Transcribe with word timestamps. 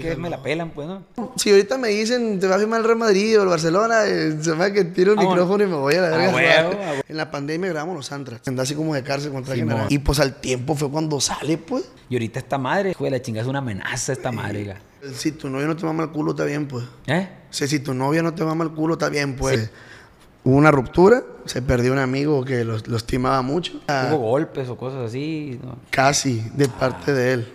Que 0.00 0.16
me 0.16 0.30
la 0.30 0.42
pelan, 0.42 0.70
pues, 0.70 0.86
¿no? 0.88 1.02
Si 1.36 1.50
ahorita 1.50 1.78
me 1.78 1.88
dicen, 1.88 2.38
te 2.40 2.46
va 2.46 2.56
a 2.56 2.58
firmar 2.58 2.80
el 2.80 2.86
Real 2.86 2.98
Madrid 2.98 3.38
o 3.38 3.42
el 3.42 3.48
Barcelona, 3.48 4.04
eh, 4.06 4.36
se 4.40 4.50
me 4.50 4.56
va 4.56 4.70
que 4.72 4.84
tiro 4.84 5.12
el 5.12 5.18
Ah, 5.18 5.22
bueno. 5.24 5.30
micrófono 5.42 5.64
y 5.64 5.66
me 5.66 5.74
voy 5.76 5.94
a 5.94 6.00
la 6.02 6.08
Ah, 6.08 6.32
verga. 6.32 6.70
ah. 6.98 7.02
En 7.08 7.16
la 7.16 7.30
pandemia 7.30 7.68
grabamos 7.70 7.96
los 7.96 8.12
Antras. 8.12 8.40
Andaba 8.46 8.62
así 8.64 8.74
como 8.74 8.94
de 8.94 9.02
cárcel 9.02 9.32
contra 9.32 9.54
Simón. 9.54 9.68
general. 9.70 9.92
Y 9.92 9.98
pues 9.98 10.20
al 10.20 10.34
tiempo 10.40 10.74
fue 10.74 10.90
cuando 10.90 11.20
sale, 11.20 11.58
pues. 11.58 11.90
Y 12.10 12.14
ahorita 12.14 12.38
esta 12.40 12.58
madre, 12.58 12.94
de 12.98 13.10
la 13.10 13.20
chingada, 13.22 13.42
es 13.42 13.48
una 13.48 13.58
amenaza 13.60 14.12
esta 14.12 14.32
madre. 14.32 14.76
Si 15.14 15.32
tu 15.32 15.48
novio 15.48 15.68
no 15.68 15.76
te 15.76 15.84
mama 15.86 16.02
el 16.04 16.10
culo, 16.10 16.32
está 16.32 16.44
bien, 16.44 16.66
pues. 16.66 16.84
¿Eh? 17.06 17.28
O 17.50 17.52
sea, 17.52 17.66
si 17.68 17.78
tu 17.80 17.94
novia 17.94 18.22
no 18.22 18.34
te 18.34 18.44
mama 18.44 18.64
el 18.64 18.70
culo, 18.70 18.94
está 18.94 19.08
bien, 19.08 19.36
pues. 19.36 19.70
Hubo 20.44 20.56
una 20.56 20.70
ruptura, 20.70 21.22
se 21.44 21.60
perdió 21.62 21.92
un 21.92 21.98
amigo 21.98 22.44
que 22.44 22.64
lo, 22.64 22.78
lo 22.78 22.96
estimaba 22.96 23.42
mucho. 23.42 23.80
Hubo 23.88 24.16
golpes 24.18 24.68
o 24.68 24.76
cosas 24.76 25.08
así. 25.08 25.60
¿no? 25.62 25.76
Casi, 25.90 26.42
de 26.54 26.68
parte 26.68 27.12
de 27.12 27.32
él. 27.34 27.52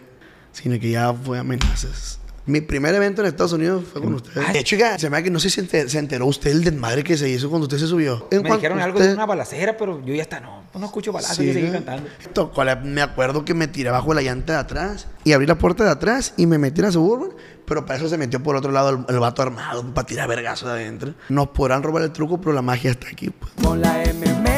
Sino 0.51 0.79
que 0.79 0.91
ya 0.91 1.11
fue 1.13 1.39
amenazas. 1.39 2.19
Mi 2.45 2.59
primer 2.59 2.93
evento 2.93 3.21
en 3.21 3.27
Estados 3.27 3.53
Unidos 3.53 3.85
fue 3.91 4.01
con 4.01 4.15
ustedes. 4.15 4.51
De 4.51 4.59
hecho, 4.59 4.75
se 4.97 5.09
me 5.09 5.17
da 5.17 5.23
que 5.23 5.29
no 5.31 5.39
sé 5.39 5.49
si 5.49 5.55
se 5.55 5.61
enter- 5.61 5.87
se 5.87 5.97
enteró 5.97 6.25
usted 6.25 6.51
el 6.51 6.63
desmadre 6.63 7.03
que 7.03 7.15
se 7.17 7.29
hizo 7.29 7.49
cuando 7.49 7.65
usted 7.67 7.77
se 7.77 7.87
subió. 7.87 8.27
En 8.31 8.43
Me 8.43 8.51
dijeron 8.51 8.79
algo 8.79 8.99
de 8.99 9.13
una 9.13 9.25
balacera, 9.25 9.77
pero 9.77 10.03
yo 10.05 10.13
ya 10.13 10.23
está, 10.23 10.41
no, 10.41 10.63
pues 10.71 10.79
no 10.81 10.85
escucho 10.87 11.13
balazos, 11.13 11.37
Sí, 11.37 11.47
yo 11.47 11.53
seguí 11.53 11.71
cantando. 11.71 12.09
Tocó 12.33 12.63
la- 12.65 12.75
me 12.75 13.01
acuerdo 13.01 13.45
que 13.45 13.53
me 13.53 13.67
tiré 13.69 13.91
bajo 13.91 14.13
la 14.13 14.21
llanta 14.21 14.53
de 14.53 14.59
atrás 14.59 15.07
y 15.23 15.31
abrí 15.31 15.47
la 15.47 15.57
puerta 15.57 15.85
de 15.85 15.91
atrás 15.91 16.33
y 16.35 16.45
me 16.45 16.57
metí 16.57 16.81
en 16.81 16.87
la 16.87 16.91
Suburban, 16.91 17.29
pero 17.65 17.85
para 17.85 17.97
eso 17.97 18.09
se 18.09 18.17
metió 18.17 18.43
por 18.43 18.57
otro 18.57 18.73
lado 18.73 18.89
el, 18.89 19.05
el 19.07 19.19
vato 19.19 19.41
armado 19.41 19.81
para 19.93 20.05
tirar 20.05 20.27
vergazo 20.27 20.67
de 20.67 20.73
adentro. 20.73 21.13
Nos 21.29 21.47
podrán 21.49 21.81
robar 21.81 22.03
el 22.03 22.11
truco, 22.11 22.41
pero 22.41 22.51
la 22.53 22.61
magia 22.61 22.91
está 22.91 23.07
aquí. 23.07 23.29
Pues. 23.29 23.53
Con 23.65 23.79
la 23.79 24.03
MM, 24.03 24.52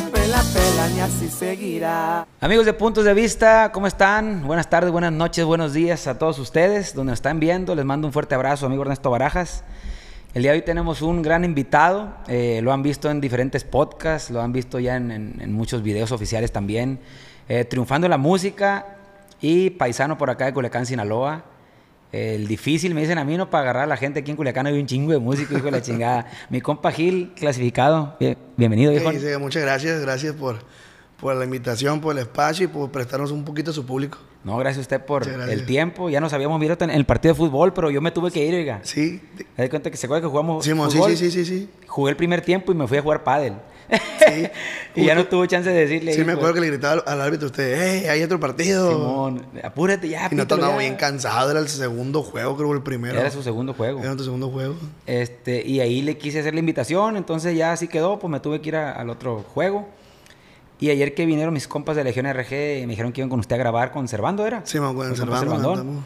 pela, 0.00 0.42
pela, 0.52 0.90
y 0.96 1.00
así 1.00 1.28
seguirá. 1.28 2.26
Amigos 2.40 2.66
de 2.66 2.72
Puntos 2.72 3.04
de 3.04 3.14
Vista, 3.14 3.70
¿cómo 3.72 3.86
están? 3.86 4.46
Buenas 4.46 4.68
tardes, 4.68 4.90
buenas 4.90 5.12
noches, 5.12 5.44
buenos 5.44 5.72
días 5.72 6.06
a 6.06 6.18
todos 6.18 6.38
ustedes, 6.38 6.94
donde 6.94 7.10
nos 7.10 7.18
están 7.18 7.38
viendo. 7.38 7.74
Les 7.74 7.84
mando 7.84 8.06
un 8.06 8.12
fuerte 8.12 8.34
abrazo, 8.34 8.66
amigo 8.66 8.82
Ernesto 8.82 9.10
Barajas. 9.10 9.62
El 10.34 10.42
día 10.42 10.50
de 10.50 10.58
hoy 10.58 10.64
tenemos 10.64 11.00
un 11.00 11.22
gran 11.22 11.44
invitado, 11.44 12.12
eh, 12.26 12.60
lo 12.62 12.72
han 12.72 12.82
visto 12.82 13.08
en 13.08 13.20
diferentes 13.20 13.62
podcasts, 13.62 14.30
lo 14.30 14.42
han 14.42 14.52
visto 14.52 14.80
ya 14.80 14.96
en 14.96 15.52
muchos 15.52 15.82
videos 15.82 16.10
oficiales 16.10 16.50
también, 16.50 16.98
eh, 17.48 17.64
triunfando 17.64 18.06
en 18.06 18.10
la 18.10 18.18
música 18.18 18.96
y 19.40 19.70
paisano 19.70 20.18
por 20.18 20.30
acá 20.30 20.46
de 20.46 20.54
Culiacán, 20.54 20.86
Sinaloa. 20.86 21.44
El 22.14 22.46
difícil, 22.46 22.94
me 22.94 23.00
dicen 23.00 23.18
a 23.18 23.24
mí, 23.24 23.36
no 23.36 23.50
para 23.50 23.62
agarrar 23.62 23.82
a 23.82 23.86
la 23.86 23.96
gente 23.96 24.20
aquí 24.20 24.30
en 24.30 24.36
Culiacán, 24.36 24.66
hay 24.66 24.78
un 24.78 24.86
chingo 24.86 25.10
de 25.10 25.18
música, 25.18 25.52
hijo 25.54 25.64
de 25.64 25.70
la 25.72 25.82
chingada. 25.82 26.26
Mi 26.48 26.60
compa 26.60 26.92
Gil, 26.92 27.32
clasificado, 27.34 28.16
Bien- 28.20 28.38
bienvenido, 28.56 28.92
sí, 28.92 29.26
muchas 29.40 29.62
gracias, 29.62 30.00
gracias 30.00 30.32
por, 30.34 30.58
por 31.20 31.34
la 31.34 31.44
invitación, 31.44 32.00
por 32.00 32.12
el 32.14 32.22
espacio 32.22 32.66
y 32.66 32.68
por 32.68 32.90
prestarnos 32.92 33.32
un 33.32 33.44
poquito 33.44 33.72
a 33.72 33.74
su 33.74 33.84
público. 33.84 34.18
No, 34.44 34.58
gracias 34.58 34.78
a 34.78 34.80
usted 34.82 35.00
por 35.04 35.26
el 35.26 35.64
tiempo. 35.66 36.10
Ya 36.10 36.20
nos 36.20 36.32
habíamos 36.34 36.60
visto 36.60 36.84
en 36.84 36.90
el 36.90 37.06
partido 37.06 37.32
de 37.34 37.38
fútbol, 37.38 37.72
pero 37.72 37.90
yo 37.90 38.00
me 38.02 38.10
tuve 38.10 38.30
que 38.30 38.44
ir, 38.44 38.54
oiga. 38.54 38.80
Sí, 38.82 39.20
¿Te 39.36 39.62
das 39.62 39.70
cuenta 39.70 39.90
que 39.90 39.96
se 39.96 40.06
acuerda 40.06 40.20
que 40.22 40.28
jugamos 40.28 40.64
Simón, 40.64 40.90
sí, 40.90 40.98
fútbol? 40.98 41.16
sí, 41.16 41.30
sí, 41.30 41.44
sí, 41.44 41.44
sí. 41.44 41.68
Jugué 41.86 42.10
el 42.10 42.16
primer 42.16 42.42
tiempo 42.42 42.70
y 42.70 42.74
me 42.74 42.86
fui 42.86 42.98
a 42.98 43.02
jugar 43.02 43.24
pádel. 43.24 43.54
Sí. 43.90 44.48
y 44.96 45.04
ya 45.04 45.14
no 45.14 45.26
tuvo 45.26 45.46
chance 45.46 45.68
de 45.70 45.80
decirle. 45.80 46.12
Sí, 46.12 46.20
hijo 46.20 46.26
me 46.26 46.32
acuerdo 46.34 46.54
que 46.54 46.60
le 46.60 46.66
gritaba 46.68 47.02
al, 47.06 47.20
árbitro 47.20 47.46
a 47.46 47.50
usted, 47.50 48.02
¡hey, 48.02 48.06
hay 48.08 48.22
otro 48.22 48.38
partido! 48.40 48.90
Simón, 48.90 49.46
apúrate 49.62 50.08
ya, 50.08 50.28
Y 50.30 50.34
no 50.34 50.42
estaba 50.42 50.76
bien 50.76 50.96
cansado, 50.96 51.50
era 51.50 51.60
el 51.60 51.68
segundo 51.68 52.22
juego, 52.22 52.56
creo, 52.56 52.72
el 52.72 52.82
primero. 52.82 53.18
Era 53.18 53.30
su 53.30 53.42
segundo 53.42 53.72
juego. 53.74 54.00
Era 54.00 54.16
tu 54.16 54.24
segundo 54.24 54.50
juego. 54.50 54.74
Este, 55.06 55.66
y 55.66 55.80
ahí 55.80 56.02
le 56.02 56.18
quise 56.18 56.40
hacer 56.40 56.54
la 56.54 56.60
invitación, 56.60 57.16
entonces 57.16 57.56
ya 57.56 57.72
así 57.72 57.88
quedó, 57.88 58.18
pues 58.18 58.30
me 58.30 58.40
tuve 58.40 58.60
que 58.60 58.68
ir 58.68 58.76
a- 58.76 58.92
al 58.92 59.10
otro 59.10 59.42
juego. 59.54 59.86
Y 60.84 60.90
ayer 60.90 61.14
que 61.14 61.24
vinieron 61.24 61.54
mis 61.54 61.66
compas 61.66 61.96
de 61.96 62.04
Legión 62.04 62.26
RG, 62.30 62.50
me 62.82 62.88
dijeron 62.88 63.10
que 63.10 63.22
iban 63.22 63.30
con 63.30 63.40
usted 63.40 63.54
a 63.54 63.58
grabar 63.58 63.90
con 63.90 64.06
Servando, 64.06 64.46
¿era? 64.46 64.60
Sí, 64.66 64.78
me 64.78 64.86
acuerdo, 64.86 65.14
Con 65.14 65.20
compa 65.28 65.38
Servando. 65.40 66.04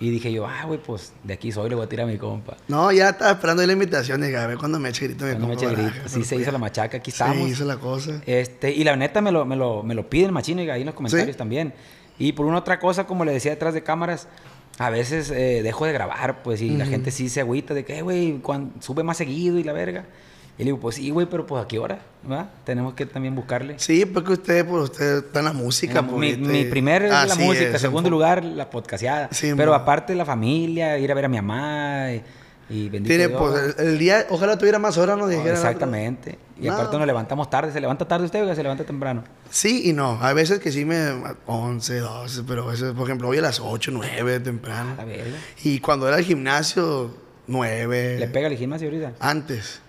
Y 0.00 0.10
dije 0.10 0.32
yo, 0.32 0.44
ah, 0.44 0.64
güey, 0.66 0.80
pues 0.82 1.12
de 1.22 1.34
aquí 1.34 1.52
soy, 1.52 1.68
le 1.70 1.76
voy 1.76 1.84
a 1.84 1.88
tirar 1.88 2.08
a 2.08 2.10
mi 2.10 2.18
compa. 2.18 2.56
No, 2.66 2.90
ya 2.90 3.10
estaba 3.10 3.30
esperando 3.30 3.60
ahí 3.60 3.68
la 3.68 3.74
invitación. 3.74 4.20
Dije, 4.20 4.36
a 4.36 4.48
ver 4.48 4.58
cuando 4.58 4.80
me 4.80 4.88
eche 4.88 5.06
grito 5.06 5.24
me 5.24 5.36
Cuando 5.36 5.46
me 5.46 5.54
eche 5.54 5.66
grito. 5.68 6.08
Sí, 6.08 6.24
se 6.24 6.34
hizo 6.34 6.50
la 6.50 6.58
machaca, 6.58 6.96
aquí 6.96 7.12
Se 7.12 7.22
estamos. 7.22 7.48
hizo 7.48 7.64
la 7.64 7.76
cosa. 7.76 8.20
Este, 8.26 8.72
y 8.72 8.82
la 8.82 8.96
neta 8.96 9.20
me 9.20 9.30
lo, 9.30 9.44
me 9.44 9.54
lo, 9.54 9.84
me 9.84 9.94
lo 9.94 10.10
piden 10.10 10.32
machino 10.32 10.62
y 10.64 10.68
ahí 10.68 10.80
en 10.80 10.86
los 10.86 10.96
comentarios 10.96 11.28
¿Sí? 11.34 11.38
también. 11.38 11.72
Y 12.18 12.32
por 12.32 12.44
una 12.46 12.58
otra 12.58 12.80
cosa, 12.80 13.06
como 13.06 13.24
le 13.24 13.30
decía 13.30 13.52
detrás 13.52 13.72
de 13.72 13.84
cámaras, 13.84 14.26
a 14.78 14.90
veces 14.90 15.30
eh, 15.30 15.62
dejo 15.62 15.86
de 15.86 15.92
grabar, 15.92 16.42
pues, 16.42 16.60
y 16.60 16.70
la 16.70 16.86
gente 16.86 17.12
sí 17.12 17.28
se 17.28 17.38
agüita 17.40 17.72
de 17.72 17.84
que, 17.84 17.98
"Eh, 17.98 18.02
güey, 18.02 18.40
sube 18.80 19.04
más 19.04 19.16
seguido 19.16 19.60
y 19.60 19.62
la 19.62 19.72
verga. 19.72 20.06
Y 20.58 20.62
le 20.62 20.64
digo, 20.66 20.80
pues 20.80 20.96
sí, 20.96 21.08
güey, 21.10 21.26
pero 21.30 21.46
pues 21.46 21.64
a 21.64 21.68
qué 21.68 21.78
hora, 21.78 22.00
¿verdad? 22.24 22.50
Tenemos 22.64 22.94
que 22.94 23.06
también 23.06 23.34
buscarle. 23.36 23.78
Sí, 23.78 24.04
porque 24.04 24.32
usted, 24.32 24.66
pues 24.66 24.84
usted 24.90 25.18
está 25.18 25.38
en 25.38 25.44
la 25.44 25.52
música. 25.52 26.02
pues, 26.02 26.18
mi, 26.18 26.30
ahorita 26.32 26.48
mi 26.48 26.58
y- 26.60 26.64
primer 26.64 27.04
es 27.04 27.10
la 27.12 27.34
música, 27.36 27.76
es, 27.76 27.80
segundo 27.80 28.10
lugar 28.10 28.44
la 28.44 28.68
podcasteada. 28.68 29.28
Sí, 29.30 29.52
pero 29.56 29.70
mo. 29.70 29.76
aparte 29.76 30.14
la 30.16 30.24
familia, 30.24 30.98
ir 30.98 31.10
a 31.12 31.14
ver 31.14 31.26
a 31.26 31.28
mi 31.28 31.36
mamá 31.36 32.10
y, 32.12 32.22
y 32.70 32.88
bendito 32.88 33.08
Tiene, 33.14 33.28
Dios, 33.28 33.38
pues, 33.40 33.76
el, 33.78 33.86
el 33.86 33.98
día, 34.00 34.26
ojalá 34.30 34.58
tuviera 34.58 34.80
más 34.80 34.98
horas, 34.98 35.16
nos 35.16 35.28
No, 35.28 35.32
dijera. 35.36 35.54
exactamente. 35.54 36.38
Y 36.60 36.66
No. 36.66 36.72
aparte 36.74 36.98
nos 36.98 37.06
levantamos 37.06 37.48
tarde. 37.48 37.70
¿Se 37.72 37.80
levanta 37.80 38.08
tarde 38.08 38.24
usted 38.26 38.44
o 38.44 38.52
se 38.52 38.62
levanta 38.64 38.82
temprano? 38.82 39.22
Sí 39.48 39.82
y 39.88 39.92
no. 39.92 40.18
Hay 40.20 40.34
veces 40.34 40.58
que 40.58 40.72
sí 40.72 40.84
me. 40.84 40.98
11, 41.46 41.98
12, 42.00 42.42
pero 42.48 42.64
a 42.64 42.72
veces, 42.72 42.94
por 42.94 43.04
ejemplo, 43.06 43.28
hoy 43.28 43.38
a 43.38 43.42
las 43.42 43.60
8, 43.60 43.92
9 43.94 44.40
temprano. 44.40 44.90
A 44.94 44.96
la 44.96 45.04
verga. 45.04 45.36
Y 45.62 45.78
cuando 45.78 46.08
era 46.08 46.16
al 46.16 46.24
gimnasio, 46.24 47.14
9. 47.46 48.16
¿Le 48.18 48.26
pega 48.26 48.48
el 48.48 48.56
gimnasio 48.56 48.88
ahorita? 48.88 49.12
Antes. 49.20 49.82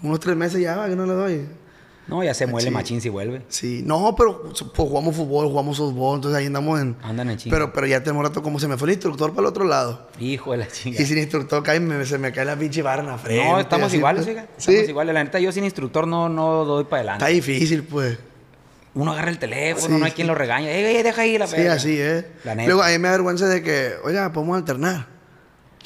Como 0.00 0.10
unos 0.10 0.20
tres 0.20 0.36
meses 0.36 0.60
ya, 0.60 0.86
que 0.88 0.96
no 0.96 1.06
le 1.06 1.12
doy. 1.12 1.48
No, 2.06 2.24
ya 2.24 2.32
se 2.32 2.46
muele 2.46 2.68
Sí. 2.68 2.74
machín 2.74 3.00
si 3.02 3.10
vuelve. 3.10 3.42
Sí, 3.48 3.82
no, 3.84 4.14
pero 4.16 4.42
pues, 4.44 4.64
jugamos 4.74 5.14
fútbol, 5.14 5.46
jugamos 5.48 5.76
softball, 5.76 6.14
entonces 6.16 6.38
ahí 6.38 6.46
andamos 6.46 6.80
en. 6.80 6.96
Andan 7.02 7.28
en 7.28 7.36
chinga. 7.36 7.54
Pero, 7.54 7.72
pero 7.74 7.86
ya 7.86 8.02
tenemos 8.02 8.22
rato 8.24 8.42
como 8.42 8.58
se 8.58 8.66
me 8.66 8.78
fue 8.78 8.88
el 8.88 8.92
instructor 8.94 9.30
para 9.32 9.40
el 9.42 9.46
otro 9.46 9.64
lado. 9.66 10.08
Hijo 10.18 10.52
de 10.52 10.58
la 10.58 10.68
chinga. 10.68 11.02
Y 11.02 11.04
sin 11.04 11.18
instructor 11.18 11.62
cae, 11.62 11.80
me- 11.80 12.06
se 12.06 12.16
me 12.16 12.32
cae 12.32 12.46
la 12.46 12.56
pinche 12.56 12.80
barra 12.80 13.02
en 13.02 13.08
la 13.08 13.18
frente. 13.18 13.44
No, 13.44 13.60
estamos 13.60 13.92
iguales, 13.92 14.24
pues. 14.24 14.36
oiga. 14.36 14.48
Sí. 14.56 14.70
Estamos 14.72 14.88
iguales. 14.88 15.14
La 15.14 15.22
neta, 15.24 15.38
yo 15.38 15.52
sin 15.52 15.64
instructor 15.64 16.06
no, 16.06 16.30
no 16.30 16.64
doy 16.64 16.84
para 16.84 17.02
Está 17.02 17.12
adelante. 17.26 17.34
difícil, 17.34 17.82
pues. 17.82 18.18
Uno 18.94 19.12
agarra 19.12 19.28
el 19.30 19.38
teléfono, 19.38 19.94
Sí, 19.96 20.00
no 20.00 20.06
hay 20.06 20.12
quien 20.12 20.26
lo 20.28 20.34
regañe. 20.34 20.72
¡Ey, 20.74 20.96
ey, 20.96 21.02
deja 21.02 21.20
ahí 21.22 21.36
la 21.36 21.46
Sí, 21.46 21.60
así 21.66 21.98
es. 22.00 22.24
La 22.42 22.54
neta. 22.54 22.66
Luego 22.68 22.82
a 22.82 22.88
mí 22.88 22.98
me 22.98 23.08
da 23.08 23.12
vergüenza 23.12 23.46
de 23.48 23.62
que, 23.62 23.92
oiga, 24.02 24.32
podemos 24.32 24.56
alternar. 24.56 25.06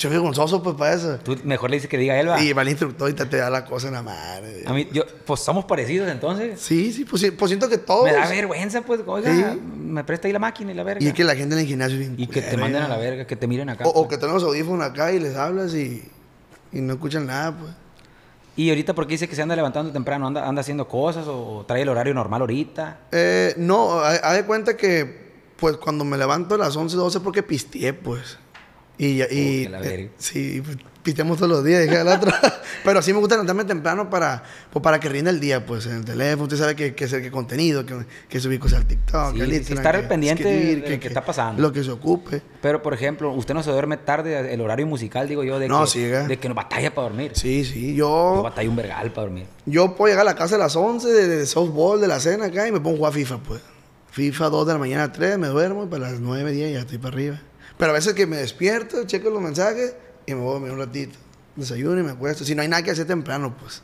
Yo 0.02 0.08
soy 0.10 0.18
gonzoso, 0.18 0.62
pues, 0.62 0.74
para 0.76 0.94
eso. 0.94 1.18
Tú 1.18 1.36
mejor 1.44 1.70
le 1.70 1.76
dices 1.76 1.88
que 1.88 1.96
diga 1.96 2.18
él, 2.18 2.28
va. 2.28 2.42
Y 2.42 2.52
va 2.52 2.62
el 2.62 2.68
instructor 2.68 3.08
y 3.08 3.12
te, 3.12 3.24
te 3.26 3.36
da 3.36 3.50
la 3.50 3.64
cosa 3.64 3.86
en 3.86 3.94
la 3.94 4.02
madre. 4.02 4.64
A 4.66 4.72
mí, 4.72 4.88
yo, 4.92 5.04
pues 5.24 5.40
somos 5.40 5.64
parecidos 5.64 6.10
entonces. 6.10 6.60
Sí, 6.60 6.92
sí, 6.92 7.04
pues, 7.04 7.24
pues 7.38 7.48
siento 7.50 7.68
que 7.68 7.78
todos. 7.78 8.04
Me 8.04 8.12
da 8.12 8.28
vergüenza, 8.28 8.82
pues, 8.82 9.00
oiga, 9.06 9.52
Sí. 9.52 9.60
me 9.78 10.02
presta 10.04 10.26
ahí 10.26 10.32
la 10.32 10.38
máquina 10.38 10.72
y 10.72 10.74
la 10.74 10.82
verga. 10.82 11.04
Y 11.04 11.08
es 11.08 11.14
que 11.14 11.24
la 11.24 11.36
gente 11.36 11.54
en 11.54 11.60
el 11.60 11.66
gimnasio 11.66 11.94
es 11.94 12.00
bien 12.00 12.14
Y 12.18 12.26
que 12.26 12.42
te 12.42 12.56
manden 12.56 12.82
a 12.82 12.88
la 12.88 12.96
verga, 12.96 13.26
que 13.26 13.36
te 13.36 13.46
miren 13.46 13.68
acá. 13.68 13.84
O, 13.84 13.90
o 13.90 13.92
pues. 13.94 14.08
que 14.08 14.16
tenemos 14.18 14.42
audífonos 14.42 14.84
acá 14.84 15.12
y 15.12 15.20
les 15.20 15.36
hablas 15.36 15.74
y, 15.74 16.02
y 16.72 16.80
no 16.80 16.94
escuchan 16.94 17.26
nada, 17.26 17.56
pues. 17.56 17.70
Y 18.54 18.68
ahorita, 18.68 18.94
¿por 18.94 19.06
qué 19.06 19.12
dice 19.12 19.28
que 19.28 19.34
se 19.34 19.40
anda 19.42 19.56
levantando 19.56 19.92
temprano? 19.92 20.26
¿Anda, 20.26 20.46
anda 20.46 20.60
haciendo 20.60 20.86
cosas 20.86 21.26
o 21.26 21.64
trae 21.66 21.82
el 21.82 21.88
horario 21.88 22.12
normal 22.12 22.42
ahorita? 22.42 22.98
Eh, 23.12 23.54
no, 23.56 24.00
haz 24.00 24.34
de 24.34 24.44
cuenta 24.44 24.76
que, 24.76 25.30
pues, 25.56 25.78
cuando 25.78 26.04
me 26.04 26.18
levanto 26.18 26.56
a 26.56 26.58
las 26.58 26.76
11, 26.76 26.96
12 26.96 27.20
porque 27.20 27.42
pisteé, 27.42 27.94
pues. 27.94 28.36
Y, 29.02 29.20
y 29.20 29.68
eh, 29.68 30.10
sí, 30.16 30.62
pisteamos 31.02 31.36
todos 31.36 31.50
los 31.50 31.64
días, 31.64 31.82
dije 31.82 31.98
al 31.98 32.06
otro. 32.06 32.30
Pero 32.84 33.02
sí 33.02 33.12
me 33.12 33.18
gusta 33.18 33.34
levantarme 33.34 33.64
temprano 33.64 34.08
para, 34.08 34.44
pues, 34.70 34.80
para 34.80 35.00
que 35.00 35.08
rinda 35.08 35.28
el 35.28 35.40
día, 35.40 35.66
pues, 35.66 35.86
en 35.86 35.96
el 35.96 36.04
teléfono. 36.04 36.44
Usted 36.44 36.56
sabe 36.56 36.76
que, 36.76 36.94
que 36.94 37.06
hacer 37.06 37.20
que 37.20 37.32
contenido, 37.32 37.84
que, 37.84 37.96
que 38.28 38.38
subir 38.38 38.60
cosas 38.60 38.78
al 38.78 38.86
TikTok, 38.86 39.34
Sí, 39.34 39.40
Instagram, 39.40 39.78
estar 39.78 40.00
que 40.02 40.06
pendiente 40.06 40.44
de 40.44 40.76
lo 40.88 41.00
que 41.00 41.08
está 41.08 41.24
pasando. 41.24 41.60
Lo 41.60 41.72
que 41.72 41.82
se 41.82 41.90
ocupe. 41.90 42.42
Pero, 42.60 42.80
por 42.80 42.94
ejemplo, 42.94 43.32
usted 43.32 43.54
no 43.54 43.64
se 43.64 43.72
duerme 43.72 43.96
tarde, 43.96 44.54
el 44.54 44.60
horario 44.60 44.86
musical, 44.86 45.26
digo 45.26 45.42
yo, 45.42 45.58
de, 45.58 45.66
No, 45.66 45.80
que, 45.80 45.90
sí, 45.90 46.02
de 46.04 46.38
que 46.38 46.48
no 46.48 46.54
batalla 46.54 46.94
para 46.94 47.08
dormir. 47.08 47.32
Sí, 47.34 47.64
sí, 47.64 47.96
Yo 47.96 48.36
yo, 48.36 48.42
batalla 48.44 48.70
un 48.70 48.76
vergal 48.76 49.10
para 49.12 49.26
dormir. 49.26 49.46
yo 49.66 49.96
puedo 49.96 50.12
llegar 50.12 50.22
a 50.28 50.30
la 50.30 50.36
casa 50.36 50.54
a 50.54 50.58
las 50.58 50.76
11 50.76 51.08
de, 51.08 51.26
de 51.26 51.46
softball, 51.46 52.00
de 52.00 52.06
la 52.06 52.20
cena 52.20 52.44
acá, 52.44 52.68
y 52.68 52.70
me 52.70 52.78
pongo 52.78 52.94
a 52.94 52.98
jugar 52.98 53.12
FIFA, 53.14 53.38
pues. 53.38 53.60
FIFA 54.12 54.48
2 54.50 54.66
de 54.68 54.72
la 54.74 54.78
mañana 54.78 55.02
a 55.04 55.12
3, 55.12 55.38
me 55.38 55.48
duermo, 55.48 55.82
y 55.82 55.86
para 55.88 56.10
las 56.10 56.20
9, 56.20 56.52
10 56.52 56.72
ya 56.74 56.78
estoy 56.80 56.98
para 56.98 57.14
arriba. 57.14 57.40
Pero 57.78 57.90
a 57.90 57.94
veces 57.94 58.14
que 58.14 58.26
me 58.26 58.36
despierto, 58.36 59.04
checo 59.04 59.30
los 59.30 59.42
mensajes, 59.42 59.94
y 60.26 60.34
me 60.34 60.40
voy 60.40 60.50
a 60.50 60.52
dormir 60.54 60.72
un 60.72 60.78
ratito. 60.78 61.18
Desayuno 61.56 62.00
y 62.00 62.02
me 62.04 62.12
acuesto. 62.12 62.44
Si 62.44 62.54
no 62.54 62.62
hay 62.62 62.68
nada 62.68 62.82
que 62.82 62.90
hacer 62.92 63.06
temprano, 63.06 63.54
pues. 63.60 63.82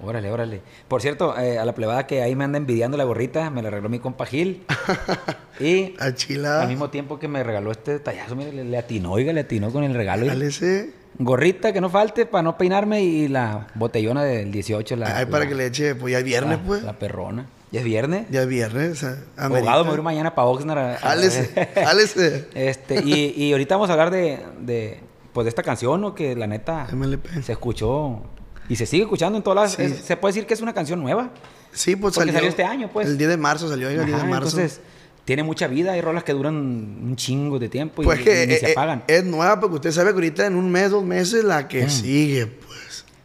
Órale, 0.00 0.30
órale. 0.30 0.60
Por 0.88 1.00
cierto, 1.00 1.38
eh, 1.38 1.58
a 1.58 1.64
la 1.64 1.74
plebada 1.74 2.06
que 2.06 2.20
ahí 2.22 2.34
me 2.34 2.44
anda 2.44 2.58
envidiando 2.58 2.96
la 2.96 3.04
gorrita, 3.04 3.48
me 3.50 3.62
la 3.62 3.70
regaló 3.70 3.88
mi 3.88 4.00
compa 4.00 4.26
Gil. 4.26 4.64
y 5.60 5.94
A 6.00 6.12
chila. 6.14 6.62
al 6.62 6.68
mismo 6.68 6.90
tiempo 6.90 7.18
que 7.18 7.28
me 7.28 7.42
regaló 7.44 7.70
este 7.70 7.92
detallazo, 7.92 8.34
mire, 8.34 8.52
le, 8.52 8.64
le 8.64 8.76
atinó, 8.76 9.12
oiga, 9.12 9.32
le 9.32 9.40
atinó 9.40 9.70
con 9.70 9.84
el 9.84 9.94
regalo. 9.94 10.26
Jálese. 10.26 10.92
Gorrita 11.18 11.72
que 11.72 11.80
no 11.80 11.88
falte 11.90 12.26
para 12.26 12.42
no 12.42 12.58
peinarme 12.58 13.02
y 13.04 13.28
la 13.28 13.68
botellona 13.76 14.24
del 14.24 14.50
18. 14.50 14.96
La, 14.96 15.16
Ay, 15.18 15.26
para 15.26 15.44
la- 15.44 15.48
que 15.48 15.54
le 15.54 15.66
eche, 15.66 15.94
pues 15.94 16.10
ya 16.12 16.18
es 16.18 16.24
viernes, 16.24 16.58
la- 16.58 16.64
pues. 16.64 16.82
La 16.82 16.98
perrona. 16.98 17.46
¿Ya 17.74 17.80
es 17.80 17.84
viernes? 17.86 18.26
Ya 18.30 18.42
es 18.42 18.46
viernes. 18.48 19.04
Abogado, 19.36 19.84
me 19.84 19.90
voy 19.90 20.00
mañana 20.00 20.32
para 20.34 20.46
Oxnard. 20.46 20.78
a- 20.78 20.94
a- 20.94 20.98
Jálese, 20.98 21.68
jálese. 21.74 22.48
Este, 22.54 23.02
y, 23.04 23.34
y 23.36 23.50
ahorita 23.50 23.74
vamos 23.74 23.90
a 23.90 23.94
hablar 23.94 24.12
de, 24.12 24.38
de, 24.60 25.00
pues 25.32 25.44
de 25.44 25.48
esta 25.48 25.64
canción, 25.64 26.00
¿no? 26.00 26.14
Que 26.14 26.36
la 26.36 26.46
neta 26.46 26.86
MLP. 26.92 27.42
se 27.42 27.50
escuchó 27.50 28.22
y 28.68 28.76
se 28.76 28.86
sigue 28.86 29.02
escuchando 29.02 29.36
en 29.38 29.42
todas 29.42 29.56
las... 29.56 29.72
Sí. 29.72 29.92
es- 29.92 30.04
se 30.06 30.16
puede 30.16 30.34
decir 30.34 30.46
que 30.46 30.54
es 30.54 30.60
una 30.60 30.72
canción 30.72 31.00
nueva. 31.02 31.30
Sí, 31.72 31.96
pues 31.96 32.14
Porque 32.14 32.26
salió. 32.30 32.34
salió 32.34 32.48
este 32.48 32.62
año, 32.62 32.88
pues. 32.92 33.08
El 33.08 33.18
10 33.18 33.30
de 33.30 33.36
marzo 33.38 33.68
salió, 33.68 33.88
el 33.88 34.04
10 34.06 34.06
de 34.22 34.28
marzo. 34.28 34.50
Entonces, 34.60 34.80
tiene 35.24 35.42
mucha 35.42 35.66
vida. 35.66 35.90
Hay 35.94 36.00
rolas 36.00 36.22
que 36.22 36.32
duran 36.32 36.54
un 36.54 37.16
chingo 37.16 37.58
de 37.58 37.68
tiempo 37.68 38.02
y, 38.02 38.04
Pues 38.04 38.20
que 38.20 38.44
y 38.44 38.46
ni 38.46 38.52
eh, 38.54 38.58
se 38.60 38.66
eh, 38.68 38.72
apagan. 38.72 39.02
es 39.08 39.24
nueva 39.24 39.58
porque 39.58 39.74
usted 39.76 39.90
sabe 39.90 40.10
que 40.10 40.14
ahorita 40.14 40.46
en 40.46 40.54
un 40.54 40.70
mes, 40.70 40.92
dos 40.92 41.02
meses, 41.02 41.42
la 41.42 41.62
Mm. 41.62 41.66
que 41.68 41.90
sigue, 41.90 42.46
pues. 42.46 42.63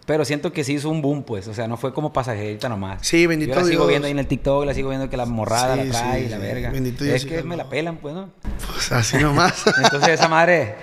Pero 0.10 0.26
siento 0.26 0.52
que 0.52 0.64
sí 0.64 0.74
hizo 0.74 0.90
un 0.90 1.04
boom, 1.04 1.22
pues. 1.22 1.48
O 1.48 1.54
sea, 1.54 1.68
no 1.68 1.78
fue 1.78 1.94
como 1.94 2.12
pasajerita 2.12 2.68
nomás. 2.68 3.06
Sí, 3.06 3.28
bendito 3.28 3.54
Yo 3.54 3.60
la 3.60 3.66
sigo 3.68 3.78
Dios. 3.84 3.90
viendo 3.90 4.08
ahí 4.08 4.12
en 4.12 4.18
el 4.18 4.26
TikTok, 4.26 4.66
la 4.66 4.74
sigo 4.74 4.90
viendo 4.90 5.08
que 5.08 5.16
la 5.18 5.28
morrada 5.28 5.76
Sí, 5.76 5.84
la 5.84 5.92
trae 5.92 6.20
sí, 6.22 6.26
y 6.26 6.30
la 6.30 6.38
sí. 6.38 6.42
verga. 6.42 6.70
Bendito 6.72 7.04
Dios, 7.04 7.16
es 7.18 7.22
sí, 7.22 7.28
que 7.28 7.44
me 7.44 7.56
la 7.56 7.70
pelan, 7.70 7.98
pues, 7.98 8.16
¿no? 8.16 8.30
Pues 8.74 8.92
así 8.92 9.18
nomás. 9.18 9.64
Entonces 9.84 10.10
esa 10.10 10.28
madre... 10.28 10.74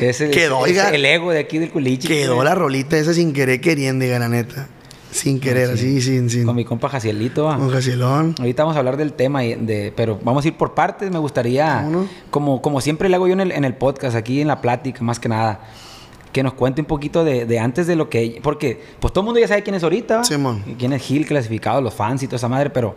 Ese, 0.00 0.30
Quedó, 0.30 0.66
ese- 0.66 0.80
oiga. 0.80 0.90
el 0.90 1.04
ego 1.04 1.32
de 1.32 1.40
aquí 1.40 1.58
del 1.58 1.70
culichi. 1.70 2.06
Quedó 2.06 2.36
pues, 2.36 2.44
la 2.44 2.54
rolita 2.54 2.96
esa 2.96 3.12
sin 3.12 3.32
querer 3.32 3.60
queriendo, 3.60 4.04
diga 4.04 4.20
la 4.20 4.28
neta. 4.28 4.68
Sin 5.10 5.40
querer, 5.40 5.70
así, 5.70 6.00
sin, 6.00 6.30
sin. 6.30 6.44
Con 6.46 6.54
mi 6.54 6.64
compa 6.64 6.88
Jacielito. 6.88 7.46
Con 7.46 7.70
Jacielón. 7.70 8.36
Ahorita 8.38 8.62
vamos 8.62 8.76
a 8.76 8.78
hablar 8.78 8.96
del 8.96 9.14
tema, 9.14 9.40
de, 9.42 9.92
pero 9.96 10.20
vamos 10.22 10.44
a 10.44 10.48
ir 10.48 10.56
por 10.56 10.74
partes. 10.74 11.10
Me 11.10 11.18
gustaría, 11.18 11.88
como, 12.30 12.62
como 12.62 12.80
siempre 12.80 13.08
le 13.08 13.16
hago 13.16 13.26
yo 13.26 13.32
en 13.32 13.40
el, 13.40 13.50
en 13.50 13.64
el 13.64 13.74
podcast, 13.74 14.14
aquí 14.14 14.40
en 14.40 14.46
la 14.46 14.60
plática, 14.60 15.02
más 15.02 15.18
que 15.18 15.28
nada, 15.28 15.60
que 16.34 16.42
nos 16.42 16.52
cuente 16.52 16.82
un 16.82 16.86
poquito 16.86 17.24
de, 17.24 17.46
de 17.46 17.58
antes 17.58 17.86
de 17.86 17.94
lo 17.96 18.10
que... 18.10 18.40
Porque 18.42 18.78
pues 19.00 19.12
todo 19.14 19.22
el 19.22 19.26
mundo 19.26 19.40
ya 19.40 19.48
sabe 19.48 19.62
quién 19.62 19.76
es 19.76 19.82
ahorita. 19.84 20.24
Y 20.66 20.74
quién 20.74 20.92
es 20.92 21.00
Gil 21.00 21.24
clasificado, 21.26 21.80
los 21.80 21.94
fans 21.94 22.22
y 22.22 22.26
toda 22.26 22.36
esa 22.36 22.48
madre, 22.48 22.68
pero 22.70 22.96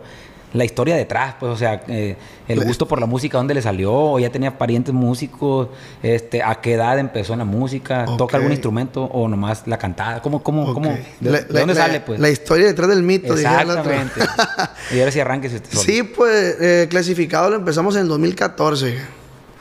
la 0.54 0.64
historia 0.64 0.96
detrás, 0.96 1.34
pues, 1.38 1.52
o 1.52 1.56
sea, 1.56 1.82
eh, 1.88 2.16
el 2.48 2.64
gusto 2.64 2.88
por 2.88 2.98
la 2.98 3.06
música, 3.06 3.36
dónde 3.38 3.52
le 3.54 3.60
salió, 3.62 3.92
o 3.92 4.18
ya 4.18 4.30
tenía 4.30 4.56
parientes 4.58 4.92
músicos, 4.94 5.68
este, 6.02 6.42
a 6.42 6.54
qué 6.60 6.72
edad 6.72 6.98
empezó 6.98 7.34
en 7.34 7.38
la 7.40 7.44
música, 7.44 8.06
toca 8.16 8.38
algún 8.38 8.52
instrumento 8.52 9.04
o 9.04 9.28
nomás 9.28 9.64
la 9.66 9.76
cantada, 9.78 10.20
¿cómo, 10.22 10.42
cómo, 10.42 10.72
cómo, 10.74 10.88
de, 11.20 11.30
La- 11.30 11.40
de 11.42 11.52
la- 11.52 11.60
dónde 11.60 11.74
la- 11.74 11.80
sale, 11.80 12.00
pues? 12.00 12.18
La 12.18 12.30
historia 12.30 12.66
detrás 12.66 12.88
del 12.88 13.02
mito. 13.02 13.34
Exactamente. 13.34 14.20
y 14.94 14.98
ahora 14.98 15.12
sí 15.12 15.20
arranque 15.20 15.48
solo. 15.50 15.62
Sí, 15.70 16.02
pues 16.02 16.56
eh, 16.60 16.86
clasificado 16.90 17.50
lo 17.50 17.56
empezamos 17.56 17.94
en 17.96 18.02
el 18.02 18.08
2014. 18.08 18.96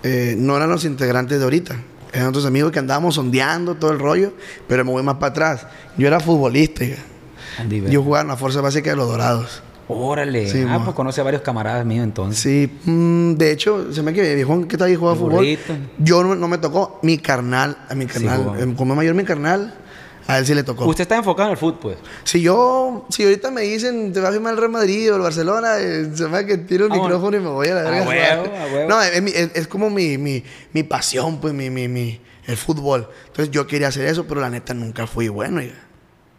Eh, 0.04 0.36
no 0.38 0.56
eran 0.58 0.70
los 0.70 0.86
integrantes 0.86 1.38
de 1.38 1.44
ahorita. 1.44 1.76
Eran 2.13 2.27
otros 2.27 2.45
amigos 2.45 2.71
que 2.71 2.80
andábamos 2.80 3.15
sondeando 3.15 3.75
todo 3.75 3.92
el 3.92 4.00
rollo, 4.00 4.33
pero 4.68 4.83
me 4.86 4.92
voy 4.92 5.04
más 5.04 5.15
para 5.15 5.31
atrás. 5.31 5.68
Yo 5.98 6.07
era 6.07 6.19
futbolista. 6.19 6.86
Andy, 7.59 7.81
Yo 7.89 8.04
jugaba 8.04 8.21
en 8.21 8.27
la 8.30 8.38
Fuerza 8.38 8.62
Básica 8.62 8.89
de 8.89 8.95
los 8.95 9.07
Dorados. 9.07 9.63
Órale. 9.89 10.50
Sí, 10.50 10.63
ah, 10.68 10.80
mo. 10.80 10.86
pues 10.86 10.95
conoce 10.95 11.21
a 11.21 11.24
varios 11.24 11.42
camaradas 11.42 11.86
míos 11.86 12.04
entonces. 12.04 12.39
Sí, 12.42 12.71
mm, 12.83 13.36
de 13.36 13.51
hecho, 13.51 13.94
se 13.94 14.04
me 14.04 14.13
que 14.13 14.36
viejón 14.36 14.65
que 14.68 14.75
está 14.75 14.86
ahí 14.86 14.95
jugaba 14.95 15.18
fútbol. 15.18 15.57
Yo 15.98 16.24
no, 16.24 16.36
no 16.36 16.48
me 16.48 16.57
tocó. 16.57 17.00
Mi 17.04 17.18
carnal, 17.18 17.77
a 17.89 17.95
mi 17.95 18.06
Sí, 18.07 18.25
carnal, 18.25 18.59
em, 18.59 18.75
como 18.75 18.95
mayor 18.95 19.15
mi 19.15 19.24
carnal, 19.24 19.74
a 20.28 20.38
él 20.40 20.46
sí 20.46 20.54
le 20.54 20.64
tocó. 20.64 20.86
Usted 20.86 21.04
está 21.04 21.16
enfocado 21.16 21.48
en 21.50 21.52
el 21.54 21.58
fútbol, 21.58 21.78
pues. 21.82 21.98
Si 22.24 22.42
yo, 22.42 23.06
si 23.10 23.24
ahorita 23.24 23.50
me 23.52 23.62
dicen, 23.62 24.12
te 24.14 24.20
vas 24.20 24.30
a 24.30 24.34
firmar 24.34 24.54
el 24.54 24.60
Real 24.60 24.72
Madrid 24.72 25.12
o 25.12 25.16
el 25.16 25.22
Barcelona, 25.22 25.80
eh, 25.80 26.10
se 26.14 26.28
me 26.28 26.46
que 26.46 26.58
tiro 26.58 26.86
el 26.86 26.90
Vámonos. 26.90 27.08
micrófono 27.10 27.38
y 27.38 27.40
me 27.40 27.50
voy 27.50 27.68
a 27.70 27.76
la 27.76 27.82
A 27.82 27.84
verga. 27.92 28.06
huevo, 28.08 28.44
a 28.58 28.66
huevo. 28.74 28.90
No, 28.90 29.02
es, 29.02 29.22
mi- 29.22 29.32
es- 29.32 29.52
es 29.56 29.68
como 29.68 29.90
mi, 29.90 30.18
mi, 30.18 30.44
mi 30.74 30.84
pasión, 30.84 31.40
pues, 31.40 31.54
mi, 31.54 31.70
mi, 31.70 31.88
mi, 31.88 32.20
el 32.46 32.58
fútbol. 32.58 33.10
Entonces 33.28 33.52
yo 33.52 33.66
quería 33.68 33.88
hacer 33.88 34.06
eso, 34.06 34.26
pero 34.28 34.42
la 34.42 34.50
neta 34.50 34.74
nunca 34.74 35.08
fui 35.08 35.28
bueno, 35.30 35.62
ya. 35.62 35.84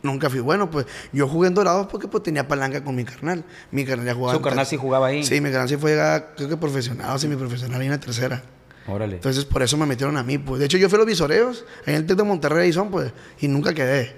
Nunca 0.02 0.30
fui 0.30 0.38
bueno, 0.38 0.70
pues. 0.70 0.86
Yo 1.12 1.26
jugué 1.26 1.48
en 1.48 1.54
Dorados 1.54 1.88
porque 1.90 2.06
pues 2.06 2.22
tenía 2.22 2.46
palanca 2.46 2.84
con 2.84 2.94
mi 2.94 3.04
carnal. 3.04 3.44
Mi 3.72 3.84
carnal 3.84 4.06
ya 4.06 4.14
jugaba. 4.14 4.34
Su 4.34 4.40
carnal 4.42 4.64
sí 4.64 4.76
jugaba 4.76 5.08
ahí. 5.08 5.24
Sí, 5.24 5.40
mi 5.40 5.50
carnal 5.50 5.68
sí 5.68 5.76
fue, 5.76 6.00
ah, 6.00 6.34
creo 6.36 6.48
que 6.48 6.56
profesional, 6.56 7.16
o 7.16 7.18
semiprofesional 7.18 7.80
ahí 7.80 7.86
en 7.88 7.92
la 7.92 7.98
tercera. 8.00 8.42
Órale. 8.88 9.16
Entonces, 9.16 9.44
por 9.44 9.62
eso 9.62 9.76
me 9.76 9.86
metieron 9.86 10.16
a 10.16 10.22
mí, 10.22 10.38
pues. 10.38 10.58
De 10.60 10.66
hecho, 10.66 10.78
yo 10.78 10.88
fui 10.88 10.96
a 10.96 10.98
los 10.98 11.06
visoreos, 11.06 11.64
en 11.86 11.94
el 11.94 12.06
TEC 12.06 12.16
de 12.16 12.22
Monterrey 12.24 12.72
son, 12.72 12.90
pues, 12.90 13.12
y 13.40 13.48
nunca 13.48 13.74
quedé. 13.74 14.16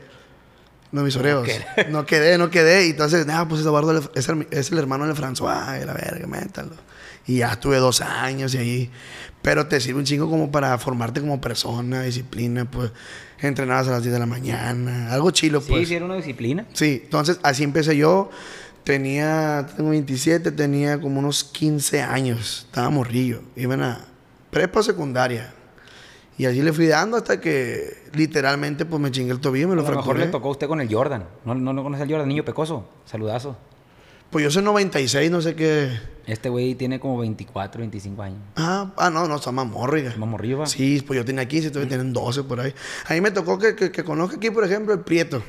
Los 0.92 1.04
visoreos. 1.04 1.48
No, 1.90 2.04
quedé, 2.04 2.36
no 2.38 2.50
quedé. 2.50 2.86
Y 2.86 2.90
entonces, 2.90 3.26
nada, 3.26 3.46
pues 3.48 3.60
Eduardo 3.60 4.10
es 4.14 4.28
el, 4.28 4.46
es 4.50 4.72
el 4.72 4.78
hermano 4.78 5.06
de 5.06 5.14
François, 5.14 5.80
y 5.80 5.84
la 5.84 5.92
verga, 5.92 6.26
métalo. 6.26 6.72
Y 7.26 7.38
ya 7.38 7.52
estuve 7.52 7.76
dos 7.76 8.00
años 8.00 8.54
y 8.54 8.58
ahí. 8.58 8.90
Pero 9.42 9.66
te 9.66 9.80
sirve 9.80 9.98
un 9.98 10.04
chingo 10.04 10.28
como 10.28 10.50
para 10.50 10.76
formarte 10.78 11.20
como 11.20 11.40
persona, 11.40 12.02
disciplina, 12.02 12.70
pues. 12.70 12.92
Entrenabas 13.40 13.88
a 13.88 13.92
las 13.92 14.02
10 14.02 14.12
de 14.12 14.18
la 14.18 14.26
mañana, 14.26 15.10
algo 15.12 15.30
chilo, 15.30 15.60
sí, 15.62 15.66
pues. 15.70 15.88
sí, 15.88 15.94
era 15.94 16.04
una 16.04 16.16
disciplina. 16.16 16.66
Sí, 16.74 17.00
entonces 17.04 17.40
así 17.42 17.64
empecé 17.64 17.96
yo. 17.96 18.30
Tenía, 18.84 19.66
tengo 19.76 19.90
27, 19.90 20.52
tenía 20.52 21.00
como 21.00 21.20
unos 21.20 21.44
15 21.44 22.02
años. 22.02 22.66
Estaba 22.66 22.90
morrillo. 22.90 23.42
Iban 23.56 23.82
a 23.82 24.09
prepa 24.50 24.82
secundaria. 24.82 25.54
Y 26.38 26.46
así 26.46 26.62
le 26.62 26.72
fui 26.72 26.86
dando 26.86 27.16
hasta 27.16 27.40
que 27.40 28.04
literalmente 28.14 28.86
pues 28.86 29.00
me 29.00 29.10
chingué 29.10 29.32
el 29.32 29.40
tobillo 29.40 29.64
y 29.64 29.66
me 29.68 29.72
A 29.74 29.76
lo 29.76 29.82
lo 29.82 29.88
mejor 29.88 30.04
fracturé. 30.04 30.26
le 30.26 30.32
tocó 30.32 30.48
a 30.48 30.50
usted 30.52 30.68
con 30.68 30.80
el 30.80 30.92
Jordan. 30.92 31.26
¿No, 31.44 31.54
no, 31.54 31.72
no 31.72 31.82
conoce 31.82 32.02
al 32.02 32.10
Jordan? 32.10 32.28
Niño 32.28 32.44
pecoso. 32.44 32.88
Saludazo. 33.04 33.56
Pues 34.30 34.44
yo 34.44 34.50
soy 34.50 34.62
96, 34.62 35.30
no 35.30 35.42
sé 35.42 35.54
qué. 35.56 35.90
Este 36.26 36.48
güey 36.48 36.76
tiene 36.76 37.00
como 37.00 37.18
24, 37.18 37.80
25 37.80 38.22
años. 38.22 38.38
Ah, 38.56 38.92
ah 38.96 39.10
no, 39.10 39.26
no, 39.26 39.36
está 39.36 39.50
más 39.50 39.66
morriga. 39.66 40.14
Más. 40.16 40.70
Sí, 40.70 41.02
pues 41.04 41.16
yo 41.18 41.24
tenía 41.24 41.46
15, 41.46 41.70
todavía 41.70 41.88
tienen 41.88 42.12
12 42.12 42.44
por 42.44 42.60
ahí. 42.60 42.72
A 43.08 43.14
mí 43.14 43.20
me 43.20 43.32
tocó 43.32 43.58
que, 43.58 43.74
que, 43.74 43.90
que 43.90 44.04
conozca 44.04 44.36
aquí, 44.36 44.50
por 44.50 44.64
ejemplo, 44.64 44.94
el 44.94 45.00
Prieto. 45.00 45.42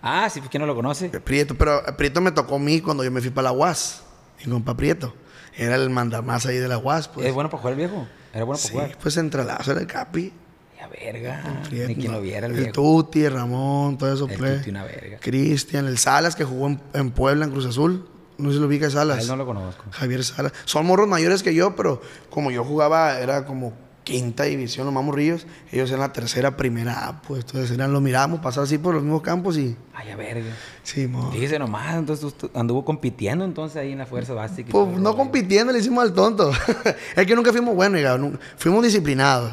Ah, 0.00 0.28
sí, 0.30 0.40
pues 0.40 0.50
¿quién 0.50 0.62
no 0.62 0.66
lo 0.66 0.74
conoce? 0.74 1.10
El 1.12 1.20
Prieto, 1.20 1.54
pero 1.56 1.86
el 1.86 1.94
Prieto 1.94 2.20
me 2.22 2.32
tocó 2.32 2.56
a 2.56 2.58
mí 2.58 2.80
cuando 2.80 3.04
yo 3.04 3.10
me 3.10 3.20
fui 3.20 3.30
para 3.30 3.50
la 3.50 3.52
UAS. 3.52 4.02
Mi 4.44 4.50
compa 4.50 4.74
Prieto. 4.76 5.14
Era 5.54 5.74
el 5.76 5.90
mandamás 5.90 6.46
ahí 6.46 6.56
de 6.56 6.68
la 6.68 6.78
UAS, 6.78 7.08
pues. 7.08 7.26
¿Es 7.26 7.34
bueno 7.34 7.50
para 7.50 7.60
jugar 7.60 7.72
el 7.74 7.78
viejo? 7.78 8.06
Era 8.36 8.44
bueno 8.44 8.58
para 8.58 8.68
Sí, 8.68 8.72
jugar. 8.72 8.98
pues 9.02 9.16
entrelazo 9.16 9.72
era 9.72 9.80
el 9.80 9.86
Capi. 9.86 10.32
Ya 10.78 10.88
verga. 10.88 11.62
Prieto, 11.68 11.88
Ni 11.88 11.96
quien 11.96 12.12
lo 12.12 12.20
viera 12.20 12.46
el 12.46 12.52
El 12.52 12.58
viejo. 12.58 12.72
Tuti, 12.72 13.28
Ramón, 13.28 13.96
todo 13.98 14.12
eso. 14.12 14.28
El 14.28 14.36
play. 14.36 14.58
Tuti, 14.58 14.70
una 14.70 14.84
verga. 14.84 15.18
Cristian, 15.20 15.86
el 15.86 15.98
Salas, 15.98 16.36
que 16.36 16.44
jugó 16.44 16.66
en, 16.68 16.80
en 16.92 17.10
Puebla, 17.10 17.44
en 17.46 17.50
Cruz 17.50 17.66
Azul. 17.66 18.08
No 18.38 18.50
sé 18.50 18.56
si 18.56 18.60
lo 18.60 18.66
ubica 18.66 18.88
A 18.88 18.90
Salas. 18.90 19.20
él 19.22 19.28
no 19.28 19.36
lo 19.36 19.46
conozco. 19.46 19.84
Javier 19.90 20.22
Salas. 20.22 20.52
Son 20.66 20.84
morros 20.84 21.08
mayores 21.08 21.42
que 21.42 21.54
yo, 21.54 21.74
pero 21.74 22.02
como 22.28 22.50
yo 22.50 22.62
jugaba, 22.64 23.18
era 23.20 23.46
como 23.46 23.72
quinta 24.06 24.44
división, 24.44 24.86
los 24.86 24.94
más 24.94 25.02
morrillos. 25.02 25.48
Ellos 25.72 25.90
eran 25.90 26.02
la 26.02 26.12
tercera, 26.12 26.56
primera 26.56 27.08
A, 27.08 27.22
pues. 27.22 27.40
Entonces 27.44 27.72
eran, 27.72 27.92
lo 27.92 28.00
mirábamos 28.00 28.38
pasar 28.38 28.62
así 28.62 28.78
por 28.78 28.94
los 28.94 29.02
mismos 29.02 29.20
campos 29.20 29.58
y... 29.58 29.76
Ay, 29.92 30.10
a 30.12 30.16
verga. 30.16 30.46
Sí, 30.84 31.08
mo. 31.08 31.32
Fíjese 31.32 31.58
nomás, 31.58 31.96
entonces 31.96 32.32
anduvo 32.54 32.84
compitiendo 32.84 33.44
entonces 33.44 33.76
ahí 33.78 33.90
en 33.90 33.98
la 33.98 34.06
fuerza 34.06 34.32
básica. 34.32 34.68
y 34.68 34.72
Pues 34.72 34.86
no 34.86 34.94
rollo. 35.10 35.16
compitiendo, 35.16 35.72
le 35.72 35.80
hicimos 35.80 36.04
al 36.04 36.12
tonto. 36.14 36.52
es 37.16 37.26
que 37.26 37.34
nunca 37.34 37.50
fuimos 37.50 37.74
buenos, 37.74 38.20
nu- 38.20 38.38
fuimos 38.56 38.84
disciplinados. 38.84 39.52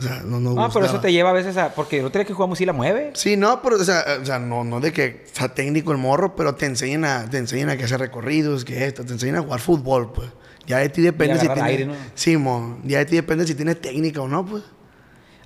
O 0.00 0.02
sea, 0.02 0.22
no 0.24 0.40
nos 0.40 0.58
Ah, 0.58 0.70
pero 0.72 0.86
eso 0.86 0.98
te 1.00 1.12
lleva 1.12 1.30
a 1.30 1.32
veces 1.32 1.56
a... 1.56 1.70
Porque 1.74 2.00
el 2.00 2.06
otro 2.06 2.18
día 2.18 2.26
que 2.26 2.32
jugamos 2.34 2.58
sí 2.58 2.66
la 2.66 2.72
mueve. 2.72 3.12
Sí, 3.14 3.36
no, 3.36 3.62
pero, 3.62 3.76
o 3.76 3.84
sea, 3.84 4.04
o 4.20 4.24
sea, 4.26 4.40
no, 4.40 4.64
no 4.64 4.80
de 4.80 4.92
que 4.92 5.24
sea 5.32 5.48
técnico 5.54 5.92
el 5.92 5.98
morro, 5.98 6.34
pero 6.34 6.54
te 6.56 6.66
enseñan 6.66 7.04
a, 7.04 7.30
te 7.30 7.38
enseñan 7.38 7.68
a 7.70 7.76
que 7.76 7.84
hacer 7.84 8.00
recorridos, 8.00 8.64
que 8.64 8.84
esto, 8.86 9.04
te 9.04 9.12
enseñan 9.12 9.36
a 9.36 9.42
jugar 9.42 9.60
fútbol, 9.60 10.12
pues. 10.12 10.28
Ya 10.68 10.78
de 10.78 10.90
ti 10.90 11.00
depende 11.00 11.40
si 11.40 11.48
tienes. 11.48 11.86
¿no? 11.86 11.94
Sí, 12.14 12.36
mo, 12.36 12.78
ya 12.84 12.98
de 12.98 13.06
ti 13.06 13.16
depende 13.16 13.46
si 13.46 13.54
tienes 13.54 13.80
técnica 13.80 14.20
o 14.20 14.28
no, 14.28 14.44
pues. 14.44 14.62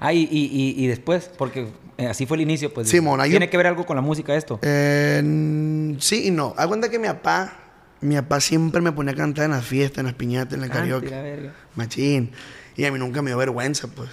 Ah, 0.00 0.12
y, 0.12 0.28
y, 0.28 0.74
y, 0.76 0.86
después, 0.88 1.30
porque 1.38 1.68
eh, 1.96 2.08
así 2.08 2.26
fue 2.26 2.36
el 2.36 2.40
inicio, 2.40 2.74
pues. 2.74 2.92
Hay 2.92 3.30
¿Tiene 3.30 3.48
que 3.48 3.56
ver 3.56 3.68
algo 3.68 3.86
con 3.86 3.94
la 3.94 4.02
música 4.02 4.34
esto? 4.34 4.58
Eh, 4.62 5.94
sí 6.00 6.26
y 6.26 6.30
no. 6.32 6.54
Haz 6.56 6.66
cuenta 6.66 6.88
que 6.88 6.98
mi 6.98 7.06
papá, 7.06 7.52
mi 8.00 8.16
papá 8.16 8.40
siempre 8.40 8.80
me 8.80 8.90
ponía 8.90 9.12
a 9.12 9.16
cantar 9.16 9.44
en 9.44 9.52
las 9.52 9.64
fiestas, 9.64 9.98
en 10.00 10.06
las 10.06 10.14
piñatas, 10.14 10.54
en 10.54 10.60
la 10.62 10.68
Cante 10.68 10.88
karaoke. 10.90 11.08
verga. 11.08 11.54
Machín. 11.76 12.32
Y 12.76 12.84
a 12.84 12.90
mí 12.90 12.98
nunca 12.98 13.22
me 13.22 13.30
dio 13.30 13.38
vergüenza, 13.38 13.86
pues. 13.86 14.10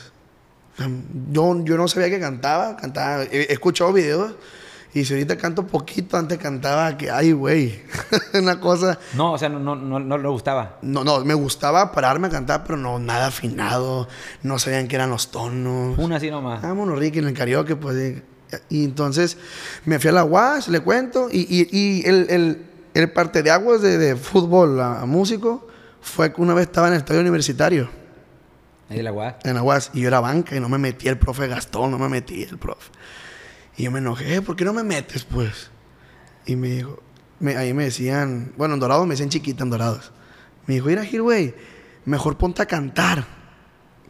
Yo, 1.31 1.65
yo 1.65 1.75
no 1.75 1.87
sabía 1.87 2.11
que 2.11 2.19
cantaba, 2.19 2.77
cantaba. 2.77 3.23
He, 3.23 3.47
he 3.49 3.53
escuchado 3.53 3.91
videos 3.91 4.35
y 4.93 5.05
si 5.05 5.13
ahorita 5.13 5.37
canto 5.37 5.67
poquito, 5.67 6.17
antes 6.17 6.37
cantaba 6.39 6.97
que, 6.97 7.11
ay, 7.11 7.31
güey. 7.31 7.81
Una 8.33 8.59
cosa. 8.59 8.97
No, 9.13 9.33
o 9.33 9.37
sea, 9.37 9.47
no, 9.49 9.59
no, 9.59 9.75
no, 9.75 9.99
no 9.99 10.17
le 10.17 10.27
gustaba. 10.29 10.77
No, 10.81 11.03
no, 11.03 11.23
me 11.23 11.33
gustaba 11.35 11.91
pararme 11.91 12.27
a 12.27 12.31
cantar, 12.31 12.63
pero 12.63 12.77
no, 12.77 12.97
nada 12.99 13.27
afinado. 13.27 14.07
No 14.41 14.57
sabían 14.59 14.87
qué 14.87 14.95
eran 14.95 15.09
los 15.11 15.29
tonos. 15.31 15.97
Una 15.99 16.15
así 16.17 16.31
nomás. 16.31 16.61
Vámonos, 16.61 16.97
Ricky, 16.97 17.19
en 17.19 17.27
el 17.27 17.33
karaoke, 17.33 17.75
pues. 17.75 17.95
Y, 18.69 18.77
y 18.79 18.83
entonces 18.85 19.37
me 19.85 19.99
fui 19.99 20.09
a 20.09 20.13
la 20.13 20.23
UAS, 20.23 20.69
le 20.69 20.79
cuento, 20.79 21.29
y, 21.31 21.41
y- 21.41 21.69
y 21.71 22.07
el, 22.07 22.25
el, 22.31 22.65
el 22.95 23.11
parte 23.11 23.43
de 23.43 23.51
aguas 23.51 23.81
de, 23.83 23.99
de 23.99 24.15
fútbol 24.15 24.79
a, 24.79 25.01
a 25.01 25.05
músico 25.05 25.67
fue 26.01 26.33
que 26.33 26.41
una 26.41 26.55
vez 26.55 26.65
estaba 26.65 26.87
en 26.87 26.93
el 26.93 26.99
estadio 26.99 27.21
universitario, 27.21 27.89
Ahí 28.89 28.97
de 28.97 29.03
la 29.03 29.11
guada. 29.11 29.37
en 29.43 29.53
la 29.53 29.61
UAS, 29.61 29.91
y 29.93 30.01
yo 30.01 30.07
era 30.07 30.19
banca 30.19 30.55
y 30.55 30.59
no 30.59 30.67
me 30.67 30.79
metí 30.79 31.07
el 31.09 31.19
profe 31.19 31.45
Gastón, 31.47 31.91
no 31.91 31.99
me 31.99 32.09
metí 32.09 32.41
el 32.41 32.57
profe. 32.57 32.89
Y 33.79 33.83
yo 33.83 33.91
me 33.91 33.99
enojé, 33.99 34.41
¿por 34.41 34.55
qué 34.57 34.65
no 34.65 34.73
me 34.73 34.83
metes, 34.83 35.23
pues? 35.23 35.71
Y 36.45 36.55
me 36.57 36.67
dijo, 36.67 37.01
me- 37.39 37.55
ahí 37.55 37.73
me 37.73 37.85
decían, 37.85 38.51
bueno, 38.57 38.73
en 38.73 38.79
Dorados 38.81 39.07
me 39.07 39.13
decían 39.13 39.29
chiquita, 39.29 39.63
en 39.63 39.69
Dorados. 39.69 40.11
Me 40.67 40.73
dijo, 40.75 40.87
mira, 40.87 41.03
Gil, 41.05 41.21
güey, 41.21 41.55
mejor 42.05 42.37
ponte 42.37 42.61
a 42.61 42.65
cantar. 42.65 43.25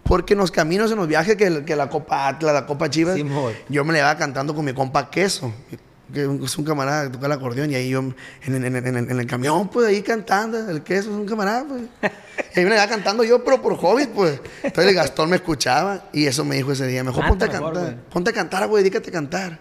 Porque 0.04 0.34
en 0.34 0.40
los 0.40 0.50
caminos, 0.50 0.90
en 0.92 0.98
los 0.98 1.08
viajes, 1.08 1.36
que, 1.36 1.64
que 1.66 1.76
la 1.76 1.88
Copa 1.88 2.28
Atlas, 2.28 2.52
la 2.54 2.66
Copa 2.66 2.90
Chivas, 2.90 3.16
yo 3.70 3.86
me 3.86 3.94
le 3.94 4.00
iba 4.00 4.18
cantando 4.18 4.56
con 4.56 4.66
mi 4.66 4.74
compa 4.74 5.10
Queso, 5.12 5.54
que 6.14 6.24
es 6.44 6.58
un 6.58 6.66
camarada 6.66 7.04
que 7.06 7.10
toca 7.12 7.26
el 7.28 7.32
acordeón, 7.32 7.72
y 7.72 7.76
ahí 7.76 7.90
yo 7.90 8.00
en, 8.00 8.16
en- 8.46 8.76
en- 8.76 8.98
en- 8.98 9.20
el 9.20 9.26
camión, 9.28 9.68
pues 9.70 9.88
ahí 9.88 10.02
cantando, 10.02 10.58
el 10.70 10.82
Queso 10.84 11.10
es 11.12 11.16
un 11.16 11.26
camarada, 11.26 11.66
pues. 11.68 11.82
Y 12.56 12.60
ahí 12.60 12.66
me 12.66 12.74
iba 12.76 12.88
cantando 12.88 13.24
yo, 13.24 13.44
pero 13.44 13.62
por 13.62 13.76
hobby, 13.78 14.08
pues. 14.08 14.40
Entonces 14.64 14.90
el 14.90 14.96
Gastón 14.96 15.30
me 15.30 15.36
escuchaba, 15.38 16.06
y 16.14 16.26
eso 16.26 16.44
me 16.46 16.56
dijo 16.56 16.72
ese 16.72 16.88
día, 16.88 17.04
mejor 17.04 17.24
Canta 17.26 17.30
ponte 17.32 17.46
a 17.46 17.60
mejor, 17.60 17.74
cantar, 17.74 17.94
güey. 17.94 18.06
ponte 18.12 18.30
a 18.30 18.34
cantar, 18.34 18.68
güey, 18.68 18.84
dedícate 18.84 19.10
a 19.10 19.14
cantar. 19.14 19.60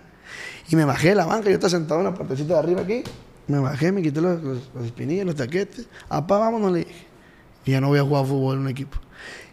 Y 0.71 0.77
me 0.77 0.85
bajé 0.85 1.11
de 1.11 1.15
la 1.15 1.27
banca, 1.27 1.49
yo 1.49 1.55
estaba 1.55 1.71
sentado 1.71 2.01
en 2.01 2.07
la 2.07 2.15
partecita 2.15 2.55
de 2.55 2.59
arriba 2.61 2.83
aquí, 2.83 3.03
me 3.47 3.59
bajé, 3.59 3.91
me 3.93 4.03
quité 4.03 4.21
los, 4.21 4.43
los, 4.43 4.71
los 4.75 4.85
espinillas, 4.87 5.25
los 5.27 5.35
taquetes, 5.37 5.87
apá, 6.09 6.39
vámonos, 6.39 6.73
le 6.73 6.79
dije. 6.81 7.07
Y 7.65 7.73
ya 7.73 7.81
no 7.81 7.89
voy 7.89 7.99
a 7.99 8.03
jugar 8.03 8.27
fútbol 8.27 8.55
en 8.57 8.61
un 8.63 8.69
equipo. 8.69 8.99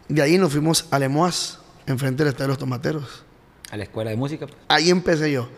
De 0.08 0.22
ahí 0.22 0.38
nos 0.38 0.52
fuimos 0.52 0.86
a 0.90 0.98
Lemoas, 0.98 1.58
enfrente 1.86 2.22
del 2.22 2.28
Estadio 2.32 2.46
de 2.46 2.52
los 2.52 2.58
Tomateros. 2.58 3.24
A 3.70 3.76
la 3.76 3.82
escuela 3.82 4.10
de 4.10 4.16
música. 4.16 4.46
pues. 4.46 4.58
Ahí 4.68 4.90
empecé 4.90 5.32
yo. 5.32 5.48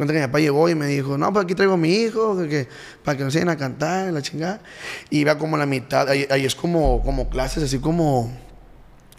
Cuenta 0.00 0.14
que 0.14 0.20
mi 0.20 0.26
papá 0.28 0.38
llegó 0.40 0.66
y 0.70 0.74
me 0.74 0.86
dijo, 0.86 1.18
no, 1.18 1.30
pues 1.30 1.44
aquí 1.44 1.54
traigo 1.54 1.74
a 1.74 1.76
mi 1.76 1.92
hijo, 1.92 2.34
que, 2.40 2.48
que- 2.48 2.68
para 3.04 3.18
que 3.18 3.24
nos 3.24 3.34
enseñen 3.34 3.50
a 3.50 3.58
cantar, 3.58 4.10
la 4.10 4.22
chingada. 4.22 4.62
Y 5.10 5.18
iba 5.18 5.36
como 5.36 5.56
a 5.56 5.58
la 5.58 5.66
mitad, 5.66 6.08
ahí, 6.08 6.26
ahí 6.30 6.46
es 6.46 6.54
como, 6.54 7.02
como 7.02 7.28
clases, 7.28 7.62
así 7.64 7.78
como, 7.80 8.32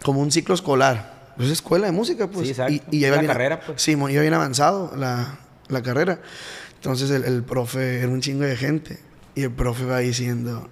como 0.02 0.20
un 0.20 0.32
ciclo 0.32 0.56
escolar. 0.56 1.32
Pues 1.36 1.46
es 1.46 1.52
escuela 1.52 1.86
de 1.86 1.92
música, 1.92 2.26
pues. 2.26 2.46
Sí, 2.46 2.50
exacto. 2.50 2.72
Y, 2.72 2.82
y 2.96 2.98
ya 2.98 3.06
iba 3.06 3.16
La 3.16 3.22
bien- 3.22 3.32
carrera, 3.32 3.60
pues. 3.60 3.80
Sí, 3.80 3.92
iba 3.92 4.06
bien 4.08 4.34
avanzado 4.34 4.92
la, 4.96 5.38
la 5.68 5.82
carrera. 5.84 6.20
Entonces 6.74 7.10
el, 7.12 7.22
el 7.24 7.44
profe 7.44 8.00
era 8.00 8.08
un 8.08 8.20
chingo 8.20 8.42
de 8.42 8.56
gente. 8.56 8.98
Y 9.36 9.42
el 9.44 9.52
profe 9.52 9.84
va 9.84 9.98
diciendo, 10.00 10.68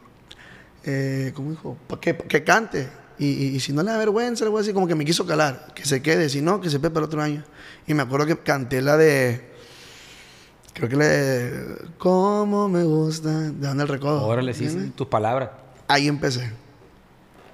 eh, 0.84 1.30
¿cómo 1.36 1.50
dijo? 1.50 1.78
Que, 2.00 2.16
que 2.16 2.42
cante. 2.42 2.88
Y, 3.18 3.26
y- 3.26 3.46
y 3.56 3.60
si 3.60 3.72
no 3.72 3.82
le 3.84 3.92
da 3.92 3.98
vergüenza, 3.98 4.44
algo 4.44 4.58
así, 4.58 4.72
como 4.72 4.86
que 4.88 4.94
me 4.96 5.04
quiso 5.04 5.24
calar. 5.24 5.68
Que 5.74 5.84
se 5.84 6.02
quede, 6.02 6.28
si 6.28 6.40
no, 6.40 6.60
que 6.60 6.68
se 6.68 6.80
pepe 6.80 6.94
para 6.94 7.06
otro 7.06 7.22
año. 7.22 7.44
Y 7.86 7.94
me 7.94 8.02
acuerdo 8.02 8.26
que 8.26 8.36
canté 8.38 8.82
la 8.82 8.96
de. 8.96 9.49
Creo 10.74 10.88
que 10.88 10.96
la 10.96 11.04
de. 11.06 11.76
¿Cómo 11.98 12.68
me 12.68 12.84
gusta? 12.84 13.28
De 13.30 13.66
Dónde 13.66 13.82
el 13.82 13.88
recodo. 13.88 14.24
Órale, 14.24 14.52
sí, 14.54 14.60
sí, 14.60 14.64
¿Entiendes? 14.66 14.96
tus 14.96 15.06
palabras. 15.08 15.50
Ahí 15.88 16.08
empecé. 16.08 16.50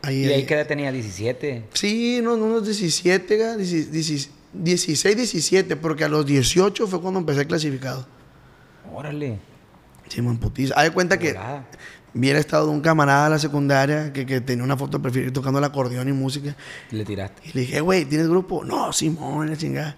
Ahí, 0.03 0.23
¿Y 0.23 0.27
ahí 0.27 0.33
ahí. 0.35 0.47
qué 0.47 0.55
edad 0.55 0.67
tenía? 0.67 0.93
17. 0.93 1.65
Sí, 1.73 2.21
no, 2.23 2.35
unos 2.35 2.65
17, 2.65 3.37
ga, 3.37 3.57
16, 3.57 4.31
16, 4.53 5.17
17, 5.17 5.77
porque 5.77 6.05
a 6.05 6.09
los 6.09 6.25
18 6.27 6.87
fue 6.87 7.01
cuando 7.01 7.19
empecé 7.21 7.47
clasificado. 7.47 8.07
Órale. 8.93 9.39
Simón 10.09 10.39
Putiza. 10.39 10.75
Haz 10.77 10.85
de 10.85 10.91
cuenta 10.93 11.19
que 11.19 11.37
el 12.15 12.37
estado 12.37 12.67
de 12.67 12.73
un 12.73 12.81
camarada 12.81 13.25
de 13.25 13.31
la 13.31 13.39
secundaria 13.39 14.13
que, 14.13 14.25
que 14.25 14.41
tenía 14.41 14.63
una 14.63 14.77
foto 14.77 14.99
de 14.99 15.03
perfil 15.03 15.33
tocando 15.33 15.59
el 15.59 15.65
acordeón 15.65 16.09
y 16.09 16.13
música. 16.13 16.55
Le 16.93 17.05
tiraste. 17.05 17.43
Y 17.49 17.53
le 17.53 17.61
dije, 17.63 17.81
güey, 17.81 18.05
¿tienes 18.05 18.29
grupo? 18.29 18.65
No, 18.65 18.93
Simón, 18.93 19.51
la 19.51 19.57
chingada. 19.57 19.97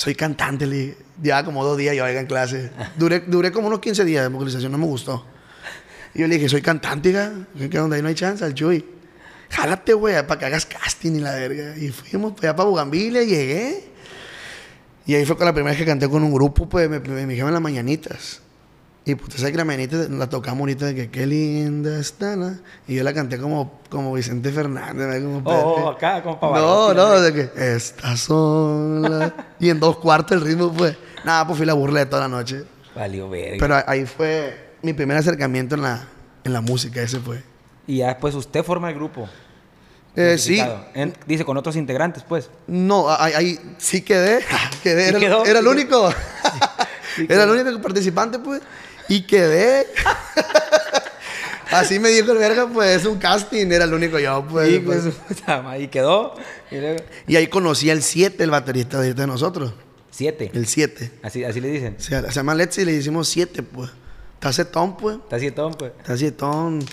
Soy 0.00 0.14
cantante, 0.14 0.66
le. 0.66 0.96
Llevaba 1.22 1.44
como 1.44 1.62
dos 1.62 1.76
días 1.76 1.94
yo 1.94 2.06
en 2.08 2.24
clase. 2.24 2.70
Duré, 2.96 3.20
duré 3.20 3.52
como 3.52 3.66
unos 3.66 3.80
15 3.80 4.06
días 4.06 4.22
de 4.22 4.28
vocalización, 4.30 4.72
no 4.72 4.78
me 4.78 4.86
gustó. 4.86 5.26
Y 6.14 6.20
yo 6.20 6.26
le 6.26 6.36
dije, 6.36 6.48
soy 6.48 6.62
cantante. 6.62 7.12
¿Qué 7.70 7.78
onda? 7.78 7.96
Ahí 7.96 8.00
no 8.00 8.08
hay 8.08 8.14
chance, 8.14 8.42
al 8.42 8.54
Chuy. 8.54 8.82
Jálate, 9.50 9.92
güey, 9.92 10.14
para 10.26 10.40
que 10.40 10.46
hagas 10.46 10.64
casting 10.64 11.16
y 11.16 11.20
la 11.20 11.34
verga. 11.34 11.76
Y 11.76 11.90
fuimos 11.90 12.32
pues, 12.32 12.44
allá 12.44 12.56
para 12.56 12.70
Bugambilia, 12.70 13.24
llegué. 13.24 13.90
Y 15.04 15.16
ahí 15.16 15.26
fue 15.26 15.36
con 15.36 15.44
la 15.44 15.52
primera 15.52 15.72
vez 15.72 15.78
que 15.78 15.84
canté 15.84 16.08
con 16.08 16.22
un 16.22 16.32
grupo, 16.32 16.66
pues 16.66 16.88
me, 16.88 16.98
me, 16.98 17.26
me 17.26 17.34
dijeron 17.34 17.52
las 17.52 17.60
mañanitas. 17.60 18.40
Y 19.04 19.14
pues, 19.14 19.34
sabes 19.40 19.56
que 19.56 20.08
la 20.10 20.28
tocamos 20.28 20.60
ahorita 20.60 20.86
de 20.86 20.94
que 20.94 21.10
qué 21.10 21.26
linda 21.26 21.98
está 21.98 22.36
la... 22.36 22.54
Y 22.86 22.96
yo 22.96 23.02
la 23.02 23.14
canté 23.14 23.38
como, 23.38 23.80
como 23.88 24.12
Vicente 24.12 24.52
Fernández, 24.52 25.22
¿no? 25.22 25.42
como 25.42 25.50
Oh, 25.50 25.84
oh, 25.84 25.88
acá, 25.90 26.22
como 26.22 26.38
para 26.38 26.58
No, 26.60 26.92
no, 26.94 27.20
de 27.20 27.32
que 27.32 27.50
estas 27.74 28.20
son 28.20 29.02
las- 29.02 29.32
Y 29.58 29.70
en 29.70 29.80
dos 29.80 29.96
cuartos 29.98 30.36
el 30.36 30.42
ritmo 30.42 30.72
fue... 30.76 30.96
Nada, 31.24 31.46
pues 31.46 31.56
fui 31.56 31.66
la 31.66 31.72
burla 31.74 32.00
de 32.00 32.06
toda 32.06 32.22
la 32.22 32.28
noche. 32.28 32.64
Valió 32.94 33.28
verga. 33.30 33.56
Pero 33.58 33.82
ahí 33.86 34.04
fue 34.04 34.74
mi 34.82 34.92
primer 34.92 35.16
acercamiento 35.16 35.74
en 35.76 35.82
la, 35.82 36.06
en 36.44 36.52
la 36.52 36.60
música, 36.60 37.00
ese 37.02 37.20
fue. 37.20 37.42
y 37.86 37.98
ya 37.98 38.08
después 38.08 38.34
usted 38.34 38.62
forma 38.62 38.88
el 38.90 38.94
grupo. 38.94 39.28
Eh, 40.16 40.36
sí. 40.38 40.60
En- 40.94 41.14
dice 41.26 41.44
con 41.44 41.56
otros 41.56 41.76
integrantes, 41.76 42.22
pues. 42.28 42.50
no, 42.66 43.08
ahí, 43.10 43.32
ahí 43.32 43.60
sí 43.78 44.02
quedé. 44.02 44.40
quedé 44.82 45.04
Sí 45.04 45.08
era, 45.10 45.18
quedó, 45.18 45.44
era 45.44 45.58
el 45.60 45.66
único. 45.66 46.10
Sí 47.16 47.26
era 47.28 47.42
el 47.42 47.50
único 47.50 47.82
participante, 47.82 48.38
pues. 48.38 48.62
Y 49.10 49.22
quedé. 49.22 49.86
Así 51.70 51.98
me 51.98 52.08
dijo 52.08 52.32
el 52.32 52.38
verga, 52.38 52.68
pues 52.68 53.00
es 53.00 53.06
un 53.06 53.18
casting, 53.18 53.66
era 53.70 53.84
el 53.84 53.92
único 53.92 54.18
yo, 54.18 54.46
pues. 54.48 54.80
Pues. 54.84 55.04
madre. 55.46 55.82
Y 55.82 55.88
quedó. 55.88 56.34
Y 56.70 56.76
luego, 56.76 57.02
Y 57.26 57.36
ahí 57.36 57.48
conocí 57.48 57.90
al 57.90 58.02
7, 58.02 58.42
el 58.42 58.50
baterista 58.50 59.00
de 59.00 59.26
nosotros. 59.26 59.72
siete. 60.10 60.50
El 60.54 60.66
7. 60.66 61.10
Así, 61.22 61.44
así 61.44 61.60
le 61.60 61.68
dicen. 61.68 61.96
Se, 61.98 62.20
se 62.22 62.30
llama 62.32 62.54
Let's 62.54 62.78
y 62.78 62.84
le 62.84 62.92
hicimos 62.92 63.28
7, 63.28 63.62
pues. 63.62 63.90
Está 64.34 64.52
setón, 64.52 64.96
pues. 64.96 65.16
Está 65.16 65.38
sietón, 65.38 65.74
pues. 65.74 65.92
Está 65.98 66.16
setón. 66.16 66.84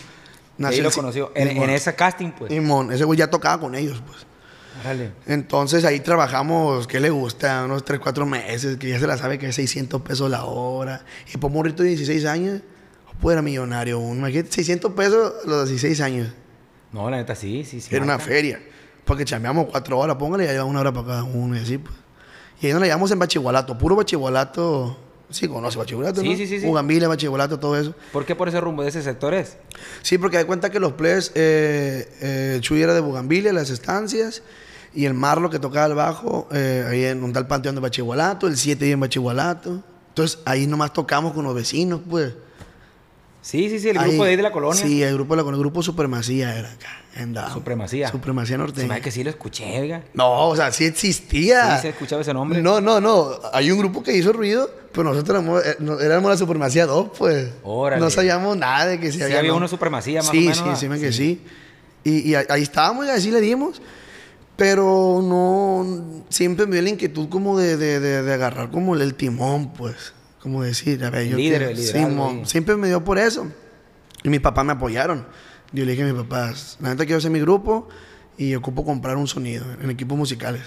Ahí 0.63 0.81
lo 0.81 0.91
conoció. 0.91 1.31
En, 1.33 1.47
en 1.49 1.69
ese 1.69 1.95
casting, 1.95 2.31
pues. 2.31 2.51
Simón, 2.51 2.91
ese 2.91 3.03
güey 3.05 3.17
ya 3.17 3.29
tocaba 3.29 3.59
con 3.61 3.73
ellos, 3.73 4.01
pues. 4.05 4.26
Órale. 4.81 5.11
Entonces 5.25 5.83
ahí 5.85 5.99
trabajamos, 5.99 6.87
¿qué 6.87 6.99
le 6.99 7.09
gusta? 7.09 7.63
Unos 7.65 7.83
3, 7.85 7.99
4 7.99 8.25
meses, 8.25 8.77
que 8.77 8.89
ya 8.89 8.99
se 8.99 9.07
la 9.07 9.17
sabe 9.17 9.37
que 9.39 9.47
es 9.47 9.55
600 9.55 10.01
pesos 10.01 10.29
la 10.29 10.43
hora. 10.45 11.03
Y 11.33 11.37
por 11.37 11.51
morrito 11.51 11.83
de 11.83 11.89
16 11.89 12.25
años, 12.25 12.61
pues 13.21 13.33
era 13.33 13.41
millonario. 13.41 13.99
uno. 13.99 14.19
Imagínate, 14.19 14.51
600 14.51 14.93
pesos 14.93 15.33
a 15.45 15.49
los 15.49 15.69
16 15.69 16.01
años. 16.01 16.29
No, 16.91 17.09
la 17.09 17.17
neta 17.17 17.35
sí, 17.35 17.63
sí, 17.65 17.81
sí. 17.81 17.93
Era 17.95 18.03
una 18.03 18.19
feria. 18.19 18.59
Porque 19.05 19.23
chambeamos 19.25 19.67
4 19.71 19.97
horas, 19.97 20.15
póngale, 20.17 20.45
ya 20.45 20.51
lleva 20.51 20.65
una 20.65 20.81
hora 20.81 20.91
para 20.93 21.07
cada 21.07 21.23
uno 21.23 21.55
y 21.55 21.59
así, 21.59 21.77
pues. 21.77 21.95
Y 22.61 22.65
ahí 22.67 22.71
nos 22.73 22.81
la 22.81 22.87
llevamos 22.87 23.11
en 23.11 23.19
Bachigualato, 23.19 23.77
puro 23.77 23.95
Bachigualato. 23.95 24.97
Sí, 25.29 25.47
conoce 25.47 25.77
Bachigualato, 25.77 26.21
Sí, 26.21 26.29
¿no? 26.29 26.37
sí, 26.37 26.47
sí, 26.47 26.59
sí. 26.59 26.65
Bugambilia, 26.65 27.07
Bachigualato, 27.07 27.59
todo 27.59 27.77
eso. 27.77 27.93
¿Por 28.13 28.25
qué 28.25 28.33
por 28.35 28.47
ese 28.47 28.59
rumbo 28.61 28.81
de 28.83 28.89
ese 28.89 29.01
sector 29.01 29.33
es? 29.33 29.57
Sí, 30.01 30.17
porque 30.17 30.37
hay 30.37 30.45
cuenta 30.45 30.69
que 30.69 30.79
los 30.79 30.93
players, 30.93 31.31
eh, 31.35 32.07
eh, 32.21 32.57
Chuy 32.61 32.81
era 32.81 32.93
de 32.93 33.01
Bugambilia, 33.01 33.51
las 33.53 33.69
estancias, 33.69 34.41
y 34.97 35.05
el 35.05 35.13
Marlo 35.13 35.49
que 35.49 35.59
tocaba 35.59 35.85
el 35.85 35.93
bajo, 35.93 36.47
eh, 36.51 36.85
ahí 36.89 37.03
en 37.05 37.23
un 37.23 37.31
tal 37.31 37.45
panteón 37.47 37.75
de 37.75 37.81
Bachigualato, 37.81 38.47
el 38.47 38.57
7 38.57 38.83
ahí 38.85 38.91
en 38.91 38.99
Bachigualato. 38.99 39.83
Entonces 40.09 40.39
ahí 40.45 40.65
nomás 40.67 40.91
tocamos 40.93 41.33
con 41.33 41.45
los 41.45 41.53
vecinos, 41.53 42.01
pues. 42.09 42.33
Sí, 43.41 43.69
sí, 43.69 43.79
sí, 43.79 43.89
el 43.89 43.97
grupo 43.99 44.23
de 44.25 44.31
ahí 44.31 44.35
de 44.35 44.41
la 44.43 44.51
colonia. 44.51 44.81
Sí, 44.81 45.01
el 45.03 45.13
grupo 45.13 45.33
de 45.35 45.37
la 45.37 45.43
colonia, 45.43 45.57
el 45.59 45.63
grupo 45.63 45.81
Supremacía 45.83 46.57
era 46.57 46.69
acá. 46.71 46.87
Down. 47.25 47.51
Supremacía. 47.53 48.09
Supremacía 48.09 48.55
Se 48.55 48.57
norteña. 48.57 48.93
hace 48.93 49.01
que 49.01 49.11
sí 49.11 49.23
lo 49.23 49.29
escuché, 49.31 49.79
oiga. 49.79 50.03
No, 50.13 50.49
o 50.49 50.55
sea, 50.55 50.71
sí 50.71 50.85
existía. 50.85 51.77
Sí, 51.77 51.83
se 51.83 51.89
escuchaba 51.89 52.21
ese 52.21 52.33
nombre. 52.33 52.61
No, 52.61 52.79
no, 52.81 52.99
no. 52.99 53.29
Hay 53.53 53.71
un 53.71 53.79
grupo 53.79 54.03
que 54.03 54.15
hizo 54.15 54.33
ruido, 54.33 54.69
pero 54.91 55.05
nosotros 55.05 55.39
éramos, 55.39 55.63
eh, 55.65 55.77
éramos 56.05 56.29
la 56.29 56.37
Supremacía 56.37 56.85
2, 56.85 57.09
pues. 57.17 57.49
Órale. 57.63 57.99
No 58.01 58.09
sabíamos 58.11 58.55
nada 58.57 58.85
de 58.87 58.99
que 58.99 59.11
si 59.11 59.17
Sí 59.19 59.23
había. 59.23 59.39
había 59.39 59.51
no. 59.51 59.57
una 59.57 59.67
supremacía 59.67 60.21
más 60.21 60.29
sí, 60.29 60.37
o 60.37 60.41
menos, 60.41 60.57
Sí, 60.57 60.63
¿verdad? 60.63 60.79
sí, 60.79 60.89
me 60.89 60.99
que 60.99 61.11
Sí. 61.11 61.41
sí. 62.03 62.11
Y, 62.27 62.31
y 62.31 62.35
ahí 62.35 62.61
estábamos 62.63 63.05
y 63.05 63.09
así 63.09 63.31
le 63.31 63.41
dimos. 63.41 63.81
Pero 64.57 65.21
no. 65.23 66.23
Siempre 66.29 66.65
me 66.65 66.73
dio 66.73 66.81
la 66.81 66.89
inquietud 66.89 67.29
como 67.29 67.57
de, 67.57 67.77
de, 67.77 67.99
de, 67.99 68.23
de 68.23 68.33
agarrar 68.33 68.69
como 68.71 68.95
el, 68.95 69.01
el 69.01 69.13
timón, 69.15 69.71
pues. 69.73 70.13
Como 70.41 70.63
decir, 70.63 71.03
a 71.05 71.09
ver, 71.09 71.21
El 71.23 71.29
yo. 71.31 71.37
líder, 71.37 71.57
quiero- 71.59 71.71
el 71.71 71.77
liderazgo 71.77 72.09
Simón, 72.09 72.45
siempre 72.45 72.75
me 72.75 72.87
dio 72.87 73.03
por 73.03 73.17
eso. 73.19 73.47
Y 74.23 74.29
mis 74.29 74.39
papás 74.41 74.65
me 74.65 74.73
apoyaron. 74.73 75.25
Yo 75.71 75.85
le 75.85 75.91
dije 75.91 76.03
a 76.03 76.05
mis 76.11 76.15
papás, 76.23 76.77
la 76.81 76.89
neta 76.89 77.05
quiero 77.05 77.17
hacer 77.19 77.29
mi 77.31 77.39
grupo 77.39 77.87
y 78.37 78.55
ocupo 78.55 78.83
comprar 78.85 79.17
un 79.17 79.27
sonido 79.27 79.65
en 79.81 79.89
equipos 79.91 80.17
musicales. 80.17 80.61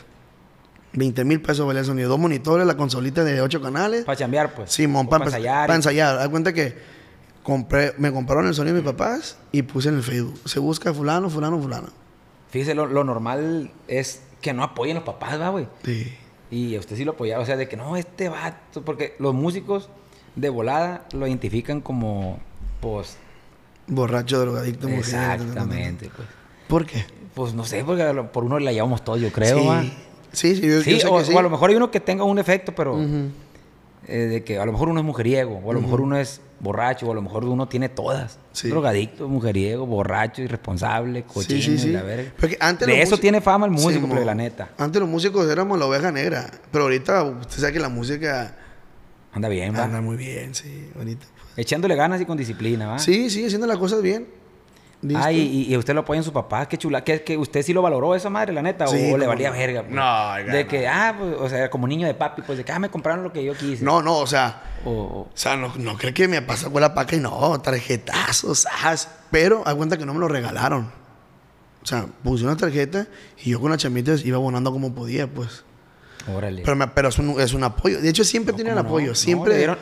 20 0.92 1.24
mil 1.24 1.40
pesos 1.40 1.66
valía 1.66 1.80
el 1.80 1.86
sonido. 1.86 2.08
Dos 2.08 2.18
monitores, 2.18 2.66
la 2.66 2.76
consolita 2.76 3.24
de 3.24 3.40
8 3.40 3.60
canales. 3.62 4.04
Para 4.04 4.16
chambear, 4.18 4.54
pues. 4.54 4.70
Simón, 4.72 5.08
para 5.08 5.24
pa' 5.24 5.28
ensayar. 5.30 5.66
Para 5.66 5.76
ensayar. 5.76 6.18
Haz 6.18 6.28
cuenta 6.28 6.52
que 6.52 6.76
compré, 7.42 7.94
me 7.98 8.12
compraron 8.12 8.46
el 8.46 8.54
sonido 8.54 8.76
de 8.76 8.82
mis 8.82 8.90
papás 8.92 9.36
y 9.52 9.62
puse 9.62 9.88
en 9.88 9.96
el 9.96 10.02
Facebook. 10.02 10.38
Se 10.46 10.58
busca 10.60 10.92
fulano, 10.92 11.30
fulano, 11.30 11.60
fulano. 11.60 11.88
Fíjese, 12.50 12.74
lo, 12.74 12.86
lo 12.86 13.04
normal 13.04 13.70
es 13.88 14.22
que 14.40 14.52
no 14.52 14.62
apoyen 14.62 14.96
los 14.96 15.04
papás, 15.04 15.40
va, 15.40 15.50
güey. 15.50 15.66
Sí. 15.84 16.12
Y 16.50 16.76
usted 16.78 16.96
sí 16.96 17.04
lo 17.04 17.12
apoyaba, 17.12 17.42
o 17.42 17.46
sea, 17.46 17.56
de 17.56 17.68
que 17.68 17.76
no, 17.76 17.96
este 17.96 18.28
vato, 18.28 18.82
porque 18.84 19.14
los 19.18 19.34
músicos 19.34 19.88
de 20.36 20.48
volada 20.48 21.06
lo 21.12 21.26
identifican 21.26 21.80
como, 21.80 22.38
pues, 22.80 23.16
Borracho, 23.86 24.38
drogadicto, 24.40 24.88
mujer. 24.88 25.00
exactamente, 25.04 26.10
pues. 26.14 26.28
¿Por 26.68 26.86
qué? 26.86 27.04
Pues 27.34 27.54
no 27.54 27.64
sé, 27.64 27.84
porque 27.84 28.04
por 28.32 28.44
uno 28.44 28.58
la 28.58 28.72
llevamos 28.72 29.02
todos, 29.04 29.20
yo 29.20 29.30
creo, 29.32 29.58
sí. 29.60 29.66
va. 29.66 29.82
sí, 30.32 30.54
sí, 30.56 30.60
yo, 30.62 30.68
yo 30.78 30.82
Sí, 30.82 31.00
sé 31.00 31.06
o, 31.08 31.18
que 31.18 31.24
sí. 31.24 31.34
o 31.34 31.38
a 31.38 31.42
lo 31.42 31.50
mejor 31.50 31.70
hay 31.70 31.76
uno 31.76 31.90
que 31.90 32.00
tenga 32.00 32.24
un 32.24 32.38
efecto, 32.38 32.72
pero 32.74 32.94
Ujú. 32.94 33.30
Eh, 34.10 34.26
de 34.26 34.44
que 34.44 34.58
a 34.58 34.66
lo 34.66 34.72
mejor 34.72 34.88
uno 34.88 35.00
es 35.00 35.06
mujeriego, 35.06 35.60
o 35.64 35.70
a 35.70 35.74
lo 35.74 35.80
mejor 35.80 36.00
uno 36.00 36.18
es 36.18 36.40
borracho, 36.58 37.06
o 37.06 37.12
a 37.12 37.14
lo 37.14 37.22
mejor 37.22 37.44
uno 37.44 37.68
tiene 37.68 37.88
todas. 37.88 38.38
Sí. 38.52 38.68
Drogadicto, 38.68 39.28
mujeriego, 39.28 39.86
borracho, 39.86 40.42
irresponsable, 40.42 41.22
cochino, 41.22 41.60
Sí, 41.62 41.62
sí, 41.62 41.78
sí. 41.78 41.88
y 41.88 41.92
la 41.92 42.02
verga. 42.02 42.32
Porque 42.38 42.56
antes 42.60 42.86
de 42.86 43.00
eso 43.00 43.16
tiene 43.18 43.40
fama 43.40 43.66
el 43.66 43.72
músico, 43.72 44.06
pero 44.08 44.24
la 44.24 44.34
neta. 44.34 44.70
Antes 44.76 45.00
los 45.00 45.08
músicos 45.08 45.48
éramos 45.50 45.78
la 45.78 45.86
oveja 45.86 46.10
negra. 46.12 46.50
Pero 46.70 46.84
ahorita 46.84 47.22
usted 47.24 47.58
sabe 47.60 47.72
que 47.74 47.80
la 47.80 47.88
música 47.88 48.56
Anda 49.32 49.48
bien, 49.48 49.74
va. 49.74 49.84
anda 49.84 50.00
muy 50.00 50.16
bien, 50.16 50.54
sí, 50.54 50.90
ahorita. 50.96 51.24
Echándole 51.56 51.94
ganas 51.94 52.20
y 52.20 52.24
con 52.26 52.36
disciplina, 52.36 52.88
va. 52.88 52.98
Sí, 52.98 53.30
sí, 53.30 53.44
haciendo 53.44 53.66
las 53.66 53.78
cosas 53.78 54.02
bien. 54.02 54.26
¿Listo? 55.02 55.24
Ah, 55.24 55.32
y, 55.32 55.66
y 55.72 55.76
usted 55.78 55.94
lo 55.94 56.00
apoya 56.00 56.18
en 56.18 56.24
su 56.24 56.32
papá, 56.32 56.68
qué 56.68 56.76
chula. 56.76 57.02
Que, 57.02 57.22
que 57.22 57.36
usted 57.38 57.62
sí 57.62 57.72
lo 57.72 57.80
valoró 57.80 58.14
esa 58.14 58.28
madre, 58.28 58.52
la 58.52 58.60
neta, 58.60 58.86
Sí, 58.86 59.10
o, 59.12 59.16
le 59.16 59.26
valía 59.26 59.48
no. 59.50 59.56
verga. 59.56 59.80
pues? 59.82 59.94
No, 59.94 60.32
oiga, 60.34 60.52
De 60.52 60.64
no. 60.64 60.68
que, 60.70 60.86
ah, 60.88 61.14
pues, 61.18 61.34
o 61.38 61.48
sea, 61.48 61.70
como 61.70 61.86
niño 61.88 62.06
de 62.06 62.12
papi, 62.12 62.42
pues 62.42 62.58
de 62.58 62.64
que, 62.64 62.72
ah, 62.72 62.78
me 62.78 62.90
compraron 62.90 63.22
lo 63.24 63.32
que 63.32 63.42
yo 63.42 63.54
quise. 63.54 63.82
No, 63.82 64.02
no, 64.02 64.18
o 64.18 64.26
sea, 64.26 64.62
O, 64.84 65.28
sea, 65.34 65.56
no, 65.56 65.72
no 65.78 65.96
creo 65.96 66.12
que 66.12 66.28
me 66.28 66.42
pasa 66.42 66.68
con 66.68 66.82
la 66.82 66.92
paca 66.92 67.16
y 67.16 67.20
no, 67.20 67.58
tarjetazos, 67.62 68.66
as, 68.84 69.08
pero 69.30 69.62
haz 69.66 69.74
cuenta 69.74 69.96
que 69.96 70.04
no 70.04 70.12
me 70.12 70.20
lo 70.20 70.28
regalaron. 70.28 70.90
O 71.82 71.86
sea, 71.86 72.04
puse 72.22 72.44
una 72.44 72.56
tarjeta 72.58 73.06
y 73.42 73.50
yo 73.52 73.60
con 73.60 73.70
las 73.70 73.80
chamitas 73.80 74.22
iba 74.26 74.36
abonando 74.36 74.70
como 74.70 74.94
podía, 74.94 75.26
pues. 75.26 75.64
órale. 76.30 76.60
Pero, 76.62 76.76
me- 76.76 76.88
pero 76.88 77.08
es, 77.08 77.18
un, 77.18 77.40
es 77.40 77.54
un 77.54 77.64
apoyo. 77.64 78.02
De 78.02 78.08
hecho, 78.10 78.22
siempre 78.22 78.52
tienen 78.52 78.74
¿Cómo 78.74 78.82
no? 78.82 78.88
apoyo. 78.90 79.08
No, 79.08 79.14
Siempre. 79.14 79.52
le, 79.54 79.58
dieron- 79.60 79.78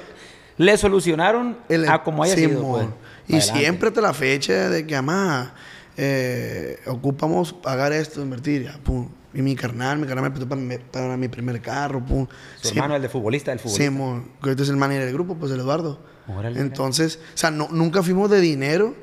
le 0.59 0.77
solucionaron 0.77 1.59
el- 1.69 1.89
a 1.89 2.05
como 2.05 2.23
haya 2.23 2.37
sido, 2.37 2.63
pues. 2.63 2.87
Y 3.29 3.37
adelante. 3.37 3.61
siempre 3.61 3.89
hasta 3.89 4.01
la 4.01 4.15
fecha 4.15 4.69
de 4.71 4.87
que, 4.87 4.95
mamá, 4.97 5.55
eh, 5.97 6.79
ocupamos 6.87 7.53
pagar 7.53 7.93
esto, 7.93 8.23
invertir, 8.23 8.65
ya, 8.65 8.79
pum. 8.83 9.09
Y 9.35 9.43
mi 9.43 9.55
carnal, 9.55 9.99
mi 9.99 10.07
carnal 10.07 10.25
me 10.25 10.31
prestó 10.31 10.49
para, 10.49 10.61
mi- 10.61 10.79
para 10.79 11.17
mi 11.17 11.29
primer 11.29 11.61
carro, 11.61 12.05
pum. 12.05 12.27
Su 12.61 12.69
Sí, 12.69 12.75
hermano, 12.77 12.97
el 12.97 13.03
de 13.03 13.09
futbolista, 13.09 13.53
el 13.53 13.59
futbolista. 13.59 13.85
Simón, 13.85 14.25
que 14.43 14.49
ahorita 14.49 14.63
es 14.63 14.69
el 14.71 14.77
manager 14.77 15.05
del 15.05 15.13
grupo, 15.15 15.35
pues 15.37 15.53
el 15.53 15.61
Eduardo. 15.61 16.01
Órale. 16.27 16.61
Entonces, 16.61 17.21
o 17.35 17.37
sea, 17.37 17.51
no, 17.51 17.69
nunca 17.71 18.03
fuimos 18.03 18.31
de 18.31 18.41
dinero, 18.41 18.95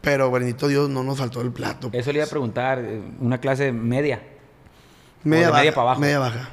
pero 0.00 0.30
bendito 0.30 0.68
Dios, 0.68 0.88
no 0.88 1.02
nos 1.02 1.18
faltó 1.18 1.40
el 1.42 1.50
plato. 1.52 1.90
Eso 1.92 2.12
le 2.12 2.18
iba 2.18 2.26
a 2.26 2.30
preguntar, 2.30 2.78
eh, 2.78 3.02
una 3.20 3.38
clase 3.40 3.72
media, 3.72 4.22
media, 5.24 5.46
de 5.46 5.50
baja, 5.50 5.60
media 5.62 5.72
para 5.74 5.82
abajo. 5.82 6.00
Media 6.00 6.18
baja. 6.20 6.48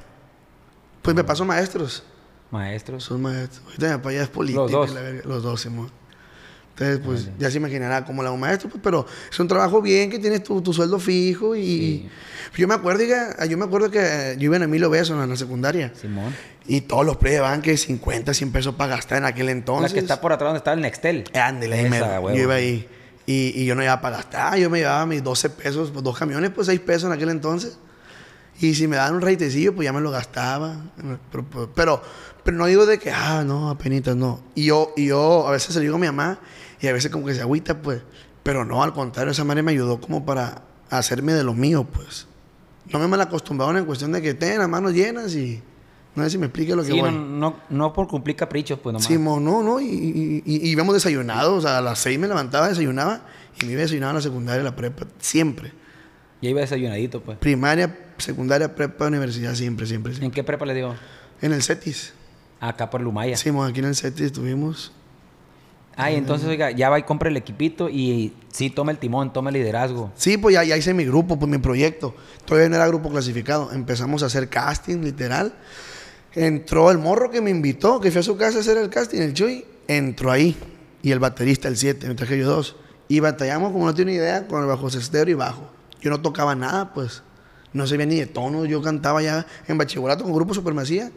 Pues 1.02 1.16
me 1.16 1.24
pasó 1.24 1.46
maestros. 1.46 2.04
maestros. 2.52 3.04
Son 3.04 3.22
maestros. 3.22 3.62
Ahorita 3.66 3.88
mi 3.90 3.94
papá 3.98 4.12
ya 4.14 4.24
es 4.24 4.30
político. 4.30 4.64
Los 4.64 4.72
dos. 4.72 4.92
y 4.92 4.94
la 4.96 5.02
verga, 5.02 5.22
Los 5.26 5.44
dos, 5.44 5.62
Simón. 5.62 5.92
Entonces, 6.80 7.00
pues 7.04 7.30
ya 7.40 7.50
se 7.50 7.58
imaginará 7.58 8.06
cómo 8.06 8.22
la 8.22 8.32
un 8.32 8.40
maestro, 8.40 8.70
pues, 8.70 8.82
pero 8.84 9.06
es 9.32 9.40
un 9.40 9.48
trabajo 9.48 9.82
bien 9.82 10.12
que 10.12 10.20
tienes 10.20 10.44
tu, 10.44 10.62
tu 10.62 10.74
sueldo 10.74 11.00
fijo 11.00 11.56
y... 11.56 11.62
Sí. 11.64 12.10
Yo 12.56 12.68
me 12.68 12.74
acuerdo, 12.74 13.00
diga, 13.02 13.46
yo 13.46 13.58
me 13.58 13.66
acuerdo 13.66 13.92
que 13.92 14.00
eh, 14.02 14.36
yo 14.38 14.46
iba 14.46 14.56
en 14.56 14.64
Emilio 14.64 14.90
Beso 14.90 15.22
en 15.22 15.30
la 15.30 15.36
secundaria 15.36 15.92
Simón. 16.00 16.34
y 16.66 16.82
todos 16.82 17.06
los 17.06 17.18
plebes 17.18 17.42
van 17.42 17.62
que 17.62 17.78
50, 17.78 18.34
100 18.34 18.52
pesos 18.52 18.76
para 18.76 18.96
gastar 18.96 19.20
en 19.20 19.26
aquel 19.26 19.50
entonces. 19.50 19.92
la 19.92 19.94
que 19.94 20.00
está 20.00 20.22
por 20.22 20.34
atrás 20.34 20.50
donde 20.50 20.60
está 20.60 20.74
el 20.74 20.82
Nextel. 20.82 21.26
Ándale, 21.34 21.76
ahí 21.76 21.86
Esa, 21.86 21.90
mero. 21.90 22.06
huevo. 22.22 22.32
Yo 22.36 22.44
iba 22.44 22.56
ahí. 22.56 22.88
Y, 23.26 23.62
y 23.62 23.66
yo 23.66 23.76
no 23.76 23.84
iba 23.84 24.00
para 24.02 24.18
gastar. 24.18 24.58
Yo 24.58 24.70
me 24.70 24.80
llevaba 24.80 25.06
mis 25.06 25.24
12 25.24 25.50
pesos, 25.52 25.92
pues, 25.92 26.04
dos 26.04 26.18
camiones, 26.18 26.50
pues 26.52 26.68
6 26.68 26.80
pesos 26.80 27.04
en 27.06 27.12
aquel 27.12 27.30
entonces. 27.30 27.78
Y 28.60 28.74
si 28.74 28.88
me 28.88 28.96
daban 28.96 29.16
un 29.16 29.22
reitecillo, 29.22 29.76
pues 29.76 29.86
ya 29.86 29.94
me 29.94 30.02
lo 30.02 30.10
gastaba. 30.10 30.78
Pero, 31.32 31.46
pero, 31.76 32.02
pero, 32.44 32.58
no 32.58 32.66
digo 32.66 32.86
de 32.86 32.98
que, 32.98 33.12
ah, 33.12 33.44
no, 33.46 33.70
apenitas, 33.70 34.16
no. 34.16 34.42
Y 34.56 34.66
yo, 34.66 34.94
y 34.96 35.08
yo 35.08 35.48
a 35.48 35.52
veces 35.52 35.76
lo 35.76 35.82
digo 35.82 35.96
a 35.98 36.00
mi 36.00 36.08
mamá 36.08 36.40
y 36.82 36.88
a 36.88 36.94
veces 36.94 37.12
como 37.12 37.26
que 37.26 37.34
se 37.34 37.42
agüita, 37.42 37.82
pues. 37.82 38.02
Pero 38.44 38.64
no, 38.66 38.84
al 38.84 38.94
contrario, 38.94 39.32
esa 39.32 39.44
madre 39.44 39.62
me 39.64 39.72
ayudó 39.72 40.00
como 40.00 40.26
para 40.26 40.64
hacerme 40.90 41.34
de 41.34 41.44
lo 41.44 41.54
mío, 41.54 41.86
pues. 41.92 42.28
No 42.92 43.00
me 43.00 43.08
mal 43.08 43.20
acostumbraron 43.22 43.76
en 43.78 43.86
cuestión 43.86 44.12
de 44.14 44.22
que 44.22 44.34
ten 44.34 44.60
las 44.60 44.70
manos 44.70 44.94
llenas 44.94 45.36
y... 45.36 45.62
No 46.16 46.24
sé 46.24 46.32
si 46.32 46.38
me 46.40 46.48
explique 46.48 46.76
lo 46.76 46.82
que 46.84 46.92
Sí, 46.94 47.00
voy. 47.00 47.12
no, 47.12 47.20
no, 47.20 47.56
no 47.70 47.94
por 47.94 48.08
cumplir 48.08 48.36
caprichos, 48.36 48.80
pues 48.80 48.92
nomás. 48.92 49.06
Sí, 49.06 49.20
mo, 49.20 49.40
no, 49.40 49.62
no, 49.62 49.80
y, 49.80 49.86
y, 49.86 50.44
y, 50.46 50.68
y 50.68 50.70
íbamos 50.72 50.96
desayunados, 50.96 51.60
o 51.60 51.62
sea, 51.62 51.78
a 51.78 51.82
las 51.82 52.00
seis 52.00 52.18
me 52.18 52.28
levantaba, 52.28 52.70
desayunaba, 52.70 53.22
y 53.62 53.66
me 53.66 53.74
iba 53.74 53.82
a 53.82 53.84
desayunar 53.84 54.10
a 54.10 54.14
la 54.14 54.22
secundaria, 54.22 54.64
la 54.64 54.76
prepa, 54.76 55.06
siempre. 55.20 55.74
Ya 56.42 56.50
iba 56.50 56.62
desayunadito, 56.62 57.22
pues. 57.22 57.38
Primaria, 57.38 57.96
secundaria, 58.18 58.74
prepa, 58.74 59.06
universidad, 59.08 59.54
siempre, 59.54 59.86
siempre, 59.86 60.14
siempre. 60.14 60.26
¿En 60.26 60.32
qué 60.32 60.44
prepa 60.44 60.66
le 60.66 60.74
digo? 60.74 60.96
En 61.42 61.54
el 61.54 61.62
CETIS. 61.62 62.14
Acá 62.60 62.90
por 62.90 63.02
Lumaya. 63.02 63.38
Sí, 63.38 63.52
mo, 63.52 63.64
aquí 63.64 63.80
en 63.80 63.86
el 63.86 63.96
CETIS 63.96 64.28
estuvimos. 64.28 64.92
Ah, 66.00 66.12
y 66.12 66.16
entonces, 66.16 66.48
oiga, 66.48 66.70
ya 66.70 66.92
va 66.92 67.00
y 67.00 67.04
compra 67.04 67.28
el 67.30 67.38
equipito 67.38 67.90
y 67.90 68.32
sí, 68.52 68.70
toma 68.70 68.92
el 68.92 69.00
timón, 69.00 69.34
toma 69.34 69.50
el 69.50 69.56
liderazgo. 69.56 70.12
Sí, 70.16 70.38
pues 70.38 70.54
ya, 70.54 70.64
ya 70.64 70.78
hice 70.78 70.94
mi 70.94 71.06
grupo, 71.06 71.40
pues 71.40 71.50
mi 71.50 71.58
proyecto. 71.58 72.14
Todavía 72.46 72.70
no 72.70 72.76
era 72.76 72.88
grupo 72.88 73.10
clasificado. 73.10 73.72
Empezamos 73.72 74.22
a 74.22 74.28
hacer 74.28 74.48
casting, 74.48 74.98
literal. 74.98 75.56
Entró 76.36 76.92
el 76.92 77.00
morro 77.00 77.32
que 77.32 77.42
me 77.42 77.50
invitó, 77.50 78.00
que 78.00 78.12
fui 78.12 78.20
a 78.20 78.24
su 78.24 78.38
casa 78.38 78.60
a 78.60 78.62
hacer 78.62 78.78
el 78.78 78.92
casting, 78.92 79.22
el 79.22 79.34
Chuy. 79.34 79.66
Entró 79.88 80.32
ahí. 80.32 80.56
Y 81.02 81.12
el 81.12 81.18
baterista, 81.18 81.68
el 81.68 81.78
7, 81.78 82.08
me 82.08 82.14
traje 82.14 82.38
yo 82.38 82.48
dos. 82.48 82.76
Y 83.08 83.20
batallamos, 83.20 83.72
como 83.72 83.88
no 83.88 83.96
tiene 83.96 84.14
idea, 84.14 84.46
con 84.48 84.62
el 84.62 84.68
bajo 84.68 84.92
cestero 84.92 85.32
y 85.32 85.34
bajo. 85.34 85.68
Yo 86.00 86.12
no 86.12 86.22
tocaba 86.22 86.54
nada, 86.54 86.94
pues. 86.94 87.24
No 87.74 87.88
sabía 87.88 88.06
ni 88.06 88.20
de 88.20 88.28
tonos. 88.28 88.68
Yo 88.68 88.84
cantaba 88.84 89.24
ya 89.24 89.48
en 89.68 89.80
bachillerato 89.80 90.24
con 90.24 90.34
grupo 90.34 90.54
Supermasía. 90.54 91.12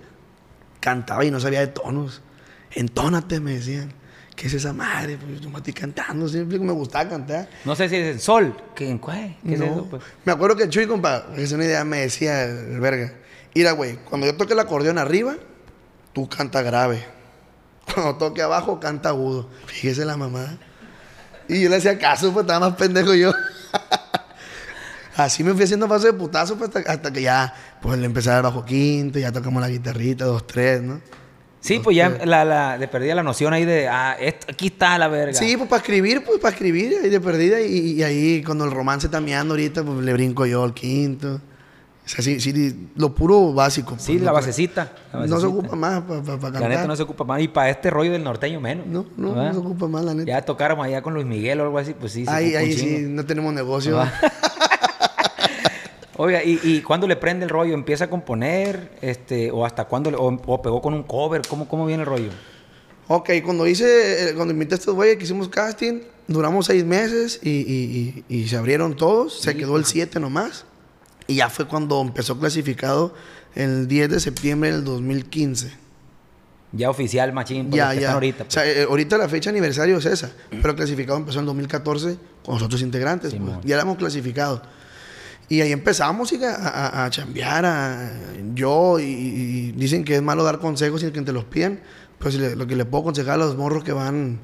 Cantaba 0.81 1.23
y 1.27 1.31
no 1.31 1.39
sabía 1.39 1.61
de 1.61 1.67
tonos. 1.67 2.23
Entónate, 2.71 3.41
me 3.41 3.53
decían. 3.53 4.00
¿Qué 4.41 4.47
es 4.47 4.55
esa 4.55 4.73
madre? 4.73 5.19
Pues 5.19 5.39
yo 5.43 5.51
me 5.51 5.59
estoy 5.59 5.75
cantando, 5.75 6.27
siempre 6.27 6.59
me 6.59 6.73
gustaba 6.73 7.07
cantar. 7.11 7.47
No 7.67 7.77
sé 7.77 7.91
si 7.91 7.97
es 7.97 8.07
el 8.15 8.21
sol. 8.23 8.57
¿Qué, 8.75 8.87
¿Qué, 8.99 9.37
¿Qué 9.47 9.53
es 9.53 9.61
No. 9.61 9.67
eso? 9.67 9.87
Pues? 9.91 10.03
Me 10.25 10.33
acuerdo 10.33 10.57
que 10.57 10.67
Chuy, 10.71 10.87
compa, 10.87 11.27
que 11.35 11.43
es 11.43 11.53
una 11.53 11.67
idea, 11.67 11.85
me 11.85 11.99
decía 11.99 12.45
el 12.45 12.81
verga. 12.81 13.13
Mira, 13.55 13.73
güey, 13.73 13.97
cuando 13.97 14.27
yo 14.27 14.35
toque 14.39 14.55
el 14.55 14.59
acordeón 14.61 14.97
arriba, 14.97 15.35
tú 16.15 16.27
canta 16.27 16.63
grave. 16.63 17.05
Cuando 17.95 18.17
toque 18.17 18.41
abajo, 18.41 18.81
canta 18.81 19.11
agudo. 19.11 19.51
Fíjese 19.67 20.07
la 20.07 20.17
mamá. 20.17 20.57
Y 21.47 21.61
yo 21.61 21.69
le 21.69 21.77
hacía 21.77 21.99
caso, 21.99 22.33
pues 22.33 22.45
estaba 22.45 22.71
más 22.71 22.79
pendejo 22.79 23.13
yo. 23.13 23.35
Así 25.17 25.45
me 25.45 25.53
fui 25.53 25.65
haciendo 25.65 25.87
paso 25.87 26.07
de 26.07 26.15
putazo 26.15 26.57
pues, 26.57 26.75
hasta, 26.75 26.91
hasta 26.91 27.13
que 27.13 27.21
ya, 27.21 27.53
pues 27.83 27.99
le 27.99 28.07
empecé 28.07 28.31
a 28.31 28.35
dar 28.35 28.45
bajo 28.45 28.65
quinto, 28.65 29.19
ya 29.19 29.33
tocamos 29.33 29.61
la 29.61 29.69
guitarrita, 29.69 30.25
dos, 30.25 30.47
tres, 30.47 30.81
¿no? 30.81 31.03
Sí, 31.61 31.79
pues 31.79 31.95
ya 31.95 32.09
la, 32.25 32.45
la, 32.45 32.79
le 32.79 32.89
perdí 32.89 33.13
la 33.13 33.23
noción 33.23 33.53
ahí 33.53 33.67
de, 33.67 33.87
ah, 33.87 34.17
esto, 34.19 34.47
aquí 34.51 34.69
está 34.69 34.97
la 34.99 35.09
verga. 35.09 35.35
Sí, 35.35 35.57
pues 35.57 35.69
para 35.69 35.81
escribir, 35.81 36.25
pues 36.25 36.39
para 36.39 36.53
escribir, 36.55 36.95
ahí 37.03 37.11
de 37.11 37.21
perdida. 37.21 37.61
Y, 37.61 37.93
y 37.93 38.03
ahí 38.03 38.43
cuando 38.43 38.65
el 38.65 38.71
romance 38.71 39.07
está 39.07 39.21
meando 39.21 39.53
ahorita, 39.53 39.85
pues 39.85 39.99
le 39.99 40.13
brinco 40.15 40.47
yo 40.47 40.65
al 40.65 40.73
quinto. 40.73 41.41
O 42.05 42.09
sea, 42.09 42.25
sí, 42.25 42.41
sí, 42.41 42.91
lo 42.97 43.15
puro 43.15 43.53
básico. 43.53 43.91
pues, 43.91 44.03
Sí, 44.03 44.19
la 44.19 44.33
basecita. 44.33 44.93
la 45.13 45.27
No 45.27 45.39
se 45.39 45.47
ocupa 45.47 45.77
más 45.77 46.03
para 46.03 46.25
cantar. 46.25 46.63
La 46.63 46.69
neta 46.69 46.87
no 46.87 46.97
se 46.97 47.03
ocupa 47.03 47.25
más. 47.25 47.41
Y 47.41 47.49
para 47.49 47.71
este 47.71 47.91
rollo 47.91 48.11
del 48.11 48.25
norteño 48.25 48.59
menos. 48.61 48.87
No, 48.87 49.07
no, 49.17 49.35
¿verdad? 49.35 49.53
no 49.53 49.61
se 49.61 49.67
ocupa 49.67 49.87
más, 49.87 50.05
la 50.05 50.15
neta. 50.15 50.29
Ya 50.29 50.43
tocáramos 50.43 50.87
allá 50.87 51.03
con 51.03 51.15
Luis 51.15 51.27
Miguel 51.27 51.61
o 51.61 51.65
algo 51.65 51.79
así, 51.79 51.95
pues 51.95 52.13
sí. 52.13 52.25
se 52.25 52.31
ahí, 52.31 52.57
ahí 52.57 52.73
sí, 52.73 53.05
no 53.09 53.25
tenemos 53.27 53.53
negocio. 53.53 54.01
Oiga, 56.23 56.45
¿y, 56.45 56.61
y 56.63 56.83
cuándo 56.83 57.07
le 57.09 57.17
prende 57.17 57.45
el 57.45 57.51
rollo? 57.51 57.73
¿Empieza 57.73 58.05
a 58.05 58.11
componer? 58.11 58.91
este 59.01 59.51
¿O 59.51 59.65
hasta 59.65 59.87
cuándo? 59.87 60.11
le- 60.11 60.19
o, 60.19 60.27
o 60.27 60.61
pegó 60.63 60.83
con 60.83 60.93
un 60.93 61.03
cover? 61.03 61.41
¿Cómo, 61.49 61.67
cómo 61.67 61.87
viene 61.87 62.03
el 62.03 62.07
rollo? 62.07 62.29
Ok, 63.09 63.31
cuando 63.43 63.67
hice, 63.67 64.29
eh, 64.31 64.35
cuando 64.35 64.53
invité 64.53 64.75
a 64.75 64.79
estos 64.79 64.95
güeyes 64.95 65.17
que 65.17 65.25
hicimos 65.25 65.49
casting, 65.49 66.01
duramos 66.29 66.67
seis 66.67 66.85
meses 66.85 67.41
y, 67.43 67.49
y- 67.51 68.25
y- 68.29 68.37
y 68.43 68.49
se 68.49 68.57
abrieron 68.59 68.97
todos. 68.97 69.41
Se 69.41 69.57
quedó 69.57 69.79
el 69.79 69.87
7 69.87 70.21
nomás. 70.21 70.67
Y 71.27 71.37
ya 71.37 71.49
fue 71.49 71.67
cuando 71.67 72.01
empezó 72.03 72.39
clasificado 72.39 73.15
el 73.55 73.89
10 73.89 74.11
de 74.11 74.21
septiembre 74.21 74.73
del 74.73 74.85
2015. 74.85 75.73
Ya 76.73 76.91
oficial, 76.91 77.33
machín, 77.33 77.71
por 77.71 77.77
Ya, 77.79 77.95
ya. 77.95 78.13
ahorita. 78.13 78.45
O 78.47 78.51
sea, 78.51 78.65
eh, 78.65 78.83
ahorita 78.83 79.17
la 79.17 79.29
fecha 79.29 79.49
aniversario 79.49 79.97
es 79.97 80.05
esa. 80.07 80.31
Pero 80.51 80.77
clasificado 80.77 81.19
empezó 81.19 81.41
en 81.41 81.47
2014 81.47 82.17
con 82.45 82.55
los 82.57 82.63
otros 82.63 82.83
integrantes. 82.83 83.35
pues. 83.35 83.57
Ya 83.65 83.77
la 83.77 83.83
hemos 83.83 83.97
clasificado. 83.97 84.63
Y 85.51 85.61
ahí 85.61 85.73
empezamos 85.73 86.33
y 86.33 86.43
a, 86.45 86.55
a, 86.55 87.05
a 87.05 87.11
chambear. 87.11 87.65
a- 87.67 88.13
yo, 88.55 88.99
y, 88.99 89.03
y 89.05 89.73
dicen 89.73 90.05
que 90.05 90.15
es 90.17 90.23
malo 90.23 90.43
dar 90.45 90.59
consejos 90.61 91.01
sin 91.03 91.11
que 91.11 91.21
te 91.23 91.33
los 91.33 91.45
pidan. 91.45 91.81
Pues 92.19 92.37
le- 92.37 92.57
lo 92.57 92.67
que 92.67 92.77
le 92.77 92.85
puedo 92.87 93.03
aconsejar 93.03 93.35
a 93.35 93.37
los 93.39 93.57
morros 93.57 93.85
que 93.85 93.93
van 93.93 94.39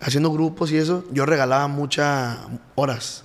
haciendo 0.00 0.30
grupos 0.32 0.70
y 0.72 0.76
eso, 0.78 1.04
yo 1.12 1.26
regalaba 1.26 1.66
muchas 1.68 2.38
horas. 2.76 3.24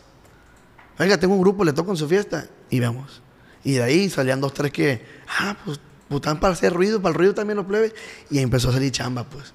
Oiga, 0.99 1.17
tengo 1.19 1.35
un 1.35 1.41
grupo, 1.41 1.63
le 1.63 1.73
toco 1.73 1.91
en 1.91 1.97
su 1.97 2.07
fiesta 2.07 2.47
y 2.69 2.79
vamos. 2.79 3.21
Y 3.63 3.73
de 3.73 3.83
ahí 3.83 4.09
salían 4.09 4.41
dos, 4.41 4.53
tres 4.53 4.71
que, 4.71 5.05
ah, 5.39 5.55
pues, 5.63 5.79
pues 6.07 6.17
están 6.19 6.39
para 6.39 6.53
hacer 6.53 6.73
ruido, 6.73 7.01
para 7.01 7.11
el 7.13 7.17
ruido 7.19 7.33
también 7.33 7.57
los 7.57 7.65
plebes. 7.65 7.93
Y 8.31 8.37
ahí 8.39 8.43
empezó 8.43 8.69
a 8.69 8.73
salir 8.73 8.91
chamba, 8.91 9.23
pues. 9.25 9.53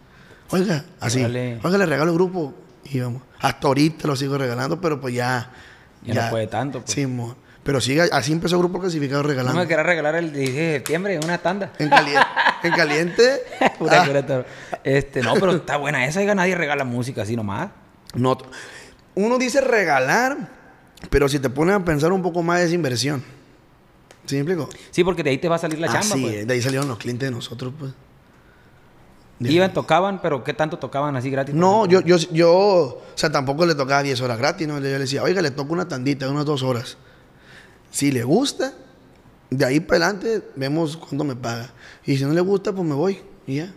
Oiga, 0.50 0.84
así. 1.00 1.20
Órale. 1.20 1.58
Oiga, 1.64 1.78
le 1.78 1.86
regalo 1.86 2.10
el 2.12 2.16
grupo 2.16 2.54
y 2.84 3.00
vamos. 3.00 3.22
Hasta 3.40 3.66
ahorita 3.68 4.06
lo 4.06 4.14
sigo 4.16 4.38
regalando, 4.38 4.80
pero 4.80 5.00
pues 5.00 5.14
ya. 5.14 5.50
Ya 6.02 6.24
no 6.24 6.30
puede 6.30 6.46
tanto, 6.46 6.80
pues. 6.80 6.92
Sí, 6.92 7.06
mo. 7.06 7.36
Pero 7.62 7.80
sigue, 7.80 8.00
así 8.00 8.32
empezó 8.32 8.56
el 8.56 8.62
grupo 8.62 8.80
clasificado 8.80 9.22
No 9.22 9.28
regalando. 9.28 9.60
me 9.60 9.68
querrá 9.68 9.82
regalar 9.82 10.14
el 10.16 10.32
16 10.32 10.56
de 10.56 10.72
septiembre 10.76 11.20
una 11.22 11.38
tanda. 11.38 11.72
En, 11.78 11.90
caliente 11.90 12.26
en 12.62 12.72
caliente. 12.72 13.42
Puta 13.78 14.02
ah, 14.02 14.44
este, 14.82 15.20
no, 15.22 15.34
pero 15.34 15.52
está 15.56 15.76
buena 15.76 16.06
esa. 16.06 16.20
Oiga, 16.20 16.34
nadie 16.34 16.54
regala 16.54 16.84
música 16.84 17.22
así 17.22 17.36
nomás. 17.36 17.70
no, 18.14 18.38
uno 19.14 19.38
dice 19.38 19.60
regalar, 19.60 20.48
pero 21.10 21.28
si 21.28 21.38
te 21.38 21.50
pones 21.50 21.74
a 21.74 21.84
pensar 21.84 22.12
un 22.12 22.22
poco 22.22 22.42
más 22.42 22.60
es 22.60 22.72
inversión. 22.72 23.22
¿Sí 24.24 24.36
me 24.36 24.42
explico? 24.42 24.68
Sí, 24.90 25.04
porque 25.04 25.22
de 25.22 25.30
ahí 25.30 25.38
te 25.38 25.48
va 25.48 25.56
a 25.56 25.58
salir 25.58 25.78
la 25.78 25.88
chamba, 25.88 26.00
Así 26.00 26.22
pues. 26.22 26.34
es, 26.36 26.46
de 26.46 26.54
ahí 26.54 26.62
salieron 26.62 26.88
los 26.88 26.98
clientes 26.98 27.28
de 27.28 27.34
nosotros, 27.34 27.72
pues. 27.78 27.92
De- 29.40 29.50
Iban, 29.50 29.72
tocaban, 29.72 30.20
pero 30.22 30.44
¿qué 30.44 30.52
tanto 30.54 30.78
tocaban 30.78 31.16
así 31.16 31.30
gratis? 31.30 31.54
No, 31.54 31.86
yo, 31.86 32.00
yo, 32.02 32.16
yo, 32.30 32.52
o 32.54 33.02
sea, 33.16 33.32
tampoco 33.32 33.66
le 33.66 33.74
tocaba 33.74 34.02
10 34.02 34.20
horas 34.20 34.38
gratis, 34.38 34.68
¿no? 34.68 34.74
Yo 34.74 34.80
le 34.82 34.98
decía, 34.98 35.22
oiga, 35.22 35.40
le 35.42 35.50
toco 35.50 35.72
una 35.72 35.88
tandita, 35.88 36.28
unas 36.30 36.44
dos 36.44 36.62
horas. 36.62 36.98
Si 37.90 38.12
le 38.12 38.22
gusta, 38.22 38.72
de 39.48 39.64
ahí 39.64 39.80
para 39.80 40.06
adelante 40.06 40.42
vemos 40.56 40.96
cuándo 40.96 41.24
me 41.24 41.34
paga. 41.36 41.70
Y 42.04 42.16
si 42.18 42.24
no 42.24 42.32
le 42.32 42.40
gusta, 42.42 42.72
pues 42.72 42.86
me 42.86 42.94
voy 42.94 43.18
y 43.46 43.56
ya. 43.56 43.72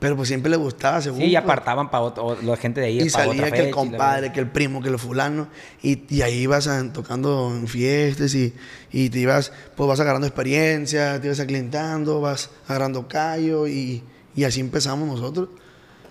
Pero 0.00 0.16
pues 0.16 0.28
siempre 0.28 0.50
le 0.50 0.56
gustaba, 0.56 1.00
según. 1.00 1.20
Sí, 1.20 1.26
y 1.26 1.30
pues. 1.32 1.44
apartaban 1.44 1.90
para 1.90 2.10
la 2.42 2.56
gente 2.56 2.80
de 2.80 2.86
ahí. 2.88 3.00
Y 3.02 3.10
salía 3.10 3.32
otra 3.44 3.50
que 3.52 3.58
el 3.58 3.64
fecha 3.66 3.74
compadre, 3.74 4.32
que 4.32 4.40
el 4.40 4.50
primo, 4.50 4.82
que 4.82 4.88
el 4.88 4.98
fulano. 4.98 5.48
Y, 5.82 6.02
y 6.14 6.22
ahí 6.22 6.40
ibas 6.40 6.66
a- 6.66 6.92
tocando 6.92 7.52
en 7.54 7.68
fiestas 7.68 8.34
y, 8.34 8.54
y 8.90 9.08
te 9.10 9.20
ibas, 9.20 9.52
pues 9.76 9.86
vas 9.88 10.00
agarrando 10.00 10.26
experiencia, 10.26 11.20
te 11.20 11.26
ibas 11.28 11.40
aclientando, 11.40 12.20
vas 12.20 12.50
agarrando 12.66 13.06
callo 13.06 13.66
y, 13.68 14.02
y 14.34 14.44
así 14.44 14.60
empezamos 14.60 15.08
nosotros. 15.08 15.48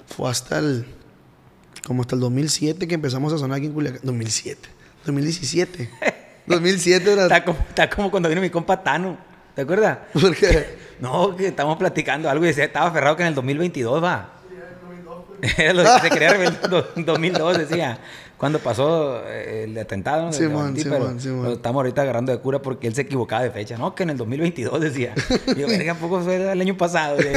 Fue 0.07 0.29
hasta 0.29 0.59
el, 0.59 0.85
como 1.85 2.01
hasta 2.01 2.15
el 2.15 2.21
2007 2.21 2.87
que 2.87 2.95
empezamos 2.95 3.33
a 3.33 3.37
sonar 3.37 3.57
aquí 3.57 3.67
en 3.67 3.73
Culiacán. 3.73 4.01
2007, 4.03 4.69
2017. 5.05 5.89
2007 6.45 7.13
era... 7.13 7.23
Está 7.23 7.43
como, 7.43 7.59
está 7.69 7.89
como 7.89 8.11
cuando 8.11 8.29
vino 8.29 8.41
mi 8.41 8.49
compa 8.49 8.81
Tano. 8.83 9.17
¿Te 9.55 9.61
acuerdas? 9.61 9.99
No, 10.99 11.35
que 11.35 11.47
estamos 11.47 11.75
platicando 11.75 12.29
algo 12.29 12.45
y 12.45 12.49
decía, 12.49 12.63
estaba 12.63 12.87
aferrado 12.87 13.17
que 13.17 13.23
en 13.23 13.29
el 13.29 13.35
2022 13.35 14.01
va. 14.01 14.29
Era 15.57 15.73
lo 15.73 15.83
que 15.83 15.99
se 15.99 16.09
quería 16.09 16.29
revelar 16.29 16.59
en 16.95 17.05
2002, 17.05 17.57
decía. 17.57 17.99
Cuando 18.43 18.59
pasó 18.59 19.23
eh, 19.25 19.63
el 19.63 19.77
atentado, 19.77 20.25
¿no? 20.25 20.33
Simón, 20.33 20.75
Simón, 20.75 20.99
pero 20.99 21.19
Simón. 21.21 21.43
lo 21.45 21.53
estamos 21.53 21.79
ahorita 21.79 22.01
agarrando 22.01 22.33
de 22.33 22.39
cura 22.39 22.61
porque 22.61 22.87
él 22.87 22.93
se 22.93 23.03
equivocaba 23.03 23.41
de 23.41 23.51
fecha. 23.51 23.77
No, 23.77 23.95
que 23.95 24.03
en 24.03 24.09
el 24.09 24.17
2022 24.17 24.81
decía. 24.81 25.13
Yo, 25.57 25.65
verga, 25.65 25.93
¿a 25.93 25.95
poco 25.95 26.19
fue 26.19 26.51
el 26.51 26.59
año 26.59 26.75
pasado? 26.75 27.15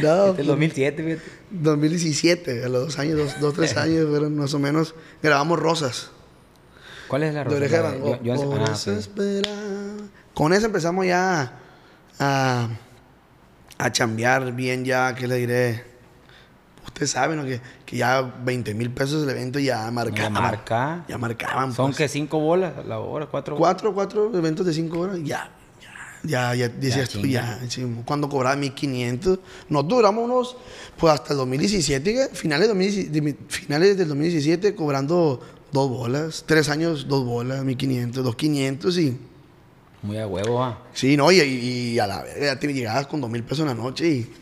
No, 0.00 0.26
Este 0.26 0.32
es 0.32 0.38
el 0.40 0.46
2007, 0.46 1.02
fíjate. 1.02 1.22
2017, 1.50 2.64
a 2.64 2.68
los 2.68 2.82
dos 2.84 2.98
años, 3.00 3.16
dos, 3.18 3.40
dos 3.40 3.54
tres 3.54 3.76
años, 3.78 4.06
fueron 4.08 4.36
más 4.36 4.54
o 4.54 4.58
menos. 4.60 4.94
Grabamos 5.22 5.58
Rosas. 5.58 6.10
¿Cuál 7.08 7.24
es 7.24 7.34
la 7.34 7.40
De 7.40 7.44
rosa? 7.46 7.56
oreja 7.56 7.90
de 7.90 7.98
Gogh. 7.98 8.22
yo- 8.22 8.34
yo- 8.36 8.50
Por 8.50 8.60
ah, 8.60 8.72
eso 8.74 8.92
ok. 8.92 8.98
espera. 8.98 9.50
Con 10.34 10.52
eso 10.52 10.66
empezamos 10.66 11.04
ya 11.06 11.52
a, 12.20 12.68
a 13.78 13.90
chambear 13.92 14.52
bien 14.52 14.84
ya, 14.84 15.14
¿qué 15.16 15.26
le 15.26 15.34
diré? 15.36 15.84
Usted 16.86 17.06
sabe, 17.06 17.34
¿no? 17.34 17.44
Que, 17.44 17.60
que 17.86 17.96
ya 17.96 18.20
20 18.20 18.74
mil 18.74 18.90
pesos 18.90 19.22
el 19.22 19.30
evento 19.30 19.58
ya 19.58 19.90
marcaba. 19.90 20.28
marca. 20.28 21.04
Ya 21.08 21.16
marcaban. 21.16 21.72
Son 21.72 21.86
pues. 21.86 21.96
que 21.98 22.08
cinco 22.08 22.40
bolas 22.40 22.76
a 22.76 22.82
la 22.82 22.98
hora, 22.98 23.26
cuatro. 23.26 23.56
Cuatro, 23.56 23.94
cuatro 23.94 24.36
eventos 24.36 24.66
de 24.66 24.74
cinco 24.74 24.98
horas, 25.00 25.18
ya. 25.22 25.52
Ya, 26.22 26.52
ya, 26.56 26.66
ya 26.66 26.68
decías 26.68 27.08
tú, 27.10 27.24
ya. 27.24 27.60
cuando 28.04 28.28
cobraba 28.28 28.56
1500. 28.56 29.38
Nos 29.68 29.86
duramos 29.86 30.24
unos, 30.24 30.56
pues 30.98 31.12
hasta 31.12 31.32
el 31.34 31.38
2017, 31.38 32.12
que 32.12 32.34
finales, 32.34 32.66
de 32.66 32.74
2017 32.74 33.20
de- 33.20 33.36
finales 33.48 33.96
del 33.96 34.08
2017, 34.08 34.74
cobrando 34.74 35.40
dos 35.70 35.88
bolas. 35.88 36.42
Tres 36.44 36.68
años, 36.68 37.06
dos 37.06 37.24
bolas, 37.24 37.62
1500, 37.64 38.24
dos 38.24 38.34
500 38.34 38.98
y. 38.98 39.16
Muy 40.02 40.18
a 40.18 40.26
huevo, 40.26 40.62
ah. 40.64 40.82
Sí, 40.92 41.16
¿no? 41.16 41.30
Y, 41.30 41.40
y 41.40 41.98
a 42.00 42.08
la 42.08 42.22
verga 42.22 42.46
ya 42.46 42.58
te 42.58 42.72
llegabas 42.72 43.06
con 43.06 43.20
dos 43.20 43.30
mil 43.30 43.44
pesos 43.44 43.60
en 43.60 43.66
la 43.66 43.74
noche 43.74 44.08
y. 44.08 44.32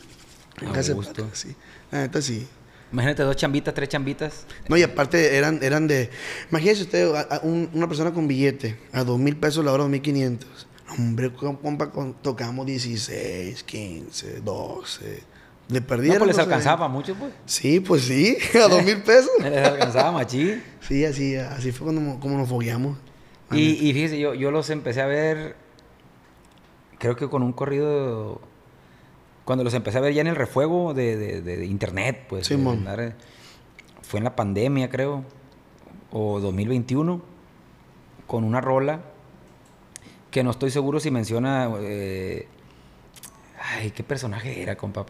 A 0.64 0.92
gusto. 0.94 1.28
Sí, 1.34 1.54
la 1.90 2.00
neta 2.02 2.22
sí. 2.22 2.46
Imagínate 2.94 3.24
dos 3.24 3.34
chambitas, 3.36 3.74
tres 3.74 3.88
chambitas. 3.88 4.46
No, 4.68 4.76
y 4.76 4.82
aparte 4.84 5.36
eran, 5.36 5.58
eran 5.62 5.88
de. 5.88 6.10
Imagínese 6.50 6.82
usted, 6.82 7.12
a- 7.12 7.22
a 7.22 7.40
un- 7.42 7.68
una 7.74 7.88
persona 7.88 8.12
con 8.14 8.28
billete, 8.28 8.78
a 8.92 9.02
dos 9.02 9.18
mil 9.18 9.36
pesos 9.36 9.64
la 9.64 9.72
hora, 9.72 9.82
dos 9.82 9.90
mil 9.90 10.00
quinientos. 10.00 10.68
Hombre, 10.96 11.32
com- 11.32 11.56
compa, 11.56 11.90
con- 11.90 12.14
tocamos 12.14 12.66
16, 12.66 13.64
15, 13.64 14.40
12. 14.42 15.22
Le 15.70 15.80
No, 15.80 15.86
perdieron. 15.86 16.18
pues 16.18 16.36
les 16.36 16.38
alcanzaba 16.38 16.86
mucho, 16.86 17.16
pues. 17.16 17.32
Sí, 17.46 17.80
pues 17.80 18.02
sí, 18.02 18.36
a 18.64 18.68
dos 18.68 18.84
mil 18.84 19.02
pesos. 19.02 19.30
Les 19.42 19.66
alcanzaba 19.66 20.12
machín. 20.12 20.62
Sí, 20.80 21.04
así, 21.04 21.34
así 21.34 21.72
fue 21.72 21.86
cuando, 21.92 22.20
como 22.20 22.36
nos 22.38 22.48
fogueamos. 22.48 22.96
Y, 23.50 23.88
y 23.88 23.92
fíjese, 23.92 24.20
yo, 24.20 24.34
yo 24.34 24.50
los 24.52 24.70
empecé 24.70 25.00
a 25.00 25.06
ver, 25.06 25.56
creo 26.98 27.16
que 27.16 27.28
con 27.28 27.42
un 27.42 27.52
corrido, 27.52 28.40
cuando 29.44 29.64
los 29.64 29.74
empecé 29.74 29.98
a 29.98 30.00
ver 30.00 30.14
ya 30.14 30.20
en 30.22 30.26
el 30.28 30.36
refuego 30.36 30.94
de, 30.94 31.40
de- 31.42 31.66
internet, 31.66 32.24
pues. 32.28 32.50
andar, 32.50 33.00
eh, 33.00 33.12
fue 34.02 34.18
en 34.18 34.24
la 34.24 34.34
pandemia, 34.36 34.88
creo, 34.90 35.24
o 36.10 36.40
2021, 36.40 37.20
con 38.26 38.44
una 38.44 38.60
rola 38.60 39.00
que 40.30 40.42
no 40.42 40.50
estoy 40.50 40.70
seguro 40.70 40.98
si 41.00 41.10
menciona... 41.10 41.70
eh, 41.80 42.48
ay, 43.76 43.90
¿qué 43.90 44.02
personaje 44.02 44.62
era, 44.62 44.76
compa? 44.76 45.04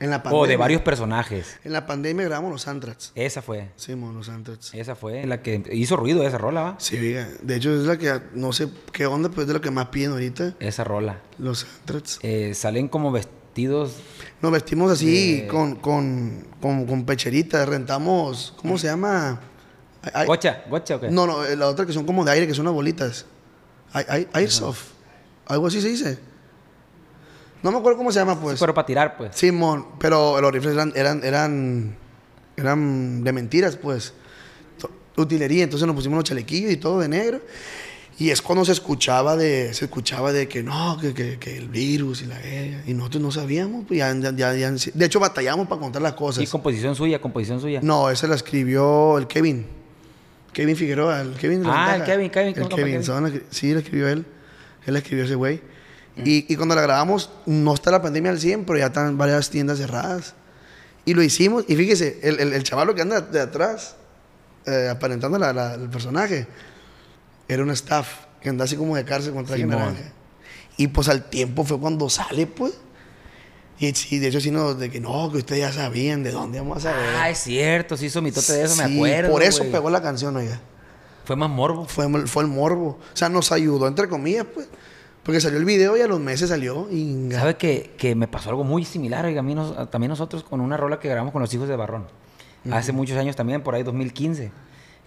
En 0.00 0.10
la 0.10 0.22
pandemia. 0.22 0.42
O 0.42 0.46
de 0.48 0.56
varios 0.56 0.82
personajes. 0.82 1.58
En 1.64 1.72
la 1.72 1.86
pandemia 1.86 2.24
grabamos 2.26 2.50
los 2.50 2.66
Antrax. 2.68 3.12
Esa 3.14 3.40
fue. 3.40 3.70
Sí, 3.76 3.94
mon, 3.94 4.14
los 4.16 4.28
Antrax. 4.28 4.74
Esa 4.74 4.96
fue 4.96 5.24
la 5.26 5.42
que 5.42 5.62
hizo 5.72 5.96
ruido 5.96 6.26
esa 6.26 6.38
rola, 6.38 6.62
¿va? 6.62 6.74
Sí, 6.78 6.96
de 6.96 7.56
hecho 7.56 7.72
es 7.74 7.82
la 7.86 7.96
que, 7.96 8.20
no 8.34 8.52
sé 8.52 8.68
qué 8.92 9.06
onda, 9.06 9.28
pero 9.28 9.42
es 9.42 9.48
de 9.48 9.54
lo 9.54 9.60
que 9.60 9.70
más 9.70 9.86
piden 9.86 10.10
ahorita, 10.10 10.54
Esa 10.58 10.82
rola. 10.82 11.20
los 11.38 11.64
Antrax. 11.80 12.18
Eh, 12.22 12.52
salen 12.54 12.88
como 12.88 13.12
vestidos 13.12 13.41
Nos 14.40 14.50
vestimos 14.52 14.90
así 14.92 15.44
con, 15.50 15.76
con, 15.76 16.46
con, 16.60 16.86
con 16.86 17.04
pecheritas, 17.04 17.68
rentamos, 17.68 18.54
¿cómo 18.56 18.78
se 18.78 18.86
llama? 18.88 19.40
Ay- 20.02 20.10
ay- 20.14 20.26
¿Gocha? 20.26 20.64
¿Gocha 20.68 20.96
o 20.96 21.00
qué? 21.00 21.10
No, 21.10 21.26
no, 21.26 21.44
eh, 21.44 21.54
la 21.56 21.68
otra 21.68 21.86
que 21.86 21.92
son 21.92 22.04
como 22.04 22.24
de 22.24 22.32
aire, 22.32 22.46
que 22.46 22.54
son 22.54 22.62
unas 22.66 22.74
bolitas. 22.74 23.26
Ay- 23.92 24.04
ay- 24.08 24.28
Airsoft. 24.32 24.84
Algo 25.46 25.66
así 25.66 25.80
se 25.80 25.88
dice. 25.88 26.18
No 27.62 27.70
me 27.70 27.78
acuerdo 27.78 27.98
cómo 27.98 28.10
se 28.10 28.18
llama, 28.18 28.40
pues. 28.40 28.58
Pero 28.58 28.74
para 28.74 28.86
tirar, 28.86 29.16
pues. 29.16 29.36
Simón, 29.36 29.86
pero 30.00 30.40
los 30.40 30.50
rifles 30.52 30.74
eran, 30.74 30.92
eran, 30.96 31.22
eran, 31.22 31.96
eran 32.56 33.22
de 33.22 33.32
mentiras, 33.32 33.76
pues. 33.76 34.14
Utilería, 35.16 35.62
entonces 35.64 35.86
nos 35.86 35.94
pusimos 35.94 36.16
los 36.16 36.24
chalequillos 36.24 36.72
y 36.72 36.76
todo 36.78 36.98
de 37.00 37.06
negro. 37.08 37.40
Y 38.18 38.30
es 38.30 38.42
cuando 38.42 38.64
se 38.64 38.72
escuchaba 38.72 39.36
de, 39.36 39.72
se 39.74 39.86
escuchaba 39.86 40.32
de 40.32 40.46
que 40.46 40.62
no, 40.62 40.98
que, 41.00 41.14
que, 41.14 41.38
que 41.38 41.56
el 41.56 41.68
virus 41.68 42.22
y 42.22 42.26
la 42.26 42.38
guerra. 42.38 42.82
Y 42.86 42.94
nosotros 42.94 43.22
no 43.22 43.32
sabíamos, 43.32 43.84
pues 43.88 43.98
ya, 43.98 44.14
ya, 44.14 44.54
ya- 44.54 44.70
de 44.70 45.04
hecho 45.04 45.18
batallamos 45.18 45.66
para 45.66 45.80
contar 45.80 46.02
las 46.02 46.12
cosas. 46.12 46.44
Sí, 46.44 46.50
composición 46.50 46.94
suya, 46.94 47.20
composición 47.20 47.60
suya. 47.60 47.80
No, 47.82 48.10
esa 48.10 48.26
la 48.26 48.34
escribió 48.36 49.18
el 49.18 49.26
Kevin. 49.26 49.66
Kevin 50.52 50.76
Figueroa, 50.76 51.22
el 51.22 51.32
Kevin 51.34 51.62
Ah, 51.64 51.96
el. 51.96 52.04
Kevin, 52.04 52.30
Kevin, 52.30 52.48
El 52.48 52.54
¿cómo 52.62 52.76
se 52.76 52.76
llama 52.76 52.76
Kevin, 53.30 53.30
Kevin? 53.32 53.42
sí, 53.50 53.72
la 53.72 53.80
escribió 53.80 54.08
él. 54.08 54.26
Él 54.86 54.92
la 54.92 54.98
escribió 54.98 55.24
ese 55.24 55.34
güey. 55.34 55.62
Y, 56.24 56.52
y 56.52 56.56
cuando 56.56 56.74
la 56.74 56.82
grabamos, 56.82 57.30
no 57.46 57.72
está 57.72 57.90
la 57.90 58.02
pandemia 58.02 58.30
al 58.30 58.38
100, 58.38 58.66
pero 58.66 58.78
ya 58.78 58.86
están 58.86 59.16
varias 59.16 59.48
tiendas 59.48 59.78
cerradas. 59.78 60.34
Y 61.06 61.14
lo 61.14 61.22
hicimos, 61.22 61.64
y 61.68 61.74
fíjese, 61.76 62.20
el, 62.22 62.38
el, 62.38 62.52
el 62.52 62.62
chavalo 62.64 62.94
que 62.94 63.00
anda 63.00 63.22
de 63.22 63.40
atrás, 63.40 63.96
eh, 64.66 64.88
aparentando 64.90 65.38
la- 65.38 65.54
la- 65.54 65.74
el 65.74 65.88
personaje, 65.88 66.46
era 67.48 67.62
un 67.62 67.70
staff 67.70 68.26
que 68.40 68.48
anda 68.48 68.64
así 68.64 68.76
como 68.76 68.96
de 68.96 69.04
cárcel 69.04 69.32
con 69.34 69.44
traje 69.44 69.64
naranja. 69.66 70.12
Y 70.76 70.88
pues 70.88 71.08
al 71.08 71.24
tiempo 71.28 71.64
fue 71.64 71.78
cuando 71.78 72.08
sale, 72.08 72.46
pues. 72.46 72.72
Y 73.78 73.92
sí, 73.94 74.18
de 74.18 74.28
hecho, 74.28 74.40
sí, 74.40 74.50
no, 74.50 74.74
de 74.74 74.90
que 74.90 75.00
no, 75.00 75.30
que 75.32 75.38
ustedes 75.38 75.60
ya 75.60 75.72
sabían 75.72 76.22
de 76.22 76.30
dónde 76.30 76.60
vamos 76.60 76.78
a 76.78 76.92
saber. 76.92 77.04
Ah, 77.18 77.30
es 77.30 77.38
cierto, 77.38 77.96
sí 77.96 78.06
hizo 78.06 78.22
mitote 78.22 78.52
de 78.52 78.64
eso, 78.64 78.76
me 78.76 78.86
Sí, 78.88 78.94
acuerdo. 78.96 79.30
Por 79.30 79.42
eso 79.42 79.58
güey. 79.60 79.72
pegó 79.72 79.90
la 79.90 80.00
canción, 80.02 80.36
oiga. 80.36 80.60
Fue 81.24 81.36
más 81.36 81.50
morbo. 81.50 81.84
Fue, 81.86 82.08
fue 82.26 82.42
el 82.44 82.48
morbo. 82.48 82.98
O 83.12 83.16
sea, 83.16 83.28
nos 83.28 83.50
ayudó, 83.52 83.86
entre 83.88 84.08
comillas, 84.08 84.46
pues. 84.52 84.68
Porque 85.22 85.40
salió 85.40 85.58
el 85.58 85.64
video 85.64 85.96
y 85.96 86.00
a 86.00 86.06
los 86.08 86.18
meses 86.20 86.48
salió. 86.48 86.88
Y... 86.90 87.28
¿Sabe 87.32 87.56
que, 87.56 87.94
que 87.96 88.14
me 88.16 88.26
pasó 88.28 88.50
algo 88.50 88.64
muy 88.64 88.84
similar? 88.84 89.24
Oiga, 89.24 89.40
a 89.40 89.42
mí 89.44 89.54
nos- 89.54 89.88
también 89.90 90.08
nosotros 90.10 90.42
con 90.42 90.60
una 90.60 90.76
rola 90.76 90.98
que 90.98 91.08
grabamos 91.08 91.32
con 91.32 91.40
los 91.42 91.52
hijos 91.54 91.68
de 91.68 91.76
Barrón. 91.76 92.08
Hace 92.70 92.92
muchos 92.92 93.16
años 93.16 93.34
también, 93.36 93.62
por 93.62 93.74
ahí 93.74 93.82
2015. 93.82 94.50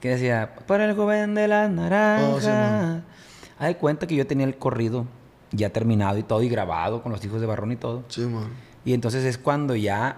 Que 0.06 0.12
decía, 0.12 0.54
para 0.68 0.86
el 0.86 0.96
joven 0.96 1.34
de 1.34 1.48
las 1.48 1.68
naranjas. 1.68 2.30
Oh, 2.30 2.40
sí, 2.40 3.66
de 3.66 3.78
cuenta 3.78 4.06
que 4.06 4.16
yo 4.16 4.28
tenía 4.28 4.46
el 4.46 4.56
corrido 4.56 5.08
ya 5.50 5.72
terminado 5.72 6.20
y 6.20 6.22
todo 6.22 6.44
y 6.44 6.48
grabado 6.48 7.02
con 7.02 7.12
los 7.12 7.26
hijos 7.26 7.42
de 7.42 7.48
Barrón 7.48 7.72
y 7.72 7.76
todo. 7.76 8.04
Sí, 8.10 8.22
man. 8.22 8.50
Y 8.86 8.94
entonces 8.94 9.26
es 9.26 9.40
cuando 9.40 9.76
ya 9.76 10.18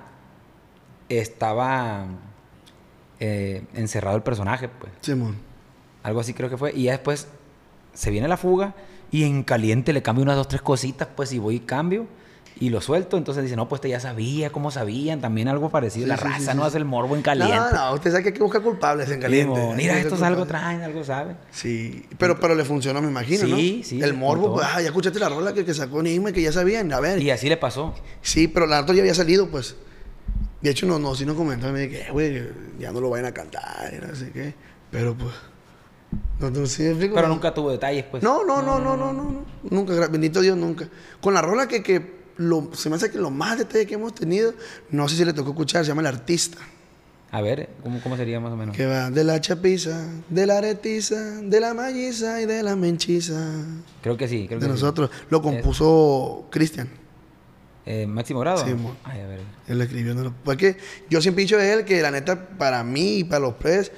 estaba 1.08 2.06
eh, 3.22 3.64
encerrado 3.76 4.18
el 4.18 4.24
personaje, 4.24 4.68
pues. 4.68 4.92
Sí, 5.00 5.16
man. 5.16 5.38
Algo 6.04 6.20
así 6.20 6.34
creo 6.34 6.50
que 6.50 6.58
fue. 6.58 6.74
Y 6.76 6.84
ya 6.84 6.92
después 6.92 7.30
se 7.94 8.12
viene 8.12 8.28
la 8.28 8.36
fuga 8.36 8.76
y 9.10 9.24
en 9.24 9.42
caliente 9.42 9.94
le 9.94 10.02
cambio 10.02 10.24
unas 10.24 10.36
dos, 10.36 10.50
tres 10.50 10.62
cositas, 10.62 11.08
pues, 11.16 11.32
y 11.32 11.40
voy 11.40 11.56
y 11.56 11.60
cambio 11.62 12.08
y 12.60 12.70
lo 12.70 12.82
suelto. 12.82 13.18
Entonces 13.18 13.44
dice, 13.44 13.56
no, 13.56 13.68
pues 13.70 13.80
este 13.80 13.90
ya 13.90 14.00
sabía, 14.00 14.50
cómo 14.52 14.72
sabían. 14.72 15.22
También 15.22 15.48
algo 15.48 15.70
parecido. 15.70 16.06
Sí, 16.06 16.10
la 16.10 16.18
sí, 16.18 16.24
raza 16.24 16.52
sí, 16.52 16.58
no 16.58 16.64
hace 16.66 16.78
el 16.78 16.86
morbo 16.86 17.16
en 17.16 17.22
caliente. 17.22 17.56
No, 17.56 17.72
no, 17.72 17.94
usted 17.94 18.12
sabe 18.12 18.24
que 18.24 18.30
hay 18.30 18.34
que 18.36 18.44
buscar 18.44 18.62
culpables 18.62 19.10
en 19.10 19.20
caliente. 19.22 19.60
Digo, 19.60 19.74
Mira, 19.74 19.98
estos 20.00 20.22
algo 20.22 20.46
traen, 20.46 20.82
algo 20.82 21.04
saben. 21.04 21.38
Sí, 21.52 22.06
pero, 22.18 22.40
pero 22.40 22.56
le 22.56 22.64
funcionó, 22.66 23.02
me 23.02 23.10
imagino, 23.10 23.48
¿no? 23.48 23.56
Sí, 23.56 23.82
sí, 23.84 24.02
El 24.02 24.14
morbo, 24.14 24.56
pues, 24.56 24.68
ah, 24.72 24.82
ya 24.82 24.88
escuchaste 24.88 25.20
la 25.20 25.30
rola 25.30 25.54
que, 25.54 25.64
que 25.66 25.74
sacó 25.74 26.00
Enigma, 26.00 26.32
que 26.32 26.42
ya 26.42 26.52
sabían. 26.52 26.92
A 26.94 27.00
ver. 27.00 27.22
Y 27.22 27.32
así 27.32 27.50
le 27.50 27.58
pasó. 27.58 27.94
Sí, 28.22 28.48
pero 28.48 28.66
la 28.66 28.82
otra 28.82 28.96
ya 28.96 29.02
había 29.02 29.14
salido, 29.16 29.48
pues. 29.50 29.76
De 30.62 30.72
hecho, 30.72 30.86
no, 30.88 30.98
no, 31.00 31.14
sí 31.16 31.26
nos 31.26 31.36
comentaron, 31.36 31.74
me 31.76 31.82
dije, 31.82 32.08
"Eh, 32.08 32.12
güey, 32.12 32.44
ya 32.80 32.92
no 32.92 33.00
lo 33.00 33.10
vayan 33.10 33.28
a 33.28 33.32
cantar, 33.32 33.94
y 33.94 34.06
no 34.06 34.16
sé 34.16 34.32
qué. 34.32 34.56
Pero, 34.92 35.16
pues. 35.16 35.34
No, 36.40 36.50
no, 36.50 36.66
sí, 36.66 36.84
me 36.84 36.90
explico? 36.90 37.16
Pero 37.16 37.28
nunca 37.28 37.54
tuvo 37.54 37.72
detalles, 37.72 38.06
pues. 38.10 38.24
No, 38.24 38.44
no, 38.46 38.62
no, 38.62 38.80
no, 38.80 38.96
no, 38.96 39.12
no, 39.14 39.24
no. 39.24 39.46
Nunca, 39.70 39.94
bendito 40.08 40.42
Dios, 40.42 40.56
nunca. 40.58 40.88
Con 41.22 41.34
la 41.34 41.42
rola 41.42 41.68
que, 41.68 41.84
que 41.84 42.17
lo, 42.38 42.70
se 42.74 42.90
me 42.90 42.96
hace 42.96 43.10
que 43.12 43.18
lo 43.18 43.30
más 43.32 43.58
detalle 43.58 43.86
que 43.86 43.96
hemos 43.96 44.14
tenido, 44.16 44.54
no 44.92 45.08
sé 45.10 45.16
si 45.16 45.26
le 45.26 45.34
tocó 45.34 45.50
escuchar, 45.52 45.84
se 45.84 45.90
llama 45.90 46.02
El 46.02 46.08
Artista. 46.08 46.58
A 47.32 47.42
ver, 47.42 47.70
¿cómo, 47.84 48.00
cómo 48.02 48.16
sería 48.16 48.40
más 48.40 48.54
o 48.54 48.56
menos? 48.56 48.76
Que 48.76 48.86
va 48.86 49.10
de 49.10 49.24
la 49.26 49.42
chapiza, 49.42 50.08
de 50.30 50.46
la 50.46 50.60
aretiza, 50.60 51.42
de 51.42 51.60
la 51.60 51.74
malliza 51.74 52.42
y 52.42 52.46
de 52.46 52.64
la 52.64 52.76
menchiza. 52.78 53.66
Creo 54.02 54.16
que 54.16 54.28
sí, 54.30 54.48
creo 54.48 54.60
que 54.60 54.66
De 54.66 54.72
sí. 54.72 54.80
nosotros. 54.82 55.10
Lo 55.30 55.42
compuso 55.42 56.48
Cristian. 56.50 56.88
Eh, 57.86 58.06
¿Máximo 58.08 58.40
grado? 58.42 58.66
Sí. 58.66 58.74
Ay, 59.04 59.22
a 59.22 59.28
ver. 59.28 59.40
Él 59.68 59.82
escribió. 59.82 60.14
No 60.16 60.24
lo- 60.24 60.34
Porque 60.44 60.78
yo 61.10 61.22
siempre 61.22 61.42
he 61.44 61.46
dicho 61.46 61.58
de 61.58 61.72
él 61.74 61.86
que 61.86 62.02
la 62.02 62.12
neta, 62.12 62.48
para 62.58 62.84
mí 62.84 63.18
y 63.20 63.24
para 63.26 63.40
los 63.40 63.56
pres, 63.56 63.92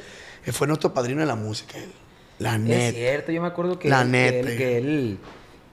fue 0.52 0.66
nuestro 0.68 0.94
padrino 0.94 1.22
de 1.22 1.28
la 1.28 1.36
música. 1.36 1.78
él. 1.78 1.92
La 2.40 2.56
Es 2.56 2.62
neta. 2.62 2.98
cierto, 2.98 3.32
yo 3.32 3.42
me 3.42 3.48
acuerdo 3.48 3.78
que, 3.78 3.90
La 3.90 4.02
él, 4.02 4.12
que 4.12 4.40
él- 4.40 4.58
que 4.58 4.78
él 4.78 5.18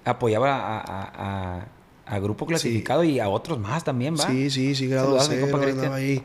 apoyaba 0.04 0.54
a, 0.56 0.80
a- 0.80 1.58
a- 1.60 1.68
a 2.06 2.18
grupo 2.20 2.46
clasificado 2.46 3.02
y 3.04 3.18
a 3.20 3.28
otros 3.28 3.58
más 3.58 3.82
también, 3.84 4.14
¿va? 4.14 4.26
Sí, 4.28 4.48
sí, 4.50 4.74
sí, 4.74 4.86
grado 4.86 5.18
cero, 5.20 5.48
ahí. 5.92 6.22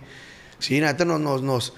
Sí, 0.60 0.80
neta 0.80 1.06
nos, 1.06 1.20
nos, 1.20 1.42
nos 1.42 1.74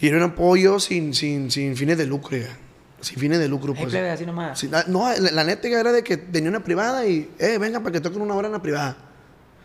dieron 0.00 0.22
apoyo 0.22 0.78
sin, 0.78 1.12
sin, 1.12 1.50
sin 1.50 1.76
fines 1.76 1.98
de 1.98 2.06
lucro, 2.06 2.36
ya. 2.36 2.56
Sin 3.00 3.18
fines 3.18 3.40
de 3.40 3.48
lucro, 3.48 3.72
Ay, 3.76 3.82
pues. 3.82 3.92
plebe, 3.92 4.10
así 4.10 4.24
nomás. 4.24 4.58
Sí, 4.60 4.68
la- 4.68 4.84
no, 4.84 5.08
la, 5.18 5.30
la 5.32 5.42
neta 5.44 5.66
era 5.66 5.90
de 5.90 6.04
que 6.04 6.16
tenía 6.16 6.50
una 6.50 6.62
privada 6.62 7.04
y, 7.04 7.30
eh, 7.40 7.58
vengan 7.58 7.82
para 7.82 7.92
que 7.94 8.00
toquen 8.00 8.22
una 8.22 8.34
hora 8.34 8.46
en 8.46 8.52
la 8.52 8.62
privada. 8.62 8.96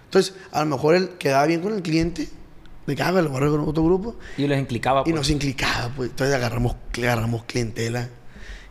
Entonces, 0.05 0.33
a 0.51 0.61
lo 0.61 0.65
mejor 0.65 0.95
él 0.95 1.09
quedaba 1.19 1.45
bien 1.45 1.61
con 1.61 1.73
el 1.73 1.81
cliente 1.83 2.29
De 2.87 2.95
que, 2.95 3.03
ah, 3.03 3.11
lo 3.11 3.29
con 3.31 3.43
otro 3.43 3.83
grupo. 3.83 4.15
Y 4.37 4.47
les 4.47 4.57
implicaba, 4.57 5.01
Y 5.01 5.03
pues. 5.03 5.15
nos 5.15 5.29
implicaba, 5.29 5.91
pues. 5.95 6.09
Entonces 6.09 6.35
agarramos, 6.35 6.75
agarramos 6.97 7.43
clientela. 7.43 8.09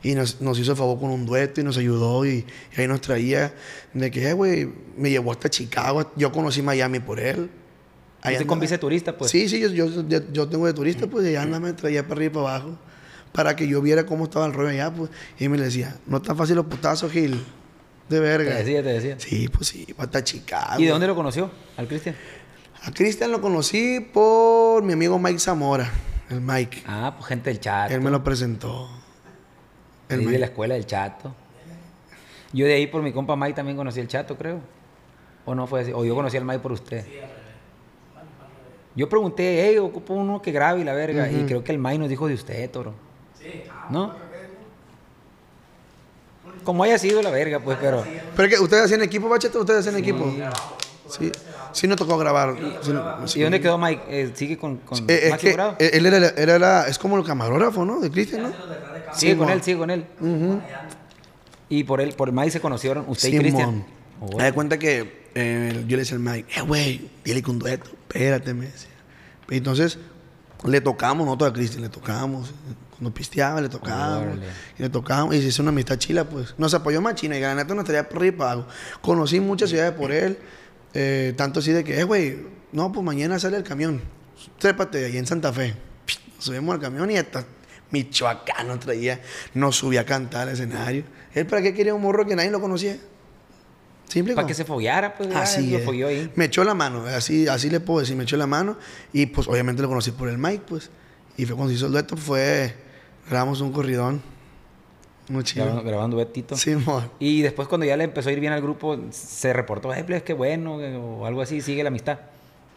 Y 0.02 0.14
nos, 0.14 0.40
nos 0.40 0.58
hizo 0.58 0.72
el 0.72 0.76
favor 0.76 1.00
con 1.00 1.10
un 1.10 1.26
dueto 1.26 1.60
y 1.60 1.64
nos 1.64 1.76
ayudó. 1.78 2.24
Y, 2.26 2.44
y 2.76 2.80
ahí 2.80 2.86
nos 2.86 3.00
traía 3.00 3.52
de 3.92 4.10
que, 4.10 4.28
eh, 4.28 4.32
güey, 4.32 4.68
me 4.96 5.10
llevó 5.10 5.32
hasta 5.32 5.48
Chicago. 5.50 6.12
Yo 6.16 6.30
conocí 6.32 6.62
Miami 6.62 7.00
por 7.00 7.18
él. 7.18 7.50
Ahí 8.22 8.34
Usted 8.34 8.46
con 8.46 8.56
andaba. 8.56 8.60
vice 8.62 8.78
turista, 8.78 9.16
pues. 9.16 9.30
Sí, 9.30 9.48
sí, 9.48 9.60
yo, 9.60 9.68
yo, 9.68 10.02
yo, 10.32 10.48
tengo 10.48 10.66
de 10.66 10.72
turista, 10.72 11.06
pues, 11.06 11.24
y 11.26 11.28
allá 11.30 11.42
anda, 11.42 11.60
me 11.60 11.72
traía 11.72 12.02
para 12.02 12.14
arriba 12.14 12.30
y 12.30 12.34
para 12.34 12.54
abajo. 12.56 12.78
Para 13.32 13.54
que 13.56 13.68
yo 13.68 13.82
viera 13.82 14.06
cómo 14.06 14.24
estaba 14.24 14.46
el 14.46 14.52
rollo 14.52 14.70
allá, 14.70 14.92
pues. 14.92 15.10
Y 15.38 15.48
me 15.48 15.58
decía, 15.58 15.96
no 16.06 16.20
tan 16.22 16.36
fácil 16.36 16.56
los 16.56 16.66
putazos, 16.66 17.10
Gil. 17.12 17.32
De 17.32 18.16
Te 18.16 18.20
verga. 18.20 18.54
decía, 18.54 18.82
te 18.82 18.88
decía. 18.92 19.16
Sí, 19.18 19.48
pues 19.48 19.68
sí, 19.68 19.86
hasta 19.98 20.22
Chicago. 20.22 20.80
¿Y 20.80 20.84
de 20.84 20.90
dónde 20.90 21.06
lo 21.08 21.14
conoció? 21.16 21.50
¿Al 21.76 21.88
Cristian? 21.88 22.14
A 22.82 22.92
Cristian 22.92 23.32
lo 23.32 23.40
conocí 23.40 23.98
por 24.12 24.82
mi 24.84 24.92
amigo 24.92 25.18
Mike 25.18 25.40
Zamora, 25.40 25.90
el 26.30 26.40
Mike. 26.40 26.84
Ah, 26.86 27.14
pues 27.16 27.28
gente 27.28 27.50
del 27.50 27.58
chat. 27.60 27.90
Él 27.90 28.00
me 28.00 28.10
lo 28.10 28.22
presentó. 28.22 28.88
El 30.08 30.30
de 30.30 30.38
la 30.38 30.46
escuela 30.46 30.74
del 30.74 30.86
Chato. 30.86 31.34
Yo 32.52 32.66
de 32.66 32.74
ahí 32.74 32.86
por 32.86 33.02
mi 33.02 33.12
compa 33.12 33.36
Mike 33.36 33.54
también 33.54 33.76
conocí 33.76 34.00
el 34.00 34.08
Chato, 34.08 34.36
creo. 34.36 34.60
O 35.44 35.54
no 35.54 35.66
fue 35.66 35.82
así. 35.82 35.92
O 35.92 36.04
yo 36.04 36.14
conocí 36.14 36.36
al 36.36 36.44
Mike 36.44 36.60
por 36.60 36.72
usted. 36.72 37.04
Yo 38.94 39.08
pregunté, 39.08 39.66
hey, 39.66 39.78
ocupo 39.78 40.14
uno 40.14 40.40
que 40.40 40.52
grabe 40.52 40.80
y 40.80 40.84
la 40.84 40.94
verga. 40.94 41.30
Y 41.30 41.44
creo 41.44 41.62
que 41.62 41.72
el 41.72 41.78
Mike 41.78 41.98
nos 41.98 42.08
dijo 42.08 42.26
de 42.28 42.34
usted, 42.34 42.70
toro. 42.70 42.94
Sí. 43.38 43.64
¿No? 43.90 44.14
Como 46.64 46.82
haya 46.82 46.98
sido 46.98 47.22
la 47.22 47.30
verga, 47.30 47.60
pues, 47.60 47.78
pero. 47.80 48.04
Pero 48.34 48.48
que 48.48 48.58
ustedes 48.58 48.84
hacían 48.84 49.02
equipo, 49.02 49.28
Bachete, 49.28 49.58
ustedes 49.58 49.80
hacían 49.80 50.00
equipo. 50.00 50.32
Sí. 51.08 51.30
Sí, 51.76 51.86
nos 51.86 51.96
tocó 51.98 52.16
grabar. 52.16 52.56
Sí, 52.82 52.90
sí. 53.26 53.38
¿Y 53.38 53.42
dónde 53.42 53.60
quedó 53.60 53.76
Mike? 53.76 54.02
Eh, 54.08 54.32
¿Sigue 54.34 54.56
con, 54.56 54.78
con 54.78 54.98
Eh, 55.10 55.28
es 55.30 55.36
que 55.36 55.50
él 55.78 56.06
era, 56.06 56.28
era- 56.30 56.88
es 56.88 56.98
como 56.98 57.18
el 57.18 57.24
camarógrafo, 57.24 57.84
¿no? 57.84 58.00
De 58.00 58.10
Cristian, 58.10 58.44
¿no? 58.44 58.52
Sigue 59.12 59.36
con 59.36 59.50
él, 59.50 59.62
sigue 59.62 59.76
con 59.76 59.90
él. 59.90 60.06
Y 61.68 61.84
por 61.84 62.00
él, 62.00 62.14
por 62.14 62.32
Mike 62.32 62.50
se 62.50 62.60
conocieron 62.60 63.04
usted 63.08 63.28
y. 63.28 63.38
Cristian. 63.38 63.84
Me 64.36 64.44
da 64.44 64.52
cuenta 64.52 64.78
que 64.78 65.26
eh, 65.34 65.84
yo 65.86 65.96
le 65.96 66.02
decía 66.02 66.16
al 66.16 66.22
Mike, 66.22 66.58
eh, 66.58 66.62
güey, 66.62 67.10
dile 67.22 67.42
que 67.42 67.50
un 67.50 67.58
dueto, 67.58 67.90
espérate, 68.08 68.54
me 68.54 68.64
decía. 68.66 68.88
Entonces 69.50 69.98
le 70.64 70.80
tocamos, 70.80 71.26
nosotros 71.26 71.50
a 71.50 71.52
Cristian, 71.52 71.82
le 71.82 71.90
tocamos. 71.90 72.52
Cuando 72.92 73.12
pisteaba, 73.12 73.60
le 73.60 73.68
tocábamos. 73.68 74.38
Y 74.78 74.82
le 74.82 74.88
tocábamos. 74.88 75.34
Y 75.34 75.42
se 75.42 75.48
hizo 75.48 75.60
una 75.60 75.70
amistad 75.70 75.96
chila, 75.98 76.24
pues. 76.24 76.54
Nos 76.56 76.72
apoyó 76.72 77.02
más 77.02 77.14
china 77.16 77.36
y 77.36 77.40
la 77.42 77.54
neta 77.54 77.74
nos 77.74 77.84
traía 77.84 78.08
por 78.08 78.34
para 78.34 78.52
abajo. 78.52 78.68
Conocí 79.02 79.38
muchas 79.40 79.68
ciudades 79.68 79.92
por 79.92 80.10
él. 80.12 80.38
Eh, 80.98 81.34
tanto 81.36 81.60
así 81.60 81.72
de 81.72 81.84
que, 81.84 82.00
eh, 82.00 82.04
güey, 82.04 82.38
no, 82.72 82.90
pues 82.90 83.04
mañana 83.04 83.38
sale 83.38 83.58
el 83.58 83.64
camión. 83.64 84.00
Trépate 84.58 85.04
ahí 85.04 85.18
en 85.18 85.26
Santa 85.26 85.52
Fe. 85.52 85.74
Nos 86.36 86.44
subimos 86.46 86.74
al 86.74 86.80
camión 86.80 87.10
y 87.10 87.18
hasta 87.18 87.44
Michoacán 87.90 88.80
traía. 88.80 89.20
Nos 89.52 89.76
subía 89.76 90.00
a 90.00 90.04
cantar 90.04 90.48
al 90.48 90.54
escenario. 90.54 91.04
¿Él 91.34 91.46
para 91.46 91.60
qué 91.60 91.74
quería 91.74 91.94
un 91.94 92.00
morro 92.00 92.24
que 92.24 92.34
nadie 92.34 92.50
lo 92.50 92.62
conocía? 92.62 92.96
Simple 94.08 94.34
Para 94.34 94.46
que 94.46 94.54
se 94.54 94.64
fogueara, 94.64 95.14
pues. 95.14 95.34
Así 95.34 95.70
lo 95.70 95.78
es. 95.78 95.84
fogueó 95.84 96.08
ahí. 96.08 96.32
Me 96.34 96.46
echó 96.46 96.64
la 96.64 96.72
mano, 96.72 97.04
así, 97.04 97.46
así 97.46 97.68
le 97.68 97.80
puedo 97.80 98.00
decir, 98.00 98.16
me 98.16 98.22
echó 98.22 98.38
la 98.38 98.46
mano. 98.46 98.78
Y 99.12 99.26
pues 99.26 99.48
obviamente 99.48 99.82
lo 99.82 99.88
conocí 99.88 100.12
por 100.12 100.30
el 100.30 100.38
Mike, 100.38 100.62
pues. 100.66 100.88
Y 101.36 101.44
fue 101.44 101.56
cuando 101.56 101.72
se 101.72 101.76
hizo 101.76 101.86
el 101.86 101.92
dueto, 101.92 102.16
fue, 102.16 102.74
grabamos 103.28 103.60
un 103.60 103.70
corridón. 103.70 104.22
Muy 105.28 105.42
chido. 105.44 105.64
Grabando, 105.64 105.88
grabando 105.88 106.16
duetito. 106.16 106.56
Sí, 106.56 106.76
mo. 106.76 107.02
Y 107.18 107.42
después 107.42 107.68
cuando 107.68 107.84
ya 107.86 107.96
le 107.96 108.04
empezó 108.04 108.28
a 108.28 108.32
ir 108.32 108.40
bien 108.40 108.52
al 108.52 108.62
grupo, 108.62 108.96
se 109.10 109.52
reportó, 109.52 109.92
eh, 109.92 110.04
pues, 110.04 110.22
qué 110.22 110.34
bueno, 110.34 110.76
o 110.76 111.26
algo 111.26 111.42
así, 111.42 111.60
sigue 111.60 111.82
la 111.82 111.88
amistad. 111.88 112.18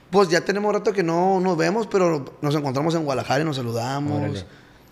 Pues 0.10 0.30
ya 0.30 0.42
tenemos 0.42 0.74
rato 0.74 0.92
que 0.92 1.04
no 1.04 1.40
nos 1.40 1.56
vemos, 1.56 1.86
pero 1.88 2.26
nos 2.42 2.56
encontramos 2.56 2.96
en 2.96 3.04
Guadalajara 3.04 3.42
y 3.42 3.46
nos 3.46 3.58
saludamos. 3.58 4.20
Órale. 4.20 4.44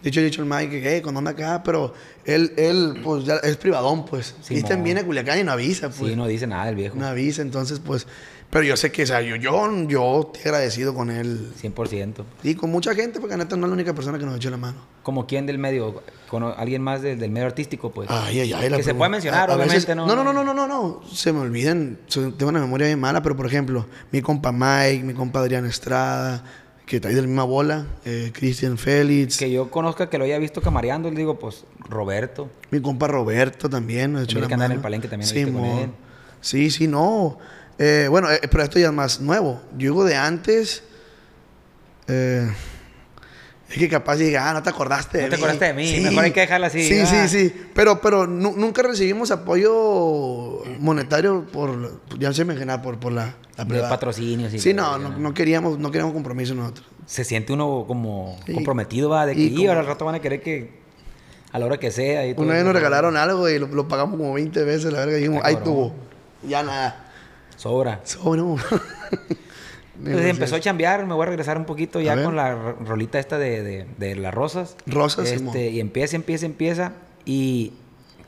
Dicho, 0.04 0.22
dicho 0.22 0.44
el 0.44 0.48
Mike, 0.48 0.82
que, 0.82 0.96
hey, 0.96 1.02
cuando 1.02 1.18
anda 1.18 1.32
acá, 1.32 1.64
pero 1.64 1.92
él, 2.24 2.54
él, 2.56 3.02
pues 3.04 3.26
ya 3.26 3.38
es 3.38 3.58
privadón, 3.58 4.06
pues. 4.06 4.28
Simón. 4.28 4.46
Cristian 4.46 4.84
viene 4.84 5.00
a 5.00 5.06
Culiacán 5.06 5.40
y 5.40 5.44
no 5.44 5.52
avisa, 5.52 5.90
pues. 5.90 6.12
Sí, 6.12 6.16
no 6.16 6.28
dice 6.28 6.46
nada 6.46 6.70
el 6.70 6.76
viejo. 6.76 6.96
No 6.96 7.08
avisa, 7.08 7.42
entonces, 7.42 7.80
pues. 7.80 8.06
Pero 8.50 8.64
yo 8.64 8.78
sé 8.78 8.92
que, 8.94 9.04
o 9.04 9.06
sea, 9.06 9.22
yo, 9.22 9.36
yo, 9.36 9.70
yo 9.88 10.22
estoy 10.34 10.42
agradecido 10.52 10.94
con 10.96 11.10
él. 11.12 11.52
100%. 11.62 12.24
Y 12.44 12.56
con 12.56 12.70
mucha 12.72 12.96
gente, 12.96 13.20
porque 13.20 13.36
neta 13.36 13.58
no 13.58 13.66
es 13.66 13.70
la 13.70 13.74
única 13.74 13.94
persona 13.94 14.18
que 14.18 14.26
nos 14.26 14.38
echó 14.38 14.50
la 14.50 14.56
mano. 14.58 14.78
Como 15.04 15.28
quien 15.28 15.46
del 15.46 15.58
medio, 15.58 16.02
con 16.30 16.44
alguien 16.44 16.82
más 16.82 17.02
del, 17.02 17.20
del 17.20 17.30
medio 17.30 17.48
artístico, 17.48 17.92
pues. 17.92 18.10
Ay, 18.10 18.40
ay, 18.40 18.54
ay. 18.54 18.70
la 18.70 18.78
Que 18.78 18.84
se 18.84 18.94
pregun- 18.94 18.98
puede 19.00 19.10
mencionar, 19.12 19.50
a- 19.50 19.54
a 19.54 19.56
obviamente, 19.58 19.76
veces- 19.76 19.96
¿no? 19.98 20.06
No, 20.08 20.16
no, 20.16 20.24
no, 20.24 20.32
no, 20.34 20.44
no, 20.46 20.54
no, 20.54 20.68
no. 20.68 21.02
Se 21.12 21.34
me 21.34 21.40
olvidan. 21.42 21.98
Tengo 22.10 22.48
una 22.48 22.62
memoria 22.62 22.88
bien 22.88 23.00
mala, 23.02 23.22
pero 23.22 23.36
por 23.36 23.46
ejemplo, 23.48 23.86
mi 24.14 24.22
compa 24.22 24.54
Mike, 24.54 25.04
mi 25.04 25.14
compa 25.14 25.40
Adrián 25.40 25.66
Estrada, 25.66 26.44
que 26.86 27.02
trae 27.02 27.14
de 27.14 27.22
la 27.22 27.28
misma 27.28 27.44
bola, 27.44 27.86
eh, 28.06 28.32
Cristian 28.34 28.78
Félix, 28.78 29.38
Que 29.38 29.52
yo 29.52 29.70
conozca, 29.70 30.10
que 30.10 30.18
lo 30.18 30.24
haya 30.24 30.38
visto 30.40 30.62
camareando, 30.62 31.10
le 31.12 31.18
digo, 31.18 31.38
pues, 31.38 31.66
Roberto. 31.90 32.50
mi 32.72 32.80
compa 32.82 33.08
Roberto 33.08 33.70
también 33.70 34.14
nos 34.14 34.24
echó 34.24 34.40
la 34.40 34.48
que 34.48 34.54
anda 34.54 34.68
en 34.68 34.72
el 34.72 34.80
palenque 34.80 35.10
también, 35.10 35.30
Sí, 35.30 35.44
con 35.52 35.66
él. 35.66 35.90
Sí, 36.40 36.70
sí, 36.70 36.88
no. 36.88 37.38
Eh, 37.80 38.08
bueno, 38.10 38.32
eh, 38.32 38.40
pero 38.50 38.64
esto 38.64 38.80
ya 38.80 38.88
es 38.88 38.94
más 38.94 39.20
nuevo. 39.22 39.62
Yo 39.74 39.78
digo 39.92 40.04
de 40.06 40.16
antes. 40.16 40.84
eh, 42.08 42.50
es 43.70 43.78
que 43.78 43.90
capaz 43.90 44.16
diga, 44.16 44.50
ah, 44.50 44.54
no 44.54 44.64
te 44.64 44.70
acordaste 44.70 45.18
de 45.18 45.24
No 45.26 45.30
te 45.30 45.36
mí. 45.36 45.44
acordaste 45.44 45.66
de 45.66 45.74
mí, 45.74 46.00
mejor 46.02 46.24
hay 46.24 46.32
que 46.32 46.40
dejarla 46.40 46.68
así, 46.68 46.84
Sí, 46.88 47.00
ah. 47.02 47.06
sí, 47.06 47.28
sí. 47.50 47.54
Pero, 47.76 48.00
pero 48.00 48.26
nu- 48.26 48.54
nunca 48.56 48.82
recibimos 48.82 49.30
apoyo 49.30 50.64
monetario 50.80 51.46
por, 51.52 52.00
ya 52.18 52.32
se 52.32 52.46
me 52.46 52.54
imagina, 52.54 52.82
por, 52.82 52.98
por 52.98 53.12
la, 53.12 53.36
la 53.58 53.66
De 53.66 53.82
patrocinios 53.82 54.54
y 54.54 54.60
Sí, 54.60 54.74
no, 54.74 54.98
no, 54.98 55.10
no 55.18 55.34
queríamos, 55.34 55.78
no 55.80 55.92
queríamos 55.92 56.14
compromiso 56.14 56.56
nosotros. 56.56 56.88
Se 57.08 57.26
siente 57.26 57.52
uno 57.52 57.84
como 57.88 58.40
Sí. 58.46 58.54
comprometido, 58.54 59.10
va, 59.10 59.26
de 59.26 59.36
que, 59.36 59.42
Y 59.42 59.46
"Y 59.48 59.56
como- 59.58 59.68
ahora 59.70 59.82
al 59.82 59.88
rato 59.88 60.06
van 60.06 60.16
a 60.16 60.20
querer 60.22 60.42
que 60.42 60.72
a 61.52 61.60
la 61.60 61.66
hora 61.66 61.78
que 61.78 61.92
sea. 61.92 62.26
Y 62.26 62.32
Una 62.38 62.54
vez 62.54 62.58
eso". 62.60 62.66
nos 62.68 62.74
regalaron 62.74 63.18
algo 63.18 63.50
y 63.50 63.60
lo, 63.60 63.68
lo 63.68 63.88
pagamos 63.90 64.18
como 64.18 64.32
20 64.34 64.64
veces, 64.64 64.94
la 64.94 65.00
verga, 65.00 65.16
dijimos, 65.18 65.42
ahí 65.44 65.58
tuvo. 65.58 65.94
Ya 66.48 66.64
nada. 66.64 67.04
Sobra. 67.58 68.00
So, 68.06 68.36
no. 68.36 68.56
Entonces 70.00 70.30
empezó 70.30 70.56
a 70.56 70.60
chambear, 70.60 71.06
me 71.08 71.14
voy 71.16 71.24
a 71.24 71.26
regresar 71.26 71.58
un 71.58 71.66
poquito 71.66 72.00
ya 72.00 72.22
con 72.24 72.36
la 72.36 72.54
ro- 72.54 72.78
rolita 72.86 73.18
esta 73.20 73.40
de, 73.40 73.64
de- 73.64 73.86
de 73.98 74.16
las 74.16 74.32
rosas. 74.34 74.76
Rosas, 74.86 75.32
este, 75.32 75.70
Y 75.72 75.80
empieza, 75.80 76.16
empieza, 76.16 76.46
empieza. 76.46 76.94
¿Y 77.26 77.74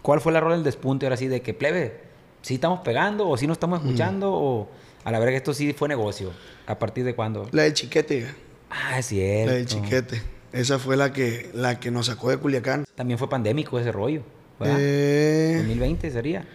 cuál 0.01 0.19
fue 0.19 0.31
la 0.33 0.39
rola 0.39 0.55
del 0.55 0.63
despunte 0.63 1.05
ahora 1.05 1.15
sí? 1.15 1.27
De 1.27 1.41
que 1.41 1.53
plebe, 1.53 1.99
¿sí 2.41 2.55
estamos 2.55 2.79
pegando 2.79 3.29
o 3.29 3.37
sí 3.37 3.45
no 3.45 3.53
estamos 3.53 3.81
escuchando? 3.81 4.31
O 4.33 4.67
a 5.03 5.11
la 5.11 5.19
verga 5.19 5.37
esto 5.37 5.53
sí 5.53 5.71
fue 5.73 5.87
negocio. 5.87 6.31
¿A 6.65 6.79
partir 6.79 7.05
de 7.05 7.13
cuándo? 7.13 7.47
La 7.51 7.63
del 7.63 7.73
chiquete, 7.75 8.25
Ah, 8.71 8.97
es 8.99 9.05
cierto. 9.07 9.51
la 9.51 9.57
del 9.57 9.65
chiquete. 9.67 10.21
Esa 10.51 10.79
fue 10.79 10.97
la 10.97 11.13
que, 11.13 11.51
la 11.53 11.79
que 11.79 11.91
nos 11.91 12.07
sacó 12.07 12.31
de 12.31 12.37
Culiacán. 12.37 12.85
También 12.95 13.19
fue 13.19 13.29
pandémico 13.29 13.79
ese 13.79 13.91
rollo. 13.91 14.23
¿verdad? 14.59 14.77
Eh, 14.79 15.53
2020 15.57 16.09
sería. 16.09 16.45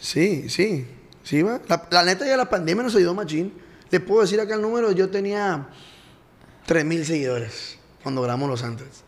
sí, 0.00 0.48
sí. 0.48 0.86
Sí, 1.24 1.42
va. 1.42 1.60
La, 1.68 1.88
la 1.90 2.04
neta 2.04 2.24
ya 2.26 2.36
la 2.36 2.48
pandemia 2.48 2.84
nos 2.84 2.94
ayudó 2.94 3.14
machín. 3.14 3.52
Le 3.90 3.98
puedo 3.98 4.20
decir 4.22 4.40
acá 4.40 4.54
el 4.54 4.62
número, 4.62 4.92
yo 4.92 5.08
tenía 5.10 5.66
3000 6.66 7.04
seguidores 7.04 7.78
cuando 8.02 8.22
grabamos 8.22 8.48
los 8.48 8.62
antes. 8.62 9.02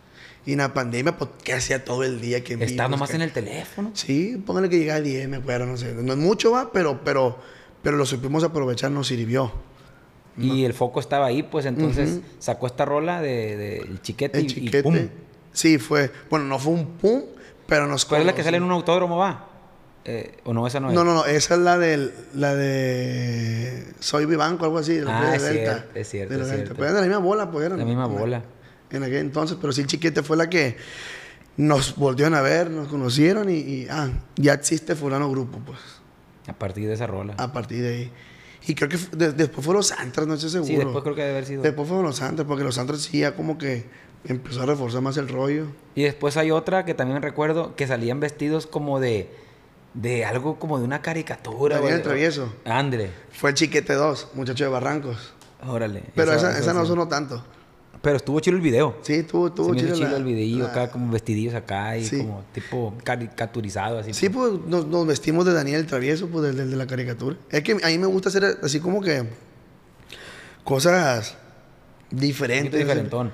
Y 0.45 0.53
en 0.53 0.59
la 0.59 0.73
pandemia, 0.73 1.17
pues, 1.17 1.31
¿qué 1.43 1.55
hacía 1.55 1.85
todo 1.85 2.05
el 2.05 2.21
día? 2.21 2.43
Que 2.45 2.55
vivos, 2.57 2.89
nomás 2.91 3.13
en 3.15 3.23
el 3.23 3.33
teléfono. 3.33 3.91
Sí, 3.95 4.41
póngale 4.47 4.69
que 4.69 4.79
llegaba 4.79 4.99
a 4.99 5.03
10, 5.03 5.29
me 5.29 5.39
acuerdo, 5.39 5.67
no 5.67 5.77
sé. 5.77 5.93
No 5.95 6.13
es 6.13 6.19
mucho, 6.19 6.53
va, 6.53 6.71
pero, 6.73 7.01
pero, 7.05 7.37
pero 7.83 7.97
lo 7.97 8.07
supimos 8.07 8.45
aprovechar, 8.45 8.91
nos 8.93 9.09
sirvió. 9.09 9.53
Y 10.39 10.65
el 10.65 10.75
foco 10.75 11.01
estaba 11.01 11.27
ahí, 11.27 11.43
pues 11.43 11.65
entonces 11.67 12.21
sacó 12.39 12.67
esta 12.67 12.85
rola 12.85 13.21
de, 13.23 13.57
de 13.57 13.77
el 13.79 14.03
chiquete, 14.03 14.39
El 14.39 14.45
y- 14.45 14.47
y, 14.47 14.51
chiquete. 14.51 14.83
pum. 14.83 14.97
Sí, 15.53 15.79
fue. 15.79 16.13
Bueno, 16.29 16.45
no 16.45 16.59
fue 16.59 16.75
un 16.75 16.87
pum, 16.99 17.23
pero 17.67 17.87
nos 17.87 18.05
¿Cuál 18.05 18.21
es 18.21 18.27
la 18.27 18.35
que 18.35 18.45
sale 18.45 18.59
en 18.59 18.63
un 18.63 18.71
autódromo, 18.73 19.17
va? 19.17 19.49
Eh, 20.09 20.37
¿O 20.45 20.55
no, 20.55 20.67
esa 20.69 20.79
no 20.79 20.89
es? 20.89 20.95
No, 20.95 21.03
no, 21.05 21.15
no, 21.15 21.25
esa 21.27 21.55
es 21.55 21.61
la 21.61 21.79
del, 21.79 22.13
la 22.35 22.55
de 22.55 23.85
Soy 23.99 24.25
Vivanco, 24.27 24.65
algo 24.65 24.79
así, 24.79 24.95
de 24.95 25.03
los 25.03 25.11
Ah, 25.13 25.35
es 25.35 25.43
de 25.43 25.53
Delta. 25.53 25.73
cierto, 25.75 25.99
es 25.99 26.09
cierto, 26.09 26.35
De 26.35 26.43
es 26.43 26.49
cierto. 26.49 26.75
Pero 26.75 26.85
eran 26.85 26.95
de 26.97 27.01
la 27.01 27.07
misma 27.09 27.19
bola, 27.25 27.51
pues 27.51 27.67
eran. 27.67 27.79
La 27.79 27.85
misma 27.85 28.07
bola. 28.07 28.43
En 28.91 29.03
aquel 29.03 29.17
entonces, 29.17 29.59
pero 29.61 29.73
sí, 29.73 29.85
chiquete 29.85 30.23
fue 30.23 30.37
la 30.37 30.49
que 30.49 30.77
nos 31.57 31.97
volvieron 31.97 32.35
a 32.35 32.41
ver, 32.41 32.71
nos 32.71 32.87
conocieron 32.89 33.51
y, 33.51 33.55
y, 33.57 33.87
ah, 33.91 34.11
ya 34.37 34.53
existe 34.53 34.95
fulano 34.95 35.29
grupo, 35.31 35.59
pues, 35.67 35.79
A 36.47 36.53
partir 36.53 36.87
de 36.87 36.95
esa 36.95 37.07
rola. 37.09 37.35
a 37.39 37.53
partir 37.53 37.83
de 37.83 37.89
ahí. 37.89 38.13
Y 38.69 38.75
creo 38.75 38.89
que 38.89 38.99
de- 39.17 39.33
después 39.33 39.65
fueron 39.65 39.79
los 39.79 39.89
Santras, 39.89 40.27
no 40.27 40.35
estoy 40.35 40.51
seguro. 40.51 40.69
sí, 40.69 40.77
después 40.77 41.03
creo 41.03 41.15
que 41.17 41.23
debe 41.23 41.33
haber 41.33 41.47
sido. 41.47 41.63
Después 41.63 41.89
fueron 41.89 42.05
los 42.07 42.17
Santras, 42.17 42.47
porque 42.47 42.63
los 42.63 42.75
Santras 42.77 43.01
sí 43.03 43.21
ya 43.21 43.35
como 43.35 43.59
que 43.59 43.85
empezó 44.25 44.63
a 44.63 44.67
reforzar 44.67 45.03
más 45.03 45.17
el 45.17 45.29
rollo. 45.29 45.67
Y 45.97 46.03
después 46.05 46.37
hay 46.37 46.51
otra 46.53 46.85
que 46.85 46.95
también 46.95 47.23
recuerdo 47.23 47.75
que 47.75 47.87
salían 47.89 48.21
vestidos 48.21 48.67
como 48.69 49.01
de. 49.01 49.31
De 49.97 50.25
algo 50.25 50.59
como 50.59 50.79
de 50.79 50.85
una 50.85 51.03
caricatura. 51.03 51.81
Daniel. 51.81 52.03
Travieso. 52.03 52.53
Ándale. 52.65 53.11
Fue 53.33 53.51
el 53.51 53.57
Chiquete 53.57 53.95
2, 53.95 54.29
muchacho 54.35 54.63
de 54.65 54.71
Barrancos. 54.71 55.33
Órale. 55.67 56.05
Pero 56.15 56.33
esa, 56.33 56.57
esa 56.59 56.73
no 56.75 56.85
sonó 56.87 57.09
tanto. 57.09 57.43
Pero 58.03 58.19
estuvo 58.19 58.39
chido 58.41 58.57
el 58.57 58.63
video. 58.63 58.99
Sí, 59.03 59.23
tuvo, 59.25 59.51
tuvo 59.51 59.69
Se 59.69 59.73
me 59.73 59.79
hizo 59.79 59.87
chida 59.87 59.97
chido 59.97 60.11
la- 60.11 60.17
el 60.19 60.25
videillo 60.25 60.65
la- 60.65 60.71
acá, 60.71 60.91
como 60.91 61.11
vestidillos 61.11 61.55
acá 61.55 61.97
y 61.97 62.05
Sí. 62.05 62.19
como 62.19 62.45
tipo 62.53 62.95
caricaturizado 63.03 63.99
así. 63.99 64.13
Sí, 64.13 64.29
pues 64.29 64.53
nos, 64.67 64.87
nos 64.87 65.07
vestimos 65.07 65.45
de 65.47 65.55
Daniel 65.55 65.87
Travieso, 65.87 66.29
pues 66.29 66.45
del, 66.45 66.57
del 66.59 66.71
de 66.71 66.77
la 66.77 66.87
caricatura. 66.87 67.37
Es 67.51 67.63
que 67.63 67.73
a 67.73 67.89
mí 67.89 67.99
me 67.99 68.07
gusta 68.07 68.29
hacer 68.29 68.45
así 68.63 68.79
como 68.81 69.01
que. 69.01 69.27
cosas 70.65 71.37
diferentes. 72.11 72.79
diferentón. 72.79 73.33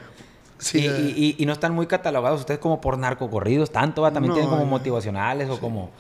Sí, 0.59 0.79
y, 0.79 0.83
y- 0.87 1.37
y- 1.38 1.42
y 1.42 1.46
no 1.46 1.53
están 1.53 1.75
muy 1.75 1.87
catalogados 1.87 2.40
ustedes 2.40 2.61
como 2.61 2.81
por 2.81 2.96
narcocorridos, 2.96 3.72
tanto, 3.72 4.03
¿va? 4.03 4.12
También 4.12 4.29
No, 4.31 4.35
tienen 4.35 4.51
como 4.51 4.64
motivacionales 4.64 5.48
o 5.51 5.59
como, 5.59 5.90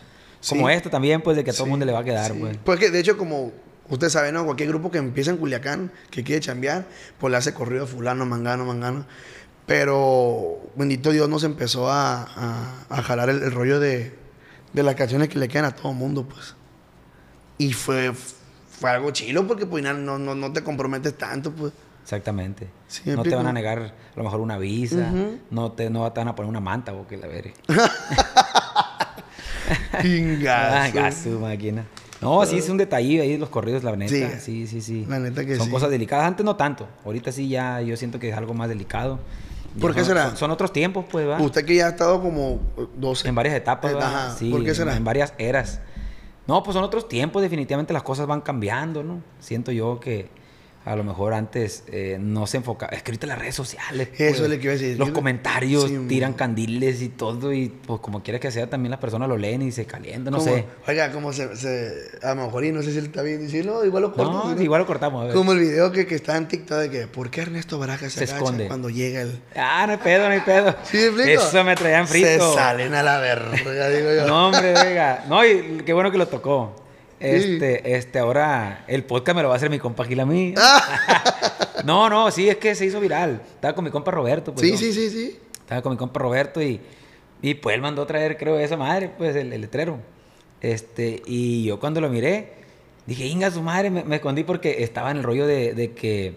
Sí. 0.42 0.54
como 0.56 0.68
esto 0.68 0.90
también, 0.90 1.22
pues, 1.22 1.36
de 1.38 1.44
que 1.44 1.50
a 1.50 1.52
todo 1.54 1.62
el 1.64 1.68
Sí, 1.68 1.70
mundo 1.70 1.86
le 1.86 1.92
va 1.92 2.00
a 2.00 2.04
quedar, 2.04 2.30
sí. 2.32 2.38
pues. 2.38 2.58
Pues 2.62 2.78
que 2.78 2.90
de 2.90 2.98
hecho, 2.98 3.16
como 3.16 3.52
usted 3.88 4.08
sabe, 4.10 4.30
¿no? 4.32 4.44
Cualquier 4.44 4.68
grupo 4.68 4.90
que 4.90 4.98
empieza 4.98 5.30
en 5.30 5.38
Culiacán, 5.38 5.90
que 6.10 6.22
quiere 6.22 6.40
chambear, 6.40 6.84
pues 7.18 7.30
le 7.30 7.36
hace 7.38 7.54
corrido 7.54 7.84
a 7.84 7.86
fulano, 7.86 8.26
mangano, 8.26 8.64
mangano. 8.66 9.06
Pero 9.66 10.60
bendito 10.76 11.10
Dios 11.12 11.28
nos 11.28 11.44
empezó 11.44 11.88
a, 11.90 12.22
a- 12.24 12.74
a 12.90 13.02
jalar 13.02 13.30
el, 13.30 13.42
el 13.42 13.52
rollo 13.52 13.78
de, 13.80 14.12
de 14.72 14.82
las 14.82 14.96
canciones 14.96 15.28
que 15.28 15.38
le 15.38 15.48
quedan 15.48 15.64
a 15.66 15.74
todo 15.76 15.92
el 15.92 15.98
mundo, 15.98 16.24
pues. 16.28 16.54
Y 17.58 17.72
fue, 17.72 18.12
fue 18.12 18.90
algo 18.90 19.12
chilo 19.12 19.46
porque 19.46 19.64
pues 19.66 19.84
no, 19.84 19.94
no, 20.18 20.34
no 20.34 20.52
te 20.52 20.62
comprometes 20.64 21.16
tanto, 21.16 21.52
pues. 21.52 21.72
Exactamente. 22.02 22.68
Sí, 22.88 23.02
no 23.06 23.22
te 23.22 23.34
van 23.36 23.46
a 23.46 23.52
negar 23.52 23.78
a 23.78 23.92
lo 24.16 24.24
mejor 24.24 24.40
una 24.40 24.58
visa, 24.58 25.12
no, 25.50 25.70
te, 25.72 25.88
no 25.88 26.10
te 26.12 26.18
van 26.20 26.28
a 26.28 26.34
poner 26.34 26.50
una 26.50 26.60
manta 26.60 26.92
o 26.92 27.06
que 27.06 27.16
la 27.16 27.28
veré. 27.28 27.54
Chingazo. 30.02 31.36
Ah, 31.36 31.40
máquina. 31.40 31.84
No, 32.20 32.44
sí, 32.46 32.58
es 32.58 32.68
un 32.68 32.76
detalle 32.76 33.20
ahí 33.20 33.36
los 33.36 33.48
corridos, 33.48 33.82
la 33.82 33.96
neta. 33.96 34.38
Sí. 34.38 34.40
Sí, 34.40 34.66
sí, 34.68 34.80
sí. 34.80 35.06
La 35.08 35.18
neta 35.18 35.44
que 35.44 35.56
Son 35.56 35.66
sí. 35.66 35.72
cosas 35.72 35.90
delicadas. 35.90 36.26
Antes 36.26 36.44
no 36.44 36.54
tanto. 36.56 36.88
Ahorita 37.04 37.32
sí 37.32 37.48
ya 37.48 37.80
yo 37.80 37.96
siento 37.96 38.18
que 38.20 38.28
es 38.30 38.36
algo 38.36 38.54
más 38.54 38.68
delicado. 38.68 39.18
Ya 39.74 39.80
¿Por 39.80 39.92
qué 39.92 40.00
son- 40.00 40.08
será? 40.08 40.28
Son, 40.28 40.36
son 40.36 40.50
otros 40.52 40.72
tiempos, 40.72 41.04
pues, 41.10 41.26
va. 41.28 41.40
Usted 41.40 41.64
que 41.64 41.74
ya 41.76 41.86
ha 41.86 41.90
estado 41.90 42.20
como 42.22 42.60
12. 42.96 43.28
En 43.28 43.34
varias 43.34 43.54
etapas, 43.56 43.92
Eh, 43.92 43.96
ajá. 44.00 44.36
Sí, 44.38 44.50
¿Por 44.50 44.62
qué 44.64 44.74
será? 44.74 44.96
En 44.96 45.02
varias 45.04 45.34
eras. 45.38 45.80
No, 46.46 46.62
pues 46.62 46.74
son 46.74 46.84
otros 46.84 47.08
tiempos, 47.08 47.40
definitivamente 47.42 47.92
las 47.92 48.02
cosas 48.02 48.26
van 48.26 48.40
cambiando, 48.40 49.02
¿no? 49.02 49.20
Siento 49.40 49.72
yo 49.72 49.98
que 49.98 50.28
a 50.84 50.96
lo 50.96 51.04
mejor 51.04 51.32
antes 51.34 51.84
eh, 51.86 52.16
no 52.20 52.46
se 52.46 52.56
enfocaba. 52.58 52.92
Es 52.92 53.02
que 53.02 53.10
ahorita 53.12 53.26
las 53.26 53.38
redes 53.38 53.54
sociales. 53.54 54.08
Eso 54.14 54.18
pues, 54.18 54.40
es 54.40 54.48
lo 54.50 54.56
que 54.56 54.62
iba 54.64 54.72
a 54.72 54.76
decir. 54.76 54.98
Los 54.98 55.10
comentarios 55.10 55.88
Sí, 55.88 55.98
tiran 56.08 56.32
mo. 56.32 56.36
candiles 56.36 57.02
y 57.02 57.08
todo, 57.08 57.52
y 57.52 57.68
pues 57.68 58.00
como 58.00 58.22
quiera 58.22 58.40
que 58.40 58.50
sea, 58.50 58.68
también 58.68 58.90
las 58.90 59.00
personas 59.00 59.28
lo 59.28 59.36
leen 59.36 59.62
y 59.62 59.72
se 59.72 59.84
calientan, 59.86 60.32
no 60.32 60.38
Como- 60.38 60.52
sé. 60.52 60.64
Oiga, 60.88 61.12
como 61.12 61.32
se, 61.32 61.56
se- 61.56 61.92
A 62.22 62.34
lo 62.34 62.44
mejor, 62.46 62.64
y 62.64 62.72
no 62.72 62.82
sé 62.82 62.92
si 62.92 62.98
él 62.98 63.06
está 63.06 63.22
bien 63.22 63.42
no, 63.64 63.84
igual 63.84 64.02
lo 64.02 64.12
corto. 64.12 64.54
No, 64.54 64.62
igual 64.62 64.80
lo 64.80 64.86
cortamos, 64.86 65.22
a 65.22 65.26
ver. 65.26 65.34
Como 65.34 65.52
el 65.52 65.58
video 65.60 65.92
que, 65.92 66.06
que 66.06 66.14
está 66.14 66.36
en 66.36 66.48
TikTok 66.48 66.78
de 66.78 66.90
que, 66.90 67.06
¿por 67.06 67.30
qué 67.30 67.42
Ernesto 67.42 67.78
Baraja 67.78 68.08
se, 68.10 68.18
Se 68.18 68.24
esconde. 68.24 68.66
cuando 68.66 68.90
llega 68.90 69.22
el. 69.22 69.40
Ah, 69.54 69.84
no 69.86 69.92
hay 69.92 69.98
pedo, 69.98 70.26
no 70.26 70.34
hay 70.34 70.40
pedo. 70.40 70.74
¿Sí 70.84 70.98
me? 71.14 71.32
Eso 71.34 71.62
me 71.64 71.74
traían 71.76 72.08
frito. 72.08 72.28
Se 72.50 72.54
salen 72.56 72.94
a 72.94 73.02
la 73.02 73.18
verga, 73.18 73.88
digo 73.88 74.14
yo. 74.14 74.26
No, 74.26 74.48
hombre, 74.48 74.72
venga. 74.72 75.24
No, 75.28 75.44
y 75.44 75.82
qué 75.84 75.92
bueno 75.92 76.10
que 76.10 76.18
lo 76.18 76.26
tocó. 76.28 76.74
Este, 77.22 77.96
este, 77.96 78.18
ahora 78.18 78.84
el 78.88 79.04
podcast 79.04 79.36
me 79.36 79.42
lo 79.42 79.48
va 79.48 79.54
a 79.54 79.56
hacer 79.56 79.70
mi 79.70 79.78
compa 79.78 80.04
Gil 80.04 80.20
a 80.20 80.26
mí. 80.26 80.54
no, 81.84 82.08
no, 82.08 82.30
sí, 82.30 82.48
es 82.48 82.56
que 82.56 82.74
se 82.74 82.86
hizo 82.86 83.00
viral. 83.00 83.42
Estaba 83.54 83.74
con 83.74 83.84
mi 83.84 83.90
compa 83.90 84.10
Roberto. 84.10 84.54
Pues, 84.54 84.66
sí, 84.68 84.76
sí, 84.76 84.92
sí, 84.92 85.10
sí. 85.10 85.38
Estaba 85.60 85.82
con 85.82 85.92
mi 85.92 85.98
compa 85.98 86.20
Roberto 86.20 86.60
y, 86.62 86.80
y 87.40 87.54
pues 87.54 87.74
él 87.74 87.82
mandó 87.82 88.02
a 88.02 88.06
traer, 88.06 88.36
creo, 88.36 88.58
esa 88.58 88.76
madre, 88.76 89.10
pues 89.16 89.34
el, 89.36 89.52
el 89.52 89.60
letrero. 89.60 89.98
Este, 90.60 91.22
y 91.26 91.64
yo 91.64 91.80
cuando 91.80 92.00
lo 92.00 92.08
miré, 92.08 92.52
dije, 93.06 93.26
inga 93.26 93.50
su 93.50 93.62
madre, 93.62 93.90
me, 93.90 94.04
me 94.04 94.16
escondí 94.16 94.44
porque 94.44 94.82
estaba 94.82 95.10
en 95.10 95.18
el 95.18 95.22
rollo 95.22 95.46
de, 95.46 95.74
de 95.74 95.92
que 95.92 96.36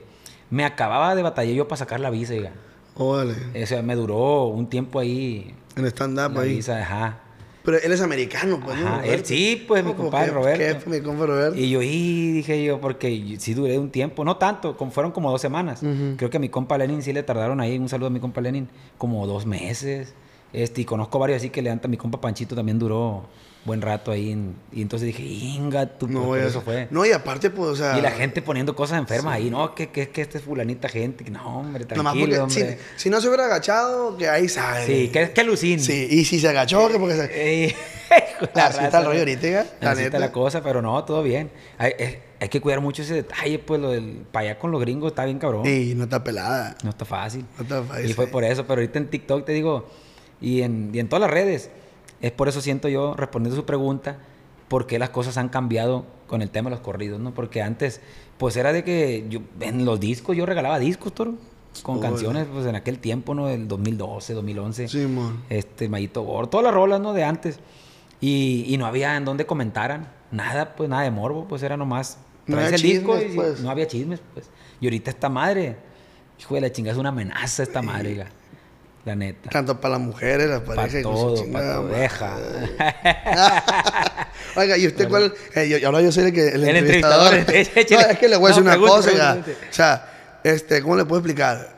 me 0.50 0.65
acababa 0.65 1.15
de 1.15 1.21
batallar 1.24 1.54
yo 1.56 1.67
para 1.67 1.78
sacar 1.78 2.00
la 2.00 2.10
visa, 2.10 2.34
diga. 2.34 2.52
Órale. 2.95 3.36
O 3.62 3.65
sea, 3.65 3.82
me 3.82 3.95
duró 3.95 4.45
un 4.45 4.69
tiempo 4.69 5.00
ahí 5.00 5.54
En 5.76 5.86
stand-up 5.86 6.39
ahí. 6.39 6.56
visa, 6.56 6.80
ajá. 6.82 7.19
Pero 7.65 7.78
él 7.78 7.91
es 7.91 8.01
americano, 8.01 8.62
pues. 8.63 8.78
Ajá, 8.78 9.06
él 9.06 9.25
sí, 9.25 9.65
pues, 9.67 9.84
mi 9.84 9.93
compadre 9.93 10.32
Roberto. 10.32 10.84
que 10.84 10.89
mi 10.89 11.01
compa 11.01 11.25
Roberto. 11.25 11.58
Y 11.58 11.69
yo, 11.69 11.82
y 11.82 12.32
dije 12.34 12.63
yo, 12.63 12.80
porque 12.80 13.36
sí 13.39 13.54
duré 13.54 13.80
un 13.80 13.89
tiempo, 13.89 14.23
no 14.23 14.38
tanto, 14.38 14.78
como 14.78 14.91
fueron 14.91 15.12
como 15.12 15.32
dos 15.32 15.41
semanas. 15.41 15.82
Creo 16.17 16.30
que 16.30 16.38
a 16.38 16.39
mi 16.39 16.49
compa 16.49 16.78
Lenin 16.78 17.01
sí 17.01 17.12
le 17.12 17.23
tardaron 17.23 17.60
ahí, 17.60 17.78
un 17.78 17.89
saludo 17.89 18.08
a 18.08 18.12
mi 18.12 18.19
compa 18.19 18.41
Lenin, 18.41 18.69
como 18.97 19.25
dos 19.25 19.45
meses. 19.45 20.13
Este, 20.54 20.82
y 20.82 20.86
conozco 20.86 21.19
varios 21.19 21.38
así 21.38 21.49
que 21.49 21.62
le 21.62 21.69
dan, 21.69 21.82
mi 21.89 21.97
compa 21.97 22.21
Panchito 22.21 22.56
también 22.56 22.80
duró 22.80 23.25
buen 23.65 23.82
rato 23.82 24.12
ahí. 24.12 24.32
en- 24.32 24.56
y 24.71 24.82
entonces 24.82 25.08
dije, 25.08 25.23
inga, 25.23 25.86
tú, 25.97 26.08
no, 26.08 26.36
eso 26.36 26.62
fue. 26.62 26.88
No, 26.91 27.06
y 27.06 27.12
aparte, 27.12 27.49
pues, 27.49 27.69
o 27.71 27.75
sea. 27.75 27.97
y 27.97 28.01
la 28.01 28.12
gente 28.12 28.41
poniendo 28.41 28.75
cosas 28.75 28.99
enfermas 28.99 29.34
ahí, 29.36 29.49
no, 29.49 29.75
que, 29.75 29.89
que, 29.89 30.10
que 30.10 30.21
este 30.21 30.38
es 30.38 30.43
fulanita 30.43 30.88
gente. 30.88 31.23
que 31.23 31.32
No, 31.32 31.60
hombre, 31.60 31.86
Nomás 31.95 32.13
tranquilo, 32.13 32.39
porque 32.41 32.54
si, 32.54 32.62
hombre. 32.62 32.80
si 32.95 33.10
no 33.10 33.19
se 33.19 33.28
hubiera 33.28 33.45
agachado, 33.45 34.15
que 34.17 34.30
ahí 34.30 34.47
sabe. 34.47 34.86
Sí, 34.86 35.10
que, 35.10 35.32
que 35.32 35.41
alucin. 35.41 35.80
Sí, 35.80 36.08
y 36.10 36.23
si 36.25 36.39
se 36.39 36.47
agachó, 36.47 36.88
que 36.89 36.99
porque 36.99 37.15
se. 37.15 37.28
De 38.06 38.47
la 38.54 38.67
Así 38.67 38.84
está 38.84 38.99
el 38.99 39.06
rollo 39.06 39.19
ahorita, 39.19 39.47
ya, 39.47 39.65
la 39.82 39.91
Así 39.91 40.04
está 40.04 40.19
la 40.19 40.32
cosa, 40.32 40.62
pero 40.62 40.82
no, 40.82 41.04
todo 41.04 41.23
bien. 41.23 41.49
Hay, 41.78 41.93
es- 41.97 42.17
hay 42.39 42.49
que 42.49 42.60
cuidar 42.62 42.82
mucho 42.82 43.01
ese 43.01 43.13
detalle, 43.15 43.58
pues 43.60 43.80
lo 43.82 43.89
del 43.91 44.23
para 44.32 44.49
allá 44.49 44.60
con 44.60 44.69
los 44.71 44.80
gringos 44.82 45.12
está 45.13 45.25
bien 45.25 45.39
cabrón. 45.39 45.65
Y 45.65 45.95
no 45.95 46.04
está 46.04 46.23
pelada. 46.23 46.75
No 46.84 46.89
está 46.91 47.06
fácil. 47.06 47.45
No 47.58 47.63
está 47.63 47.82
fácil. 47.82 48.10
Y 48.10 48.13
fue 48.13 48.28
por 48.28 48.43
eso, 48.43 48.63
pero 48.67 48.82
ahorita 48.82 48.99
en 48.99 49.08
TikTok 49.10 49.45
te 49.45 49.54
digo, 49.54 49.88
y 50.41 50.62
en, 50.62 50.91
y 50.93 50.99
en 50.99 51.08
todas 51.10 51.21
las 51.21 51.32
redes, 51.32 51.71
es 52.21 52.32
por 52.32 52.47
eso 52.47 52.62
siento 52.62 52.88
yo, 52.88 53.13
respondiendo 53.15 53.56
a 53.56 53.62
su 53.62 53.65
pregunta, 53.65 54.17
por 54.67 54.88
qué 54.88 54.97
las 54.99 55.10
cosas 55.12 55.38
han 55.38 55.49
cambiado 55.49 56.06
con 56.28 56.41
el 56.41 56.49
tema 56.49 56.69
de 56.69 56.75
los 56.75 56.84
corridos, 56.84 57.19
¿no? 57.19 57.34
Porque 57.34 57.62
antes, 57.62 58.01
pues 58.38 58.56
era 58.58 58.73
de 58.73 58.84
que 58.84 59.25
yo, 59.30 59.41
en 59.60 59.86
los 59.86 59.99
discos, 59.99 60.36
yo 60.36 60.45
regalaba 60.45 60.80
discos, 60.80 61.13
toro, 61.13 61.36
con 61.84 61.99
canciones, 61.99 62.47
pues 62.51 62.65
en 62.65 62.75
aquel 62.75 62.99
tiempo, 62.99 63.36
¿no? 63.36 63.47
Del 63.47 63.67
2012, 63.67 64.34
2011 64.34 64.88
Sí, 64.88 65.06
mon. 65.06 65.43
este, 65.49 65.89
Mayito 65.89 66.21
Gordo, 66.23 66.49
todas 66.49 66.63
las 66.63 66.73
rolas, 66.73 66.99
¿no? 67.01 67.13
De 67.13 67.23
antes. 67.23 67.60
Y, 68.21 68.63
y 68.67 68.78
no 68.78 68.86
había 68.86 69.17
en 69.17 69.25
donde 69.25 69.45
comentaran, 69.45 70.08
nada, 70.32 70.75
pues 70.75 70.89
nada 70.89 71.04
de 71.04 71.12
morbo, 71.12 71.47
pues 71.47 71.62
era 71.63 71.75
nomás 71.78 72.17
No 72.47 72.56
traes 72.56 72.67
había 72.73 72.75
el 72.78 72.82
disco 72.82 73.17
y 73.21 73.36
pues. 73.36 73.60
no 73.60 73.69
había 73.69 73.88
chismes, 73.88 74.21
pues. 74.34 74.49
Y 74.80 74.86
ahorita 74.88 75.12
esta 75.12 75.30
madre, 75.30 75.75
hijo 76.39 76.56
de 76.56 76.62
la 76.62 76.71
chingada, 76.71 76.93
es 76.93 76.99
una 76.99 77.10
amenaza 77.10 77.62
esta 77.62 77.82
madre, 77.82 78.25
la 79.06 79.15
neta. 79.15 79.50
Tanto 79.50 79.80
para 79.80 79.94
las 79.94 80.02
mujeres, 80.02 80.50
las 80.50 80.62
parejas. 80.62 80.94
y 80.96 81.04
su 81.04 81.04
todo, 81.04 81.38
chingada 81.38 81.82
para 81.82 81.98
deja. 81.98 82.36
Oiga, 84.56 84.78
¿y 84.78 84.88
usted 84.88 85.08
cuál? 85.10 85.34
eh, 85.56 85.68
yo- 85.80 85.88
ahora 85.88 86.02
yo 86.02 86.12
soy 86.12 86.26
el 86.26 86.34
que 86.34 86.48
el, 86.50 86.63
El 86.63 86.76
entrevistador. 86.78 87.34
entrevistador, 87.36 87.76
no, 87.76 87.82
échale. 88.00 88.13
es 88.13 88.20
que 88.20 88.28
le 88.30 88.38
voy 88.38 88.46
a 88.46 88.48
decir 88.50 88.63
No, 88.63 88.72
una 88.72 88.80
cosa, 88.80 89.12
pregunte. 89.12 89.52
O 89.70 89.74
sea, 89.74 90.10
este, 90.44 90.82
¿cómo 90.82 90.96
le 90.96 91.06
puedo 91.06 91.20
explicar? 91.20 91.76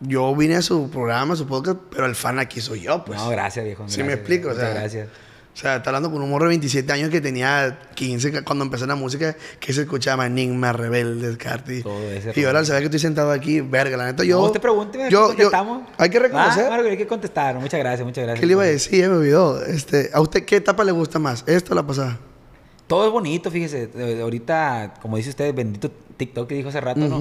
Yo 0.00 0.34
vine 0.34 0.56
a 0.56 0.62
su 0.62 0.90
programa, 0.90 1.34
a 1.34 1.36
su 1.36 1.46
podcast, 1.46 1.76
pero 1.90 2.06
el 2.06 2.14
fan 2.14 2.38
aquí 2.38 2.60
soy 2.60 2.82
yo, 2.82 3.04
pues. 3.04 3.18
no, 3.20 3.28
gracias, 3.28 3.64
viejo. 3.64 3.84
Sí 3.88 4.02
me 4.02 4.14
explico, 4.14 4.48
o 4.48 4.52
muchas 4.52 4.66
sea. 4.70 4.80
gracias. 4.80 5.08
O 5.52 5.56
sea, 5.60 5.76
está 5.76 5.90
hablando 5.90 6.10
con 6.10 6.22
un 6.22 6.30
morro 6.30 6.44
de 6.44 6.50
27 6.50 6.90
años 6.92 7.10
que 7.10 7.20
tenía 7.20 7.80
15 7.94 8.32
ca- 8.32 8.44
cuando 8.44 8.64
empezó 8.64 8.86
la 8.86 8.94
música, 8.94 9.36
que 9.58 9.72
se 9.72 9.82
escuchaba 9.82 10.24
Enigma, 10.26 10.72
Rebelde, 10.72 11.36
Carti. 11.36 11.82
Todo 11.82 12.00
ese 12.10 12.32
Y 12.38 12.44
ahora 12.44 12.62
ve 12.62 12.78
que 12.78 12.84
estoy 12.84 13.00
sentado 13.00 13.30
aquí, 13.32 13.60
verga, 13.60 13.96
la 13.96 14.06
neta, 14.06 14.22
yo... 14.24 14.38
no, 14.38 14.44
usted 14.46 14.60
pregúnteme, 14.60 15.10
yo, 15.10 15.26
contestamos. 15.26 15.82
yo- 15.82 15.94
hay 15.98 16.08
que 16.08 16.18
reconocer... 16.20 16.64
Ah, 16.66 16.70
Marco, 16.70 16.88
hay 16.88 16.96
que 16.96 17.06
contestar. 17.06 17.56
Muchas 17.56 17.80
gracias, 17.80 18.06
muchas 18.06 18.24
gracias. 18.24 18.40
¿Qué 18.40 18.46
le 18.46 18.52
iba 18.52 18.62
a 18.62 18.66
decir? 18.66 19.08
Me 19.08 19.16
olvidó. 19.16 19.62
Este, 19.64 20.08
¿A 20.14 20.20
usted 20.20 20.44
qué 20.44 20.56
etapa 20.56 20.84
le 20.84 20.92
gusta 20.92 21.18
más? 21.18 21.44
¿Esta 21.46 21.72
o 21.72 21.74
la 21.74 21.86
pasada? 21.86 22.18
Todo 22.86 23.06
es 23.06 23.12
bonito, 23.12 23.50
fíjese. 23.50 23.90
Ahorita, 24.22 24.94
como 25.02 25.16
dice 25.16 25.30
usted, 25.30 25.52
bendito 25.54 25.90
TikTok 26.16 26.48
que 26.48 26.54
dijo 26.54 26.68
hace 26.70 26.80
rato, 26.80 27.00
¿no? 27.00 27.20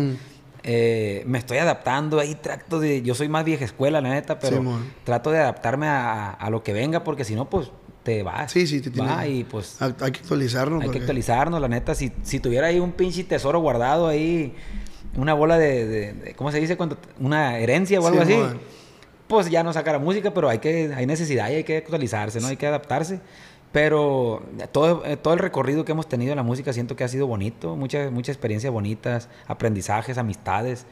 Eh, 0.63 1.23
me 1.25 1.39
estoy 1.39 1.57
adaptando 1.57 2.19
ahí, 2.19 2.35
trato 2.35 2.79
de... 2.79 3.01
Yo 3.01 3.15
soy 3.15 3.27
más 3.27 3.43
vieja 3.43 3.65
escuela, 3.65 4.01
la 4.01 4.09
neta, 4.09 4.39
pero 4.39 4.63
trato 5.03 5.31
de 5.31 5.39
adaptarme 5.39 5.87
a, 5.87 6.29
a 6.31 6.49
lo 6.49 6.63
que 6.63 6.73
venga, 6.73 7.03
porque 7.03 7.23
si 7.25 7.33
no, 7.35 7.49
pues, 7.49 7.71
te 8.17 8.23
vas. 8.23 8.51
Sí, 8.51 8.65
sí, 8.65 8.81
te 8.81 8.89
tiene- 8.89 9.07
Va 9.09 9.27
y 9.27 9.43
pues... 9.43 9.81
Hay 9.81 9.93
que 9.93 10.05
actualizarnos. 10.05 10.79
Hay 10.81 10.81
que 10.81 10.85
porque- 10.87 10.99
actualizarnos, 10.99 11.61
la 11.61 11.67
neta. 11.67 11.93
Si, 11.95 12.11
si 12.23 12.39
tuviera 12.39 12.67
ahí 12.67 12.79
un 12.79 12.91
pinche 12.93 13.23
tesoro 13.23 13.59
guardado 13.59 14.07
ahí, 14.07 14.53
una 15.15 15.33
bola 15.33 15.57
de, 15.57 15.85
de- 15.87 16.13
de- 16.13 16.33
¿cómo 16.35 16.51
se 16.51 16.59
dice? 16.59 16.75
cuando 16.77 16.97
Una 17.19 17.57
herencia 17.59 17.99
o 17.99 18.07
algo 18.07 18.21
así. 18.21 18.33
Simón. 18.33 18.59
Pues 19.27 19.49
ya 19.51 19.61
no 19.63 19.73
sacara 19.73 19.99
música, 19.99 20.33
pero 20.33 20.49
hay 20.49 20.57
que 20.57 20.91
hay 20.95 21.05
necesidad 21.05 21.51
y 21.51 21.55
hay 21.55 21.63
que 21.63 21.77
actualizarse, 21.77 22.39
¿no? 22.41 22.47
Hay 22.47 22.57
que 22.57 22.65
adaptarse. 22.65 23.19
Pero 23.71 24.41
todo, 24.71 25.05
eh, 25.05 25.15
todo 25.15 25.35
el 25.35 25.39
recorrido 25.39 25.85
que 25.85 25.91
hemos 25.91 26.09
tenido 26.09 26.31
en 26.31 26.37
la 26.37 26.43
música 26.43 26.73
siento 26.73 26.95
que 26.95 27.03
ha 27.03 27.07
sido 27.07 27.27
bonito. 27.27 27.75
Muchas 27.75 28.11
muchas 28.11 28.35
experiencias 28.35 28.73
bonitas, 28.73 29.29
aprendizajes, 29.47 30.17
amistades. 30.17 30.87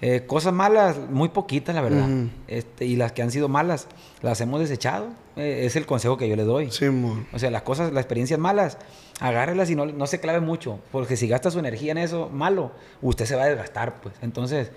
Eh, 0.00 0.24
cosas 0.26 0.52
malas, 0.52 0.96
muy 1.10 1.28
poquitas, 1.30 1.74
la 1.74 1.80
verdad. 1.80 2.06
Este, 2.46 2.84
y 2.86 2.94
las 2.96 3.10
que 3.12 3.22
han 3.22 3.32
sido 3.32 3.48
malas, 3.48 3.88
las 4.22 4.40
hemos 4.40 4.60
desechado. 4.60 5.08
Eh, 5.36 5.62
es 5.66 5.74
el 5.76 5.86
consejo 5.86 6.16
que 6.16 6.28
yo 6.28 6.36
le 6.36 6.44
doy. 6.44 6.70
O 7.32 7.38
sea, 7.38 7.50
las 7.50 7.62
cosas, 7.62 7.92
las 7.92 8.02
experiencias 8.02 8.38
malas, 8.38 8.78
agárrelas 9.20 9.70
y 9.70 9.74
no, 9.74 9.86
no 9.86 10.06
se 10.06 10.20
clave 10.20 10.40
mucho. 10.40 10.78
Porque 10.92 11.16
si 11.16 11.26
gasta 11.26 11.50
su 11.50 11.58
energía 11.58 11.92
en 11.92 11.98
eso 11.98 12.28
malo, 12.32 12.70
usted 13.02 13.24
se 13.26 13.34
va 13.34 13.42
a 13.42 13.46
desgastar, 13.46 14.00
pues. 14.00 14.14
Entonces, 14.22 14.70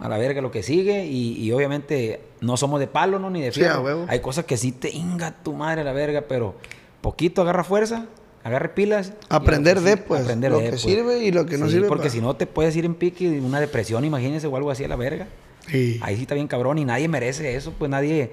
a 0.00 0.08
la 0.08 0.18
verga 0.18 0.40
lo 0.40 0.50
que 0.50 0.64
sigue. 0.64 1.06
Y, 1.06 1.34
y 1.40 1.52
obviamente 1.52 2.20
no 2.40 2.56
somos 2.56 2.80
de 2.80 2.88
palo, 2.88 3.20
¿no? 3.20 3.30
Ni 3.30 3.40
de 3.42 3.52
Sí, 3.52 3.60
fierro. 3.60 3.82
huevo. 3.82 4.06
Hay 4.08 4.18
cosas 4.18 4.46
que 4.46 4.56
sí 4.56 4.72
te 4.72 4.90
inga 4.90 5.30
tu 5.44 5.52
madre 5.52 5.82
a 5.82 5.84
la 5.84 5.92
verga, 5.92 6.22
pero 6.28 6.56
poquito 7.02 7.42
agarra 7.42 7.62
fuerza, 7.62 8.06
agarre 8.44 8.70
pilas. 8.70 9.12
Aprender 9.28 9.80
de, 9.80 9.96
pues. 9.96 10.22
aprender 10.22 10.50
lo 10.50 10.58
de, 10.58 10.64
que 10.64 10.70
pues. 10.70 10.82
sirve 10.82 11.18
y 11.24 11.30
lo 11.32 11.46
que 11.46 11.58
no 11.58 11.66
Sí, 11.66 11.72
sirve. 11.72 11.88
Porque 11.88 12.04
pa- 12.04 12.10
si 12.10 12.20
no 12.20 12.34
te 12.36 12.46
puedes 12.46 12.74
ir 12.76 12.84
en 12.84 12.94
pique 12.94 13.24
y 13.24 13.38
una 13.38 13.60
depresión, 13.60 14.04
imagínese, 14.04 14.46
o 14.46 14.56
algo 14.56 14.70
así 14.70 14.84
a 14.84 14.88
la 14.88 14.96
verga. 14.96 15.28
Sí. 15.68 15.98
Ahí 16.02 16.16
sí 16.16 16.22
está 16.22 16.34
bien 16.34 16.48
cabrón 16.48 16.78
y 16.78 16.84
nadie 16.84 17.06
merece 17.08 17.54
eso, 17.54 17.72
pues 17.78 17.90
nadie, 17.90 18.32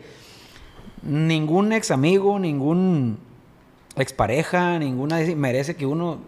ningún 1.04 1.72
ex 1.74 1.92
amigo, 1.92 2.40
ningún 2.40 3.20
expareja, 3.96 4.80
ninguna 4.80 5.20
merece 5.36 5.76
que 5.76 5.86
uno 5.86 6.20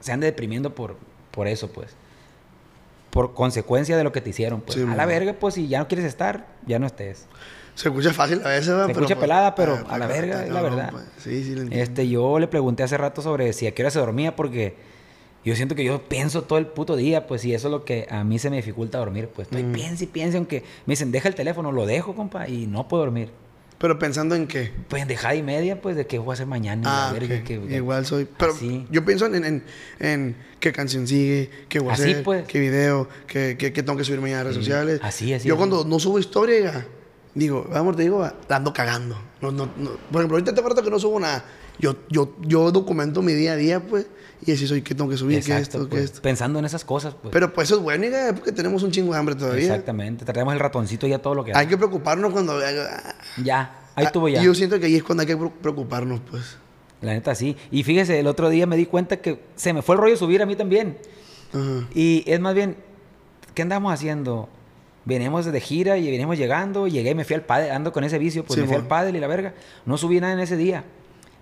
se 0.00 0.12
ande 0.12 0.26
deprimiendo 0.26 0.74
por, 0.74 0.96
por 1.30 1.46
eso, 1.46 1.70
pues. 1.70 1.90
por 3.10 3.34
consecuencia 3.34 3.96
de 3.96 4.04
lo 4.04 4.12
que 4.12 4.20
te 4.20 4.30
hicieron. 4.30 4.60
Pues. 4.60 4.76
Sí, 4.78 4.82
a 4.88 4.94
la 4.94 5.04
verga, 5.06 5.34
pues 5.34 5.54
si 5.54 5.68
ya 5.68 5.78
no 5.80 5.88
quieres 5.88 6.06
estar, 6.06 6.46
ya 6.66 6.78
no 6.78 6.86
estés. 6.86 7.26
Se 7.74 7.88
escucha 7.88 8.12
fácil 8.12 8.40
a 8.44 8.48
veces, 8.48 8.68
¿verdad? 8.68 8.86
Se 8.86 8.92
escucha 8.92 9.14
pues, 9.14 9.20
pelada, 9.20 9.54
pero 9.54 9.78
ah, 9.88 9.94
a 9.94 9.98
la 9.98 10.06
verga, 10.06 10.44
es 10.44 10.50
la 10.50 10.60
verdad. 10.62 10.90
pues. 10.90 11.04
Sí, 11.18 11.42
sí, 11.44 11.54
lo 11.54 11.62
entiendo. 11.62 11.82
Este, 11.82 12.08
yo 12.08 12.38
le 12.38 12.46
pregunté 12.48 12.82
hace 12.82 12.96
rato 12.96 13.22
sobre 13.22 13.52
si 13.52 13.66
a 13.66 13.72
qué 13.74 13.82
hora 13.82 13.90
se 13.90 13.98
dormía, 13.98 14.36
porque 14.36 14.74
yo 15.44 15.56
siento 15.56 15.74
que 15.74 15.84
yo 15.84 16.02
pienso 16.08 16.42
todo 16.42 16.58
el 16.58 16.66
puto 16.66 16.96
día, 16.96 17.26
pues, 17.26 17.44
y 17.44 17.54
eso 17.54 17.68
es 17.68 17.72
lo 17.72 17.84
que 17.84 18.06
a 18.10 18.22
mí 18.24 18.38
se 18.38 18.50
me 18.50 18.56
dificulta 18.56 18.98
dormir, 18.98 19.28
pues. 19.34 19.46
Estoy 19.48 19.62
Mm. 19.62 19.74
y 20.00 20.06
piensa, 20.06 20.36
aunque 20.36 20.64
me 20.86 20.92
dicen, 20.92 21.10
deja 21.12 21.28
el 21.28 21.34
teléfono, 21.34 21.72
lo 21.72 21.86
dejo, 21.86 22.14
compa, 22.14 22.48
y 22.48 22.66
no 22.66 22.86
puedo 22.88 23.04
dormir. 23.04 23.30
Pero 23.78 23.98
pensando 23.98 24.34
en 24.34 24.46
qué. 24.46 24.70
Pues 24.88 25.08
dejada 25.08 25.34
y 25.34 25.42
media, 25.42 25.80
pues, 25.80 25.96
de 25.96 26.06
qué 26.06 26.18
voy 26.18 26.30
a 26.30 26.34
hacer 26.34 26.46
mañana. 26.46 26.82
Ah, 26.84 27.06
la 27.14 27.18
verga, 27.18 27.36
ok. 27.36 27.44
que- 27.44 27.76
igual 27.76 28.04
soy. 28.04 28.28
Pero 28.36 28.52
Así. 28.52 28.86
yo 28.90 29.06
pienso 29.06 29.24
en, 29.24 29.42
en, 29.42 29.64
en 30.00 30.36
qué 30.60 30.70
canción 30.70 31.06
sigue, 31.06 31.48
qué 31.70 31.78
voy 31.78 31.88
a 31.88 31.92
Así, 31.94 32.02
hacer, 32.10 32.22
pues. 32.22 32.44
qué 32.46 32.60
video, 32.60 33.08
qué, 33.26 33.56
qué, 33.58 33.72
qué 33.72 33.82
tengo 33.82 33.96
que 33.96 34.04
subir 34.04 34.20
mañana 34.20 34.40
a 34.40 34.44
redes 34.44 34.56
Sí. 34.58 34.64
sociales. 34.64 35.00
Así, 35.02 35.32
así, 35.32 35.48
Yo 35.48 35.54
así. 35.54 35.58
cuando 35.58 35.86
no 35.86 35.98
subo 35.98 36.18
historia, 36.18 36.60
ya, 36.60 36.86
digo, 37.34 37.66
vamos, 37.70 37.96
te 37.96 38.02
digo, 38.02 38.28
la 38.48 38.56
ando 38.56 38.72
cagando. 38.72 39.16
No, 39.40 39.50
no, 39.52 39.66
no. 39.76 39.90
Por 40.10 40.20
ejemplo, 40.20 40.36
ahorita 40.36 40.52
te 40.54 40.60
acuerdo 40.60 40.82
que 40.82 40.90
no 40.90 40.98
subo 40.98 41.18
nada. 41.20 41.44
Yo, 41.78 41.96
yo, 42.10 42.34
yo 42.42 42.70
documento 42.72 43.22
mi 43.22 43.32
día 43.32 43.52
a 43.52 43.56
día, 43.56 43.80
pues, 43.80 44.06
y 44.44 44.52
así 44.52 44.66
soy, 44.66 44.82
qué 44.82 44.94
tengo 44.94 45.08
que 45.08 45.16
subir, 45.16 45.42
qué 45.42 45.52
Exacto, 45.52 45.78
esto, 45.78 45.88
qué 45.88 45.96
pues, 45.96 46.04
esto. 46.04 46.22
Pensando 46.22 46.58
en 46.58 46.66
esas 46.66 46.84
cosas, 46.84 47.14
pues. 47.14 47.32
Pero 47.32 47.54
pues 47.54 47.68
eso 47.68 47.76
es 47.78 47.82
bueno, 47.82 48.04
hija, 48.04 48.34
porque 48.34 48.52
tenemos 48.52 48.82
un 48.82 48.90
chingo 48.90 49.12
de 49.14 49.18
hambre 49.18 49.34
todavía. 49.34 49.62
Exactamente. 49.62 50.26
Traemos 50.26 50.52
el 50.52 50.60
ratoncito 50.60 51.06
ya 51.06 51.20
todo 51.20 51.34
lo 51.34 51.44
que 51.44 51.54
Hay 51.54 51.66
que 51.66 51.78
preocuparnos 51.78 52.32
cuando... 52.32 52.58
ah, 52.58 53.14
Ya, 53.42 53.80
ahí 53.94 54.04
ah, 54.04 54.08
estuvo 54.08 54.28
ya. 54.28 54.42
Yo 54.42 54.54
siento 54.54 54.78
que 54.78 54.86
ahí 54.86 54.96
es 54.96 55.02
cuando 55.02 55.22
hay 55.22 55.26
que 55.26 55.36
pre- 55.38 55.52
preocuparnos, 55.62 56.20
pues. 56.30 56.58
La 57.00 57.14
neta, 57.14 57.34
sí. 57.34 57.56
Y 57.70 57.82
fíjese, 57.82 58.18
el 58.20 58.26
otro 58.26 58.50
día 58.50 58.66
me 58.66 58.76
di 58.76 58.84
cuenta 58.84 59.16
que 59.16 59.40
se 59.56 59.72
me 59.72 59.80
fue 59.80 59.94
el 59.94 60.02
rollo 60.02 60.18
subir 60.18 60.42
a 60.42 60.46
mí 60.46 60.56
también. 60.56 60.98
Ajá. 61.54 61.88
Y 61.94 62.24
es 62.26 62.38
más 62.40 62.54
bien, 62.54 62.76
¿qué 63.54 63.62
andamos 63.62 63.90
haciendo? 63.94 64.50
Venimos 65.04 65.46
de 65.46 65.60
gira 65.60 65.96
y 65.96 66.10
venimos 66.10 66.36
llegando, 66.36 66.86
llegué 66.86 67.14
me 67.14 67.24
fui 67.24 67.34
al 67.34 67.42
pádel, 67.42 67.70
ando 67.72 67.92
con 67.92 68.04
ese 68.04 68.18
vicio, 68.18 68.44
pues 68.44 68.58
me 68.58 68.66
fui 68.66 68.76
al 68.76 68.86
pádel 68.86 69.16
y 69.16 69.20
la 69.20 69.26
verga. 69.26 69.54
No 69.86 69.96
subí 69.96 70.20
nada 70.20 70.32
en 70.34 70.40
ese 70.40 70.56
día. 70.56 70.84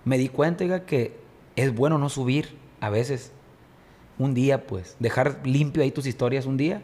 Me 0.05 0.17
di 0.17 0.29
cuenta, 0.29 0.63
oiga, 0.63 0.85
que 0.85 1.17
es 1.55 1.75
bueno 1.75 1.97
no 1.97 2.09
subir 2.09 2.55
a 2.79 2.89
veces. 2.89 3.31
Un 4.17 4.33
día, 4.33 4.65
pues, 4.65 4.95
dejar 4.99 5.39
limpio 5.45 5.83
ahí 5.83 5.91
tus 5.91 6.05
historias 6.05 6.45
un 6.45 6.57
día. 6.57 6.81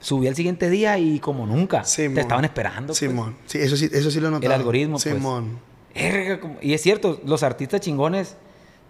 Subí 0.00 0.28
al 0.28 0.34
siguiente 0.36 0.70
día 0.70 0.96
y 0.98 1.18
como 1.18 1.44
nunca, 1.46 1.82
Simón. 1.84 2.14
te 2.14 2.20
estaban 2.20 2.44
esperando. 2.44 2.88
pues. 2.88 2.98
Simón. 2.98 3.36
Sí, 3.46 3.58
eso 3.58 3.76
sí, 3.76 3.88
eso 3.92 4.10
sí 4.10 4.20
lo 4.20 4.30
notado. 4.30 4.52
El 4.52 4.58
algoritmo, 4.60 4.98
pues. 4.98 5.02
Simón. 5.14 5.58
Erga, 5.94 6.38
como- 6.40 6.56
Y 6.60 6.74
es 6.74 6.82
cierto, 6.82 7.20
los 7.24 7.42
artistas 7.42 7.80
chingones, 7.80 8.36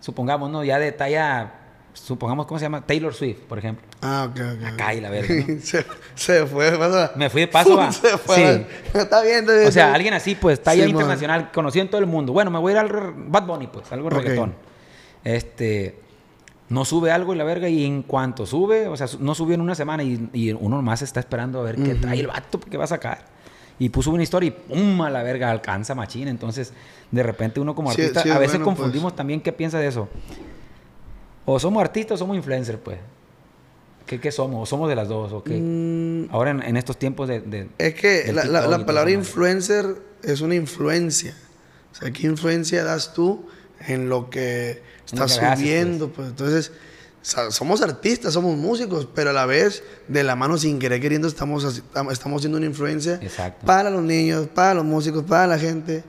supongamos, 0.00 0.50
¿no? 0.50 0.64
Ya 0.64 0.78
de 0.78 0.92
talla, 0.92 1.57
supongamos, 2.04 2.46
¿cómo 2.46 2.58
se 2.58 2.64
llama? 2.64 2.84
Taylor 2.84 3.12
Swift, 3.14 3.38
por 3.48 3.58
ejemplo. 3.58 3.84
Ah, 4.02 4.28
ok, 4.30 4.40
ok. 4.58 4.64
Acá 4.72 4.94
y 4.94 5.00
la 5.00 5.10
verga, 5.10 5.34
¿no? 5.34 5.60
se, 5.62 5.84
se 6.14 6.46
fue, 6.46 6.70
pasa. 6.78 7.12
Me 7.16 7.28
fui 7.30 7.42
de 7.42 7.48
paso, 7.48 7.76
va. 7.78 7.92
Se 7.92 8.16
fue. 8.18 8.36
Sí. 8.36 8.66
Está 8.98 9.22
bien, 9.22 9.44
está 9.48 9.68
O 9.68 9.72
sea, 9.72 9.94
alguien 9.94 10.14
así, 10.14 10.34
pues, 10.34 10.62
talla 10.62 10.84
Simón. 10.84 11.00
internacional, 11.00 11.50
conocido 11.52 11.82
en 11.84 11.90
todo 11.90 12.00
el 12.00 12.06
mundo. 12.06 12.32
Bueno, 12.32 12.50
me 12.50 12.58
voy 12.58 12.72
a 12.72 12.76
ir 12.76 12.78
al 12.78 13.12
Bad 13.16 13.46
Bunny, 13.46 13.66
pues, 13.68 13.90
algo 13.92 14.08
Ok. 14.08 14.14
reggaetón. 14.14 14.54
Este, 15.24 15.98
no 16.68 16.84
sube 16.84 17.10
algo 17.10 17.34
y 17.34 17.38
la 17.38 17.44
verga, 17.44 17.68
y 17.68 17.84
en 17.84 18.02
cuanto 18.02 18.46
sube, 18.46 18.86
o 18.88 18.96
sea, 18.96 19.06
no 19.20 19.34
subió 19.34 19.54
en 19.54 19.60
una 19.60 19.74
semana 19.74 20.02
y, 20.02 20.28
y 20.32 20.52
uno 20.52 20.80
más 20.82 21.02
está 21.02 21.20
esperando 21.20 21.60
a 21.60 21.64
ver 21.64 21.76
qué 21.76 21.94
trae 21.94 22.20
el 22.20 22.26
vato, 22.28 22.60
qué 22.60 22.76
va 22.76 22.84
a 22.84 22.88
sacar. 22.88 23.24
Y 23.80 23.90
puso 23.90 24.10
una 24.10 24.22
historia 24.24 24.48
y 24.48 24.50
¡pum! 24.50 25.00
a 25.02 25.08
la 25.10 25.22
verga, 25.22 25.50
alcanza 25.50 25.94
machín. 25.94 26.26
Entonces, 26.28 26.72
de 27.12 27.22
repente 27.22 27.60
uno 27.60 27.74
como 27.76 27.92
Sí, 27.92 28.02
artista, 28.02 28.22
sí 28.22 28.30
a 28.30 28.38
veces 28.38 28.54
bueno, 28.58 28.64
confundimos 28.64 29.14
también 29.14 29.40
qué 29.40 29.52
piensa 29.52 29.78
de 29.78 29.86
eso. 29.86 30.08
O 31.50 31.58
somos 31.58 31.80
artistas 31.80 32.16
o 32.16 32.18
somos 32.18 32.36
influencers, 32.36 32.78
pues. 32.82 32.98
¿Qué, 34.06 34.20
qué 34.20 34.30
somos? 34.30 34.62
¿O 34.62 34.66
somos 34.66 34.88
de 34.88 34.94
las 34.96 35.08
dos? 35.08 35.32
¿O 35.32 35.42
qué? 35.42 35.58
Mm, 35.58 36.28
Ahora 36.30 36.50
en, 36.50 36.62
en 36.62 36.76
estos 36.76 36.98
tiempos 36.98 37.28
de... 37.28 37.40
de- 37.40 37.68
es 37.78 37.94
que 37.94 38.32
la, 38.32 38.44
la- 38.44 38.84
palabra 38.86 39.10
influencer 39.10 39.96
es 40.22 40.40
una 40.40 40.54
influencia. 40.54 41.34
O 41.92 41.94
sea, 41.94 42.10
¿qué 42.10 42.26
influencia 42.26 42.84
das 42.84 43.12
tú 43.14 43.46
en 43.86 44.08
lo 44.08 44.28
que 44.30 44.82
estás 45.06 45.38
haces, 45.38 45.58
subiendo? 45.58 46.08
Pues. 46.10 46.28
Entonces, 46.28 46.72
sa- 47.22 47.50
somos 47.50 47.80
artistas, 47.82 48.32
somos 48.34 48.56
músicos, 48.56 49.06
pero 49.14 49.30
a 49.30 49.32
la 49.32 49.46
vez, 49.46 49.82
de 50.06 50.22
la 50.24 50.36
mano 50.36 50.56
sin 50.58 50.78
querer 50.78 51.00
queriendo, 51.00 51.28
estamos, 51.28 51.82
estamos 52.10 52.42
siendo 52.42 52.58
una 52.58 52.66
influencia 52.66 53.18
Exacto. 53.22 53.64
para 53.66 53.90
los 53.90 54.02
niños, 54.02 54.48
para 54.54 54.74
los 54.74 54.84
músicos, 54.84 55.24
para 55.24 55.46
la 55.46 55.58
gente. 55.58 56.02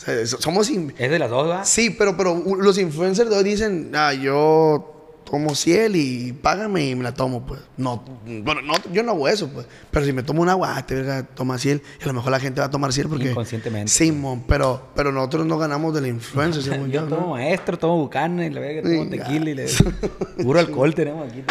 O 0.00 0.04
sea, 0.04 0.26
so- 0.26 0.40
somos... 0.40 0.70
in- 0.70 0.94
¿Es 0.98 1.10
de 1.10 1.18
las 1.18 1.28
dos, 1.28 1.48
va? 1.48 1.64
Sí, 1.64 1.90
pero, 1.90 2.16
pero 2.16 2.42
los 2.58 2.78
influencers 2.78 3.28
de 3.28 3.36
hoy 3.36 3.44
dicen, 3.44 3.92
ah, 3.94 4.14
yo 4.14 4.99
tomo 5.30 5.54
ciel 5.54 5.94
y 5.96 6.32
págame 6.32 6.88
y 6.90 6.94
me 6.96 7.04
la 7.04 7.14
tomo, 7.14 7.46
pues. 7.46 7.60
No, 7.76 8.02
bueno, 8.42 8.62
no, 8.62 8.74
yo 8.92 9.02
no 9.02 9.12
hago 9.12 9.28
eso, 9.28 9.48
pues. 9.48 9.66
Pero 9.90 10.04
si 10.04 10.12
me 10.12 10.22
tomo 10.22 10.42
un 10.42 10.48
agua, 10.48 10.76
ah, 10.76 10.84
te 10.86 10.94
verga, 10.96 11.22
toma 11.22 11.56
ciel. 11.58 11.82
Y 12.00 12.04
a 12.04 12.06
lo 12.08 12.14
mejor 12.14 12.32
la 12.32 12.40
gente 12.40 12.60
va 12.60 12.66
a 12.66 12.70
tomar 12.70 12.92
ciel 12.92 13.08
porque... 13.08 13.30
Inconscientemente. 13.30 13.90
Simón, 13.90 14.44
pero, 14.48 14.88
pero 14.94 15.12
nosotros 15.12 15.46
no 15.46 15.56
ganamos 15.58 15.94
de 15.94 16.00
la 16.00 16.08
influencia, 16.08 16.60
Yo 16.76 16.86
yo, 16.86 17.04
tomo 17.04 17.20
¿no? 17.20 17.28
maestro, 17.32 17.78
tomo 17.78 17.98
bucana 17.98 18.44
y 18.46 18.50
la 18.50 18.60
verga, 18.60 18.82
tomo 18.82 19.04
Venga. 19.08 19.24
tequila 19.24 19.50
y 19.50 19.54
le... 19.54 19.66
Puro 20.42 20.58
alcohol 20.58 20.94
tenemos 20.94 21.28
aquí. 21.30 21.42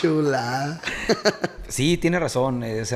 Chulada. 0.00 0.80
Sí, 1.66 1.96
tiene 1.96 2.20
razón. 2.20 2.62
eh, 2.62 2.82
es- 2.82 2.92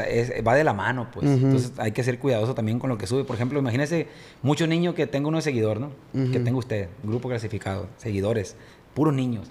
va 0.46 0.54
de 0.54 0.62
la 0.62 0.72
mano, 0.74 1.08
pues. 1.12 1.26
Entonces 1.26 1.72
hay 1.78 1.90
que 1.90 2.04
ser 2.04 2.18
cuidadoso 2.20 2.54
también 2.54 2.78
con 2.78 2.88
lo 2.90 2.96
que 2.98 3.08
sube. 3.08 3.24
Por 3.24 3.34
ejemplo, 3.34 3.58
imagínese 3.58 4.06
muchos 4.42 4.68
niños 4.68 4.94
que 4.94 5.06
tengo 5.08 5.28
uno 5.28 5.38
de 5.38 5.42
seguidor, 5.42 5.80
¿no? 5.80 5.90
Que 6.12 6.38
tenga 6.38 6.58
usted, 6.58 6.88
grupo 7.02 7.28
clasificado, 7.28 7.88
seguidores, 7.96 8.54
puros 8.94 9.14
niños. 9.14 9.48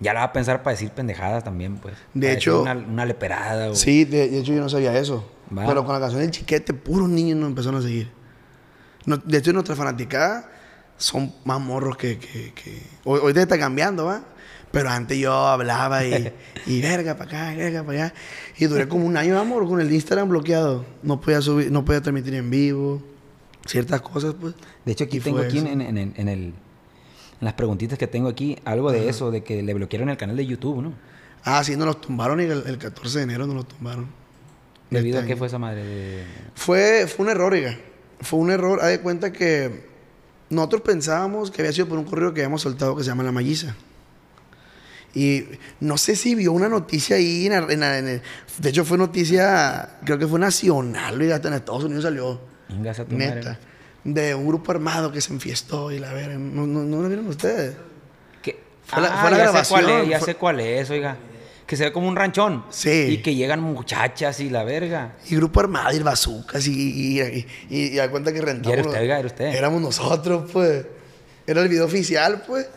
Ya 0.00 0.14
la 0.14 0.20
va 0.20 0.26
a 0.26 0.32
pensar 0.32 0.62
para 0.62 0.72
decir 0.74 0.90
pendejadas 0.90 1.44
también, 1.44 1.76
pues. 1.76 1.94
De 2.14 2.32
hecho- 2.32 2.62
Una, 2.62 2.72
una 2.74 3.04
leperada 3.04 3.70
o... 3.70 3.74
Sí, 3.74 4.04
de, 4.04 4.28
de 4.30 4.38
hecho 4.40 4.52
yo 4.54 4.60
no 4.60 4.68
sabía 4.68 4.96
eso. 4.98 5.30
Va. 5.56 5.66
Pero 5.66 5.84
con 5.84 5.92
la 5.94 6.00
canción 6.00 6.22
del 6.22 6.30
chiquete, 6.30 6.72
puros 6.72 7.08
niños 7.08 7.36
nos 7.38 7.48
empezaron 7.50 7.80
a 7.80 7.82
seguir. 7.82 8.10
No- 9.04 9.18
de 9.18 9.38
hecho, 9.38 9.52
nuestra 9.52 9.76
fanaticada 9.76 10.50
son 10.96 11.32
más 11.44 11.60
morros 11.60 11.96
que... 11.96 12.18
que, 12.18 12.52
que- 12.54 12.82
Hoy, 13.04 13.20
ahorita 13.20 13.42
está 13.42 13.58
cambiando, 13.58 14.06
¿va? 14.06 14.22
Pero 14.70 14.88
antes 14.88 15.18
yo 15.18 15.32
hablaba 15.34 16.04
y, 16.04 16.32
y 16.66 16.80
verga 16.80 17.16
para 17.16 17.28
acá, 17.48 17.54
verga 17.56 17.82
para 17.82 18.04
allá. 18.06 18.14
Y 18.56 18.66
duré 18.66 18.86
como 18.88 19.04
un 19.04 19.16
año, 19.16 19.38
amor, 19.38 19.66
con 19.66 19.80
el 19.80 19.92
Instagram 19.92 20.28
bloqueado. 20.28 20.84
No 21.02 21.20
podía 21.20 21.42
subir, 21.42 21.70
no 21.72 21.84
podía 21.84 22.00
transmitir 22.00 22.34
en 22.36 22.48
vivo. 22.50 23.02
Ciertas 23.66 24.00
cosas, 24.00 24.34
pues. 24.40 24.54
De 24.84 24.92
hecho, 24.92 25.04
aquí 25.04 25.18
Y 25.18 25.20
tengo 25.20 25.40
aquí 25.40 25.58
en, 25.58 25.66
eso. 25.66 25.72
en- 25.88 25.98
en- 25.98 26.14
en 26.16 26.28
el... 26.28 26.54
En 27.40 27.44
las 27.44 27.54
preguntitas 27.54 27.98
que 27.98 28.06
tengo 28.06 28.28
aquí, 28.28 28.58
algo 28.64 28.92
de 28.92 29.08
eso, 29.08 29.30
de 29.30 29.42
que 29.42 29.62
le 29.62 29.74
bloquearon 29.74 30.10
el 30.10 30.16
canal 30.16 30.36
de 30.36 30.46
YouTube, 30.46 30.82
¿no? 30.82 30.92
Ah, 31.44 31.64
sí, 31.64 31.76
nos 31.76 31.86
los 31.86 32.00
tumbaron 32.00 32.40
y 32.40 32.44
el, 32.44 32.62
el 32.66 32.78
14 32.78 33.18
de 33.18 33.24
enero 33.24 33.46
nos 33.46 33.56
los 33.56 33.68
tumbaron. 33.68 34.08
¿Debido 34.90 35.18
Este 35.18 35.24
a 35.24 35.26
qué 35.26 35.32
año. 35.32 35.38
fue 35.38 35.46
esa 35.46 35.58
madre? 35.58 35.84
De... 35.84 36.24
Fue, 36.54 37.06
fue 37.06 37.24
un 37.24 37.30
error, 37.30 37.52
oiga. 37.52 37.78
Fue 38.20 38.38
un 38.38 38.50
error. 38.50 38.80
Haz 38.82 38.88
de 38.88 39.00
cuenta 39.00 39.32
que 39.32 39.88
nosotros 40.50 40.82
pensábamos 40.82 41.50
que 41.50 41.62
había 41.62 41.72
sido 41.72 41.88
por 41.88 41.98
un 41.98 42.04
correo 42.04 42.34
que 42.34 42.40
habíamos 42.40 42.62
soltado 42.62 42.96
que 42.96 43.04
se 43.04 43.08
llama 43.08 43.22
La 43.22 43.32
Malliza. 43.32 43.74
Y 45.14 45.44
no 45.80 45.96
sé 45.96 46.14
si 46.16 46.34
vio 46.34 46.52
una 46.52 46.68
noticia 46.68 47.16
ahí. 47.16 47.46
en 47.46 47.52
en 47.52 47.82
en 47.82 48.22
de 48.58 48.68
hecho, 48.68 48.84
fue 48.84 48.98
noticia, 48.98 49.98
creo 50.04 50.18
que 50.18 50.26
fue 50.26 50.38
nacional, 50.38 51.20
oiga, 51.20 51.36
hasta 51.36 51.48
en 51.48 51.54
Estados 51.54 51.84
Unidos 51.84 52.04
salió. 52.04 52.40
Neta. 53.08 53.58
De 54.04 54.34
un 54.34 54.46
grupo 54.46 54.72
armado 54.72 55.12
que 55.12 55.20
se 55.20 55.32
enfiestó 55.32 55.90
y 55.92 55.98
la 55.98 56.12
verga. 56.12 56.36
¿No, 56.38 56.66
no, 56.66 56.80
no 56.84 57.02
lo 57.02 57.08
vieron 57.08 57.26
ustedes? 57.28 57.74
¿Qué? 58.42 58.58
Fue 58.86 59.02
la- 59.02 59.08
Ah, 59.08 59.20
fue 59.20 59.30
la 59.30 59.36
ya 59.36 59.44
sé 59.46 59.50
grabación, 59.52 59.80
cuál 59.84 59.90
es, 60.02 60.08
ya 60.08 60.18
fue- 60.18 60.26
sé 60.26 60.34
cuál 60.36 60.60
es, 60.60 60.90
oiga. 60.90 61.16
Que 61.66 61.76
se 61.76 61.84
ve 61.84 61.92
como 61.92 62.08
un 62.08 62.16
ranchón. 62.16 62.64
Sí. 62.70 62.90
Y 63.10 63.18
que 63.18 63.34
llegan 63.34 63.60
muchachas 63.60 64.40
y 64.40 64.50
la 64.50 64.64
verga. 64.64 65.12
Y 65.28 65.36
grupo 65.36 65.60
armado 65.60 65.94
y 65.94 66.00
bazucas 66.00 66.66
y, 66.66 66.72
y, 66.72 67.20
y, 67.20 67.46
y, 67.68 67.94
da 67.96 68.10
cuenta 68.10 68.32
que 68.32 68.40
rentamos. 68.40 68.72
era 68.76 68.86
usted, 68.88 69.00
oiga, 69.02 69.18
era 69.18 69.26
usted. 69.26 69.46
Éramos 69.54 69.80
nosotros, 69.82 70.50
pues. 70.52 70.86
Era 71.46 71.60
el 71.62 71.68
video 71.68 71.84
oficial, 71.84 72.42
pues. 72.46 72.68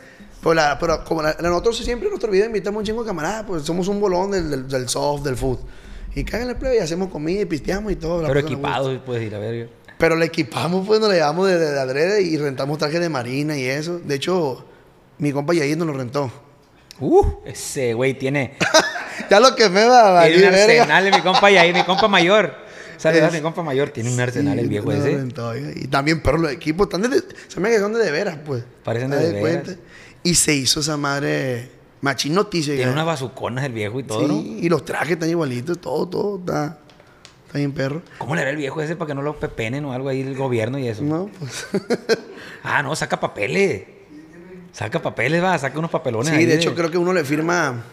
Pero, 0.41 0.53
la- 0.55 0.77
pero 0.77 1.03
como 1.05 1.21
la- 1.23 1.37
nosotros 1.41 1.77
siempre 1.77 2.07
en 2.07 2.11
nuestro 2.11 2.29
video 2.29 2.45
invitamos 2.45 2.79
un 2.81 2.85
chingo 2.85 3.01
de 3.03 3.07
camaradas, 3.07 3.45
pues 3.47 3.63
somos 3.63 3.87
un 3.87 3.99
bolón 4.01 4.29
del, 4.31 4.49
del, 4.51 4.67
del 4.67 4.89
soft, 4.89 5.23
del 5.23 5.37
food. 5.37 5.57
Y 6.15 6.23
cagan 6.25 6.49
el 6.49 6.57
play 6.57 6.77
y 6.77 6.79
hacemos 6.81 7.09
comida 7.09 7.41
y 7.41 7.45
pisteamos 7.45 7.91
y 7.91 7.95
todo. 7.95 8.27
Pero 8.27 8.39
equipados, 8.41 8.99
pues, 9.05 9.23
y 9.23 9.29
la 9.31 9.39
verga. 9.39 9.71
Pero 9.97 10.15
le 10.15 10.25
equipamos, 10.25 10.85
pues 10.87 10.99
nos 10.99 11.09
le 11.09 11.15
llevamos 11.15 11.47
de, 11.47 11.57
de, 11.57 11.71
de 11.71 11.79
adrede 11.79 12.21
y 12.21 12.37
rentamos 12.37 12.77
trajes 12.77 12.99
de 12.99 13.09
marina 13.09 13.57
y 13.57 13.65
eso. 13.65 13.99
De 13.99 14.15
hecho, 14.15 14.65
mi 15.17 15.31
compa 15.31 15.53
Yair 15.53 15.77
nos 15.77 15.87
lo 15.87 15.93
rentó. 15.93 16.31
Uh, 16.99 17.25
ese 17.45 17.93
güey 17.93 18.17
tiene, 18.17 18.55
ya 19.29 19.39
lo 19.39 19.55
que 19.55 19.67
me 19.69 19.85
va 19.85 20.21
a 20.21 20.27
tiene 20.27 20.47
un 20.47 20.53
arsenal, 20.53 21.11
mi 21.11 21.21
compa 21.21 21.51
y 21.51 21.57
ahí, 21.57 21.73
mi 21.73 21.83
compa 21.83 22.07
mayor. 22.07 22.55
Saludos 22.97 23.33
mi 23.33 23.41
compa 23.41 23.63
mayor, 23.63 23.89
tiene 23.89 24.13
un 24.13 24.19
arsenal 24.19 24.59
el 24.59 24.67
viejo 24.69 24.91
ese. 24.91 25.17
rentó. 25.17 25.55
Y 25.57 25.87
también, 25.87 26.21
pero 26.21 26.37
los 26.37 26.51
equipos 26.51 26.87
están 26.87 27.01
de, 27.01 27.21
se 27.47 27.59
me 27.59 27.69
que 27.69 27.79
son 27.79 27.93
de 27.93 27.99
de 27.99 28.11
veras, 28.11 28.37
pues. 28.45 28.63
Parecen 28.83 29.09
de 29.09 29.17
¿Te 29.17 29.23
de 29.23 29.41
veras. 29.41 29.63
cuenta? 29.65 29.81
Y 30.21 30.35
se 30.35 30.53
hizo 30.53 30.79
esa 30.79 30.95
madre 30.95 31.69
machín 31.99 32.33
noticia. 32.33 32.75
Tiene 32.75 32.91
unas 32.91 33.05
bazuconas 33.05 33.65
el 33.65 33.73
viejo 33.73 33.99
y 33.99 34.03
todo, 34.03 34.21
Sí, 34.21 34.25
¿no? 34.27 34.35
y 34.63 34.69
los 34.69 34.85
trajes 34.85 35.13
están 35.13 35.29
igualitos, 35.29 35.79
todo, 35.81 36.07
todo 36.07 36.39
está, 36.39 36.77
está 37.53 37.59
bien 37.59 37.71
perro. 37.71 38.01
¿Cómo 38.17 38.33
le 38.33 38.41
hará 38.41 38.49
el 38.49 38.57
viejo 38.57 38.81
ese 38.81 38.95
para 38.95 39.09
que 39.09 39.13
no 39.13 39.21
lo 39.21 39.39
pepenen 39.39 39.85
o 39.85 39.93
algo 39.93 40.09
ahí 40.09 40.21
el 40.21 40.35
gobierno 40.35 40.79
y 40.79 40.87
eso? 40.87 41.03
No, 41.03 41.29
pues. 41.39 41.67
Ah, 42.63 42.81
no, 42.81 42.95
saca 42.95 43.19
papeles. 43.19 43.83
Saca 44.71 44.99
papeles, 45.01 45.43
va, 45.43 45.55
saca 45.59 45.77
unos 45.77 45.91
papelones 45.91 46.29
sí, 46.29 46.35
ahí 46.35 46.45
de 46.45 46.55
hecho 46.55 46.73
creo 46.73 46.89
que 46.89 46.97
uno 46.97 47.13
le 47.13 47.23
firma 47.25 47.83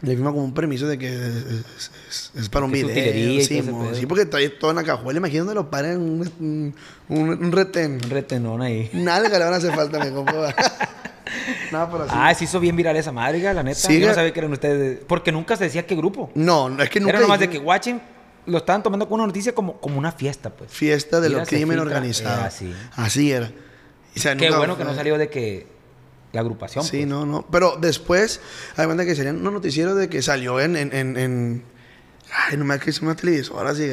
Le 0.00 0.14
firma 0.14 0.30
como 0.30 0.44
un 0.44 0.54
permiso 0.54 0.86
de 0.86 0.96
que 0.96 1.08
es, 1.08 1.90
es- 2.08 2.32
es 2.34 2.48
para 2.48 2.64
un 2.64 2.72
Que 2.72 2.82
video. 2.84 3.44
Sí, 3.44 3.60
mo, 3.60 3.92
sí, 3.92 4.06
porque 4.06 4.24
trae 4.24 4.48
todo 4.50 4.70
en 4.70 4.76
la 4.76 4.84
cajuela. 4.84 5.18
Imagínate 5.18 5.52
lo 5.54 5.68
paren 5.68 5.98
un, 6.00 6.74
un, 7.08 7.28
un, 7.28 7.52
retén. 7.52 7.98
Un 8.04 8.10
retenón 8.10 8.62
ahí. 8.62 8.88
Nalga 8.94 9.38
le 9.38 9.44
van 9.44 9.54
a 9.54 9.56
hacer 9.56 9.74
falta, 9.74 10.02
mi 10.02 10.12
compa. 10.12 10.32
no, 11.72 11.90
pero 11.90 12.04
así. 12.04 12.12
Ah, 12.16 12.32
se 12.34 12.44
hizo 12.44 12.58
bien 12.60 12.76
viral 12.76 12.96
esa 12.96 13.12
madre, 13.12 13.40
la 13.52 13.62
neta. 13.62 13.78
Sí, 13.80 14.00
Yo 14.00 14.08
no 14.08 14.14
sabía 14.14 14.32
que 14.32 14.38
eran 14.40 14.52
ustedes. 14.52 15.00
Porque 15.06 15.30
nunca 15.32 15.56
se 15.56 15.64
decía 15.64 15.84
qué 15.86 15.94
grupo. 15.96 16.30
No, 16.34 16.70
no, 16.70 16.82
es 16.82 16.88
que 16.88 17.00
nunca. 17.00 17.10
Era 17.10 17.20
nomás 17.20 17.40
de 17.40 17.50
que 17.50 17.58
Watching 17.58 18.00
lo 18.46 18.58
estaban 18.58 18.82
tomando 18.82 19.08
con 19.08 19.16
una 19.20 19.26
noticia 19.26 19.54
como, 19.54 19.80
como 19.80 19.98
una 19.98 20.12
fiesta, 20.12 20.50
pues. 20.50 20.70
Fiesta 20.70 21.20
de 21.20 21.30
los 21.30 21.48
crimen 21.48 21.78
organizado. 21.78 22.36
era 22.38 22.46
así. 22.46 22.72
Así 22.96 23.32
era. 23.32 23.50
O 24.16 24.18
sea, 24.20 24.36
Qué 24.36 24.46
nunca 24.46 24.58
bueno 24.58 24.76
que 24.78 24.84
no 24.84 24.94
salió 24.94 25.18
de 25.18 25.28
que 25.28 25.66
la 26.32 26.40
agrupación. 26.40 26.84
Sí, 26.84 26.98
pues. 26.98 27.06
no, 27.06 27.26
no. 27.26 27.46
Pero 27.50 27.76
después, 27.80 28.40
hay 28.76 28.86
cuenta 28.86 29.04
que 29.04 29.14
serían 29.14 29.36
unos 29.38 29.52
noticieros 29.54 29.96
de 29.96 30.08
que 30.08 30.22
salió 30.22 30.60
en. 30.60 30.76
en, 30.76 30.94
en, 30.94 31.16
en- 31.16 31.64
ay, 32.32 32.56
no 32.56 32.64
me 32.64 32.78
que 32.78 32.90
es 32.90 33.00
una 33.02 33.14
televisora, 33.16 33.70
así. 33.70 33.90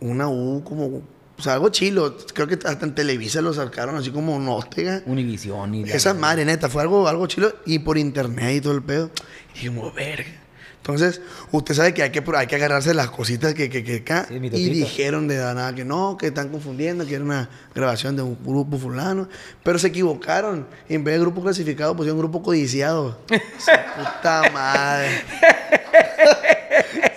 Una 0.00 0.28
U, 0.28 0.62
como. 0.64 1.02
O 1.38 1.42
sea, 1.42 1.54
algo 1.54 1.70
chilo. 1.70 2.16
Creo 2.34 2.46
que 2.46 2.54
hasta 2.54 2.84
en 2.84 2.94
Televisa 2.94 3.40
lo 3.40 3.52
sacaron 3.54 3.96
así 3.96 4.10
como 4.10 4.38
Nóstega. 4.38 5.02
Univisión 5.06 5.74
y 5.74 5.82
Esa 5.84 6.14
madre, 6.14 6.44
neta, 6.44 6.68
fue 6.68 6.82
algo, 6.82 7.08
algo 7.08 7.26
chilo. 7.26 7.54
Y 7.66 7.78
por 7.80 7.98
internet 7.98 8.56
y 8.56 8.60
todo 8.60 8.74
el 8.74 8.82
pedo. 8.82 9.10
Y 9.50 9.54
dijimos, 9.54 9.94
verga. 9.94 10.41
Entonces, 10.82 11.20
usted 11.52 11.76
sabe 11.76 11.94
que 11.94 12.02
hay 12.02 12.10
que, 12.10 12.24
hay 12.34 12.46
que 12.48 12.56
agarrarse 12.56 12.92
las 12.92 13.08
cositas 13.08 13.54
que, 13.54 13.70
que, 13.70 13.84
que 13.84 13.98
acá. 13.98 14.26
Sí, 14.26 14.40
mi 14.40 14.48
y 14.48 14.68
dijeron 14.68 15.28
de 15.28 15.36
nada 15.36 15.72
que 15.72 15.84
no, 15.84 16.16
que 16.16 16.26
están 16.26 16.48
confundiendo, 16.48 17.06
que 17.06 17.14
era 17.14 17.24
una 17.24 17.48
grabación 17.72 18.16
de 18.16 18.22
un 18.22 18.36
grupo 18.44 18.76
fulano. 18.76 19.28
Pero 19.62 19.78
se 19.78 19.86
equivocaron. 19.86 20.66
Y 20.88 20.96
en 20.96 21.04
vez 21.04 21.14
de 21.14 21.20
grupo 21.20 21.40
clasificado, 21.40 21.94
pusieron 21.94 22.18
grupo 22.18 22.42
codiciado. 22.42 23.16
Puta 23.28 24.50
madre. 24.52 25.22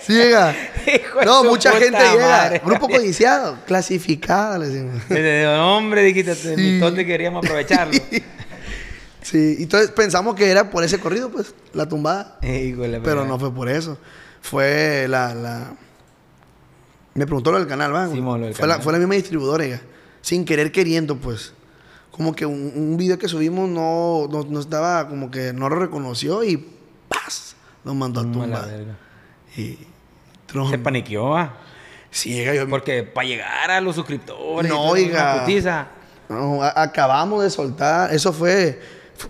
Siga. 0.00 0.54
No, 1.24 1.42
mucha 1.42 1.72
gente 1.72 1.98
llega. 1.98 2.60
Grupo 2.64 2.88
codiciado. 2.88 3.58
Clasificado, 3.66 4.58
le 4.58 4.68
decimos. 4.68 5.08
Desde 5.08 5.48
hombre, 5.48 6.04
dijiste, 6.04 6.56
mi 6.56 6.78
tonte 6.78 7.04
queríamos 7.04 7.44
aprovecharlo. 7.44 7.98
Sí, 9.28 9.56
y 9.58 9.62
entonces 9.64 9.90
pensamos 9.90 10.36
que 10.36 10.48
era 10.48 10.70
por 10.70 10.84
ese 10.84 11.00
corrido, 11.00 11.30
pues, 11.30 11.52
la 11.72 11.88
tumbada. 11.88 12.38
Eh, 12.42 12.72
la 12.78 13.00
Pero 13.00 13.24
no 13.24 13.38
fue 13.40 13.52
por 13.52 13.68
eso. 13.68 13.98
Fue 14.40 15.06
la. 15.08 15.34
la... 15.34 15.72
Me 17.14 17.26
preguntó 17.26 17.50
lo 17.50 17.58
del 17.58 17.66
canal, 17.66 17.92
¿va? 17.92 18.06
Sí, 18.08 18.22
fue, 18.54 18.68
la, 18.68 18.78
fue 18.78 18.92
la 18.92 19.00
misma 19.00 19.14
distribuidora, 19.14 19.64
oiga. 19.64 19.80
Sin 20.20 20.44
querer 20.44 20.70
queriendo, 20.70 21.16
pues. 21.16 21.52
Como 22.12 22.36
que 22.36 22.46
un, 22.46 22.72
un 22.76 22.96
video 22.96 23.18
que 23.18 23.26
subimos 23.26 23.68
no, 23.68 24.28
no, 24.30 24.44
no 24.48 24.60
estaba, 24.60 25.08
como 25.08 25.28
que 25.30 25.52
no 25.52 25.68
lo 25.68 25.76
reconoció 25.76 26.44
y 26.44 26.64
¡paz! 27.08 27.56
Nos 27.82 27.96
mandó 27.96 28.20
a 28.20 28.22
a 28.22 28.26
la 28.26 28.32
tumbar. 28.32 28.66
verga. 28.68 28.96
Y. 29.56 29.78
Tron. 30.46 30.70
Se 30.70 30.78
paniqueó, 30.78 31.36
ah. 31.36 31.56
Sí, 32.12 32.44
yo- 32.44 32.68
Porque 32.68 33.02
para 33.02 33.26
llegar 33.26 33.70
a 33.72 33.80
los 33.80 33.96
suscriptores. 33.96 34.70
No, 34.70 34.82
oiga. 34.82 35.44
No, 36.28 36.62
acabamos 36.62 37.42
de 37.42 37.50
soltar, 37.50 38.14
eso 38.14 38.32
fue 38.32 38.80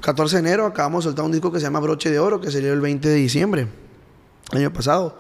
14 0.01 0.37
de 0.37 0.41
enero, 0.41 0.67
acabamos 0.67 1.05
de 1.05 1.09
soltar 1.09 1.25
un 1.25 1.33
disco 1.33 1.53
que 1.53 1.59
se 1.59 1.65
llama 1.65 1.81
Broche 1.81 2.11
de 2.11 2.19
Oro, 2.19 2.41
que 2.41 2.51
salió 2.51 2.73
el 2.73 2.81
20 2.81 3.09
de 3.09 3.15
diciembre, 3.15 3.69
año 4.53 4.73
pasado. 4.73 5.19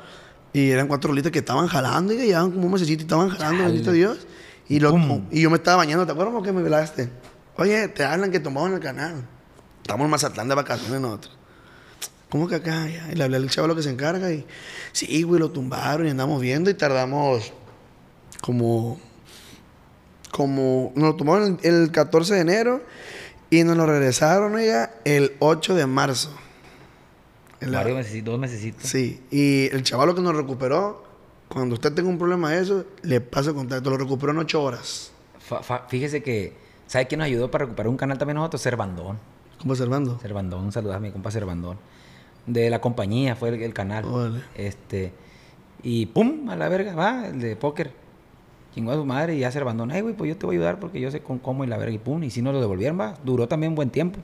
Y 0.53 0.71
eran 0.71 0.89
cuatro 0.89 1.11
rolitas 1.11 1.33
que 1.33 1.41
estaban 1.41 1.67
jalando 1.67 2.12
y 2.12 2.17
que 2.17 2.27
llevaban 2.27 2.51
como 2.51 2.67
un 2.67 2.73
mesecito 2.73 3.03
y 3.03 3.05
estaban 3.05 3.29
jalando, 3.29 3.64
bendito 3.64 3.93
Dios. 3.93 4.27
Y, 4.69 4.81
lo, 4.81 4.97
y 5.31 5.43
yo 5.43 5.51
me 5.51 5.57
estaba 5.57 5.79
bañando, 5.79 6.07
¿te 6.07 6.12
acuerdas 6.12 6.33
cómo 6.33 6.45
que 6.45 6.53
me 6.53 6.62
velaste? 6.62 7.11
Oye, 7.57 7.89
te 7.89 8.05
hablan 8.05 8.31
que 8.31 8.41
tomamos 8.41 8.71
en 8.71 8.77
el 8.77 8.81
canal. 8.81 9.25
Estamos 9.83 10.05
en 10.05 10.11
Mazatlán 10.11 10.49
de 10.49 10.55
vacaciones 10.55 11.01
nosotros. 11.01 11.37
¿Cómo 12.29 12.49
que 12.49 12.57
acá? 12.57 12.89
Ya, 12.89 13.12
Y 13.12 13.14
le 13.14 13.25
hablé 13.25 13.37
al 13.37 13.49
chaval 13.49 13.77
que 13.77 13.83
se 13.83 13.91
encarga 13.91 14.33
y 14.33 14.45
sí, 14.93 15.23
güey, 15.23 15.41
lo 15.41 15.51
tumbaron 15.51 16.07
y 16.07 16.11
andamos 16.11 16.41
viendo 16.41 16.71
y 16.71 16.75
tardamos 16.75 17.53
como 18.41 18.99
como 20.33 20.93
nos 20.97 21.05
lo 21.11 21.17
tomaron 21.17 21.59
el, 21.62 21.75
el 21.83 21.93
14 21.93 22.35
de 22.35 22.41
enero 22.41 22.83
y 23.51 23.62
nos 23.64 23.76
lo 23.76 23.86
regresaron 23.86 24.55
oiga, 24.55 24.94
el 25.05 25.32
8 25.38 25.74
de 25.74 25.86
marzo. 25.86 26.30
Varios 27.61 27.97
mesecitos, 27.97 28.32
dos 28.32 28.40
mesecitos. 28.40 28.82
sí, 28.88 29.20
y 29.30 29.66
el 29.74 29.82
chaval 29.82 30.14
que 30.14 30.20
nos 30.20 30.36
recuperó, 30.36 31.05
cuando 31.49 31.74
usted 31.74 31.92
tenga 31.92 32.09
un 32.09 32.18
problema 32.18 32.51
de 32.51 32.61
eso, 32.62 32.84
le 33.03 33.20
pasa 33.20 33.51
el 33.51 33.57
contacto, 33.57 33.88
lo 33.90 33.97
recuperó 33.97 34.32
en 34.32 34.38
8 34.38 34.62
horas. 34.62 35.11
Fa- 35.38 35.62
fa- 35.62 35.86
fíjese 35.88 36.22
que, 36.22 36.53
¿sabe 36.86 37.07
quién 37.07 37.20
nos 37.20 37.26
ayudó 37.26 37.51
para 37.51 37.64
recuperar 37.64 37.88
un 37.88 37.97
canal 37.97 38.18
también 38.18 38.36
nosotros? 38.36 38.61
Cervandón. 38.62 39.18
¿Cómo 39.59 39.72
observando? 39.72 40.18
Cervandón, 40.18 40.64
un 40.64 40.72
saludo 40.72 40.92
a 40.92 41.01
mi 41.01 41.11
compa 41.11 41.30
Cervandón. 41.30 41.78
De 42.47 42.68
la 42.68 42.80
compañía 42.80 43.36
fue 43.36 43.49
el, 43.49 43.62
el 43.62 43.72
canal. 43.72 44.05
Órale. 44.05 44.42
Este. 44.55 45.12
Y 45.82 46.07
pum, 46.07 46.51
a 46.51 46.57
la 46.57 46.68
verga, 46.68 46.94
va, 46.94 47.26
el 47.28 47.40
de 47.40 47.57
póker. 47.57 47.90
Chingó 48.77 48.93
a 48.93 48.95
su 48.95 49.07
madre 49.07 49.35
y 49.35 49.39
ya 49.41 49.51
Cervandón. 49.51 49.91
Ay, 49.91 50.03
güey, 50.03 50.14
pues 50.14 50.29
yo 50.29 50.37
te 50.37 50.45
voy 50.45 50.55
a 50.57 50.59
ayudar 50.59 50.79
porque 50.79 51.01
yo 51.01 51.11
sé 51.11 51.20
con 51.20 51.39
cómo 51.39 51.64
y 51.64 51.66
la 51.66 51.79
verga. 51.79 51.95
Y 51.95 51.99
pum, 51.99 52.22
y 52.22 52.31
si 52.31 52.43
nos 52.43 52.53
lo 52.53 52.61
devolvieron, 52.61 53.01
va. 53.01 53.14
Duró 53.24 53.49
también 53.49 53.74
buen 53.74 53.89
tiempo. 53.89 54.20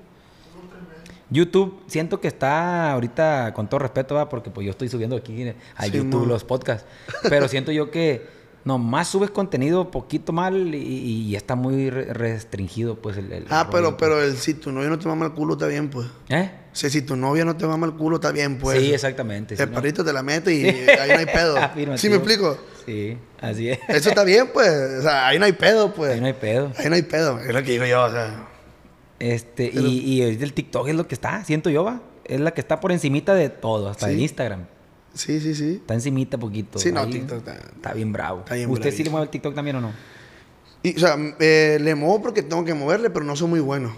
YouTube, 1.30 1.80
siento 1.86 2.20
que 2.20 2.28
está 2.28 2.92
ahorita, 2.92 3.55
con 3.55 3.66
todo 3.66 3.80
respeto, 3.80 4.14
va, 4.14 4.28
porque 4.28 4.50
pues 4.50 4.66
yo 4.66 4.70
estoy 4.70 4.88
subiendo 4.90 5.16
aquí 5.16 5.48
a 5.76 5.84
Sí, 5.84 5.90
YouTube 5.92 6.20
mo. 6.20 6.26
los 6.26 6.44
podcasts. 6.44 6.86
Pero 7.30 7.48
siento 7.48 7.72
yo 7.72 7.90
que 7.90 8.26
nomás 8.64 9.09
subes 9.09 9.30
contenido 9.30 9.90
poquito 9.90 10.32
mal 10.34 10.74
y, 10.74 10.78
y 10.78 11.34
está 11.34 11.55
muy 11.57 11.88
re- 11.88 12.12
restringido, 12.12 12.96
pues 12.96 13.16
el. 13.16 13.32
el 13.32 13.46
Ah, 13.48 13.62
rollo, 13.64 13.70
pero, 13.72 13.88
pues. 13.96 13.96
pero 14.00 14.22
el, 14.22 14.36
si 14.36 14.53
tu 14.53 14.70
novio 14.72 14.90
no 14.90 14.98
te 14.98 15.09
mama 15.09 15.24
el 15.24 15.32
culo, 15.32 15.55
está 15.55 15.66
bien, 15.68 15.88
pues. 15.88 16.07
¿Eh? 16.28 16.50
O 16.72 16.74
sea, 16.74 16.88
si 16.88 17.02
tu 17.02 17.16
novia 17.16 17.44
no 17.44 17.54
te 17.54 17.66
mama 17.66 17.86
el 17.86 17.92
culo, 17.92 18.16
está 18.16 18.32
bien, 18.32 18.56
pues. 18.58 18.80
sí, 18.80 18.94
exactamente. 18.94 19.54
El 19.62 19.68
¿no? 19.70 19.74
perrito 19.76 20.02
te 20.04 20.12
la 20.12 20.22
mete 20.22 20.54
y 20.54 20.64
ahí 20.88 21.10
no 21.10 21.18
hay 21.18 21.26
pedo. 21.26 21.56
¿Sí 21.98 22.08
me 22.08 22.16
explico? 22.16 22.56
Sí, 22.86 23.18
así 23.40 23.68
es. 23.68 23.78
Eso 23.88 24.08
está 24.08 24.24
bien, 24.24 24.48
pues. 24.52 24.70
O 24.98 25.02
sea, 25.02 25.28
ahí 25.28 25.38
no 25.38 25.44
hay 25.44 25.52
pedo, 25.52 25.92
pues. 25.92 26.12
Ahí 26.14 26.20
no 26.20 26.26
hay 26.26 26.32
pedo. 26.32 26.72
Ahí 26.78 26.88
no 26.88 26.94
hay 26.94 27.02
pedo. 27.02 27.38
Es 27.40 27.52
lo 27.52 27.62
que 27.62 27.72
digo 27.72 27.84
yo, 27.84 28.04
o 28.04 28.10
sea. 28.10 28.48
Este, 29.18 29.70
Pero- 29.74 29.86
y, 29.86 29.98
y 29.98 30.22
el 30.22 30.52
TikTok 30.52 30.88
es 30.88 30.94
lo 30.94 31.06
que 31.06 31.14
está, 31.14 31.44
siento 31.44 31.68
yo, 31.70 31.84
va. 31.84 32.00
Es 32.24 32.40
la 32.40 32.52
que 32.54 32.60
está 32.60 32.80
por 32.80 32.90
encimita 32.90 33.34
de 33.34 33.50
todo, 33.50 33.88
hasta 33.88 34.06
Sí. 34.06 34.14
el 34.14 34.20
Instagram. 34.20 34.66
Sí, 35.14 35.40
sí, 35.40 35.54
sí. 35.54 35.72
Está 35.82 35.92
encimita 35.94 36.38
poquito. 36.38 36.78
Sí, 36.78 36.90
no, 36.90 37.00
ahí. 37.00 37.10
TikTok 37.10 37.38
está- 37.38 37.52
Está 37.54 37.92
bien 37.92 38.12
bravo. 38.12 38.40
está 38.40 38.54
bien 38.54 38.70
¿Usted 38.70 38.90
sí 38.92 39.04
le 39.04 39.10
mueve 39.10 39.24
el 39.24 39.30
TikTok 39.30 39.54
también 39.54 39.76
o 39.76 39.80
no? 39.82 39.92
Y, 40.82 40.96
o 40.96 40.98
sea, 40.98 41.16
eh, 41.38 41.78
le 41.80 41.94
muevo 41.94 42.22
porque 42.22 42.42
tengo 42.42 42.64
que 42.64 42.72
moverle, 42.74 43.10
pero 43.10 43.24
no 43.26 43.36
soy 43.36 43.48
muy 43.48 43.60
bueno. 43.60 43.94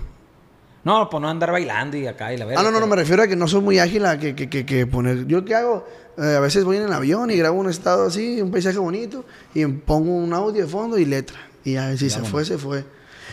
No, 0.85 1.09
pues 1.09 1.21
no 1.21 1.29
andar 1.29 1.51
bailando 1.51 1.97
y 1.97 2.07
acá 2.07 2.33
y 2.33 2.37
la 2.37 2.45
verga. 2.45 2.61
Ah, 2.61 2.65
no, 2.65 2.71
no, 2.71 2.79
no, 2.79 2.87
me 2.87 2.97
refiero 2.97 3.23
a 3.23 3.27
que 3.27 3.37
no 3.37 3.49
soy 3.49 3.63
muy 3.63 3.79
ágil 3.79 4.05
a 4.05 4.19
que, 4.19 4.35
que, 4.35 4.51
que, 4.51 4.67
que 4.67 4.87
poner. 4.87 5.27
Yo 5.27 5.45
qué 5.45 5.55
hago, 5.55 5.87
Eh, 6.17 6.37
a 6.37 6.41
veces 6.41 6.63
voy 6.65 6.77
en 6.77 6.85
el 6.85 6.93
avión 6.93 7.31
y 7.31 7.37
grabo 7.37 7.59
un 7.59 7.69
estado 7.69 8.07
así, 8.07 8.41
un 8.41 8.53
paisaje 8.53 8.79
bonito, 8.79 9.25
y 9.53 9.67
pongo 9.67 10.15
un 10.15 10.33
audio 10.33 10.63
de 10.63 10.69
fondo 10.69 10.97
y 10.97 11.05
letra. 11.05 11.39
Y 11.65 11.73
ya, 11.73 11.97
si 11.97 12.09
se 12.11 12.21
fue, 12.21 12.45
se 12.45 12.59
fue. 12.59 12.85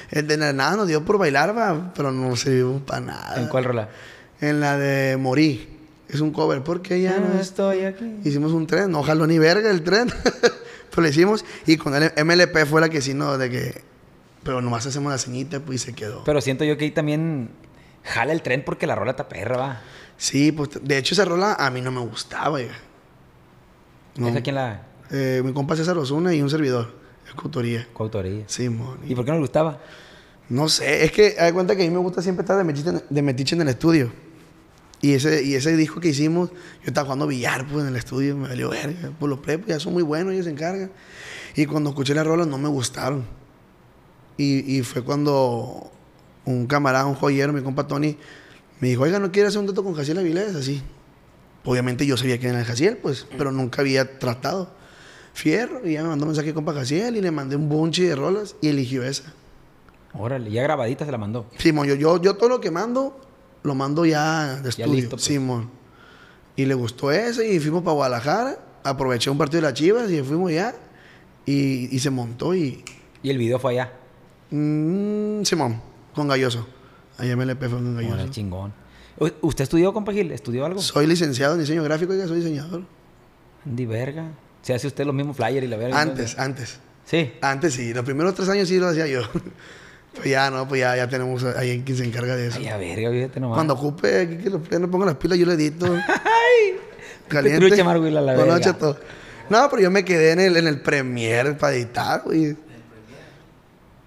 El 0.10 0.28
de 0.28 0.38
nada 0.38 0.76
nos 0.76 0.88
dio 0.88 1.06
por 1.06 1.18
bailar, 1.18 1.56
va, 1.56 1.94
pero 1.94 2.12
no 2.12 2.36
sirvió 2.36 2.80
para 2.86 3.02
nada. 3.02 3.36
¿En 3.42 3.48
cuál 3.48 3.66
rola? 3.66 3.90
En 4.40 4.60
la 4.60 4.78
de 4.78 5.18
Morí. 5.18 5.68
Es 6.10 6.20
un 6.20 6.32
cover, 6.32 6.62
porque 6.64 7.02
ya 7.02 7.20
no 7.20 7.36
es 7.36 7.42
estoy 7.42 7.86
aquí. 7.86 8.18
Hicimos 8.26 8.52
un 8.52 8.68
tren, 8.68 8.92
no 8.92 9.04
jaló 9.04 9.28
ni 9.28 9.40
verga 9.40 9.70
el 9.70 9.82
tren. 9.84 10.12
pero 10.90 11.04
lo 11.04 11.08
hicimos 11.08 11.46
y 11.66 11.78
con 11.78 11.96
el 11.96 12.12
MLP 12.26 12.66
fue 12.66 12.82
la 12.82 12.90
que 12.90 13.02
sí, 13.02 13.14
no, 13.14 13.38
de 13.38 13.50
que. 13.50 13.91
Pero 14.44 14.62
nomás 14.62 14.86
hacemos 14.86 15.12
la 15.12 15.18
ceñita, 15.18 15.60
pues 15.60 15.82
y 15.84 15.86
se 15.86 15.94
quedó. 15.94 16.24
Pero 16.24 16.42
siento 16.42 16.64
yo 16.64 16.78
que 16.78 16.86
ahí 16.86 16.92
también 16.92 17.50
jala 18.04 18.34
el 18.34 18.42
tren 18.42 18.64
porque 18.66 18.88
la 18.88 18.96
rola 18.96 19.12
está 19.12 19.30
perra, 19.30 19.58
va. 19.58 19.82
Sí, 20.18 20.52
pues 20.52 20.70
de 20.82 20.98
hecho 20.98 21.14
esa 21.14 21.26
rola 21.26 21.54
a 21.60 21.70
mí 21.70 21.82
no 21.82 21.92
me 21.92 22.00
gustaba. 22.02 22.60
No. 24.16 24.28
¿Esa 24.28 24.42
quién 24.42 24.56
la 24.56 24.84
Eh, 25.12 25.42
mi 25.44 25.54
compa 25.54 25.76
César 25.76 25.98
Osuna 25.98 26.34
y 26.34 26.42
un 26.42 26.50
servidor. 26.50 26.94
Es 27.28 27.34
coautoría. 27.34 27.88
coautoría? 27.94 28.44
Sí, 28.48 28.70
mon. 28.70 28.98
¿Y 29.08 29.14
por 29.16 29.26
qué 29.26 29.32
no 29.32 29.36
le 29.38 29.42
gustaba? 29.42 29.80
No 30.50 30.68
sé, 30.70 31.06
es 31.06 31.12
que 31.12 31.36
hay 31.40 31.52
cuenta 31.54 31.76
que 31.76 31.84
a 31.84 31.86
mí 31.88 31.92
me 31.92 32.00
gusta 32.00 32.22
siempre 32.22 32.42
estar 32.44 32.58
de 32.58 32.64
metiche, 32.64 32.90
en- 32.90 33.04
de 33.10 33.22
metiche 33.22 33.56
en 33.56 33.62
el 33.62 33.70
estudio. 33.70 34.12
Y 35.02 35.14
ese, 35.14 35.42
y 35.44 35.56
ese 35.56 35.76
disco 35.78 36.00
que 36.00 36.10
hicimos, 36.10 36.50
yo 36.50 36.58
estaba 36.88 37.06
jugando 37.06 37.26
billar 37.28 37.66
pues, 37.68 37.84
en 37.84 37.90
el 37.90 37.96
estudio, 37.96 38.36
me 38.36 38.48
valió 38.50 38.70
verga. 38.70 39.12
Pues 39.20 39.30
los 39.30 39.40
prepos 39.40 39.68
ya 39.68 39.80
son 39.80 39.94
muy 39.94 40.04
buenos, 40.04 40.34
ellos 40.34 40.46
se 40.46 40.52
encargan. 40.52 40.92
Y 41.56 41.66
cuando 41.66 41.90
escuché 41.92 42.14
las 42.14 42.28
rolas 42.28 42.48
no 42.48 42.58
me 42.58 42.68
gustaron. 42.70 43.26
Y, 44.38 44.78
y 44.78 44.82
fue 44.84 45.04
cuando 45.04 45.92
un 46.46 46.66
camarada, 46.68 47.06
un 47.06 47.16
joyero, 47.16 47.54
mi 47.54 47.62
compa 47.62 47.88
Tony, 47.88 48.18
me 48.80 48.88
dijo, 48.88 49.04
oiga, 49.04 49.20
¿no 49.20 49.32
quiere 49.32 49.50
hacer 49.50 49.60
un 49.60 49.68
dato 49.68 49.84
con 49.84 49.94
Jaciel 49.94 50.18
Avilés? 50.18 50.56
Así. 50.56 50.82
Obviamente 51.64 52.06
yo 52.08 52.18
sabía 52.18 52.40
que 52.40 52.48
era 52.48 52.60
el 52.60 52.66
Jaciel, 52.66 52.98
pues, 52.98 53.28
pero 53.38 53.52
nunca 53.52 53.82
había 53.82 54.18
tratado. 54.20 54.72
Fierro, 55.34 55.88
y 55.88 55.94
ya 55.94 56.04
me 56.04 56.10
mandó 56.10 56.26
un 56.26 56.32
mensaje 56.32 56.54
compa 56.54 56.74
Jaciel 56.74 57.16
y 57.16 57.22
le 57.22 57.32
mandé 57.32 57.56
un 57.56 57.70
bunche 57.70 58.04
de 58.04 58.16
rolas 58.16 58.56
y 58.62 58.68
eligió 58.70 59.04
esa. 59.04 59.32
Órale, 60.14 60.52
ya 60.52 60.62
grabadita 60.64 61.06
se 61.06 61.12
la 61.12 61.18
mandó. 61.18 61.46
Simón, 61.58 61.88
yo, 61.88 61.96
yo, 61.96 62.22
yo 62.22 62.36
todo 62.36 62.50
lo 62.50 62.60
que 62.60 62.70
mando, 62.72 63.18
lo 63.64 63.76
mando 63.76 64.06
ya 64.06 64.56
de 64.58 64.64
Ya 64.64 64.70
estudio. 64.70 64.94
listo, 64.94 65.12
pues. 65.12 65.24
Simón. 65.24 65.70
Y 66.58 66.66
le 66.66 66.74
gustó 66.74 67.12
ese 67.12 67.48
y 67.54 67.60
fuimos 67.60 67.84
para 67.84 67.94
Guadalajara. 67.94 68.58
Aproveché 68.84 69.30
un 69.30 69.38
partido 69.38 69.62
de 69.62 69.68
las 69.70 69.74
Chivas 69.74 70.10
y 70.12 70.22
fuimos 70.22 70.52
ya. 70.52 70.76
Y, 71.46 71.96
y 71.96 72.00
se 72.00 72.10
montó 72.10 72.54
y... 72.54 72.84
Y 73.24 73.30
el 73.30 73.38
video 73.38 73.58
fue 73.60 73.72
allá. 73.74 73.94
Mm, 74.52 75.44
Simón, 75.44 75.82
con 76.14 76.28
Galloso. 76.28 76.68
Allá 77.18 77.36
MLP 77.36 77.60
fue 77.62 77.70
con 77.70 77.96
Galloso. 77.96 78.14
Órale, 78.16 78.32
chingón. 78.32 78.74
¿Usted 79.42 79.64
estudió, 79.64 79.94
compa 79.94 80.14
Gil? 80.14 80.32
¿Estudió 80.32 80.66
algo? 80.66 80.82
Soy 80.82 81.06
licenciado 81.06 81.54
en 81.54 81.60
diseño 81.60 81.84
gráfico, 81.84 82.14
ya 82.14 82.28
soy 82.28 82.38
diseñador. 82.38 82.84
Andy 83.66 83.86
verga. 83.86 84.32
Se 84.62 84.74
hace 84.74 84.88
usted 84.88 85.06
los 85.06 85.14
mismos 85.14 85.36
flyers 85.36 85.66
y 85.66 85.68
la 85.68 85.78
verga. 85.78 86.00
Antes, 86.00 86.38
antes. 86.40 86.80
Sí. 87.06 87.34
Antes 87.42 87.74
sí, 87.74 87.94
los 87.94 88.04
primeros 88.06 88.34
tres 88.36 88.50
años 88.50 88.68
sí 88.68 88.78
lo 88.78 88.88
hacía 88.88 89.08
yo. 89.08 89.22
Pues 90.14 90.30
ya 90.30 90.52
no, 90.52 90.68
pues 90.68 90.82
ya, 90.82 90.94
ya 90.98 91.08
tenemos 91.08 91.42
a 91.46 91.52
alguien 91.58 91.86
que 91.86 91.96
se 91.96 92.04
encarga 92.04 92.36
de 92.36 92.48
eso. 92.48 92.58
Ay, 92.60 92.68
a 92.68 92.76
verga, 92.76 93.10
fíjate 93.12 93.40
nomás. 93.40 93.56
Cuando 93.56 93.76
ocupe 93.76 94.20
aquí 94.20 94.38
que 94.40 94.50
lo 94.50 94.60
no 94.60 94.92
ponga 94.92 95.06
las 95.06 95.16
pilas, 95.16 95.38
yo 95.38 95.46
le 95.46 95.54
edito. 95.54 95.86
Te 97.30 97.58
trucha, 97.58 97.84
Marguila, 97.86 98.20
la 98.20 98.34
verga. 98.34 98.60
No, 99.50 99.70
pero 99.70 99.82
yo 99.82 99.90
me 99.90 100.04
quedé 100.04 100.32
en 100.32 100.42
el, 100.42 100.58
en 100.58 100.68
el 100.68 100.82
Premiere 100.82 101.54
para 101.54 101.76
editar, 101.76 102.24
güey. 102.26 102.58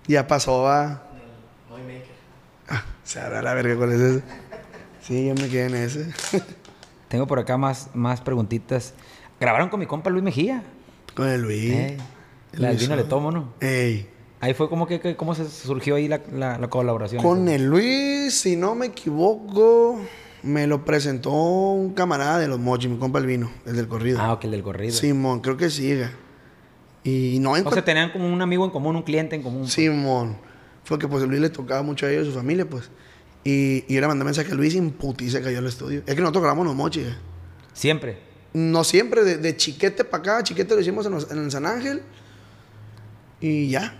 Ya 0.06 0.26
pasó 0.26 0.68
a. 0.68 1.02
Ah, 2.68 2.82
se 3.02 3.20
abre 3.20 3.42
la 3.42 3.54
verga 3.54 3.76
con 3.76 3.92
ese. 3.92 4.22
Sí, 5.02 5.26
yo 5.26 5.34
me 5.34 5.48
quedé 5.48 5.66
en 5.66 5.74
ese. 5.74 6.12
Tengo 7.08 7.26
por 7.26 7.38
acá 7.38 7.56
más, 7.56 7.90
más 7.94 8.20
preguntitas. 8.20 8.94
Grabaron 9.40 9.68
con 9.68 9.80
mi 9.80 9.86
compa 9.86 10.10
Luis 10.10 10.22
Mejía. 10.24 10.62
con 11.14 11.28
el 11.28 11.42
Luis. 11.42 11.70
Eh, 11.72 11.96
la 12.52 12.68
del 12.68 12.78
vino 12.78 12.96
le 12.96 13.04
tomo, 13.04 13.30
¿no? 13.30 13.52
Ey. 13.60 14.08
Ahí 14.40 14.52
fue 14.54 14.68
como 14.68 14.86
que, 14.86 15.00
que- 15.00 15.16
cómo 15.16 15.34
se 15.34 15.48
surgió 15.48 15.96
ahí 15.96 16.08
la, 16.08 16.20
la- 16.32 16.58
la 16.58 16.68
colaboración. 16.68 17.22
Con 17.22 17.48
el 17.48 17.66
Luis, 17.66 18.34
si 18.34 18.56
no 18.56 18.74
me 18.74 18.86
equivoco, 18.86 20.00
me 20.42 20.66
lo 20.66 20.84
presentó 20.84 21.30
un 21.32 21.94
camarada 21.94 22.38
de 22.38 22.48
los 22.48 22.58
mochis, 22.58 22.90
mi 22.90 22.98
compa 22.98 23.18
el 23.18 23.26
vino, 23.26 23.50
el 23.66 23.76
del 23.76 23.88
corrido. 23.88 24.20
Ah, 24.20 24.32
ok, 24.34 24.44
el 24.44 24.50
del 24.52 24.62
corrido. 24.62 24.92
Simón, 24.92 25.40
creo 25.40 25.56
que 25.56 25.70
sí. 25.70 25.98
Y 27.04 27.38
no 27.40 27.56
en 27.56 27.66
O 27.66 27.70
sea, 27.70 27.84
tenían 27.84 28.10
como 28.12 28.32
un 28.32 28.40
amigo 28.42 28.64
en 28.64 28.70
común, 28.70 28.96
un 28.96 29.02
cliente 29.02 29.36
en 29.36 29.42
común. 29.42 29.68
Simón. 29.68 30.36
Fue 30.84 30.98
que 30.98 31.06
pues 31.06 31.22
a 31.22 31.26
Luis 31.26 31.40
le 31.40 31.50
tocaba 31.50 31.82
mucho 31.82 32.06
a 32.06 32.10
ellos, 32.10 32.26
a 32.28 32.30
su 32.30 32.36
familia, 32.36 32.68
pues. 32.68 32.90
Y, 33.44 33.84
y 33.88 33.94
yo 33.94 34.00
le 34.00 34.06
mandé 34.08 34.24
mensaje 34.24 34.50
a 34.52 34.54
Luis 34.54 34.74
y 34.74 35.30
se 35.30 35.42
cayó 35.42 35.58
al 35.58 35.66
estudio. 35.66 36.02
Es 36.06 36.14
que 36.14 36.20
nosotros 36.20 36.42
grabamos 36.42 36.66
los 36.66 36.74
mochis. 36.74 37.06
ga. 37.06 37.16
Siempre. 37.74 38.18
No 38.54 38.84
siempre, 38.84 39.22
de, 39.24 39.36
de 39.36 39.56
chiquete 39.56 40.04
para 40.04 40.20
acá, 40.22 40.42
chiquete 40.44 40.74
lo 40.74 40.80
hicimos 40.80 41.04
en, 41.06 41.12
los- 41.12 41.30
en 41.30 41.44
el 41.44 41.50
San 41.50 41.66
Ángel. 41.66 42.02
Y 43.40 43.68
ya. 43.68 43.94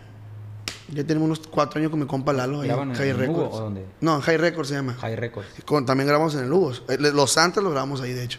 Ya 0.93 1.05
tenemos 1.05 1.27
unos 1.27 1.41
cuatro 1.47 1.79
años 1.79 1.91
con 1.91 2.01
mi 2.01 2.07
compa 2.07 2.33
Lalo. 2.33 2.61
ahí 2.61 2.69
¿Graban 2.69 2.91
en 2.91 2.97
High 2.97 3.09
el 3.09 3.17
Hugo 3.17 3.23
Records. 3.43 3.55
o 3.57 3.61
dónde? 3.61 3.85
No, 4.01 4.17
en 4.17 4.21
High 4.23 4.37
Records 4.39 4.69
se 4.69 4.75
llama. 4.75 4.95
High 4.95 5.17
Records. 5.17 5.49
Con- 5.65 5.85
también 5.87 6.07
grabamos 6.09 6.35
en 6.35 6.45
el 6.45 6.49
Lugos. 6.51 6.83
Eh, 6.89 6.97
Los 6.99 7.33
Santos 7.33 7.63
los 7.63 7.73
grabamos 7.73 8.01
ahí, 8.01 8.13
de 8.13 8.25
hecho. 8.25 8.39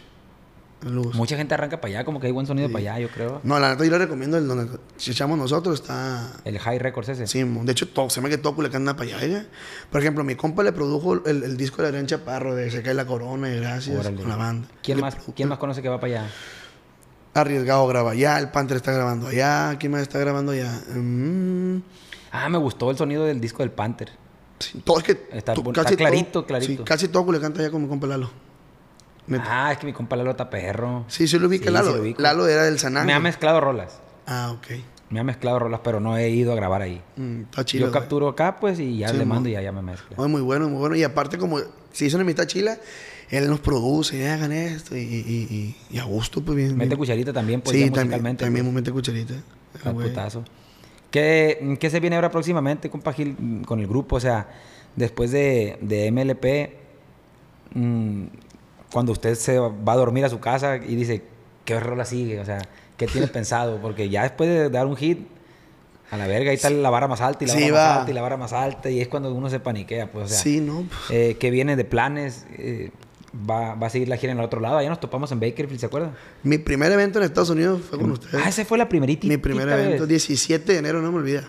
Lugos. 0.82 1.14
Mucha 1.16 1.36
gente 1.36 1.54
arranca 1.54 1.80
para 1.80 1.88
allá, 1.94 2.04
como 2.04 2.20
que 2.20 2.26
hay 2.26 2.32
buen 2.32 2.46
sonido 2.46 2.68
para 2.68 2.80
allá, 2.80 2.98
yo 3.00 3.08
creo. 3.08 3.40
No, 3.42 3.58
la 3.58 3.70
neta 3.70 3.84
yo 3.84 3.90
le 3.90 3.98
recomiendo 3.98 4.36
el 4.36 4.46
donde 4.46 4.78
echamos 4.98 5.38
nosotros 5.38 5.80
está. 5.80 6.32
El 6.44 6.58
High 6.58 6.78
Records 6.78 7.08
ese. 7.08 7.26
Sí, 7.26 7.42
de 7.42 7.72
hecho, 7.72 7.88
todo, 7.88 8.10
se 8.10 8.20
me 8.20 8.28
que 8.28 8.36
todo 8.38 8.54
Culiacán 8.54 8.82
anda 8.82 8.94
para 8.94 9.16
allá. 9.16 9.24
¿eh? 9.38 9.46
Por 9.90 10.00
ejemplo, 10.02 10.22
mi 10.22 10.34
compa 10.36 10.62
le 10.62 10.72
produjo 10.72 11.14
el, 11.26 11.42
el 11.42 11.56
disco 11.56 11.80
de 11.82 11.88
Adrián 11.88 12.06
Chaparro 12.06 12.54
de 12.54 12.70
Se 12.70 12.82
cae 12.82 12.92
la 12.94 13.06
corona 13.06 13.50
y 13.50 13.56
gracias 13.56 13.98
Órale. 13.98 14.16
con 14.20 14.28
la 14.28 14.36
banda. 14.36 14.68
¿Quién 14.82 14.98
Le 14.98 15.02
más, 15.02 15.14
produjo- 15.16 15.32
¿Quién 15.34 15.48
más 15.48 15.58
conoce 15.58 15.80
que 15.82 15.88
va 15.88 15.98
para 15.98 16.20
allá? 16.20 16.30
Arriesgado 17.34 17.86
graba 17.86 18.12
allá, 18.12 18.38
el 18.38 18.50
Panther 18.50 18.76
está 18.78 18.92
grabando 18.92 19.26
allá, 19.28 19.76
¿quién 19.78 19.92
más 19.92 20.02
está 20.02 20.18
grabando 20.18 20.52
allá? 20.52 20.72
Mm, 20.94 21.82
Ah, 22.32 22.48
me 22.48 22.58
gustó 22.58 22.90
el 22.90 22.96
sonido 22.98 23.24
del 23.24 23.40
disco 23.40 23.62
del 23.62 23.70
Panther. 23.72 24.10
sí, 24.58 24.80
todo 24.84 24.98
es 24.98 25.04
que. 25.04 25.28
Está 25.32 25.54
tú- 25.54 25.62
está 25.70 25.84
clarito, 25.96 26.46
clarito. 26.46 26.82
Sí, 26.82 26.84
casi 26.84 27.08
todo 27.08 27.24
Culiacán 27.24 27.52
está 27.52 27.62
allá 27.62 27.70
con 27.70 27.82
mi 27.82 27.88
compa 27.88 28.06
Lalo. 28.06 28.30
Ah, 29.46 29.70
es 29.72 29.78
que 29.78 29.86
mi 29.86 29.92
compa 29.92 30.16
Lalo 30.16 30.30
está 30.32 30.48
perro. 30.48 31.04
Sí, 31.08 31.26
sí 31.26 31.38
lo 31.38 31.48
ubica 31.48 31.66
Sí, 31.66 31.70
Lalo. 31.72 32.02
sí 32.02 32.14
lo. 32.16 32.22
Lalo 32.22 32.48
era 32.48 32.64
del 32.64 32.78
San 32.78 32.92
Me 33.04 33.12
ha 33.12 33.20
mezclado 33.20 33.60
rolas. 33.60 34.00
Ah, 34.26 34.52
ok. 34.52 34.66
Me 35.08 35.20
ha 35.20 35.24
mezclado 35.24 35.58
rolas, 35.60 35.80
pero 35.84 36.00
no 36.00 36.16
he 36.16 36.30
ido 36.30 36.52
a 36.52 36.56
grabar 36.56 36.82
ahí. 36.82 37.00
Mm, 37.16 37.42
está 37.42 37.64
chido. 37.64 37.86
Yo 37.86 37.92
capturo 37.92 38.28
acá, 38.28 38.56
pues, 38.56 38.80
y 38.80 38.98
ya 38.98 39.08
Sí, 39.08 39.16
le 39.16 39.24
mando 39.24 39.48
y 39.48 39.52
ya, 39.52 39.62
ya 39.62 39.70
me 39.72 39.82
mezcla. 39.82 40.16
Muy 40.26 40.40
bueno, 40.40 40.68
muy 40.68 40.78
bueno. 40.78 40.96
Y 40.96 41.04
aparte, 41.04 41.38
como 41.38 41.58
se 41.92 42.06
hizo 42.06 42.16
en 42.16 42.22
amistad 42.22 42.46
chila, 42.46 42.76
él 43.30 43.48
nos 43.48 43.60
produce, 43.60 44.18
y 44.18 44.24
hagan 44.24 44.50
esto, 44.52 44.96
y, 44.96 45.00
y, 45.00 45.04
y, 45.90 45.94
y 45.96 45.98
a 45.98 46.04
gusto, 46.04 46.42
pues 46.42 46.56
bien. 46.56 46.72
Mete 46.76 46.88
bien. 46.88 46.98
cucharita 46.98 47.32
también, 47.32 47.60
pues, 47.60 47.76
sí, 47.76 47.84
también, 47.84 48.06
musicalmente. 48.06 48.44
también 48.44 48.64
pues, 48.66 48.74
mete 48.74 48.90
cucharita. 48.92 49.34
Ah, 49.84 49.90
güey. 49.90 50.08
putazo. 50.08 50.44
¿Qué, 51.10 51.76
¿Qué 51.78 51.88
se 51.90 52.00
viene 52.00 52.16
ahora 52.16 52.30
próximamente, 52.32 52.90
compa 52.90 53.12
Gil, 53.12 53.36
con 53.64 53.78
el 53.78 53.86
grupo? 53.86 54.16
O 54.16 54.20
sea, 54.20 54.48
después 54.96 55.30
de, 55.30 55.78
de 55.82 56.10
MLP, 56.10 57.76
mm, 57.78 58.24
cuando 58.96 59.12
usted 59.12 59.34
se 59.34 59.58
va 59.58 59.92
a 59.92 59.96
dormir 59.96 60.24
a 60.24 60.30
su 60.30 60.40
casa 60.40 60.76
y 60.78 60.96
dice, 60.96 61.22
¿qué 61.66 61.78
rola 61.78 62.06
sigue? 62.06 62.40
O 62.40 62.46
sea, 62.46 62.62
¿qué 62.96 63.06
tiene 63.06 63.26
pensado? 63.38 63.78
Porque 63.82 64.08
ya 64.08 64.22
después 64.22 64.48
de 64.48 64.70
dar 64.70 64.86
un 64.86 64.96
hit, 64.96 65.28
a 66.10 66.16
la 66.16 66.26
verga, 66.26 66.48
ahí 66.48 66.56
está 66.56 66.70
la 66.70 66.88
vara 66.88 67.06
más 67.06 67.20
alta 67.20 67.44
y 67.44 67.46
la 67.46 67.52
Sí, 67.52 67.70
vara 67.70 67.84
más 67.88 67.98
alta 67.98 68.10
y 68.10 68.14
la 68.14 68.22
vara 68.22 68.36
más 68.38 68.52
alta, 68.54 68.88
y 68.90 69.00
es 69.02 69.08
cuando 69.08 69.34
uno 69.34 69.50
se 69.50 69.60
paniquea, 69.60 70.10
pues, 70.10 70.24
o 70.24 70.28
sea. 70.28 70.38
sí, 70.38 70.62
no. 70.62 70.86
pues, 70.88 71.10
Eh, 71.10 71.36
¿Qué 71.38 71.50
viene 71.50 71.76
de 71.76 71.84
planes? 71.84 72.46
Eh, 72.56 72.90
va, 73.50 73.74
va 73.74 73.88
a 73.88 73.90
seguir 73.90 74.08
la 74.08 74.16
gira 74.16 74.32
en 74.32 74.38
el 74.38 74.44
otro 74.46 74.60
lado. 74.60 74.78
Allá 74.78 74.88
nos 74.88 74.98
topamos 75.00 75.30
en 75.32 75.40
Bakerfield, 75.40 75.78
¿se 75.78 75.84
acuerda? 75.84 76.12
Mi 76.42 76.56
primer 76.56 76.90
evento 76.90 77.18
en 77.18 77.26
Estados 77.26 77.50
Unidos 77.50 77.82
fue 77.86 77.98
con 77.98 78.12
ustedes. 78.12 78.40
Ah, 78.42 78.48
ese 78.48 78.64
fue 78.64 78.78
la 78.78 78.88
primerita. 78.88 79.26
Mi 79.26 79.36
primer 79.36 79.68
evento, 79.68 80.06
17 80.06 80.72
de 80.72 80.78
enero, 80.78 81.02
no 81.02 81.12
me 81.12 81.18
olvida. 81.18 81.44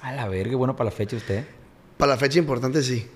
A 0.00 0.12
la 0.12 0.26
verga, 0.28 0.56
bueno 0.56 0.74
para 0.76 0.88
la 0.88 0.96
fecha 0.96 1.14
usted. 1.16 1.44
Para 1.98 2.12
la 2.12 2.16
fecha 2.18 2.38
importante, 2.38 2.82
sí. 2.82 3.06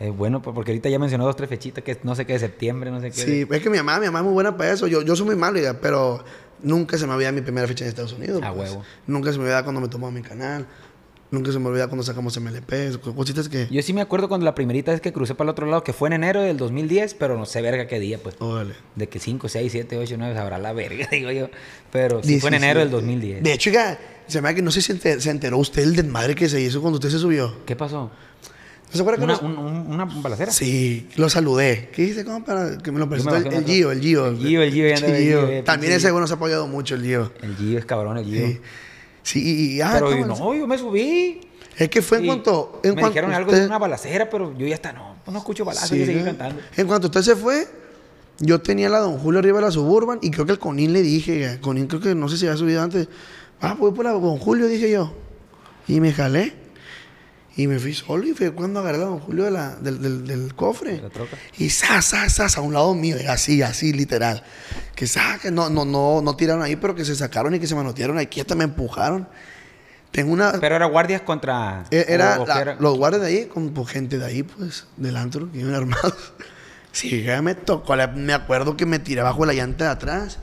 Es 0.00 0.16
bueno, 0.16 0.40
pues, 0.42 0.54
porque 0.54 0.70
ahorita 0.70 0.88
ya 0.88 0.98
mencionó 0.98 1.24
dos, 1.24 1.34
tres 1.36 1.48
fechitas 1.48 1.82
que 1.82 1.98
no 2.04 2.14
sé 2.14 2.24
qué 2.24 2.34
de 2.34 2.38
septiembre, 2.38 2.90
no 2.90 3.00
sé 3.00 3.10
qué. 3.10 3.20
Sí, 3.20 3.46
es 3.50 3.62
que 3.62 3.68
mi 3.70 3.78
mamá, 3.78 3.98
mi 3.98 4.06
mamá 4.06 4.20
es 4.20 4.24
muy 4.24 4.32
buena 4.34 4.56
para 4.56 4.72
eso. 4.72 4.86
Yo, 4.86 5.02
yo 5.02 5.16
soy 5.16 5.26
muy 5.26 5.36
malo, 5.36 5.58
ya, 5.60 5.80
pero 5.80 6.22
nunca 6.62 6.96
se 6.96 7.06
me 7.06 7.14
olvida 7.14 7.32
mi 7.32 7.40
primera 7.40 7.66
fecha 7.66 7.84
en 7.84 7.88
Estados 7.88 8.12
Unidos. 8.12 8.40
A 8.44 8.52
pues. 8.54 8.70
huevo. 8.70 8.84
Nunca 9.06 9.32
se 9.32 9.38
me 9.38 9.44
olvida 9.44 9.62
cuando 9.64 9.80
me 9.80 9.88
tomó 9.88 10.10
mi 10.12 10.22
canal. 10.22 10.66
Nunca 11.30 11.52
se 11.52 11.58
me 11.58 11.66
olvida 11.68 11.88
cuando 11.88 12.04
sacamos 12.04 12.40
MLP. 12.40 12.96
Cositas 13.14 13.48
que. 13.50 13.66
Yo 13.70 13.82
sí 13.82 13.92
me 13.92 14.00
acuerdo 14.00 14.28
cuando 14.28 14.44
la 14.46 14.54
primerita 14.54 14.92
vez 14.92 15.00
que 15.02 15.12
crucé 15.12 15.34
para 15.34 15.48
el 15.48 15.50
otro 15.50 15.66
lado, 15.66 15.82
que 15.84 15.92
fue 15.92 16.08
en 16.08 16.14
enero 16.14 16.40
del 16.40 16.56
2010, 16.56 17.14
pero 17.14 17.36
no 17.36 17.44
sé 17.44 17.60
verga 17.60 17.86
qué 17.86 17.98
día, 18.00 18.18
pues. 18.22 18.36
Órale. 18.38 18.74
De 18.94 19.08
que 19.08 19.18
5, 19.18 19.46
6, 19.48 19.70
7, 19.72 19.98
8, 19.98 20.14
9, 20.16 20.34
sabrá 20.34 20.58
la 20.58 20.72
verga, 20.72 21.06
digo 21.12 21.30
yo. 21.32 21.48
Pero 21.92 22.22
sí 22.22 22.40
fue 22.40 22.48
en 22.48 22.54
17. 22.54 22.56
enero 22.64 22.80
del 22.80 22.90
2010. 22.90 23.42
De 23.42 23.52
hecho, 23.52 23.68
ya, 23.70 23.98
se 24.26 24.40
me 24.40 24.48
da 24.48 24.54
que 24.54 24.62
no 24.62 24.70
sé 24.70 24.80
si 24.80 24.92
enter- 24.92 25.20
se 25.20 25.28
enteró 25.30 25.58
usted 25.58 25.82
el 25.82 25.96
desmadre 25.96 26.34
que 26.34 26.48
se 26.48 26.60
hizo 26.62 26.80
cuando 26.80 26.96
usted 26.98 27.10
se 27.10 27.18
subió. 27.18 27.56
¿Qué 27.66 27.76
pasó? 27.76 28.10
¿No 28.90 28.94
se 28.94 29.00
acuerda 29.00 29.18
que 29.18 29.24
¿Una, 29.24 29.32
nos- 29.34 29.42
un- 29.42 29.58
un- 29.58 29.92
una 29.92 30.04
balacera? 30.06 30.50
Sí, 30.50 31.08
lo 31.16 31.28
saludé. 31.28 31.90
¿Qué 31.94 32.02
dice, 32.02 32.24
compa? 32.24 32.78
Que 32.78 32.90
me 32.90 32.98
lo 32.98 33.08
presentó 33.08 33.36
el, 33.36 33.44
bajé 33.44 33.56
el 33.58 33.64
Gio, 33.66 33.90
el 33.92 34.00
Gio. 34.00 34.26
El 34.28 34.38
Gio, 34.38 34.62
el 34.62 34.72
Gio, 34.72 34.86
el 34.86 35.16
Gio, 35.48 35.64
También 35.64 35.92
ese 35.92 36.02
Gio. 36.02 36.12
güey 36.12 36.20
nos 36.22 36.30
ha 36.30 36.34
apoyado 36.34 36.66
mucho, 36.66 36.94
el 36.94 37.02
Gio. 37.04 37.30
El 37.42 37.54
Gio 37.56 37.78
es 37.78 37.84
cabrón, 37.84 38.16
el 38.18 38.24
Gio. 38.24 38.46
Sí. 38.46 38.60
Sí, 39.22 39.74
y, 39.76 39.80
ah, 39.82 39.90
pero 39.92 40.10
estamos- 40.12 40.38
no, 40.40 40.54
yo 40.54 40.66
me 40.66 40.78
subí. 40.78 41.40
Es 41.76 41.88
que 41.90 42.00
fue 42.00 42.18
en 42.18 42.26
cuanto. 42.26 42.80
En 42.82 42.90
me 42.94 43.00
cuanto 43.02 43.08
dijeron 43.14 43.32
algo 43.34 43.50
usted- 43.50 43.60
de 43.62 43.66
una 43.66 43.78
balacera, 43.78 44.30
pero 44.30 44.56
yo 44.56 44.66
ya 44.66 44.74
está, 44.74 44.92
no, 44.94 45.16
pues 45.24 45.32
no 45.32 45.38
escucho 45.38 45.64
balazos, 45.66 45.90
Sí, 45.90 45.98
yo 45.98 46.06
seguí 46.06 46.22
cantando. 46.24 46.60
En 46.76 46.86
cuanto 46.86 47.08
usted 47.08 47.20
se 47.22 47.36
fue, 47.36 47.66
yo 48.40 48.60
tenía 48.62 48.88
la 48.88 49.00
Don 49.00 49.18
Julio 49.18 49.38
arriba 49.40 49.58
de 49.58 49.66
la 49.66 49.70
Suburban 49.70 50.18
y 50.22 50.30
creo 50.30 50.46
que 50.46 50.52
el 50.52 50.58
Conín 50.58 50.94
le 50.94 51.02
dije, 51.02 51.58
Conín 51.60 51.86
creo 51.88 52.00
que 52.00 52.14
no 52.14 52.28
sé 52.30 52.38
si 52.38 52.46
había 52.46 52.56
subido 52.56 52.80
antes, 52.82 53.06
ah, 53.60 53.76
voy 53.78 53.92
por 53.92 54.06
la 54.06 54.12
Don 54.12 54.38
Julio, 54.38 54.66
dije 54.66 54.90
yo. 54.90 55.12
Y 55.86 56.00
me 56.00 56.12
jalé. 56.12 56.54
Y 57.58 57.66
me 57.66 57.78
fui 57.80 57.92
solo 57.92 58.24
y 58.24 58.34
fue 58.34 58.52
cuando 58.52 58.78
agarré 58.78 58.98
la 58.98 59.06
Don 59.06 59.18
Julio 59.18 59.44
de 59.44 59.50
la- 59.50 59.74
del, 59.74 60.00
del- 60.00 60.24
del 60.26 60.54
cofre. 60.54 60.92
De 60.92 61.02
la 61.02 61.10
troca. 61.10 61.36
Y 61.58 61.70
sa, 61.70 62.00
sa, 62.02 62.28
sa, 62.28 62.46
a 62.56 62.62
un 62.62 62.72
lado 62.72 62.94
mío, 62.94 63.16
así, 63.28 63.62
así, 63.62 63.92
literal. 63.92 64.44
Que 64.94 65.08
saque, 65.08 65.50
no, 65.50 65.68
no, 65.68 65.84
no, 65.84 66.22
no 66.22 66.36
tiraron 66.36 66.62
ahí, 66.62 66.76
pero 66.76 66.94
que 66.94 67.04
se 67.04 67.16
sacaron 67.16 67.52
y 67.56 67.58
que 67.58 67.66
se 67.66 67.74
manotearon 67.74 68.16
aquí, 68.16 68.40
hasta 68.40 68.54
me 68.54 68.62
empujaron. 68.62 69.26
Tengo 70.12 70.32
una. 70.32 70.52
Pero 70.60 70.76
era 70.76 70.86
guardias 70.86 71.22
contra. 71.22 71.84
E- 71.90 72.06
Era, 72.08 72.38
la- 72.46 72.76
los 72.78 72.96
guardias 72.96 73.22
de 73.22 73.28
ahí, 73.28 73.44
con 73.46 73.70
pues, 73.74 73.88
gente 73.88 74.18
de 74.18 74.24
ahí, 74.24 74.44
pues, 74.44 74.86
del 74.96 75.16
antro, 75.16 75.50
que 75.50 75.58
iban 75.58 75.74
armados. 75.74 76.32
Sí, 76.92 77.24
ya 77.24 77.42
me 77.42 77.56
tocó. 77.56 77.96
me 78.14 78.34
acuerdo 78.34 78.76
que 78.76 78.86
me 78.86 79.00
tiré 79.00 79.20
bajo 79.22 79.44
la 79.44 79.52
llanta 79.52 79.86
de 79.86 79.90
atrás. 79.90 80.38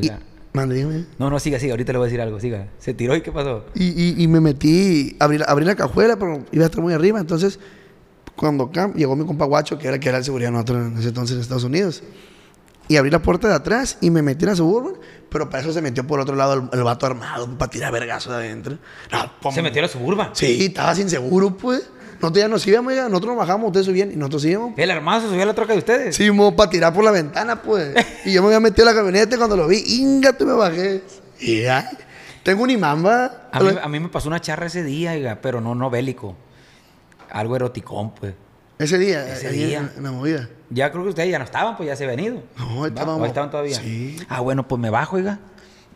Y. 0.00 0.10
mande, 0.52 0.74
dígame. 0.76 1.04
No, 1.18 1.30
no, 1.30 1.38
siga, 1.38 1.58
siga. 1.58 1.72
Ahorita 1.72 1.92
le 1.92 1.98
voy 1.98 2.06
a 2.06 2.08
decir 2.08 2.20
algo. 2.20 2.38
Siga. 2.40 2.68
Se 2.78 2.94
tiró 2.94 3.14
y 3.16 3.22
qué 3.22 3.32
pasó. 3.32 3.64
Y, 3.74 3.84
y- 3.88 4.22
y 4.22 4.28
me 4.28 4.40
metí, 4.40 5.16
abrí, 5.20 5.38
la- 5.38 5.46
abrí 5.46 5.64
la 5.64 5.74
cajuela, 5.74 6.16
pero 6.16 6.44
iba 6.52 6.64
a 6.64 6.66
estar 6.66 6.82
muy 6.82 6.92
arriba. 6.92 7.20
Entonces, 7.20 7.58
cuando 8.36 8.70
cam- 8.70 8.94
llegó 8.94 9.14
mi 9.16 9.24
compa 9.26 9.44
Guacho, 9.44 9.78
que 9.78 9.88
era, 9.88 9.98
que 9.98 10.08
era 10.08 10.18
el 10.18 10.24
seguridad 10.24 10.50
nosotros 10.50 10.86
en 10.86 10.98
ese 10.98 11.08
entonces 11.08 11.36
en 11.36 11.42
Estados 11.42 11.64
Unidos. 11.64 12.02
Y 12.88 12.96
abrí 12.96 13.10
la 13.10 13.22
puerta 13.22 13.48
de 13.48 13.54
atrás 13.54 13.96
y 14.00 14.10
me 14.10 14.22
metí 14.22 14.44
en 14.44 14.50
la 14.50 14.56
suburban, 14.56 14.94
pero 15.30 15.48
para 15.48 15.62
eso 15.62 15.72
se 15.72 15.80
metió 15.80 16.06
por 16.06 16.18
otro 16.20 16.34
lado 16.34 16.54
el, 16.54 16.78
el 16.78 16.82
vato 16.84 17.06
armado, 17.06 17.46
para 17.56 17.70
tirar 17.70 17.92
vergazo 17.92 18.30
de 18.30 18.36
adentro. 18.36 18.76
No. 19.42 19.52
Se 19.52 19.62
metió 19.62 19.80
a 19.80 19.84
la 19.86 19.88
suburban. 19.88 20.30
Sí, 20.34 20.66
estaba 20.66 20.94
sin 20.94 21.08
seguro, 21.08 21.56
pues. 21.56 21.88
Nosotros 22.22 22.40
ya 22.42 22.48
nos 22.48 22.66
íbamos, 22.66 22.94
ya. 22.94 23.08
nosotros 23.08 23.30
nos 23.34 23.38
bajamos, 23.46 23.66
ustedes 23.66 23.86
subían 23.86 24.12
y 24.12 24.16
nosotros 24.16 24.44
íbamos. 24.44 24.72
El 24.78 24.90
armado 24.90 25.20
se 25.22 25.28
subió 25.28 25.42
a 25.42 25.46
la 25.46 25.54
troca 25.54 25.72
de 25.72 25.80
ustedes. 25.80 26.14
Sí, 26.16 26.30
para 26.56 26.70
tirar 26.70 26.94
por 26.94 27.02
la 27.04 27.10
ventana, 27.10 27.60
pues. 27.60 27.94
Y 28.24 28.32
yo 28.32 28.40
me 28.42 28.46
había 28.48 28.60
metido 28.60 28.88
a 28.88 28.92
la 28.92 28.96
camioneta 28.96 29.34
y 29.34 29.38
cuando 29.38 29.56
lo 29.56 29.66
vi, 29.66 29.82
ingate, 29.86 30.44
me 30.44 30.52
bajé. 30.52 31.02
Y 31.40 31.62
ya. 31.62 31.90
Tengo 32.44 32.62
un 32.62 32.70
imán, 32.70 33.04
va. 33.04 33.48
A 33.52 33.60
mí, 33.60 33.70
a 33.82 33.88
mí 33.88 34.00
me 34.00 34.08
pasó 34.08 34.28
una 34.28 34.40
charra 34.40 34.66
ese 34.66 34.82
día, 34.84 35.12
oiga, 35.12 35.38
pero 35.42 35.60
no, 35.60 35.74
no 35.74 35.90
bélico. 35.90 36.36
Algo 37.30 37.56
eroticón, 37.56 38.14
pues. 38.14 38.34
Ese 38.78 38.98
día, 38.98 39.28
Ese 39.32 39.50
día. 39.50 39.78
En, 39.78 39.90
en 39.96 40.02
la 40.04 40.12
movida. 40.12 40.48
Ya 40.70 40.90
creo 40.90 41.02
que 41.04 41.10
ustedes 41.10 41.30
ya 41.30 41.38
no 41.38 41.44
estaban, 41.44 41.76
pues 41.76 41.88
ya 41.88 41.96
se 41.96 42.04
habían 42.04 42.20
ido. 42.20 42.42
No, 42.56 42.86
estábamos- 42.86 43.20
¿O 43.20 43.24
ahí 43.24 43.28
estaban 43.28 43.50
todavía? 43.50 43.76
Sí. 43.76 44.16
Ah, 44.28 44.40
bueno, 44.40 44.66
pues 44.66 44.80
me 44.80 44.90
bajo, 44.90 45.16
oiga. 45.16 45.38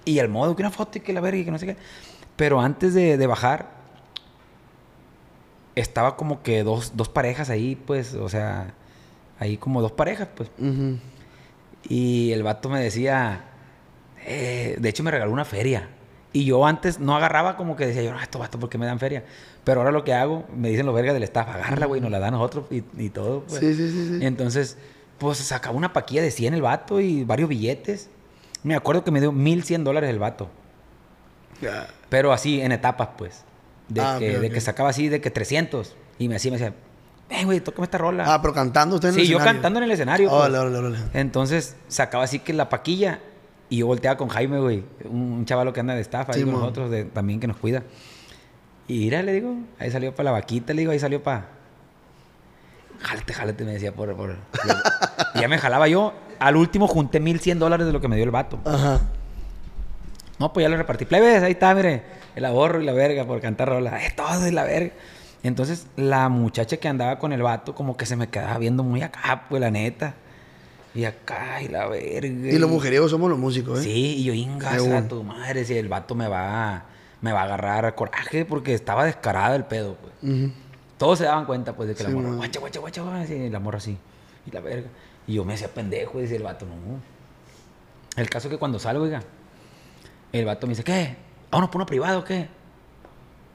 Y 0.04 0.18
el 0.18 0.28
modo, 0.28 0.54
que 0.54 0.62
una 0.62 0.70
foto 0.70 0.98
y 0.98 1.00
que 1.00 1.12
la 1.12 1.20
verga 1.20 1.38
y 1.38 1.44
que 1.44 1.50
no 1.50 1.58
sé 1.58 1.66
qué. 1.66 1.76
Pero 2.36 2.60
antes 2.60 2.94
de, 2.94 3.16
de 3.16 3.26
bajar, 3.26 3.75
estaba 5.76 6.16
como 6.16 6.42
que 6.42 6.64
dos, 6.64 6.96
dos 6.96 7.08
parejas 7.08 7.50
ahí, 7.50 7.76
pues, 7.76 8.14
o 8.14 8.28
sea, 8.28 8.74
ahí 9.38 9.56
como 9.56 9.82
dos 9.82 9.92
parejas, 9.92 10.28
pues. 10.34 10.50
Y 11.88 12.32
el 12.32 12.42
vato 12.42 12.68
me 12.68 12.80
decía, 12.80 13.44
eh, 14.24 14.76
de 14.80 14.88
hecho 14.88 15.04
me 15.04 15.10
regaló 15.10 15.30
una 15.32 15.44
feria. 15.44 15.90
Y 16.32 16.44
yo 16.44 16.66
antes 16.66 16.98
no 16.98 17.16
agarraba 17.16 17.56
como 17.56 17.76
que 17.76 17.86
decía 17.86 18.02
yo, 18.02 18.12
no, 18.12 18.20
estos 18.20 18.40
vatos, 18.40 18.60
¿por 18.60 18.68
qué 18.68 18.78
me 18.78 18.86
dan 18.86 18.98
feria? 18.98 19.24
Pero 19.64 19.80
ahora 19.80 19.92
lo 19.92 20.02
que 20.02 20.12
hago, 20.12 20.44
me 20.54 20.68
dicen 20.68 20.84
los 20.84 20.94
vergas 20.94 21.14
del 21.14 21.22
staff, 21.22 21.48
agárrala, 21.48 21.86
güey, 21.86 22.00
nos 22.00 22.10
la 22.10 22.18
dan 22.18 22.32
nosotros 22.32 22.66
y, 22.70 22.82
y 22.98 23.10
todo. 23.10 23.42
Pues. 23.42 23.60
Sí, 23.60 23.74
sí, 23.74 23.90
sí, 23.90 24.18
sí. 24.18 24.26
Entonces, 24.26 24.76
pues 25.18 25.38
sacaba 25.38 25.76
una 25.76 25.92
paquilla 25.92 26.22
de 26.22 26.30
100 26.30 26.54
el 26.54 26.62
vato 26.62 27.00
y 27.00 27.24
varios 27.24 27.48
billetes. 27.48 28.10
Me 28.62 28.74
acuerdo 28.74 29.04
que 29.04 29.10
me 29.10 29.20
dio 29.20 29.32
1100 29.32 29.84
dólares 29.84 30.10
el 30.10 30.18
vato. 30.18 30.48
Pero 32.08 32.32
así, 32.32 32.60
en 32.60 32.72
etapas, 32.72 33.10
pues. 33.16 33.44
De, 33.88 34.00
Ah, 34.00 34.16
que, 34.18 34.34
ok, 34.36 34.40
de 34.42 34.46
ok. 34.48 34.52
que 34.54 34.60
sacaba 34.60 34.88
así, 34.90 35.08
de 35.08 35.20
que 35.20 35.30
300. 35.30 35.94
Y 36.18 36.28
me 36.28 36.36
hacía, 36.36 36.50
me 36.50 36.58
decía, 36.58 36.74
eh, 37.30 37.44
güey, 37.44 37.60
tócame 37.60 37.84
esta 37.84 37.98
rola. 37.98 38.24
Ah, 38.26 38.40
pero 38.42 38.52
cantando 38.54 38.96
usted 38.96 39.08
en 39.10 39.14
el 39.16 39.20
sí, 39.22 39.26
yo 39.28 39.36
escenario. 39.38 39.54
cantando 39.60 39.78
en 39.78 39.84
el 39.84 39.90
escenario. 39.90 40.28
pues. 40.28 40.40
Órale, 40.40 40.58
órale, 40.58 40.78
órale. 40.78 40.98
Entonces 41.14 41.76
sacaba 41.88 42.24
así 42.24 42.38
que 42.40 42.52
la 42.52 42.68
paquilla 42.68 43.20
y 43.68 43.78
yo 43.78 43.86
volteaba 43.86 44.16
con 44.16 44.28
Jaime, 44.28 44.58
güey, 44.60 44.84
un, 45.04 45.20
un 45.32 45.44
chavalo 45.44 45.72
que 45.72 45.80
anda 45.80 45.94
de 45.94 46.00
staff 46.00 46.28
ahí 46.30 46.36
Sí, 46.36 46.42
con 46.42 46.52
mon. 46.52 46.60
nosotros, 46.60 46.90
de- 46.90 47.04
también 47.04 47.40
que 47.40 47.46
nos 47.46 47.56
cuida. 47.56 47.82
Y 48.88 48.98
mira, 49.00 49.22
le 49.22 49.32
digo, 49.32 49.56
ahí 49.80 49.90
salió 49.90 50.14
para 50.14 50.24
la 50.26 50.30
vaquita, 50.32 50.72
le 50.72 50.80
digo, 50.82 50.92
ahí 50.92 50.98
salió 51.00 51.22
para. 51.22 51.48
Jálate, 53.00 53.32
jálate, 53.34 53.64
me 53.64 53.72
decía 53.72 53.92
por. 53.94 54.14
por... 54.16 54.36
y 55.34 55.40
ya 55.40 55.48
me 55.48 55.58
jalaba 55.58 55.86
yo. 55.88 56.12
Al 56.38 56.56
último 56.56 56.86
junté 56.86 57.18
1100 57.20 57.58
dólares 57.58 57.86
de 57.86 57.92
lo 57.92 58.00
que 58.00 58.08
me 58.08 58.16
dio 58.16 58.24
el 58.24 58.30
vato. 58.30 58.58
Ajá. 58.64 59.00
No, 60.38 60.52
pues 60.52 60.64
ya 60.64 60.68
lo 60.68 60.76
repartí. 60.76 61.04
Plebes, 61.04 61.42
ahí 61.42 61.52
está, 61.52 61.74
mire. 61.74 62.02
El 62.34 62.44
ahorro 62.44 62.80
y 62.80 62.84
la 62.84 62.92
verga 62.92 63.24
por 63.24 63.40
cantar 63.40 63.68
rola. 63.68 64.04
Eh, 64.04 64.12
todo 64.14 64.44
es 64.46 64.52
la 64.52 64.64
verga. 64.64 64.92
Entonces, 65.42 65.86
la 65.96 66.28
muchacha 66.28 66.76
que 66.76 66.88
andaba 66.88 67.18
con 67.18 67.32
el 67.32 67.42
vato, 67.42 67.74
como 67.74 67.96
que 67.96 68.04
se 68.04 68.16
me 68.16 68.28
quedaba 68.28 68.58
viendo 68.58 68.82
muy 68.82 69.02
acá, 69.02 69.44
pues 69.48 69.60
la 69.60 69.70
neta. 69.70 70.14
Y 70.94 71.04
acá, 71.04 71.62
y 71.62 71.68
la 71.68 71.86
verga. 71.86 72.26
Y 72.28 72.58
los 72.58 72.70
mujeriegos 72.70 73.10
somos 73.10 73.30
los 73.30 73.38
músicos, 73.38 73.80
¿eh? 73.80 73.82
Sí, 73.82 74.16
y 74.18 74.24
yo, 74.24 74.32
ingas 74.34 74.82
a 74.86 75.08
tu 75.08 75.22
madre, 75.22 75.64
si 75.64 75.76
el 75.76 75.88
vato 75.88 76.14
me 76.14 76.26
va, 76.26 76.84
me 77.20 77.32
va 77.32 77.40
a 77.42 77.44
agarrar 77.44 77.94
coraje 77.94 78.44
porque 78.44 78.74
estaba 78.74 79.04
descarado 79.04 79.54
el 79.54 79.64
pedo, 79.64 79.96
pues. 79.96 80.50
Todos 80.98 81.18
se 81.18 81.24
daban 81.24 81.44
cuenta, 81.44 81.74
pues, 81.74 81.88
de 81.90 81.94
que 81.94 82.02
Sí, 82.02 82.08
la 82.08 82.14
morra, 82.14 82.28
man. 82.28 82.36
guacha, 82.38 82.60
guacha, 82.60 82.80
guacha, 82.80 83.02
guacha, 83.02 83.34
y 83.34 83.50
la 83.50 83.60
morra 83.60 83.76
así, 83.78 83.96
y 84.46 84.50
la 84.50 84.60
verga. 84.60 84.88
Y 85.26 85.34
yo 85.34 85.44
me 85.44 85.52
hacía 85.54 85.68
pendejo, 85.68 86.18
y 86.18 86.22
decía 86.22 86.38
el 86.38 86.42
vato, 86.42 86.64
no. 86.64 87.00
El 88.20 88.30
caso 88.30 88.48
es 88.48 88.52
que 88.52 88.58
cuando 88.58 88.78
salgo, 88.78 89.04
oiga, 89.04 89.22
el 90.38 90.44
vato 90.44 90.66
me 90.66 90.72
dice, 90.72 90.84
¿qué? 90.84 91.16
¿Vámonos 91.50 91.70
por 91.70 91.76
uno 91.80 91.86
privado 91.86 92.24
qué? 92.24 92.48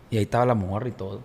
Y 0.10 0.18
ahí 0.18 0.24
estaba 0.24 0.46
la 0.46 0.56
morra 0.56 0.88
y 0.88 0.92
todo. 0.92 1.22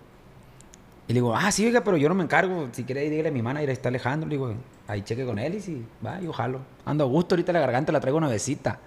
Y 1.08 1.12
le 1.12 1.20
digo, 1.20 1.34
ah, 1.34 1.50
sí, 1.52 1.64
oiga, 1.64 1.82
pero 1.84 1.96
yo 1.96 2.08
no 2.08 2.14
me 2.14 2.24
encargo. 2.24 2.68
Si 2.72 2.84
quiere, 2.84 3.08
dígale 3.08 3.28
a 3.28 3.32
mi 3.32 3.42
manager, 3.42 3.68
ahí 3.68 3.72
está 3.72 3.88
Alejandro. 3.88 4.28
Le 4.28 4.36
digo, 4.36 4.54
ahí 4.88 5.02
cheque 5.02 5.24
con 5.24 5.38
él 5.38 5.54
y 5.54 5.60
si 5.60 5.86
va, 6.04 6.20
yo 6.20 6.32
jalo. 6.32 6.60
Ando 6.84 7.04
a 7.04 7.06
gusto, 7.06 7.34
ahorita 7.34 7.52
la 7.52 7.60
garganta 7.60 7.92
la 7.92 8.00
traigo 8.00 8.18
una 8.18 8.28
besita. 8.28 8.80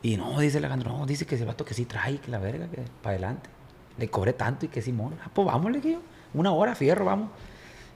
Y 0.00 0.16
no, 0.16 0.38
dice 0.38 0.58
Alejandro, 0.58 0.96
no, 0.96 1.06
dice 1.06 1.26
que 1.26 1.34
ese 1.34 1.44
vato 1.44 1.64
que 1.64 1.74
sí 1.74 1.84
trae, 1.84 2.18
que 2.18 2.30
la 2.30 2.38
verga, 2.38 2.68
que 2.68 2.82
para 3.02 3.14
adelante. 3.14 3.50
Le 3.96 4.08
cobré 4.08 4.32
tanto 4.32 4.66
y 4.66 4.68
que 4.68 4.80
Simón. 4.80 5.16
Ah, 5.24 5.30
pues 5.32 5.46
vamos, 5.46 5.72
le 5.72 5.80
dije 5.80 5.94
yo. 5.94 6.00
Una 6.34 6.52
hora, 6.52 6.74
fierro, 6.76 7.04
vamos. 7.04 7.30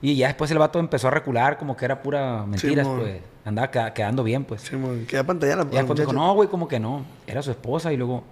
Y 0.03 0.15
ya 0.17 0.27
después 0.27 0.51
el 0.51 0.57
vato 0.59 0.79
empezó 0.79 1.07
a 1.07 1.11
recular 1.11 1.57
como 1.57 1.77
que 1.77 1.85
era 1.85 2.01
pura 2.01 2.45
mentiras, 2.45 2.85
pues. 2.85 3.21
Andaba 3.45 3.71
queda- 3.71 3.93
quedando 3.93 4.21
bien, 4.23 4.43
pues. 4.43 4.61
Sí, 4.61 4.75
mon. 4.75 5.05
Queda 5.05 5.23
pantalla 5.23 5.55
la 5.55 5.63
Y 5.63 5.67
después 5.67 5.97
dijo, 5.97 6.11
no, 6.11 6.33
güey, 6.33 6.49
como 6.49 6.67
que 6.67 6.77
no. 6.79 7.05
Era 7.25 7.41
su 7.41 7.51
esposa. 7.51 7.93
Y 7.93 7.97
luego, 7.97 8.23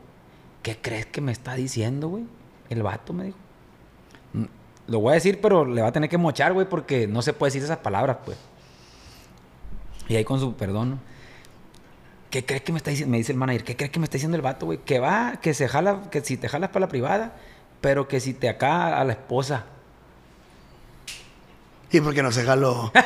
¿qué 0.63 0.77
crees 0.81 1.05
que 1.05 1.21
me 1.21 1.31
está 1.31 1.55
diciendo, 1.55 2.09
güey? 2.09 2.25
El 2.69 2.83
vato 2.83 3.13
me 3.13 3.23
dijo. 3.23 3.37
"Mm, 4.33 4.43
Lo 4.87 4.99
voy 4.99 5.11
a 5.11 5.13
decir, 5.13 5.39
pero 5.39 5.63
le 5.63 5.81
va 5.81 5.87
a 5.87 5.91
tener 5.93 6.09
que 6.09 6.17
mochar, 6.17 6.51
güey, 6.51 6.67
porque 6.67 7.07
no 7.07 7.21
se 7.21 7.31
puede 7.31 7.47
decir 7.51 7.63
esas 7.63 7.77
palabras, 7.77 8.17
pues. 8.25 8.37
Y 10.09 10.17
ahí 10.17 10.25
con 10.25 10.41
su 10.41 10.53
perdón, 10.55 10.89
¿no? 10.89 10.99
¿Qué 12.29 12.45
crees 12.45 12.63
que 12.63 12.73
me 12.73 12.77
está 12.79 12.89
diciendo? 12.91 13.11
Me 13.11 13.17
dice 13.17 13.31
el 13.31 13.37
manager, 13.37 13.63
¿qué 13.63 13.77
crees 13.77 13.91
que 13.91 13.99
me 13.99 14.05
está 14.05 14.15
diciendo 14.15 14.35
el 14.35 14.41
vato, 14.41 14.65
güey? 14.65 14.79
Que 14.79 14.99
va, 14.99 15.37
que 15.41 15.53
se 15.53 15.67
jala, 15.69 16.01
que 16.11 16.19
si 16.21 16.35
te 16.35 16.49
jalas 16.49 16.69
para 16.69 16.85
la 16.85 16.89
privada, 16.89 17.35
pero 17.79 18.07
que 18.09 18.19
si 18.19 18.33
te 18.33 18.49
acá 18.49 18.99
a 18.99 19.03
la 19.05 19.13
esposa. 19.13 19.65
¿Y 21.91 22.01
por 22.01 22.13
qué 22.13 22.23
no 22.23 22.31
se 22.31 22.43
jaló? 22.43 22.91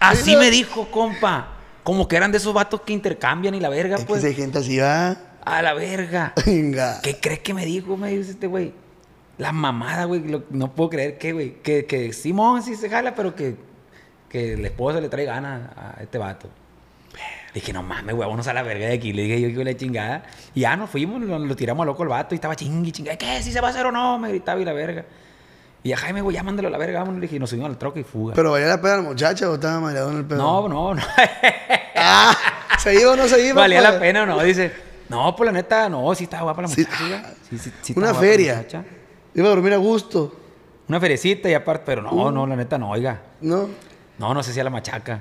Así 0.00 0.36
me 0.36 0.50
dijo, 0.50 0.90
compa. 0.90 1.48
Como 1.82 2.06
que 2.06 2.16
eran 2.16 2.30
de 2.30 2.38
esos 2.38 2.54
vatos 2.54 2.82
que 2.82 2.92
intercambian 2.92 3.54
y 3.54 3.60
la 3.60 3.68
verga, 3.68 3.96
es 3.96 4.02
que 4.02 4.06
pues. 4.06 4.20
si 4.22 4.28
hay 4.28 4.34
gente 4.34 4.58
así, 4.58 4.78
va. 4.78 5.16
A 5.44 5.62
la 5.62 5.74
verga. 5.74 6.32
Venga. 6.46 7.00
¿Qué 7.02 7.18
crees 7.18 7.40
que 7.40 7.54
me 7.54 7.66
dijo? 7.66 7.96
Me 7.96 8.10
dice 8.10 8.30
este 8.32 8.46
güey. 8.46 8.72
La 9.38 9.50
mamada, 9.50 10.04
güey. 10.04 10.22
No 10.50 10.72
puedo 10.74 10.90
creer 10.90 11.18
que, 11.18 11.32
güey. 11.32 11.54
Que, 11.62 11.86
que 11.86 12.12
Simón 12.12 12.62
sí 12.62 12.76
se 12.76 12.88
jala, 12.88 13.16
pero 13.16 13.34
que, 13.34 13.56
que 14.28 14.56
la 14.56 14.68
esposa 14.68 15.00
le 15.00 15.08
trae 15.08 15.24
ganas 15.24 15.70
a 15.76 15.96
este 16.00 16.18
vato. 16.18 16.48
Le 17.52 17.60
dije, 17.60 17.72
no 17.72 17.82
mames, 17.82 18.14
güey, 18.14 18.26
vámonos 18.26 18.46
a 18.46 18.54
la 18.54 18.62
verga 18.62 18.86
de 18.86 18.94
aquí. 18.94 19.12
Le 19.12 19.22
dije 19.22 19.40
yo, 19.40 19.58
que 19.58 19.64
la 19.64 19.76
chingada. 19.76 20.22
Y 20.54 20.60
ya 20.60 20.76
nos 20.76 20.88
fuimos, 20.88 21.20
lo, 21.20 21.38
lo 21.38 21.56
tiramos 21.56 21.82
a 21.82 21.86
loco 21.86 22.04
el 22.04 22.08
vato 22.08 22.34
y 22.34 22.36
estaba 22.36 22.54
chingui, 22.54 22.92
chingui. 22.92 23.16
¿Qué? 23.16 23.42
¿Si 23.42 23.52
se 23.52 23.60
va 23.60 23.68
a 23.68 23.70
hacer 23.72 23.84
o 23.86 23.92
no? 23.92 24.18
Me 24.18 24.28
gritaba 24.28 24.60
y 24.60 24.64
la 24.64 24.72
verga. 24.72 25.04
Y 25.84 25.92
a 25.92 25.96
Jaime, 25.96 26.20
güey, 26.20 26.36
ya 26.36 26.42
mándalo 26.42 26.68
a 26.68 26.70
la 26.70 26.78
verga, 26.78 27.00
vámonos. 27.00 27.20
Le 27.20 27.26
dije, 27.26 27.36
y 27.36 27.38
nos 27.38 27.50
subimos 27.50 27.70
al 27.70 27.76
troque 27.76 28.00
y 28.00 28.04
fuga. 28.04 28.34
¿Pero 28.34 28.52
valía 28.52 28.68
la 28.68 28.80
pena 28.80 28.96
la 28.96 29.02
muchacha 29.02 29.50
o 29.50 29.54
estaba 29.54 29.80
mareado 29.80 30.10
en 30.12 30.18
el 30.18 30.24
pedo? 30.24 30.38
no, 30.38 30.68
no, 30.68 30.94
no. 30.94 31.02
Ah, 32.04 32.36
¿se 32.78 33.00
iba 33.00 33.12
o 33.12 33.16
no 33.16 33.28
se 33.28 33.46
iba? 33.46 33.60
¿Valía 33.60 33.80
pues? 33.80 33.92
la 33.92 34.00
pena 34.00 34.22
o 34.22 34.26
no? 34.26 34.42
Dice, 34.42 34.72
no, 35.08 35.36
pues 35.36 35.46
la 35.46 35.52
neta, 35.52 35.88
no, 35.88 36.12
sí 36.14 36.24
estaba 36.24 36.44
guapa 36.44 36.62
la 36.62 36.68
muchacha. 36.68 37.34
Sí, 37.48 37.58
sí, 37.58 37.72
sí 37.80 37.94
Una 37.96 38.12
feria. 38.14 38.66
Iba 39.34 39.46
a 39.46 39.50
dormir 39.50 39.72
a 39.74 39.76
gusto. 39.76 40.34
Una 40.88 40.98
feriecita 40.98 41.48
y 41.48 41.54
aparte, 41.54 41.84
pero 41.86 42.02
no, 42.02 42.32
no, 42.32 42.46
la 42.46 42.56
neta 42.56 42.78
no, 42.78 42.90
oiga. 42.90 43.20
¿No? 43.40 43.68
No, 44.18 44.34
no 44.34 44.42
sé 44.42 44.52
si 44.52 44.60
a 44.60 44.64
la 44.64 44.70
machaca. 44.70 45.20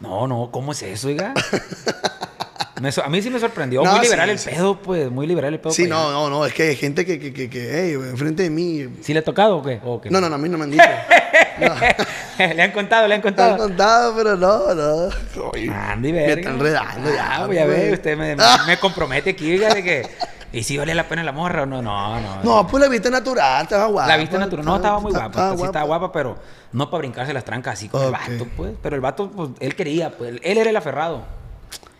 No, 0.00 0.26
no, 0.26 0.48
¿cómo 0.50 0.72
es 0.72 0.82
eso, 0.82 1.08
oiga? 1.08 1.32
Me 2.84 2.92
so- 2.92 3.02
a 3.02 3.08
mí 3.08 3.22
sí 3.22 3.30
me 3.30 3.40
sorprendió. 3.40 3.82
No, 3.82 3.90
muy 3.92 4.00
sí, 4.00 4.04
liberal 4.06 4.28
el 4.28 4.38
sí. 4.38 4.50
pedo, 4.50 4.76
pues. 4.76 5.10
Muy 5.10 5.26
liberal 5.26 5.54
el 5.54 5.58
pedo. 5.60 5.72
Sí, 5.72 5.86
no, 5.86 5.98
allá. 6.02 6.10
no, 6.12 6.28
no. 6.30 6.44
Es 6.44 6.52
que 6.52 6.64
hay 6.64 6.76
gente 6.76 7.06
que, 7.06 7.18
que, 7.18 7.32
que, 7.32 7.48
que 7.48 7.70
hey, 7.72 7.92
enfrente 7.94 8.42
de 8.42 8.50
mí. 8.50 8.86
¿Sí 9.00 9.14
le 9.14 9.20
ha 9.20 9.24
tocado 9.24 9.56
o 9.56 9.62
qué? 9.62 9.80
¿O 9.82 10.00
qué? 10.02 10.10
No, 10.10 10.20
no, 10.20 10.28
no, 10.28 10.34
a 10.34 10.38
mí 10.38 10.48
no 10.50 10.58
me 10.58 10.64
han 10.64 10.70
dicho. 10.70 10.82
le 12.38 12.62
han 12.62 12.72
contado, 12.72 13.08
le 13.08 13.14
han 13.14 13.20
Me 13.22 13.28
han 13.28 13.34
contado. 13.34 13.56
contado, 13.56 14.14
pero 14.16 14.36
no, 14.36 14.74
no. 14.74 15.08
Oye, 15.52 15.70
Andy, 15.70 16.12
me 16.12 16.18
verga. 16.26 16.34
está 16.40 16.50
enredando 16.50 17.14
ya, 17.14 17.36
Ah, 17.36 17.46
pues 17.46 17.58
ya 17.58 17.64
pues. 17.64 17.76
ve, 17.78 17.92
usted 17.94 18.16
me, 18.18 18.36
me 18.66 18.76
compromete 18.78 19.30
aquí, 19.30 19.56
de 19.56 19.82
que... 19.82 20.06
¿Y 20.52 20.62
si 20.62 20.76
vale 20.78 20.94
la 20.94 21.08
pena 21.08 21.24
la 21.24 21.32
morra 21.32 21.62
o 21.64 21.66
no? 21.66 21.82
No, 21.82 22.20
no. 22.20 22.42
No, 22.44 22.66
pues 22.68 22.80
la 22.82 22.88
vista 22.88 23.10
natural, 23.10 23.64
estaba 23.64 23.86
guapa. 23.86 24.06
La 24.08 24.16
vista 24.16 24.38
natural. 24.38 24.64
No, 24.64 24.76
estaba 24.76 25.00
muy 25.00 25.10
Estaba- 25.10 25.26
guapa. 25.28 25.40
estaba 25.40 25.56
sí 25.56 25.64
estaba 25.64 25.84
guapa, 25.86 26.12
pero 26.12 26.36
no 26.72 26.90
para 26.90 26.98
brincarse 26.98 27.32
las 27.32 27.42
trancas 27.44 27.72
así 27.74 27.88
con 27.88 28.04
el 28.04 28.12
vato, 28.12 28.46
pues. 28.56 28.72
Pero 28.80 28.94
el 28.94 29.00
vato, 29.00 29.30
pues, 29.30 29.50
él 29.58 29.74
quería, 29.74 30.10
pues. 30.10 30.34
Él 30.44 30.58
era 30.58 30.70
el 30.70 30.76
aferrado. 30.76 31.24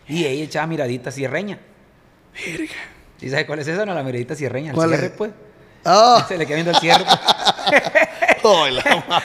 Y 0.07 0.25
ella 0.25 0.43
echaba 0.43 0.67
miradita 0.67 1.11
cierreña. 1.11 1.59
Verga. 2.45 2.73
¿Sí 3.19 3.29
sabes 3.29 3.45
cuál 3.45 3.59
es 3.59 3.67
esa? 3.67 3.85
No, 3.85 3.93
la 3.93 4.03
miradita 4.03 4.35
cierreña. 4.35 4.69
El 4.71 4.75
¿Cuál 4.75 4.89
cierre, 4.89 5.05
es? 5.07 5.11
pues. 5.13 5.31
Ah, 5.85 6.25
Se 6.27 6.37
le 6.37 6.45
queda 6.45 6.55
viendo 6.55 6.71
el 6.71 6.77
cierre. 6.77 7.05
oh, 8.43 8.67
la 8.67 8.83
mamá. 8.83 9.23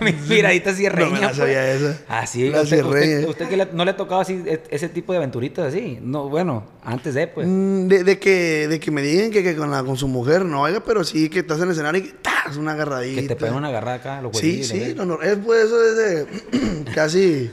Mi 0.00 0.12
miradita 0.28 0.72
cierreña. 0.74 1.06
No 1.08 1.14
me 1.14 1.20
la 1.20 1.26
pues. 1.28 1.36
sabía 1.38 1.72
esa. 1.72 1.98
Así, 2.08 2.48
La 2.50 2.62
usted, 2.62 2.84
usted, 2.84 3.00
cierreña. 3.02 3.28
usted 3.28 3.48
que 3.48 3.56
le- 3.56 3.68
no 3.72 3.84
le 3.84 3.90
ha 3.92 3.96
tocado 3.96 4.20
así, 4.20 4.42
e- 4.46 4.62
ese 4.70 4.88
tipo 4.88 5.12
de 5.12 5.18
aventuritas 5.18 5.66
así. 5.66 5.98
No, 6.02 6.28
bueno, 6.28 6.64
antes 6.84 7.14
de, 7.14 7.26
pues. 7.28 7.46
Mm, 7.48 7.88
De, 7.88 8.04
de 8.04 8.18
que, 8.18 8.66
de 8.68 8.80
que 8.80 8.90
me 8.90 9.02
digan 9.02 9.30
que, 9.30 9.42
que 9.42 9.56
con, 9.56 9.70
la, 9.70 9.82
con 9.84 9.96
su 9.96 10.08
mujer 10.08 10.44
no, 10.44 10.62
oiga, 10.62 10.80
pero 10.80 11.04
sí 11.04 11.28
que 11.28 11.40
estás 11.40 11.58
en 11.58 11.64
el 11.64 11.70
escenario 11.72 12.02
y 12.02 12.06
que 12.08 12.12
¡tas! 12.14 12.56
una 12.56 12.72
agarradita. 12.72 13.20
Que 13.22 13.28
te 13.28 13.36
pegan 13.36 13.54
una 13.56 13.68
agarrada 13.68 13.96
acá, 13.96 14.20
los 14.22 14.36
Sí, 14.36 14.64
sí, 14.64 14.94
no, 14.96 15.04
no, 15.04 15.20
es 15.22 15.36
pues 15.44 15.64
eso 15.66 15.82
es 15.84 15.96
de 15.96 16.84
casi, 16.94 17.50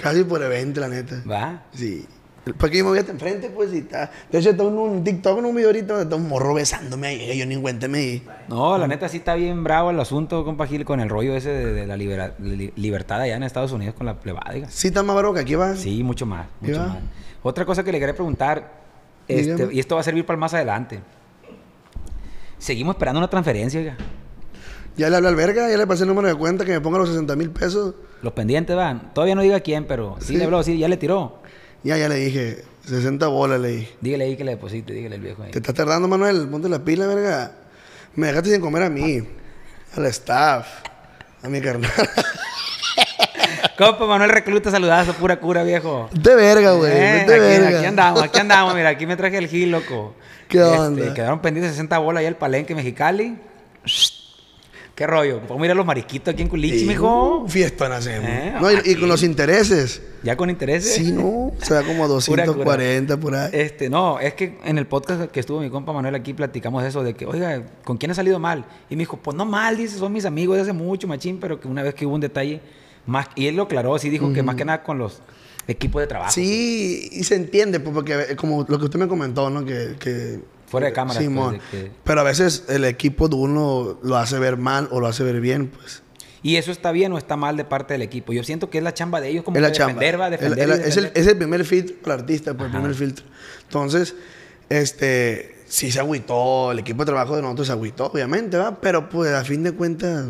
casi 0.00 0.24
por 0.24 0.42
evento, 0.42 0.80
la 0.80 0.88
neta. 0.88 1.22
Va. 1.30 1.62
Sí. 1.72 2.06
¿Para 2.58 2.70
qué 2.72 2.78
yo 2.78 2.84
me 2.84 2.90
voy 2.90 2.98
hasta 2.98 3.12
enfrente? 3.12 3.50
Pues 3.50 3.70
sí, 3.70 3.78
está. 3.78 4.10
De 4.30 4.38
hecho, 4.38 4.50
está 4.50 4.62
en 4.64 4.72
un 4.78 5.04
TikTok, 5.04 5.38
en 5.38 5.44
un 5.44 5.54
video 5.54 5.68
ahorita 5.68 5.86
donde 5.88 6.04
está 6.04 6.16
un 6.16 6.26
morro 6.26 6.54
besándome 6.54 7.08
ahí. 7.08 7.38
Yo 7.38 7.44
ni 7.46 7.56
cuénteme 7.60 7.98
ahí. 7.98 8.26
No, 8.48 8.78
la 8.78 8.88
neta 8.88 9.08
sí 9.10 9.18
está 9.18 9.34
bien 9.34 9.62
bravo 9.62 9.90
el 9.90 10.00
asunto, 10.00 10.42
compa 10.44 10.66
Gil, 10.66 10.84
con 10.86 11.00
el 11.00 11.10
rollo 11.10 11.36
ese 11.36 11.50
de, 11.50 11.72
de 11.74 11.86
la 11.86 11.96
libera- 11.98 12.34
li- 12.38 12.72
libertad 12.76 13.20
allá 13.20 13.36
en 13.36 13.42
Estados 13.42 13.72
Unidos 13.72 13.94
con 13.94 14.06
la 14.06 14.18
plebada. 14.18 14.52
diga. 14.54 14.68
Sí, 14.70 14.88
está 14.88 15.02
más 15.02 15.16
bravo 15.16 15.34
que 15.34 15.40
aquí 15.40 15.54
va. 15.54 15.76
Sí, 15.76 16.02
mucho 16.02 16.24
más, 16.24 16.46
¿Y 16.62 16.68
mucho 16.68 16.80
más. 16.80 16.96
Otra 17.42 17.66
cosa 17.66 17.84
que 17.84 17.92
le 17.92 18.00
quería 18.00 18.14
preguntar, 18.14 18.72
este, 19.28 19.68
y 19.72 19.78
esto 19.78 19.94
va 19.96 20.00
a 20.00 20.04
servir 20.04 20.24
para 20.24 20.34
el 20.36 20.40
más 20.40 20.54
adelante. 20.54 21.00
Seguimos 22.58 22.94
esperando 22.96 23.18
una 23.18 23.28
transferencia, 23.28 23.80
oiga. 23.80 23.96
Ya 25.00 25.08
le 25.08 25.16
hablé 25.16 25.28
al 25.28 25.34
verga, 25.34 25.70
ya 25.70 25.78
le 25.78 25.86
pasé 25.86 26.02
el 26.02 26.08
número 26.10 26.28
de 26.28 26.34
cuenta 26.34 26.66
que 26.66 26.72
me 26.72 26.80
ponga 26.82 26.98
los 26.98 27.08
60 27.08 27.34
mil 27.34 27.48
pesos. 27.50 27.94
Los 28.20 28.34
pendientes 28.34 28.76
van. 28.76 29.14
Todavía 29.14 29.34
no 29.34 29.40
diga 29.40 29.60
quién, 29.60 29.86
pero 29.86 30.16
sí, 30.20 30.26
Sí. 30.26 30.36
le 30.36 30.44
habló, 30.44 30.62
sí, 30.62 30.76
ya 30.78 30.88
le 30.88 30.98
tiró. 30.98 31.38
Ya, 31.82 31.96
ya 31.96 32.06
le 32.06 32.16
dije, 32.16 32.64
60 32.84 33.26
bolas 33.28 33.58
le 33.60 33.68
dije. 33.68 33.96
Dígale 34.02 34.24
ahí 34.24 34.36
que 34.36 34.44
le 34.44 34.50
deposite, 34.50 34.92
dígale 34.92 35.14
al 35.14 35.22
viejo 35.22 35.42
ahí. 35.42 35.52
Te 35.52 35.58
está 35.58 35.72
tardando, 35.72 36.06
Manuel. 36.06 36.46
Ponte 36.48 36.68
la 36.68 36.80
pila, 36.80 37.06
verga. 37.06 37.52
Me 38.14 38.26
dejaste 38.26 38.50
sin 38.50 38.60
comer 38.60 38.82
a 38.82 38.90
mí, 38.90 39.22
al 39.96 40.04
staff, 40.06 40.66
a 41.42 41.48
mi 41.48 41.62
carnal. 41.62 41.90
Compa 43.78 44.04
Manuel 44.04 44.28
Recluta, 44.30 44.70
saludazo, 44.70 45.14
pura 45.14 45.40
cura, 45.40 45.62
viejo. 45.62 46.10
De 46.12 46.34
verga, 46.34 46.72
güey. 46.72 46.92
Eh, 46.92 47.24
vete 47.26 47.32
aquí, 47.34 47.40
verga. 47.40 47.78
aquí 47.78 47.86
andamos, 47.86 48.22
aquí 48.22 48.38
andamos, 48.38 48.74
mira, 48.74 48.90
aquí 48.90 49.06
me 49.06 49.16
traje 49.16 49.38
el 49.38 49.48
gil, 49.48 49.70
loco. 49.70 50.14
¿Qué 50.48 50.58
Este, 50.58 50.78
onda? 50.78 51.14
Quedaron 51.14 51.40
pendientes 51.40 51.72
60 51.72 51.96
bolas 51.98 52.20
ahí 52.20 52.26
el 52.26 52.36
palenque 52.36 52.74
mexicali. 52.74 53.38
¿Qué 55.00 55.06
rollo? 55.06 55.40
¿Podemos 55.40 55.64
ir 55.64 55.70
a 55.70 55.74
los 55.74 55.86
mariquitos 55.86 56.34
aquí 56.34 56.42
en 56.42 56.48
Culichi, 56.48 56.84
Y, 56.84 56.86
mijo? 56.86 57.38
uh, 57.38 57.48
fiestón 57.48 57.90
hacemos. 57.90 58.28
Eh, 58.28 58.52
No, 58.60 58.70
y, 58.70 58.96
con 58.96 59.08
los 59.08 59.22
intereses. 59.22 60.02
¿Ya 60.22 60.36
con 60.36 60.50
intereses? 60.50 60.92
Sí, 60.92 61.10
no. 61.10 61.52
Se 61.62 61.72
da 61.72 61.82
como 61.82 62.04
a 62.04 62.06
Pura 62.26 62.44
cura. 62.44 62.44
240 62.44 63.16
por 63.16 63.34
ahí. 63.34 63.48
Este, 63.50 63.88
no, 63.88 64.20
es 64.20 64.34
que 64.34 64.58
en 64.62 64.76
el 64.76 64.86
podcast 64.86 65.30
que 65.30 65.40
estuvo 65.40 65.58
mi 65.58 65.70
compa 65.70 65.94
Manuel 65.94 66.16
aquí 66.16 66.34
platicamos 66.34 66.84
eso 66.84 67.02
de 67.02 67.14
que, 67.14 67.24
oiga, 67.24 67.64
¿con 67.82 67.96
quién 67.96 68.10
ha 68.10 68.14
salido 68.14 68.38
mal? 68.38 68.66
Y 68.90 68.96
me 68.96 69.00
dijo, 69.00 69.16
pues 69.16 69.34
no 69.34 69.46
mal, 69.46 69.78
dice, 69.78 69.96
son 69.96 70.12
mis 70.12 70.26
amigos 70.26 70.56
de 70.56 70.64
hace 70.64 70.74
mucho, 70.74 71.08
machín, 71.08 71.40
pero 71.40 71.58
que 71.58 71.66
una 71.66 71.82
vez 71.82 71.94
que 71.94 72.04
hubo 72.04 72.14
un 72.16 72.20
detalle, 72.20 72.60
más, 73.06 73.26
y 73.36 73.46
él 73.46 73.56
lo 73.56 73.62
aclaró, 73.62 73.98
sí 73.98 74.10
dijo 74.10 74.30
que 74.34 74.42
más 74.42 74.54
que 74.56 74.66
nada 74.66 74.82
con 74.82 74.98
los 74.98 75.22
equipos 75.66 76.02
de 76.02 76.08
trabajo. 76.08 76.30
Sí, 76.30 77.08
y 77.10 77.24
se 77.24 77.36
entiende, 77.36 77.80
pues, 77.80 77.94
porque 77.94 78.32
eh, 78.32 78.36
como 78.36 78.66
lo 78.68 78.78
que 78.78 78.84
usted 78.84 78.98
me 78.98 79.08
comentó, 79.08 79.48
¿no? 79.48 79.64
Que, 79.64 79.96
que 79.98 80.40
Fuera 80.70 80.86
de 80.86 80.92
cámara, 80.92 81.20
Simón. 81.20 81.58
pues, 81.58 81.72
de 81.82 81.88
que- 81.88 81.92
Pero 82.04 82.20
a 82.20 82.24
veces 82.24 82.64
el 82.68 82.84
equipo 82.84 83.28
de 83.28 83.36
uno 83.36 83.98
lo 84.02 84.16
hace 84.16 84.38
ver 84.38 84.56
mal 84.56 84.88
o 84.90 85.00
lo 85.00 85.06
hace 85.08 85.22
ver 85.24 85.40
bien, 85.40 85.68
pues. 85.68 86.02
Y 86.42 86.56
eso 86.56 86.70
está 86.72 86.90
bien 86.92 87.12
o 87.12 87.18
está 87.18 87.36
mal 87.36 87.56
de 87.58 87.64
parte 87.66 87.92
del 87.92 88.00
equipo. 88.02 88.32
Yo 88.32 88.42
siento 88.44 88.70
que 88.70 88.78
es 88.78 88.84
la 88.84 88.94
chamba 88.94 89.20
de 89.20 89.28
ellos 89.28 89.44
como 89.44 89.56
es 89.58 89.62
la 89.62 89.68
que 89.72 89.76
chamba. 89.76 89.94
defender, 90.00 90.20
va, 90.20 90.30
defender. 90.30 90.58
el- 90.58 90.68
y 90.70 90.72
es, 90.72 90.78
el, 90.78 90.84
defender. 91.04 91.12
es 91.14 91.26
el 91.26 91.36
primer 91.36 91.64
filtro 91.66 91.96
para 92.02 92.14
el 92.14 92.20
artista, 92.20 92.54
pues, 92.54 92.66
el 92.66 92.72
primer 92.72 92.94
filtro. 92.94 93.26
Entonces, 93.64 94.14
este, 94.68 95.56
sí 95.66 95.90
se 95.90 95.98
agüitó, 96.00 96.72
el 96.72 96.78
equipo 96.78 97.04
de 97.04 97.06
trabajo 97.06 97.36
de 97.36 97.42
nosotros 97.42 97.66
se 97.66 97.72
agüitó, 97.72 98.06
obviamente, 98.06 98.56
¿va? 98.56 98.80
Pero 98.80 99.08
pues 99.08 99.32
a 99.32 99.44
fin 99.44 99.62
de 99.62 99.72
cuentas, 99.72 100.26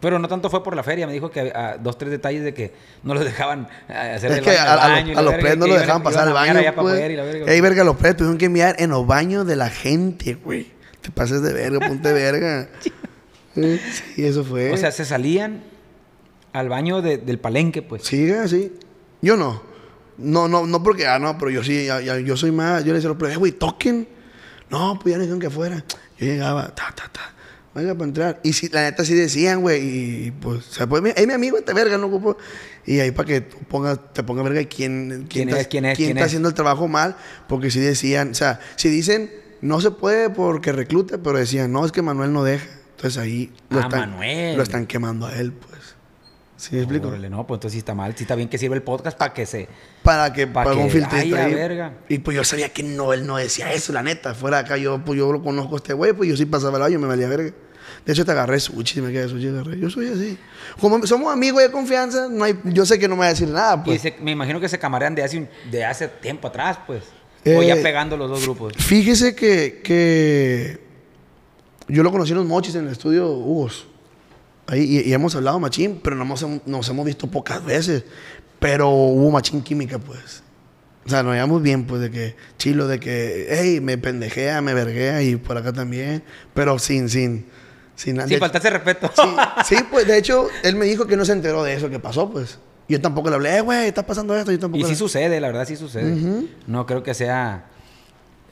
Pero 0.00 0.18
no 0.18 0.28
tanto 0.28 0.50
fue 0.50 0.62
por 0.62 0.76
la 0.76 0.82
feria, 0.82 1.06
me 1.06 1.12
dijo 1.14 1.30
que 1.30 1.52
ah, 1.54 1.76
dos, 1.80 1.96
tres 1.96 2.10
detalles 2.10 2.44
de 2.44 2.52
que 2.52 2.72
no 3.02 3.14
los 3.14 3.24
dejaban 3.24 3.66
ah, 3.88 4.12
hacer 4.16 4.30
es 4.32 4.38
el 4.38 4.44
que 4.44 4.50
baño 4.50 4.60
a, 4.60 4.72
a 4.74 4.88
baño 4.88 5.06
y 5.06 5.14
los, 5.14 5.18
a 5.18 5.22
los 5.22 5.34
pres 5.34 5.56
no 5.56 5.64
que 5.64 5.70
lo 5.70 5.74
iban- 5.76 5.80
dejaban 5.80 6.02
pasar 6.02 6.22
al 6.24 6.28
a 6.28 6.32
baño, 6.34 6.74
pues. 6.74 7.10
y. 7.10 7.50
Ey, 7.50 7.60
verga, 7.62 7.82
los 7.84 7.96
pres 7.96 8.16
tuvieron 8.16 8.36
que 8.38 8.48
mirar 8.50 8.76
en 8.78 8.90
los 8.90 9.06
baños 9.06 9.46
de 9.46 9.56
la 9.56 9.70
gente, 9.70 10.34
güey. 10.34 10.70
Te 11.00 11.10
pases 11.10 11.40
de 11.42 11.52
verga, 11.52 11.86
ponte 11.88 12.12
verga. 12.12 12.68
Eh, 13.58 13.80
Sí, 14.14 14.22
eso 14.26 14.44
fue. 14.44 14.70
O 14.70 14.76
sea, 14.76 14.92
se 14.92 15.06
salían 15.06 15.62
al 16.52 16.68
baño 16.68 17.00
de- 17.00 17.16
del 17.16 17.38
palenque, 17.38 17.80
pues. 17.80 18.02
Siga, 18.02 18.46
sí. 18.48 18.70
Yo 19.22 19.36
no. 19.38 19.62
No, 20.18 20.46
no, 20.46 20.66
no 20.66 20.82
porque, 20.82 21.06
ah, 21.06 21.18
no, 21.18 21.38
pero 21.38 21.50
yo 21.50 21.64
sí, 21.64 21.86
ya- 21.86 22.02
ya- 22.02 22.18
yo 22.18 22.36
soy 22.36 22.50
más, 22.52 22.84
yo 22.84 22.88
le 22.88 22.96
decía 22.96 23.08
a 23.08 23.12
los 23.14 23.18
pres, 23.18 23.32
"Eh, 23.32 23.36
güey, 23.36 23.52
toquen. 23.52 24.06
No, 24.68 24.98
pues 25.02 25.12
ya 25.12 25.16
no 25.16 25.22
dijeron 25.22 25.40
que 25.40 25.46
afuera. 25.46 25.82
Yo 26.18 26.26
llegaba, 26.26 26.66
ta, 26.74 26.92
ta, 26.94 27.08
ta. 27.10 27.34
Venga 27.76 27.94
para 27.94 28.04
entrar. 28.06 28.40
Y 28.42 28.52
sí, 28.54 28.68
la 28.72 28.82
neta 28.82 29.04
sí 29.04 29.14
decían, 29.14 29.60
güey, 29.60 29.82
y 30.26 30.30
pues, 30.32 30.68
o 30.68 30.72
sea, 30.72 30.86
pues, 30.86 31.02
mi- 31.02 31.10
es 31.14 31.26
mi 31.26 31.32
amigo 31.34 31.58
este 31.58 31.72
verga, 31.74 31.98
no 31.98 32.06
ocupo. 32.06 32.36
Y 32.86 32.98
ahí 33.00 33.10
para 33.10 33.26
que 33.26 33.40
tú 33.42 33.58
pongas, 33.68 33.98
te 34.12 34.22
pongas 34.22 34.44
verga 34.44 34.64
quién, 34.68 35.26
¿Quién 35.28 35.48
está, 35.50 35.60
es? 35.60 35.66
¿Quién 35.68 35.84
es? 35.84 35.96
¿Quién 35.96 36.08
está 36.10 36.20
es? 36.22 36.26
haciendo 36.26 36.48
el 36.48 36.54
trabajo 36.54 36.88
mal, 36.88 37.16
porque 37.48 37.70
sí 37.70 37.78
decían, 37.80 38.30
o 38.30 38.34
sea, 38.34 38.60
si 38.76 38.88
dicen, 38.88 39.30
no 39.60 39.80
se 39.80 39.90
puede 39.90 40.30
porque 40.30 40.72
recluta, 40.72 41.18
pero 41.18 41.38
decían, 41.38 41.70
no, 41.72 41.84
es 41.84 41.92
que 41.92 42.02
Manuel 42.02 42.32
no 42.32 42.44
deja. 42.44 42.66
Entonces 42.96 43.18
ahí 43.22 43.52
lo, 43.68 43.78
Ah, 43.78 43.82
están, 43.82 44.10
Manuel. 44.10 44.56
lo 44.56 44.62
están 44.62 44.86
quemando 44.86 45.26
a 45.26 45.34
él, 45.36 45.52
pues. 45.52 45.76
¿Sí 46.58 46.74
me 46.74 46.80
explico? 46.80 47.08
Órale, 47.08 47.28
no, 47.28 47.46
pues 47.46 47.58
entonces 47.58 47.72
sí 47.72 47.78
está 47.80 47.94
mal. 47.94 48.14
Sí 48.16 48.24
está 48.24 48.34
bien 48.34 48.48
que 48.48 48.56
sirve 48.56 48.76
el 48.76 48.82
podcast 48.82 49.18
para 49.18 49.34
que 49.34 49.44
se... 49.44 49.68
para 50.02 50.32
que 50.32 50.46
Pa' 50.46 50.64
para 50.64 50.74
que 50.76 50.82
un 50.84 50.88
filtrito 50.90 51.36
ahí. 51.36 51.52
verga. 51.52 51.92
Y 52.08 52.16
pues 52.20 52.34
yo 52.34 52.44
sabía 52.44 52.70
que 52.70 52.82
no, 52.82 53.12
él 53.12 53.26
no 53.26 53.36
decía 53.36 53.70
eso, 53.74 53.92
la 53.92 54.02
neta. 54.02 54.34
Fuera 54.34 54.60
acá, 54.60 54.78
yo, 54.78 55.04
pues 55.04 55.18
yo 55.18 55.30
lo 55.30 55.42
conozco 55.42 55.74
a 55.74 55.76
este 55.76 55.92
güey, 55.92 56.14
pues 56.14 56.30
yo 56.30 56.34
sí 56.36 56.46
pasaba 56.46 56.78
el 56.78 56.82
baño, 56.84 56.98
me 56.98 57.06
valía 57.08 57.28
verga. 57.28 57.52
De 58.06 58.12
hecho, 58.12 58.24
te 58.24 58.30
agarré 58.30 58.60
sushi, 58.60 59.00
me 59.02 59.10
quedé 59.12 59.28
sushi, 59.28 59.48
agarré. 59.48 59.78
Yo 59.80 59.90
soy 59.90 60.06
así. 60.08 60.38
Como 60.80 61.04
somos 61.06 61.32
amigos 61.32 61.60
de 61.62 61.70
confianza, 61.72 62.28
no 62.30 62.44
hay, 62.44 62.56
yo 62.64 62.86
sé 62.86 62.98
que 63.00 63.08
no 63.08 63.16
me 63.16 63.20
va 63.20 63.26
a 63.26 63.30
decir 63.30 63.48
nada, 63.48 63.82
Y 63.82 63.84
pues. 63.84 64.00
se- 64.00 64.16
me 64.22 64.30
imagino 64.30 64.60
que 64.60 64.68
se 64.68 64.78
camarean 64.78 65.14
de 65.16 65.24
hace, 65.24 65.48
de 65.70 65.84
hace 65.84 66.06
tiempo 66.08 66.46
atrás, 66.48 66.78
pues. 66.86 67.02
o 67.44 67.62
ya 67.62 67.74
Eh, 67.74 67.82
pegando 67.82 68.16
los 68.16 68.30
dos 68.30 68.42
grupos. 68.44 68.74
Fíjese 68.76 69.34
que, 69.34 69.80
que 69.84 70.78
yo 71.88 72.02
lo 72.04 72.10
conocí 72.12 72.30
en 72.32 72.38
los 72.38 72.46
mochis 72.46 72.74
en 72.76 72.86
el 72.86 72.92
estudio 72.92 73.28
Hugos. 73.30 73.86
Ahí, 74.68 74.82
y, 75.04 75.08
y 75.08 75.12
hemos 75.12 75.34
hablado 75.36 75.58
machín, 75.60 76.00
pero 76.02 76.14
nos 76.16 76.42
hemos, 76.42 76.66
nos 76.66 76.88
hemos 76.88 77.04
visto 77.06 77.26
pocas 77.28 77.64
veces. 77.64 78.04
Pero 78.58 78.88
hubo 78.90 79.30
machín 79.30 79.62
química, 79.62 79.98
pues. 79.98 80.42
O 81.04 81.08
sea, 81.08 81.22
nos 81.22 81.34
llevamos 81.34 81.62
bien, 81.62 81.84
pues, 81.86 82.00
de 82.00 82.10
que, 82.10 82.34
chilo, 82.58 82.88
de 82.88 82.98
que, 82.98 83.46
hey, 83.50 83.80
me 83.80 83.96
pendejea, 83.98 84.60
me 84.60 84.74
verguea 84.74 85.22
y 85.22 85.36
por 85.36 85.56
acá 85.56 85.72
también. 85.72 86.24
Pero 86.54 86.78
sin, 86.80 87.08
sin, 87.08 87.46
sin. 87.96 88.28
Sin 88.28 88.38
faltarse 88.38 88.70
respeto. 88.70 89.10
Sí, 89.16 89.74
sí, 89.74 89.76
pues, 89.90 90.06
de 90.06 90.16
hecho, 90.18 90.46
él 90.62 90.76
me 90.76 90.84
dijo 90.86 91.06
que 91.06 91.16
no 91.16 91.24
se 91.24 91.32
enteró 91.32 91.64
de 91.64 91.74
eso 91.74 91.90
que 91.90 91.98
pasó, 91.98 92.30
pues. 92.30 92.58
Yo 92.88 93.00
tampoco 93.00 93.28
le 93.30 93.34
hablé, 93.34 93.56
eh, 93.56 93.60
güey, 93.62 93.88
está 93.88 94.06
pasando 94.06 94.36
esto. 94.36 94.52
Yo 94.52 94.60
tampoco 94.60 94.78
Y 94.80 94.84
sí 94.84 94.90
le- 94.90 94.96
sucede, 94.96 95.40
la 95.40 95.48
verdad 95.48 95.66
sí 95.66 95.74
sucede. 95.74 96.46
No 96.68 96.86
creo 96.86 97.02
que 97.02 97.14
sea 97.14 97.64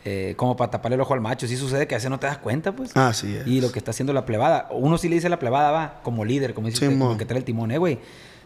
eh, 0.04 0.34
como 0.36 0.56
para 0.56 0.70
taparle 0.72 0.96
el 0.96 1.00
ojo 1.02 1.14
al 1.14 1.20
macho. 1.20 1.46
Sí 1.46 1.56
sucede 1.56 1.86
que 1.86 1.94
a 1.94 1.98
veces 1.98 2.10
no 2.10 2.18
te 2.18 2.26
das 2.26 2.38
cuenta, 2.38 2.72
pues. 2.72 2.96
Así 2.96 3.36
es. 3.36 3.46
Y 3.46 3.60
lo 3.60 3.70
que 3.70 3.78
está 3.78 3.92
haciendo 3.92 4.12
la 4.12 4.26
plebada. 4.26 4.66
Uno 4.72 4.98
sí 4.98 5.08
le 5.08 5.14
dice 5.14 5.28
a 5.28 5.30
la 5.30 5.38
plebada, 5.38 5.70
va, 5.70 6.00
como 6.02 6.24
líder, 6.24 6.52
como 6.52 6.66
dice 6.66 6.80
Sí, 6.80 6.84
usted, 6.86 6.96
mo. 6.98 7.06
como 7.06 7.18
que 7.18 7.24
trae 7.26 7.38
el 7.38 7.44
timón, 7.44 7.70
eh, 7.70 7.78
güey. 7.78 8.00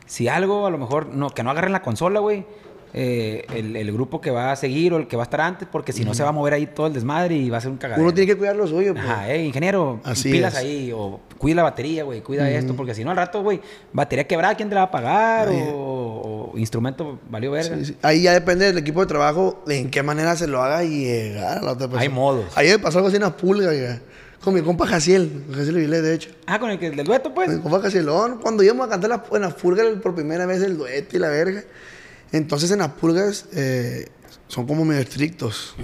Si 0.07 0.28
algo, 0.28 0.66
a 0.66 0.70
lo 0.70 0.78
mejor, 0.78 1.07
no, 1.09 1.30
que 1.30 1.42
no 1.42 1.51
agarren 1.51 1.72
la 1.72 1.82
consola, 1.82 2.20
güey. 2.20 2.46
Eh, 2.95 3.45
el, 3.55 3.76
el 3.76 3.93
grupo 3.93 4.20
que 4.20 4.30
va 4.30 4.53
a 4.53 4.57
seguir 4.57 4.93
o 4.93 4.97
el 4.97 5.07
que 5.07 5.16
va 5.16 5.22
a 5.22 5.24
estar 5.24 5.41
antes, 5.41 5.68
porque 5.70 5.93
si 5.93 6.05
no 6.05 6.14
se 6.14 6.22
va 6.22 6.30
a 6.30 6.32
mover 6.32 6.55
ahí 6.55 6.66
todo 6.66 6.86
el 6.86 6.93
desmadre 6.93 7.36
y 7.36 7.51
va 7.51 7.59
a 7.59 7.61
ser 7.61 7.70
un 7.70 7.76
cagadero. 7.76 8.03
Uno 8.03 8.14
tiene 8.14 8.26
que 8.32 8.36
cuidar 8.39 8.57
lo 8.57 8.66
suyo, 8.66 8.95
pues. 8.95 9.05
Ajá, 9.07 9.30
eh, 9.32 9.45
ingeniero, 9.45 10.01
Así 10.05 10.30
pilas 10.30 10.55
es. 10.55 10.61
ahí, 10.61 10.93
o 10.95 11.20
cuida 11.39 11.57
la 11.57 11.62
batería, 11.64 12.05
güey, 12.05 12.20
cuida 12.22 12.49
esto, 12.51 12.74
porque 12.74 12.95
si 12.95 13.05
no 13.05 13.11
al 13.11 13.16
rato, 13.16 13.43
güey, 13.43 13.61
batería 13.93 14.26
quebrada, 14.26 14.55
¿quién 14.55 14.68
te 14.68 14.74
la 14.74 14.82
va 14.82 14.86
a 14.86 14.91
pagar? 14.91 15.49
O, 15.49 16.51
o 16.55 16.59
instrumento 16.59 17.18
valió 17.30 17.51
verga. 17.53 17.76
Sí, 17.78 17.84
sí. 17.86 17.97
Ahí 18.03 18.22
ya 18.22 18.32
depende 18.32 18.64
del 18.66 18.78
equipo 18.78 19.01
de 19.01 19.07
trabajo 19.07 19.62
de 19.66 19.78
en 19.78 19.91
qué 19.91 20.03
manera 20.03 20.34
se 20.36 20.47
lo 20.47 20.62
haga 20.62 20.82
y 20.84 21.05
llegar 21.05 21.59
a 21.59 21.62
la 21.62 21.72
otra 21.72 21.86
persona. 21.89 22.01
Hay 22.03 22.09
modos. 22.09 22.47
Ahí 22.57 22.68
me 22.68 22.78
pasó 22.78 22.99
algo 22.99 23.09
así 23.09 23.16
en 23.16 23.22
una 23.24 23.36
pulga, 23.36 23.72
ya. 23.74 24.01
Con 24.43 24.55
mi 24.55 24.62
compa 24.62 24.86
Jaciel, 24.86 25.45
Jaciel 25.53 25.74
Vilés, 25.76 26.03
de 26.03 26.14
hecho. 26.14 26.30
Ah, 26.47 26.61
con 26.61 26.70
el 26.70 26.78
que 26.78 26.91
del 26.91 27.05
dueto, 27.05 27.34
pues. 27.34 27.49
Mi 27.51 27.61
compa 27.61 27.80
Jacielón, 27.80 28.39
cuando 28.41 28.62
íbamos 28.62 28.86
a 28.86 28.91
cantar 28.91 29.11
la- 29.11 29.24
en 29.32 29.43
las 29.43 29.55
pulgas 29.55 29.84
por 30.03 30.14
primera 30.14 30.47
vez 30.47 30.62
el 30.62 30.78
dueto 30.78 31.16
y 31.16 31.18
la 31.20 31.28
verga. 31.28 31.62
Entonces 32.33 32.70
en 32.70 32.81
las 32.81 32.93
pulgas 32.93 33.47
eh, 33.53 34.09
son 34.49 34.66
como 34.66 34.85
medio 34.85 35.03
estrictos. 35.03 35.74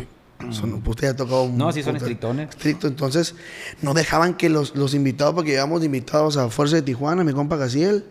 Son, 0.51 0.83
pues, 0.83 0.91
usted 0.91 1.09
ya 1.09 1.13
ha 1.13 1.17
tocado 1.17 1.45
un 1.45 1.57
No, 1.57 1.73
sí 1.73 1.83
son 1.83 1.97
estrictones. 1.97 2.51
Estricto. 2.51 2.87
Entonces 2.87 3.35
no 3.81 3.95
dejaban 3.95 4.35
que 4.35 4.51
los, 4.51 4.77
los 4.77 4.93
invitados, 4.93 5.35
porque 5.35 5.53
llevamos 5.53 5.83
invitados 5.85 6.37
a 6.37 6.51
Fuerza 6.51 6.77
de 6.77 6.83
Tijuana, 6.83 7.25
mi 7.25 7.33
compa 7.33 7.57
Jaciel. 7.57 8.05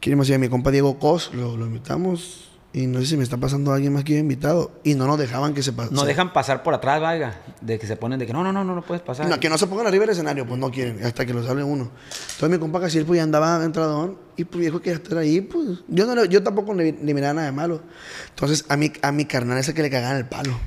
¿Quién 0.00 0.18
más? 0.18 0.28
Mi 0.30 0.48
compa 0.48 0.70
Diego 0.70 0.98
Cos, 0.98 1.32
lo, 1.34 1.56
lo 1.56 1.66
invitamos. 1.66 2.47
Y 2.70 2.86
no 2.86 3.00
sé 3.00 3.06
si 3.06 3.16
me 3.16 3.22
está 3.22 3.38
pasando 3.38 3.72
alguien 3.72 3.94
más 3.94 4.04
que 4.04 4.12
yo 4.12 4.18
invitado. 4.18 4.70
Y 4.84 4.94
no 4.94 5.06
nos 5.06 5.18
dejaban 5.18 5.54
que 5.54 5.62
se 5.62 5.72
pase. 5.72 5.94
No 5.94 6.04
dejan 6.04 6.34
pasar 6.34 6.62
por 6.62 6.74
atrás, 6.74 7.00
vaya. 7.00 7.40
De 7.62 7.78
que 7.78 7.86
se 7.86 7.96
ponen 7.96 8.18
de 8.18 8.26
que 8.26 8.32
no, 8.34 8.44
no, 8.44 8.52
no, 8.52 8.62
no, 8.62 8.74
no 8.74 8.82
puedes 8.82 9.02
pasar. 9.02 9.26
No, 9.26 9.40
que 9.40 9.48
no 9.48 9.56
se 9.56 9.66
pongan 9.66 9.86
arriba 9.86 10.02
del 10.02 10.10
escenario, 10.10 10.46
pues 10.46 10.60
no 10.60 10.70
quieren, 10.70 11.02
hasta 11.02 11.24
que 11.24 11.32
los 11.32 11.48
hable 11.48 11.64
uno. 11.64 11.90
Entonces 12.32 12.50
mi 12.50 12.58
compa 12.58 12.80
Casiel 12.80 13.06
pues 13.06 13.16
ya 13.16 13.22
andaba 13.22 13.64
entradón 13.64 14.18
y 14.36 14.44
pues 14.44 14.64
dijo 14.64 14.80
que 14.80 14.92
estar 14.92 15.16
ahí, 15.16 15.40
pues 15.40 15.80
yo 15.88 16.06
no 16.06 16.24
yo 16.26 16.42
tampoco 16.42 16.74
le, 16.74 16.92
le 16.92 17.14
miraba 17.14 17.34
nada 17.34 17.46
de 17.46 17.52
malo. 17.52 17.80
Entonces 18.28 18.66
a 18.68 18.76
mi, 18.76 18.92
a 19.00 19.12
mi 19.12 19.24
carnal 19.24 19.56
ese 19.58 19.72
que 19.72 19.82
le 19.82 19.90
cagaban 19.90 20.18
el 20.18 20.26
palo, 20.26 20.58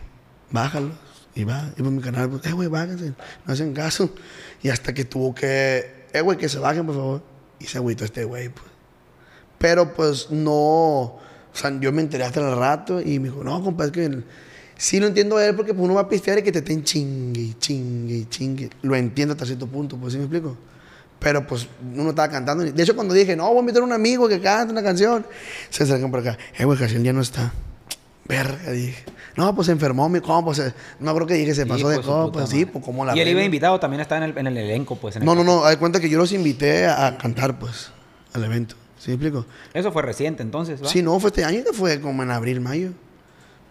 bájalo. 0.49 0.89
Y 1.33 1.45
va, 1.45 1.69
y 1.77 1.81
pues 1.81 1.91
mi 1.91 2.01
carnal, 2.01 2.29
pues, 2.29 2.45
eh, 2.45 2.51
güey, 2.51 2.67
bájense, 2.67 3.13
no 3.45 3.53
hacen 3.53 3.73
caso. 3.73 4.09
Y 4.61 4.69
hasta 4.69 4.93
que 4.93 5.05
tuvo 5.05 5.33
que, 5.33 6.07
eh, 6.11 6.21
güey, 6.21 6.37
que 6.37 6.49
se 6.49 6.59
bajen, 6.59 6.85
por 6.85 6.95
favor. 6.95 7.23
Y 7.59 7.65
se 7.67 7.77
agüitó 7.77 8.03
este 8.03 8.25
güey, 8.25 8.49
pues. 8.49 8.65
Pero 9.57 9.93
pues 9.93 10.31
no, 10.31 11.19
o 11.53 11.57
sea, 11.57 11.71
yo 11.79 11.91
me 11.91 12.01
enteré 12.01 12.23
hasta 12.23 12.39
el 12.39 12.55
rato 12.55 13.01
y 13.01 13.19
me 13.19 13.29
dijo, 13.29 13.43
no, 13.43 13.61
compa, 13.63 13.85
es 13.85 13.91
que 13.91 14.05
el- 14.05 14.23
sí 14.77 14.99
lo 14.99 15.07
entiendo 15.07 15.37
a 15.37 15.45
él 15.45 15.55
porque 15.55 15.73
pues, 15.73 15.83
uno 15.83 15.93
va 15.95 16.01
a 16.01 16.09
pistear 16.09 16.39
y 16.39 16.43
que 16.43 16.51
te 16.51 16.59
estén 16.59 16.83
chingue, 16.83 17.41
y 17.41 17.53
chingue, 17.59 18.15
y 18.15 18.25
chingue. 18.25 18.69
Lo 18.81 18.95
entiendo 18.95 19.33
hasta 19.33 19.45
cierto 19.45 19.67
punto, 19.67 19.97
pues 19.97 20.13
sí 20.13 20.17
me 20.19 20.25
explico. 20.25 20.57
Pero 21.19 21.45
pues 21.45 21.67
uno 21.95 22.09
estaba 22.09 22.29
cantando. 22.29 22.63
De 22.63 22.81
hecho, 22.83 22.95
cuando 22.95 23.13
dije, 23.13 23.35
no, 23.35 23.47
voy 23.49 23.57
a 23.57 23.59
invitar 23.59 23.83
a 23.83 23.85
un 23.85 23.91
amigo 23.93 24.27
que 24.27 24.39
cante 24.41 24.71
una 24.71 24.81
canción, 24.81 25.23
se 25.69 25.83
acercan 25.83 26.09
por 26.09 26.21
acá. 26.21 26.35
Eh, 26.57 26.65
güey, 26.65 26.79
Casiel 26.79 27.03
ya 27.03 27.13
no 27.13 27.21
está. 27.21 27.53
Verga, 28.27 28.71
dije. 28.71 29.03
No, 29.35 29.53
pues 29.53 29.67
se 29.67 29.71
enfermó 29.71 30.09
mi 30.09 30.19
compa. 30.19 30.53
se- 30.55 30.73
no 30.99 31.13
creo 31.13 31.27
que 31.27 31.33
dije, 31.35 31.53
se 31.53 31.63
Sí, 31.63 31.69
pasó 31.69 31.89
de 31.89 31.95
pues, 31.97 32.05
su 32.07 32.11
puta 32.11 32.23
copa. 32.39 32.47
Sí, 32.47 32.55
madre. 32.61 32.67
pues 32.71 32.85
como 32.85 33.05
la. 33.05 33.15
Y 33.15 33.19
él 33.19 33.27
iba 33.27 33.43
invitado, 33.43 33.79
también 33.79 34.01
está 34.01 34.17
en 34.17 34.23
el, 34.23 34.37
en 34.37 34.47
el 34.47 34.57
elenco, 34.57 34.95
pues. 34.95 35.15
en 35.17 35.21
el- 35.21 35.25
No, 35.27 35.35
no, 35.35 35.43
no. 35.43 35.63
Hay 35.65 35.75
cuenta 35.77 35.99
que 35.99 36.09
yo 36.09 36.17
los 36.17 36.31
invité 36.31 36.85
a, 36.87 37.05
a 37.07 37.17
cantar, 37.19 37.59
pues, 37.59 37.91
al 38.33 38.43
evento. 38.43 38.75
¿Sí 39.01 39.07
me 39.09 39.13
explico? 39.15 39.45
Eso 39.73 39.91
fue 39.91 40.03
reciente, 40.03 40.43
entonces, 40.43 40.81
¿va? 40.83 40.87
Sí, 40.87 41.01
no, 41.01 41.19
fue 41.19 41.29
este 41.31 41.43
año 41.43 41.63
que 41.63 41.73
fue 41.73 41.99
como 41.99 42.21
en 42.21 42.29
abril, 42.29 42.61
mayo. 42.61 42.91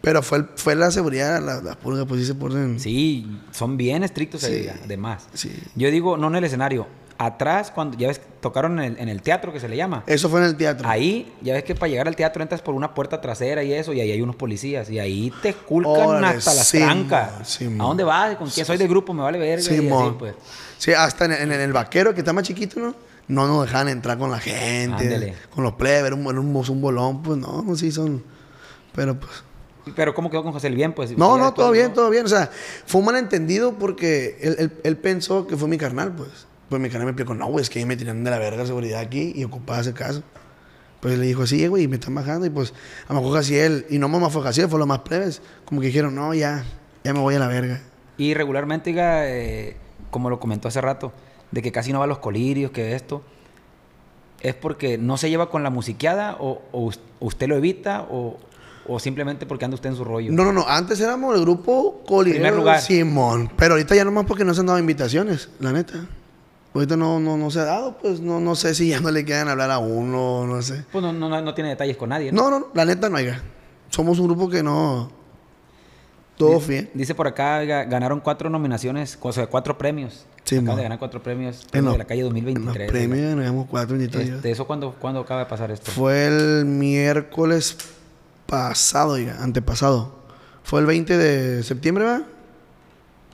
Pero 0.00 0.22
fue, 0.22 0.38
el- 0.38 0.46
fue 0.56 0.74
la 0.74 0.90
seguridad, 0.90 1.40
la- 1.40 1.60
las 1.60 1.76
pulgas, 1.76 2.06
pues 2.08 2.22
sí 2.22 2.26
se 2.26 2.34
ponen. 2.34 2.80
Sí, 2.80 3.38
son 3.52 3.76
bien 3.76 4.02
estrictos, 4.02 4.40
Sí. 4.40 4.50
diga, 4.52 4.74
de 4.88 4.96
más. 4.96 5.28
Sí. 5.34 5.52
Yo 5.76 5.90
digo, 5.90 6.16
no 6.16 6.26
en 6.28 6.36
el 6.36 6.44
escenario. 6.44 6.86
Atrás, 7.18 7.70
cuando 7.70 7.98
ya 7.98 8.08
ves, 8.08 8.18
tocaron 8.40 8.80
en 8.80 8.94
el, 8.94 8.98
en 8.98 9.08
el 9.10 9.20
teatro 9.20 9.52
que 9.52 9.60
se 9.60 9.68
le 9.68 9.76
llama. 9.76 10.02
Eso 10.06 10.30
fue 10.30 10.40
en 10.40 10.46
el 10.46 10.56
teatro. 10.56 10.88
Ahí, 10.88 11.30
ya 11.42 11.52
ves 11.52 11.64
que 11.64 11.74
para 11.74 11.90
llegar 11.90 12.08
al 12.08 12.16
teatro 12.16 12.42
entras 12.42 12.62
por 12.62 12.74
una 12.74 12.94
puerta 12.94 13.20
trasera 13.20 13.62
y 13.62 13.74
eso, 13.74 13.92
y 13.92 14.00
ahí 14.00 14.10
hay 14.10 14.22
unos 14.22 14.36
policías. 14.36 14.88
Y 14.88 14.98
ahí 14.98 15.30
te 15.42 15.52
culcan 15.52 15.92
Órale, 16.08 16.38
hasta 16.38 16.54
las 16.54 16.66
sí, 16.66 16.78
trancas. 16.78 17.46
sí, 17.46 17.66
¿A 17.66 17.82
dónde 17.82 18.04
vas? 18.04 18.36
¿Con 18.36 18.48
quién 18.48 18.64
soy 18.64 18.78
de 18.78 18.88
grupo? 18.88 19.12
Me 19.12 19.20
vale 19.22 19.38
verga. 19.38 19.62
Sí, 19.62 19.74
así, 19.76 20.14
pues. 20.18 20.34
Sí, 20.78 20.92
hasta 20.94 21.26
en, 21.26 21.32
en- 21.32 21.52
en 21.52 21.60
el 21.60 21.74
vaquero, 21.74 22.14
que 22.14 22.20
está 22.20 22.32
más 22.32 22.44
chiquito, 22.44 22.80
¿no? 22.80 22.94
No 23.30 23.46
nos 23.46 23.64
dejaban 23.66 23.88
entrar 23.88 24.18
con 24.18 24.30
la 24.30 24.38
gente, 24.40 25.04
Ándele. 25.04 25.34
con 25.54 25.64
los 25.64 25.74
plebes, 25.74 26.06
era 26.06 26.14
un, 26.16 26.22
era 26.26 26.40
un, 26.40 26.54
un 26.56 26.80
bolón, 26.80 27.22
pues 27.22 27.38
no, 27.38 27.62
no, 27.62 27.76
sí 27.76 27.90
son. 27.92 28.22
Pero 28.94 29.18
pues. 29.18 29.32
Pero 29.96 30.14
¿cómo 30.14 30.30
quedó 30.30 30.42
con 30.42 30.52
José 30.52 30.66
el 30.66 30.74
Bien? 30.74 30.92
Pues, 30.92 31.16
No, 31.16 31.38
no, 31.38 31.54
todo 31.54 31.70
bien, 31.70 31.88
¿no? 31.88 31.94
todo 31.94 32.10
bien. 32.10 32.24
O 32.26 32.28
sea, 32.28 32.50
fue 32.86 33.00
un 33.00 33.06
malentendido 33.06 33.72
porque 33.78 34.36
él, 34.40 34.56
él- 34.58 34.72
él 34.84 34.96
pensó 34.98 35.46
que 35.46 35.56
fue 35.56 35.68
mi 35.68 35.78
carnal, 35.78 36.12
pues. 36.14 36.28
Pues 36.68 36.80
mi 36.80 36.88
canal 36.88 37.06
me 37.06 37.10
explicó, 37.12 37.34
no, 37.34 37.46
güey, 37.46 37.62
es 37.62 37.70
que 37.70 37.84
me 37.86 37.96
tiran 37.96 38.22
de 38.22 38.30
la 38.30 38.38
verga 38.38 38.64
seguridad 38.66 39.00
aquí 39.00 39.32
y 39.34 39.42
ocupaba 39.44 39.80
ese 39.80 39.92
caso. 39.94 40.22
Pues 41.00 41.18
le 41.18 41.26
dijo, 41.26 41.46
sí, 41.46 41.66
güey, 41.66 41.88
me 41.88 41.96
están 41.96 42.14
bajando. 42.14 42.46
Y 42.46 42.50
pues, 42.50 42.74
a 43.08 43.14
lo 43.14 43.22
mejor 43.22 43.42
él 43.50 43.86
y 43.90 43.98
no 43.98 44.08
mamá 44.08 44.28
fue 44.30 44.42
Jaciel, 44.42 44.68
fue 44.68 44.78
lo 44.78 44.86
más 44.86 45.00
plebes. 45.00 45.40
Como 45.64 45.80
que 45.80 45.88
dijeron, 45.88 46.14
no, 46.14 46.34
ya, 46.34 46.64
ya 47.02 47.12
me 47.14 47.20
voy 47.20 47.34
a 47.34 47.38
la 47.38 47.48
verga. 47.48 47.80
Y 48.18 48.34
regularmente, 48.34 48.90
diga, 48.90 49.26
eh, 49.28 49.76
como 50.10 50.28
lo 50.30 50.38
comentó 50.38 50.68
hace 50.68 50.80
rato, 50.80 51.12
de 51.50 51.62
que 51.62 51.72
casi 51.72 51.92
no 51.92 51.98
va 51.98 52.04
a 52.04 52.08
los 52.08 52.18
colirios, 52.18 52.70
que 52.70 52.94
esto, 52.94 53.22
¿es 54.40 54.54
porque 54.54 54.98
no 54.98 55.16
se 55.16 55.30
lleva 55.30 55.50
con 55.50 55.62
la 55.62 55.70
musiqueada 55.70 56.36
o, 56.38 56.62
o 56.72 56.90
usted 57.20 57.48
lo 57.48 57.56
evita 57.56 58.06
o, 58.10 58.38
o 58.86 58.98
simplemente 58.98 59.46
porque 59.46 59.64
anda 59.64 59.74
usted 59.74 59.90
en 59.90 59.96
su 59.96 60.04
rollo? 60.04 60.32
No, 60.32 60.44
no, 60.44 60.52
no. 60.52 60.66
Antes 60.68 61.00
éramos 61.00 61.34
el 61.34 61.42
grupo 61.42 62.02
Colirios 62.06 62.40
Primer 62.42 62.54
lugar. 62.54 62.80
Simón. 62.80 63.50
Pero 63.56 63.74
ahorita 63.74 63.94
ya 63.94 64.04
nomás 64.04 64.26
porque 64.26 64.44
no 64.44 64.54
se 64.54 64.60
han 64.60 64.66
dado 64.66 64.78
invitaciones, 64.78 65.48
la 65.58 65.72
neta. 65.72 66.06
Ahorita 66.72 66.96
no, 66.96 67.18
no, 67.18 67.36
no 67.36 67.50
se 67.50 67.58
ha 67.58 67.64
dado, 67.64 67.98
pues 67.98 68.20
no, 68.20 68.38
no 68.38 68.54
sé 68.54 68.76
si 68.76 68.88
ya 68.90 69.00
no 69.00 69.10
le 69.10 69.24
quedan 69.24 69.48
hablar 69.48 69.72
a 69.72 69.78
uno, 69.78 70.46
no 70.46 70.62
sé. 70.62 70.84
Pues 70.92 71.02
no, 71.02 71.12
no, 71.12 71.28
no 71.40 71.54
tiene 71.54 71.70
detalles 71.70 71.96
con 71.96 72.10
nadie. 72.10 72.30
No, 72.30 72.48
no, 72.48 72.60
no 72.60 72.66
la 72.74 72.84
neta 72.84 73.08
no 73.08 73.16
hay. 73.16 73.30
Somos 73.88 74.20
un 74.20 74.28
grupo 74.28 74.48
que 74.48 74.62
no. 74.62 75.10
Todo 76.36 76.54
dice, 76.54 76.72
bien. 76.72 76.90
Dice 76.94 77.14
por 77.14 77.26
acá, 77.26 77.64
ganaron 77.64 78.20
cuatro 78.20 78.48
nominaciones, 78.48 79.18
o 79.20 79.32
sea, 79.32 79.48
cuatro 79.48 79.76
premios. 79.76 80.26
Sí, 80.50 80.58
de 80.58 80.82
ganar 80.82 80.98
cuatro 80.98 81.22
premios 81.22 81.64
En 81.72 81.84
de 81.84 81.96
la 81.96 82.04
calle 82.04 82.22
En 82.22 82.26
2023. 82.26 82.92
los 82.92 82.92
premios 82.92 83.36
llevamos 83.36 83.68
cuatro. 83.70 83.96
Este, 83.96 84.50
¿Eso 84.50 84.66
cuándo, 84.66 84.96
cuándo 85.00 85.20
acaba 85.20 85.40
de 85.40 85.46
pasar 85.46 85.70
esto? 85.70 85.92
Fue 85.92 86.26
el 86.26 86.64
miércoles 86.64 87.76
pasado, 88.46 89.12
oiga, 89.12 89.36
antepasado. 89.40 90.12
Fue 90.64 90.80
el 90.80 90.86
20 90.86 91.16
de 91.16 91.62
septiembre, 91.62 92.04
¿va? 92.04 92.22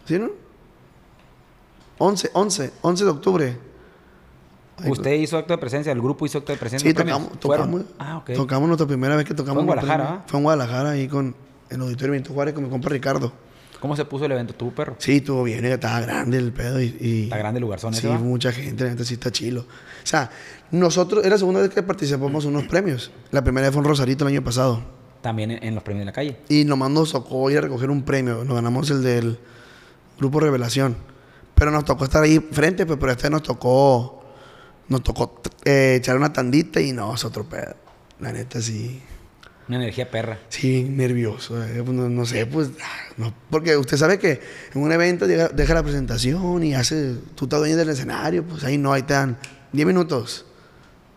¿Sí, 0.05 0.19
no? 0.19 0.29
11, 1.97 2.31
11, 2.35 2.73
11 2.83 3.05
de 3.05 3.11
octubre. 3.11 3.59
Ay, 4.77 4.91
¿Usted 4.91 5.13
hizo 5.15 5.39
acto 5.39 5.55
de 5.55 5.59
presencia? 5.59 5.93
¿El 5.93 6.03
grupo 6.03 6.27
hizo 6.27 6.37
acto 6.37 6.53
de 6.53 6.59
presencia? 6.59 6.87
Sí, 6.87 6.95
tocamos, 6.95 7.41
tocamos. 7.41 7.83
Ah, 7.99 8.19
ok. 8.19 8.33
Tocamos 8.35 8.69
nuestra 8.69 8.87
primera 8.87 9.17
vez 9.17 9.25
que 9.25 9.33
tocamos. 9.33 9.65
Fue 9.65 9.73
en 9.73 9.81
Guadalajara. 9.81 10.25
Fue 10.27 10.39
en 10.39 10.45
Guadalajara, 10.45 10.91
ahí 10.91 11.09
con 11.09 11.35
el 11.71 11.81
Auditorio 11.81 12.13
Benito 12.13 12.35
Juárez 12.35 12.53
con 12.53 12.65
mi 12.65 12.69
compa 12.69 12.91
Ricardo. 12.91 13.33
¿Cómo 13.81 13.95
se 13.97 14.05
puso 14.05 14.25
el 14.25 14.33
evento? 14.33 14.55
¿Tuvo 14.55 14.71
perro? 14.73 14.97
Sí, 14.99 15.17
estuvo 15.19 15.43
bien, 15.45 15.65
estaba 15.65 16.01
grande 16.01 16.39
el 16.39 16.53
pedo 16.53 16.81
y... 16.81 16.97
y- 17.01 17.23
Está 17.25 17.37
grande 17.39 17.59
el 17.59 17.63
lugarzón 17.63 17.93
Sí, 17.95 17.99
ese, 18.01 18.09
¿va? 18.09 18.19
mucha 18.19 18.53
gente, 18.53 18.85
la 18.85 18.91
neta 18.91 19.05
sí 19.05 19.15
está 19.15 19.31
chilo. 19.31 19.61
O 19.63 19.67
sea, 20.07 20.31
nosotros, 20.71 21.25
era 21.25 21.35
la 21.35 21.39
segunda 21.39 21.61
vez 21.61 21.71
que 21.71 21.83
participamos 21.83 22.45
en 22.45 22.51
unos 22.57 22.67
premios. 22.69 23.11
La 23.31 23.43
primera 23.45 23.67
vez 23.67 23.75
fue 23.75 23.83
en 23.83 23.89
Rosarito 23.89 24.25
el 24.27 24.33
año 24.35 24.43
pasado. 24.45 24.83
También 25.23 25.51
en, 25.51 25.63
en 25.65 25.75
los 25.75 25.83
premios 25.83 26.03
de 26.03 26.07
la 26.07 26.13
calle. 26.13 26.37
Y 26.49 26.65
nomás 26.65 26.91
nos 26.91 27.13
tocó 27.13 27.51
ir 27.51 27.59
a 27.59 27.61
recoger 27.63 27.91
un 27.91 28.03
premio. 28.03 28.45
Nos 28.45 28.55
ganamos 28.55 28.89
el 28.91 29.03
del 29.03 29.39
Grupo 30.19 30.41
Revelación. 30.41 30.97
Pero 31.55 31.71
nos 31.71 31.85
tocó 31.85 32.05
estar 32.05 32.23
ahí 32.23 32.39
frente, 32.39 32.87
pues, 32.87 32.99
pero 32.99 33.13
este 33.13 33.31
nos 33.31 33.43
tocó... 33.43 34.23
Nos 34.89 35.03
tocó 35.03 35.41
eh, 35.65 35.97
echar 35.99 36.17
una 36.17 36.33
tandita 36.33 36.81
y 36.81 36.93
no, 36.93 37.15
es 37.15 37.25
otro 37.25 37.45
pedo. 37.49 37.75
La 38.21 38.33
neta 38.33 38.61
sí... 38.61 39.03
Una 39.69 39.79
energía 39.79 40.09
perra. 40.11 40.39
Sí, 40.49 40.85
nervioso. 40.85 41.61
eh, 41.63 41.83
pues, 41.85 41.97
No, 41.97 42.09
no 42.09 42.25
sé, 42.25 42.47
pues... 42.47 42.71
ah, 42.83 43.13
no, 43.17 43.35
porque 43.51 43.77
usted 43.77 43.97
sabe 43.97 44.19
que 44.19 44.41
en 44.75 44.81
un 44.83 44.93
evento 44.93 45.27
llega- 45.27 45.49
deja 45.49 45.75
la 45.75 45.83
presentación 45.83 46.63
y 46.63 46.75
hace... 46.75 47.15
Tú 47.35 47.47
estás 47.47 47.59
dueño 47.61 47.77
del 47.77 47.89
escenario, 47.89 48.45
pues 48.45 48.63
ahí 48.65 48.79
no, 48.79 48.93
ahí 48.93 49.03
te 49.03 49.15
dan 49.15 49.37
10 49.73 49.87
minutos. 49.87 50.47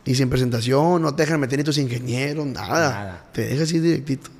Y 0.05 0.15
sin 0.15 0.29
presentación, 0.29 1.01
no 1.03 1.13
te 1.13 1.23
dejan 1.23 1.39
meter 1.39 1.59
ni 1.59 1.63
tus 1.63 1.77
ingenieros, 1.77 2.45
nada. 2.47 2.89
Nada. 2.89 3.25
Te 3.33 3.41
dejas 3.43 3.63
así 3.63 3.79
directito. 3.79 4.31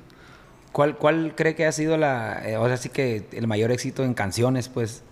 ¿Cuál, 0.72 0.96
¿Cuál 0.96 1.34
cree 1.36 1.54
que 1.54 1.66
ha 1.66 1.72
sido 1.72 1.96
la, 1.96 2.42
eh, 2.48 2.54
ahora 2.54 2.76
sí 2.76 2.88
que 2.88 3.26
el 3.32 3.46
mayor 3.46 3.70
éxito 3.70 4.02
en 4.04 4.14
canciones, 4.14 4.68
pues, 4.68 5.02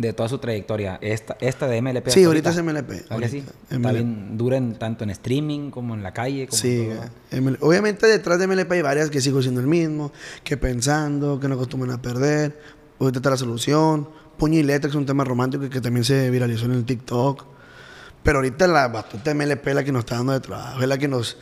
de 0.00 0.12
toda 0.12 0.28
su 0.28 0.38
trayectoria? 0.38 0.98
Esta, 1.00 1.36
esta 1.40 1.66
de 1.68 1.80
MLP. 1.82 2.08
Sí, 2.10 2.24
ahorita 2.24 2.50
es 2.50 2.62
MLP. 2.62 2.88
¿Verdad 2.88 3.04
que 3.08 3.14
ahorita, 3.14 3.28
sí? 3.30 3.44
Está 3.70 3.92
bien, 3.92 4.36
dura 4.38 4.56
en- 4.56 4.74
tanto 4.78 5.04
en 5.04 5.10
streaming 5.10 5.70
como 5.70 5.94
en 5.94 6.02
la 6.02 6.12
calle. 6.12 6.46
Como 6.46 6.60
Sí, 6.60 6.88
todo. 7.30 7.56
obviamente 7.60 8.06
detrás 8.06 8.38
de 8.38 8.46
MLP 8.46 8.72
hay 8.72 8.82
varias 8.82 9.10
que 9.10 9.20
sigo 9.20 9.42
siendo 9.42 9.60
el 9.60 9.66
mismo, 9.66 10.12
que 10.44 10.56
pensando, 10.56 11.38
que 11.40 11.48
no 11.48 11.54
acostumbran 11.54 11.92
a 11.96 12.02
perder. 12.02 12.58
Ahorita 12.98 13.18
está 13.18 13.30
la 13.30 13.36
solución. 13.36 14.08
Puño 14.38 14.58
y 14.58 14.62
letra, 14.62 14.88
que 14.88 14.92
es 14.92 14.94
un 14.96 15.06
tema 15.06 15.22
romántico 15.24 15.64
y 15.64 15.68
que 15.68 15.80
también 15.80 16.04
se 16.04 16.30
viralizó 16.30 16.64
en 16.64 16.72
el 16.72 16.84
TikTok. 16.84 17.44
Pero 18.22 18.38
ahorita 18.38 18.66
la 18.66 18.88
batuta 18.88 19.34
MLP 19.34 19.68
es 19.68 19.74
la 19.74 19.84
que 19.84 19.92
nos 19.92 20.00
está 20.00 20.16
dando 20.16 20.32
de 20.32 20.40
trabajo, 20.40 20.80
es 20.82 20.88
la 20.88 20.98
que 20.98 21.08
nos 21.08 21.36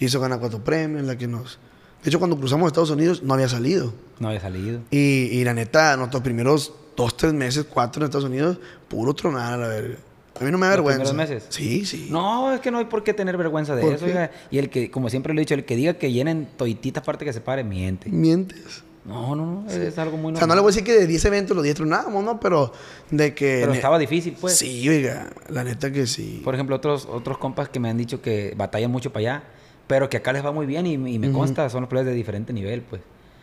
hizo 0.00 0.20
ganar 0.20 0.38
cuatro 0.40 0.62
premios, 0.62 1.04
la 1.04 1.16
que 1.16 1.26
nos... 1.28 1.58
De 2.02 2.10
hecho, 2.10 2.18
cuando 2.18 2.36
cruzamos 2.38 2.66
Estados 2.66 2.90
Unidos 2.90 3.22
no 3.22 3.34
había 3.34 3.48
salido. 3.48 3.94
No 4.18 4.28
había 4.28 4.40
salido. 4.40 4.80
Y, 4.90 5.28
y 5.32 5.44
la 5.44 5.54
neta, 5.54 5.96
nuestros 5.96 6.22
primeros 6.22 6.74
dos, 6.96 7.16
tres 7.16 7.32
meses, 7.32 7.64
cuatro 7.68 8.02
en 8.02 8.06
Estados 8.06 8.26
Unidos, 8.28 8.58
puro 8.88 9.14
tronar 9.14 9.54
a 9.54 9.56
la 9.56 9.68
verga. 9.68 9.96
A 10.40 10.42
mí 10.44 10.50
no 10.50 10.58
me 10.58 10.66
da 10.66 10.76
¿Los 10.76 10.84
vergüenza. 10.84 11.10
primeros 11.12 11.30
meses? 11.30 11.46
Sí, 11.48 11.86
sí. 11.86 12.08
No, 12.10 12.52
es 12.52 12.60
que 12.60 12.70
no 12.72 12.78
hay 12.78 12.86
por 12.86 13.04
qué 13.04 13.14
tener 13.14 13.36
vergüenza 13.36 13.76
de 13.76 13.82
¿Por 13.82 13.92
eso. 13.94 14.04
oiga. 14.04 14.30
Y 14.50 14.58
el 14.58 14.68
que, 14.68 14.90
como 14.90 15.08
siempre 15.08 15.32
lo 15.32 15.38
he 15.40 15.42
dicho, 15.42 15.54
el 15.54 15.64
que 15.64 15.76
diga 15.76 15.94
que 15.94 16.10
llenen 16.10 16.48
toititas 16.56 17.04
parte 17.04 17.24
que 17.24 17.32
se 17.32 17.40
pare, 17.40 17.62
miente. 17.62 18.08
Mientes. 18.10 18.82
No, 19.04 19.36
no, 19.36 19.62
no. 19.64 19.70
Es 19.70 19.96
algo 19.98 20.16
muy 20.16 20.28
O 20.28 20.30
normal. 20.32 20.38
sea, 20.38 20.46
no 20.48 20.54
le 20.54 20.60
voy 20.62 20.68
a 20.68 20.72
decir 20.72 20.82
que 20.82 20.94
de 20.94 21.06
10 21.06 21.24
eventos 21.26 21.54
los 21.54 21.62
10 21.62 21.76
tronábamos, 21.76 22.24
¿no? 22.24 22.40
Pero 22.40 22.72
de 23.10 23.32
que... 23.34 23.58
Pero 23.60 23.74
estaba 23.74 23.98
difícil, 23.98 24.34
pues. 24.40 24.56
Sí, 24.56 24.88
oiga, 24.88 25.28
la 25.50 25.62
neta 25.62 25.92
que 25.92 26.06
sí. 26.06 26.40
Por 26.42 26.54
ejemplo, 26.54 26.74
otros, 26.74 27.06
otros 27.08 27.38
compas 27.38 27.68
que 27.68 27.78
me 27.78 27.88
han 27.90 27.96
dicho 27.98 28.20
que 28.20 28.54
batallan 28.56 28.90
mucho 28.90 29.12
para 29.12 29.20
allá, 29.20 29.44
pero 29.86 30.08
que 30.08 30.16
acá 30.16 30.32
les 30.32 30.44
va 30.44 30.50
muy 30.52 30.66
bien 30.66 30.86
y, 30.86 30.94
y 30.94 31.18
me 31.18 31.30
consta, 31.30 31.68
son 31.70 31.82
los 31.82 31.90
players 31.90 32.08
de 32.08 32.14
diferente 32.14 32.52
nivel, 32.52 32.80
pues. 32.82 33.02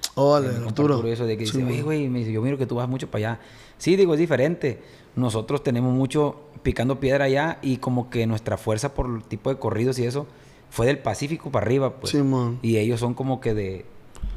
Me 0.09 0.15
compa 0.15 0.37
Arturo. 0.67 0.95
Arturo 0.95 1.07
eso 1.11 1.25
de 1.25 1.37
que 1.37 1.45
Sí, 1.45 1.57
dice, 1.57 1.65
oye, 1.67 1.75
man. 1.77 1.85
güey, 1.85 2.09
me 2.09 2.19
dice, 2.19 2.31
yo 2.31 2.41
miro 2.41 2.57
que 2.57 2.65
tú 2.65 2.75
vas 2.75 2.87
mucho 2.89 3.09
para 3.09 3.31
allá. 3.31 3.39
Sí, 3.77 3.95
digo, 3.95 4.13
es 4.13 4.19
diferente. 4.19 4.81
Nosotros 5.15 5.63
tenemos 5.63 5.93
mucho 5.93 6.41
picando 6.63 6.99
piedra 6.99 7.25
allá 7.25 7.57
y 7.61 7.77
como 7.77 8.09
que 8.09 8.27
nuestra 8.27 8.57
fuerza 8.57 8.93
por 8.93 9.07
el 9.07 9.23
tipo 9.23 9.49
de 9.49 9.57
corridos 9.57 9.97
y 9.99 10.05
eso 10.05 10.27
fue 10.69 10.85
del 10.87 10.99
Pacífico 10.99 11.51
para 11.51 11.65
arriba, 11.65 11.95
pues. 11.95 12.11
Simón. 12.11 12.59
Y 12.61 12.77
ellos 12.77 12.99
son 12.99 13.13
como 13.13 13.41
que 13.41 13.53
de 13.53 13.85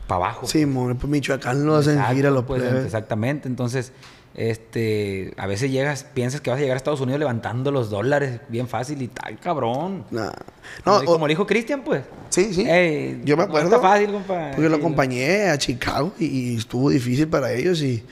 para 0.07 0.27
abajo. 0.27 0.47
Sí, 0.47 0.67
mon, 0.67 0.97
pues 0.97 1.11
Michoacán 1.11 1.65
lo 1.65 1.77
hacen 1.77 2.03
gira 2.13 2.31
los 2.31 2.45
pues, 2.45 2.63
plebes. 2.63 2.85
Exactamente. 2.85 3.49
Entonces, 3.49 3.93
este, 4.35 5.33
a 5.37 5.47
veces 5.47 5.71
llegas, 5.71 6.05
piensas 6.05 6.41
que 6.41 6.51
vas 6.51 6.59
a 6.59 6.61
llegar 6.63 6.75
a 6.75 6.79
Estados 6.79 7.01
Unidos 7.01 7.19
levantando 7.21 7.71
los 7.71 7.89
dólares 7.91 8.41
bien 8.49 8.67
fácil 8.69 9.01
y 9.03 9.09
tal, 9.09 9.39
cabrón. 9.39 10.05
Nah. 10.11 10.31
Como, 10.85 10.97
No, 10.97 11.01
di- 11.01 11.07
o- 11.07 11.13
como 11.13 11.27
le 11.27 11.33
dijo 11.33 11.47
Cristian, 11.47 11.83
pues. 11.85 12.03
sí, 12.31 12.53
sí. 12.53 12.69
Ey, 12.69 13.21
Yo 13.25 13.37
me 13.37 13.43
no 13.45 13.49
acuerdo. 13.49 13.69
está 13.69 13.81
fácil, 13.81 14.11
compa. 14.13 14.51
Porque 14.55 14.69
lo 14.69 14.77
acompañé 14.77 15.49
a 15.51 15.59
Chicago 15.59 16.13
y, 16.19 16.27
y 16.27 16.57
estuvo 16.57 16.91
difícil 16.91 17.29
para 17.29 17.53
ellos. 17.53 17.81
Y, 17.83 18.03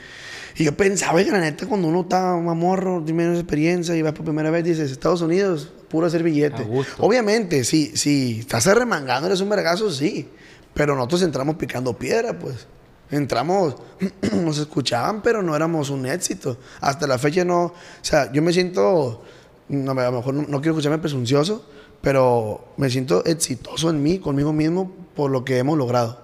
y 0.56 0.64
yo 0.64 0.76
pensaba 0.76 1.22
que 1.24 1.30
la 1.30 1.40
neta, 1.40 1.66
cuando 1.66 1.88
uno 1.88 2.02
está 2.02 2.36
más 2.36 2.56
morro, 2.56 3.02
tiene 3.04 3.24
menos 3.24 3.38
experiencia 3.38 3.96
y 3.96 4.02
vas 4.02 4.12
por 4.12 4.24
primera 4.24 4.50
vez, 4.50 4.62
dices, 4.64 4.90
Estados 4.92 5.22
Unidos, 5.22 5.72
puro 5.88 6.06
hacer 6.06 6.22
billete. 6.22 6.66
Obviamente, 6.98 7.64
sí, 7.64 7.92
sí, 7.96 8.36
estás 8.40 8.66
arremangando, 8.66 9.26
eres 9.26 9.40
un 9.40 9.48
vergazo, 9.48 9.90
sí. 9.90 10.28
Pero 10.74 10.94
nosotros 10.94 11.22
entramos 11.22 11.56
picando 11.56 11.92
piedra, 11.98 12.38
pues. 12.38 12.66
Entramos, 13.12 13.76
nos 14.32 14.58
escuchaban, 14.58 15.22
pero 15.22 15.42
no 15.42 15.54
éramos 15.54 15.90
un 15.90 16.06
éxito. 16.06 16.56
Hasta 16.80 17.06
la 17.06 17.18
fecha 17.18 17.44
no. 17.44 17.64
O 17.64 17.74
sea, 18.00 18.32
yo 18.32 18.42
me 18.42 18.52
siento. 18.52 19.22
No, 19.68 19.92
a 19.92 20.10
lo 20.10 20.12
mejor 20.12 20.34
no, 20.34 20.42
no 20.42 20.60
quiero 20.60 20.72
escucharme 20.72 20.98
presuncioso, 20.98 21.64
pero 22.00 22.72
me 22.78 22.90
siento 22.90 23.24
exitoso 23.24 23.90
en 23.90 24.02
mí, 24.02 24.18
conmigo 24.18 24.52
mismo, 24.52 24.90
por 25.14 25.30
lo 25.30 25.44
que 25.44 25.58
hemos 25.58 25.78
logrado. 25.78 26.22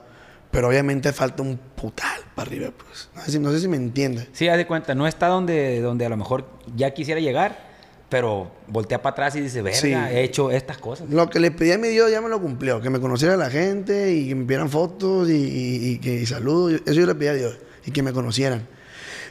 Pero 0.51 0.69
obviamente 0.69 1.13
falta 1.13 1.43
un 1.43 1.59
putal 1.59 2.21
para 2.35 2.49
arriba, 2.49 2.71
pues. 2.77 3.11
No 3.15 3.23
sé 3.23 3.33
si, 3.33 3.39
no 3.39 3.53
sé 3.53 3.61
si 3.61 3.69
me 3.69 3.77
entiende. 3.77 4.29
Sí, 4.33 4.49
haz 4.49 4.57
de 4.57 4.67
cuenta, 4.67 4.95
no 4.95 5.07
está 5.07 5.29
donde, 5.29 5.83
donde 5.83 6.07
a 6.07 6.09
lo 6.09 6.17
mejor 6.17 6.49
ya 6.75 6.93
quisiera 6.93 7.21
llegar, 7.21 7.68
pero 8.09 8.51
voltea 8.69 9.03
para 9.03 9.13
atrás 9.13 9.37
y 9.37 9.41
dice, 9.41 9.61
verga, 9.63 9.79
Sí. 9.79 9.93
he 9.93 10.23
hecho 10.23 10.51
estas 10.51 10.79
cosas. 10.79 11.09
Lo 11.11 11.29
que 11.29 11.41
le 11.41 11.51
pedí 11.51 11.73
a 11.73 11.79
mi 11.79 11.89
Dios 11.89 12.11
ya 12.11 12.21
me 12.21 12.29
lo 12.29 12.41
cumplió. 12.41 12.81
Que 12.81 12.89
me 12.91 13.01
conociera 13.01 13.37
la 13.37 13.51
gente 13.51 14.13
y 14.15 14.29
que 14.29 14.35
me 14.35 14.45
vieran 14.45 14.71
fotos 14.71 15.29
y, 15.29 15.33
y- 15.35 15.89
y 15.93 15.99
que 15.99 16.15
y 16.15 16.27
saludos. 16.27 16.81
Eso 16.87 16.95
yo 17.01 17.07
le 17.07 17.15
pedí 17.15 17.29
a 17.29 17.35
Dios. 17.35 17.59
Y 17.87 17.91
que 17.91 18.03
me 18.03 18.13
conocieran. 18.13 18.67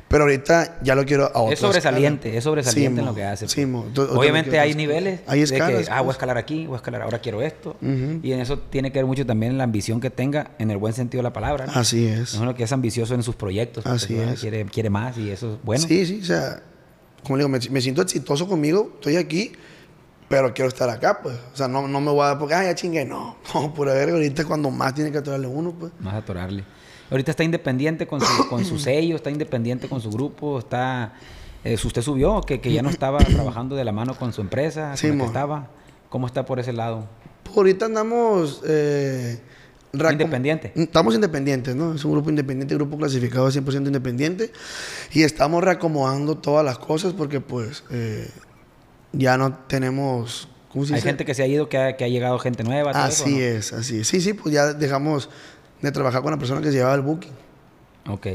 Pero 0.10 0.24
ahorita 0.24 0.80
ya 0.84 0.96
lo 0.96 1.04
quiero 1.06 1.26
a 1.36 1.52
Es 1.52 1.60
sobresaliente, 1.60 2.30
escala. 2.30 2.38
es 2.38 2.44
sobresaliente 2.46 2.96
Sí, 2.96 3.00
en 3.00 3.06
mo. 3.06 3.12
lo 3.12 3.16
que 3.16 3.24
hace. 3.26 3.48
Sí, 3.50 3.66
pues. 3.66 3.88
Entonces, 3.88 3.98
ahorita 4.16 4.20
Obviamente 4.20 4.60
hay 4.60 4.74
niveles. 4.74 5.20
Hay 5.28 5.40
de 5.40 5.44
escalas. 5.46 5.86
que, 5.88 5.92
ah, 5.92 5.96
voy 5.96 6.00
a 6.00 6.04
pues. 6.06 6.16
escalar 6.16 6.38
aquí, 6.38 6.66
voy 6.66 6.76
a 6.76 6.78
escalar, 6.78 7.02
ahora 7.02 7.20
quiero 7.20 7.42
esto. 7.42 7.76
Y 7.82 8.32
en 8.32 8.40
eso 8.40 8.58
tiene 8.60 8.92
que 8.94 9.00
ver 9.00 9.06
mucho 9.06 9.26
también 9.26 9.58
la 9.58 9.66
ambición 9.66 10.00
que 10.00 10.10
tenga, 10.10 10.52
en 10.60 10.72
el 10.72 10.78
buen 10.78 10.94
sentido 10.94 11.20
de 11.20 11.24
la 11.24 11.34
palabra. 11.34 11.66
¿no? 11.66 11.74
Así 11.74 12.06
es. 12.08 12.20
Es 12.20 12.34
uno 12.36 12.56
que 12.56 12.64
es 12.64 12.72
ambicioso 12.72 13.16
en 13.16 13.24
sus 13.24 13.36
proyectos. 13.36 13.84
porque 13.84 13.96
Así 13.98 14.18
es. 14.18 14.40
Quiere, 14.40 14.64
quiere 14.66 14.90
más 14.90 15.18
y 15.18 15.30
eso 15.30 15.56
es 15.56 15.60
bueno. 15.66 15.86
Sí, 15.86 16.06
sí, 16.06 16.20
o 16.22 16.26
sea, 16.26 16.62
como 17.28 17.38
le 17.38 17.44
digo, 17.46 17.50
me, 17.50 17.60
me 17.70 17.82
siento 17.82 18.02
exitoso 18.02 18.48
conmigo, 18.48 18.92
estoy 18.96 19.18
aquí, 19.18 19.52
pero 20.30 20.54
quiero 20.54 20.70
estar 20.70 20.90
acá, 20.90 21.20
pues. 21.22 21.36
O 21.54 21.56
sea, 21.56 21.68
no, 21.68 21.88
no 21.88 22.02
me 22.02 22.12
voy 22.12 22.22
a 22.24 22.28
dar 22.28 22.40
porque, 22.40 22.56
ah, 22.56 22.64
ya 22.64 22.76
chingué, 22.76 23.06
no. 23.06 23.38
No, 23.54 23.74
por 23.74 23.88
verga, 23.88 24.14
ahorita 24.14 24.42
es 24.42 24.48
cuando 24.48 24.72
más 24.72 24.94
tiene 24.96 25.12
que 25.12 25.20
atorarle 25.20 25.48
uno, 25.48 25.72
pues. 25.72 25.92
Más 26.00 26.16
atorarle. 26.16 26.64
Ahorita 27.12 27.32
está 27.32 27.44
independiente 27.44 28.08
con 28.08 28.20
su, 28.22 28.50
con 28.50 28.66
su 28.66 28.80
sello, 28.80 29.16
está 29.16 29.30
independiente 29.30 29.88
con 29.88 30.02
su 30.02 30.10
grupo, 30.10 30.60
está... 30.60 31.14
eh, 31.64 31.76
usted 31.76 32.02
subió, 32.02 32.42
que, 32.42 32.60
que 32.60 32.72
ya 32.74 32.82
no 32.82 32.90
estaba 32.90 33.18
trabajando 33.26 33.76
de 33.76 33.86
la 33.86 33.92
mano 33.92 34.16
con 34.18 34.34
su 34.34 34.42
empresa, 34.42 34.98
Sí, 34.98 35.08
con 35.10 35.18
la 35.20 35.24
que 35.24 35.28
estaba. 35.28 35.68
¿Cómo 36.10 36.28
está 36.28 36.46
por 36.46 36.60
ese 36.60 36.74
lado? 36.74 37.06
Pues 37.44 37.56
ahorita 37.56 37.86
andamos. 37.86 38.62
Eh, 38.66 39.40
Independiente. 39.94 40.72
Estamos 40.76 41.16
independientes, 41.16 41.76
¿no? 41.76 41.94
Es 41.96 42.04
un 42.06 42.12
grupo 42.12 42.30
independiente, 42.30 42.76
grupo 42.76 42.98
clasificado 42.98 43.50
100% 43.50 43.88
independiente. 43.88 44.52
Y 45.14 45.24
estamos 45.24 45.64
reacomodando 45.64 46.38
todas 46.38 46.64
las 46.66 46.78
cosas 46.78 47.14
porque, 47.14 47.40
pues, 47.42 47.84
eh, 47.92 48.30
ya 49.14 49.38
no 49.38 49.54
tenemos... 49.68 50.48
¿cómo 50.72 50.86
se 50.86 50.94
Hay 50.94 50.98
dice? 51.00 51.10
gente 51.10 51.26
que 51.26 51.34
se 51.34 51.44
ha 51.44 51.48
ido, 51.48 51.70
que 51.70 51.78
ha, 51.78 51.96
que 51.98 52.04
ha 52.04 52.08
llegado 52.10 52.38
gente 52.40 52.64
nueva. 52.64 52.92
eso, 52.92 53.00
Así 53.00 53.32
¿no? 53.36 53.40
es, 53.40 53.74
así 53.74 54.00
es. 54.02 54.08
Sí, 54.08 54.22
sí, 54.22 54.34
pues 54.34 54.54
ya 54.54 54.74
dejamos 54.74 55.30
de 55.82 55.92
trabajar 55.92 56.22
con 56.22 56.32
la 56.32 56.38
persona 56.38 56.62
que 56.62 56.68
se 56.68 56.74
llevaba 56.74 56.94
el 56.96 57.02
booking. 57.02 57.32
Ok. 58.10 58.28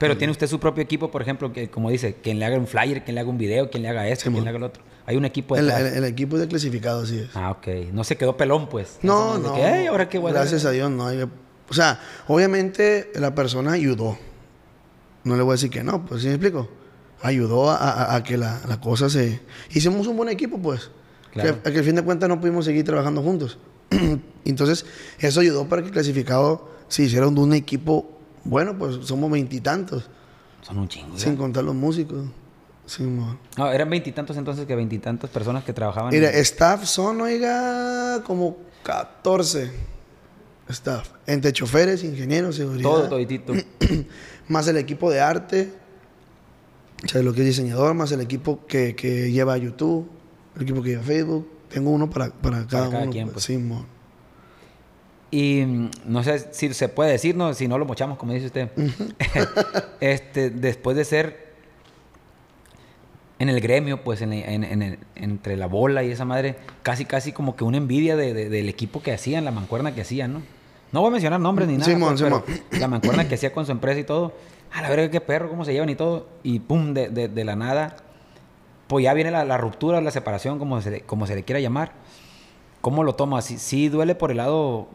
Pero 0.00 0.16
tiene 0.16 0.30
usted 0.32 0.46
su 0.46 0.58
propio 0.58 0.82
equipo, 0.82 1.10
por 1.10 1.20
ejemplo, 1.22 1.52
que 1.52 1.68
como 1.70 1.90
dice, 1.90 2.14
quien 2.22 2.38
le 2.38 2.46
haga 2.46 2.56
un 2.56 2.66
flyer, 2.66 3.04
quien 3.04 3.14
le 3.14 3.20
haga 3.20 3.30
un 3.30 3.38
video, 3.38 3.70
quien 3.70 3.82
le 3.82 3.90
haga 3.90 4.08
esto, 4.08 4.30
quien 4.30 4.42
le 4.42 4.48
haga 4.48 4.56
el 4.58 4.64
otro. 4.64 4.82
Hay 5.06 5.16
un 5.16 5.24
equipo 5.26 5.56
El, 5.56 5.66
detrás. 5.66 5.82
el- 5.92 5.98
el 5.98 6.04
equipo 6.04 6.38
de 6.38 6.48
clasificado, 6.48 7.02
así 7.02 7.18
es. 7.18 7.28
Ah, 7.34 7.50
ok. 7.50 7.92
No 7.92 8.02
se 8.02 8.16
quedó 8.16 8.36
pelón, 8.36 8.68
pues. 8.68 8.98
No, 9.02 9.38
de 9.38 9.46
no. 9.48 9.54
que, 9.54 9.60
"Ey, 9.62 9.86
¿ahora 9.88 10.08
qué 10.08 10.16
a 10.16 10.20
hacer?" 10.20 10.32
Gracias 10.32 10.64
a 10.64 10.70
Dios, 10.70 10.90
no. 10.90 11.06
hay- 11.06 11.22
O 11.68 11.74
sea, 11.74 12.00
obviamente 12.28 13.10
la 13.14 13.34
persona 13.34 13.72
ayudó. 13.72 14.16
No 15.24 15.36
le 15.36 15.42
voy 15.42 15.52
a 15.52 15.54
decir 15.54 15.68
que 15.70 15.84
no, 15.84 16.04
pues, 16.06 16.22
¿sí 16.22 16.28
me 16.28 16.34
explico? 16.34 16.68
Ayudó 17.22 17.70
a, 17.70 17.76
a- 17.76 18.16
a 18.16 18.22
que 18.24 18.38
la, 18.38 18.60
la 18.66 18.80
cosa 18.80 19.10
se... 19.10 19.40
Hicimos 19.70 20.06
un 20.06 20.16
buen 20.16 20.30
equipo, 20.30 20.58
pues. 20.58 20.90
Claro. 21.32 21.62
Que, 21.62 21.72
que 21.72 21.78
al 21.78 21.84
fin 21.84 21.94
de 21.96 22.02
cuentas 22.02 22.28
no 22.28 22.40
pudimos 22.40 22.64
seguir 22.64 22.84
trabajando 22.84 23.20
juntos. 23.22 23.58
Entonces, 24.46 24.86
eso 25.18 25.40
ayudó 25.40 25.68
para 25.68 25.82
que 25.82 25.88
el 25.88 25.92
clasificado 25.92 26.70
se 26.88 27.02
hiciera 27.02 27.28
un, 27.28 27.38
un 27.38 27.52
equipo... 27.52 28.16
Bueno, 28.44 28.76
pues 28.78 29.06
somos 29.06 29.30
veintitantos, 29.30 30.08
Son 30.62 30.78
un 30.78 30.88
chingo. 30.88 31.18
sin 31.18 31.36
contar 31.36 31.64
los 31.64 31.74
músicos. 31.74 32.26
Sí. 32.86 33.04
No, 33.56 33.70
eran 33.70 33.88
veintitantos 33.88 34.36
entonces 34.36 34.66
que 34.66 34.74
veintitantas 34.74 35.30
personas 35.30 35.62
que 35.64 35.72
trabajaban. 35.72 36.10
Mira, 36.12 36.30
en- 36.30 36.38
staff 36.40 36.84
son, 36.86 37.20
oiga, 37.20 38.22
como 38.24 38.56
14 38.82 39.70
staff. 40.68 41.08
Entre 41.26 41.52
choferes, 41.52 42.02
ingenieros, 42.02 42.56
seguridad. 42.56 42.82
todo, 42.90 43.08
toditito. 43.08 43.52
Más 44.48 44.66
el 44.68 44.76
equipo 44.76 45.10
de 45.10 45.20
arte, 45.20 45.72
o 47.04 47.08
sea, 47.08 47.22
lo 47.22 47.32
que 47.32 47.40
es 47.42 47.46
diseñador, 47.46 47.94
más 47.94 48.10
el 48.12 48.20
equipo 48.20 48.66
que, 48.66 48.94
que 48.96 49.30
lleva 49.30 49.56
YouTube, 49.56 50.08
el 50.56 50.62
equipo 50.62 50.82
que 50.82 50.90
lleva 50.90 51.02
Facebook. 51.04 51.48
Tengo 51.68 51.90
uno 51.90 52.10
para, 52.10 52.30
para 52.32 52.66
cada, 52.66 52.90
cada 52.90 53.02
uno. 53.04 53.12
quien, 53.12 53.26
pues. 53.26 53.34
pues. 53.34 53.44
Sí, 53.44 53.56
mo. 53.58 53.86
Y 55.30 55.62
mm, 55.64 55.90
no 56.06 56.22
sé 56.24 56.52
si 56.52 56.72
se 56.74 56.88
puede 56.88 57.12
decir, 57.12 57.36
¿no? 57.36 57.54
si 57.54 57.68
no 57.68 57.78
lo 57.78 57.84
mochamos, 57.86 58.18
como 58.18 58.32
dice 58.32 58.46
usted. 58.46 58.68
este, 60.00 60.50
después 60.50 60.96
de 60.96 61.04
ser 61.04 61.50
en 63.38 63.48
el 63.48 63.60
gremio, 63.60 64.02
pues 64.02 64.20
en, 64.22 64.32
en- 64.32 64.64
en 64.64 64.82
el- 64.82 64.98
entre 65.14 65.56
la 65.56 65.66
bola 65.66 66.02
y 66.04 66.10
esa 66.10 66.24
madre, 66.24 66.56
casi 66.82 67.04
casi 67.06 67.32
como 67.32 67.56
que 67.56 67.64
una 67.64 67.78
envidia 67.78 68.16
de- 68.16 68.34
de- 68.34 68.48
del 68.50 68.68
equipo 68.68 69.02
que 69.02 69.12
hacían, 69.12 69.44
la 69.44 69.50
mancuerna 69.50 69.94
que 69.94 70.02
hacían, 70.02 70.32
¿no? 70.34 70.42
No 70.92 71.00
voy 71.00 71.08
a 71.08 71.12
mencionar 71.12 71.40
nombres 71.40 71.68
ni 71.68 71.74
nada, 71.74 71.84
Simón, 71.90 72.16
pues, 72.18 72.20
Simón. 72.20 72.42
la 72.80 72.88
mancuerna 72.88 73.28
que 73.28 73.36
hacía 73.36 73.52
con 73.52 73.64
su 73.64 73.72
empresa 73.72 74.00
y 74.00 74.04
todo. 74.04 74.34
A 74.72 74.82
la 74.82 74.90
verga, 74.90 75.10
qué 75.10 75.20
perro, 75.20 75.48
cómo 75.48 75.64
se 75.64 75.72
llevan 75.72 75.88
y 75.88 75.94
todo. 75.94 76.26
Y 76.42 76.58
pum, 76.60 76.92
de, 76.92 77.08
de- 77.08 77.28
de 77.28 77.44
la 77.44 77.56
nada, 77.56 77.96
pues 78.88 79.04
ya 79.04 79.14
viene 79.14 79.30
la, 79.30 79.44
la 79.44 79.56
ruptura, 79.56 80.00
la 80.00 80.10
separación, 80.10 80.58
como 80.58 80.80
se, 80.82 80.90
le- 80.90 81.00
como 81.02 81.26
se 81.26 81.34
le 81.34 81.44
quiera 81.44 81.60
llamar. 81.60 81.92
¿Cómo 82.80 83.04
lo 83.04 83.14
tomas? 83.14 83.44
Sí, 83.44 83.58
sí 83.58 83.88
duele 83.88 84.14
por 84.16 84.30
el 84.32 84.36
lado 84.38 84.88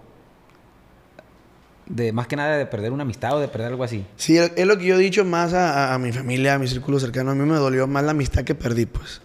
de 1.87 2.11
más 2.11 2.27
que 2.27 2.35
nada 2.35 2.57
de 2.57 2.65
perder 2.65 2.91
una 2.91 3.03
amistad 3.03 3.35
o 3.35 3.39
de 3.39 3.47
perder 3.47 3.67
algo 3.69 3.83
así. 3.83 4.05
Sí, 4.17 4.37
es 4.37 4.65
lo 4.65 4.77
que 4.77 4.85
yo 4.85 4.95
he 4.95 4.99
dicho 4.99 5.23
más 5.25 5.53
a, 5.53 5.91
a- 5.91 5.93
a 5.93 5.99
mi 5.99 6.11
familia, 6.11 6.55
a 6.55 6.59
mi 6.59 6.67
círculo 6.67 6.99
cercano. 6.99 7.31
A 7.31 7.35
mí 7.35 7.45
me 7.45 7.55
dolió 7.57 7.85
más 7.87 8.03
la 8.03 8.11
amistad 8.11 8.43
que 8.43 8.55
perdí, 8.55 8.85
pues. 8.85 9.21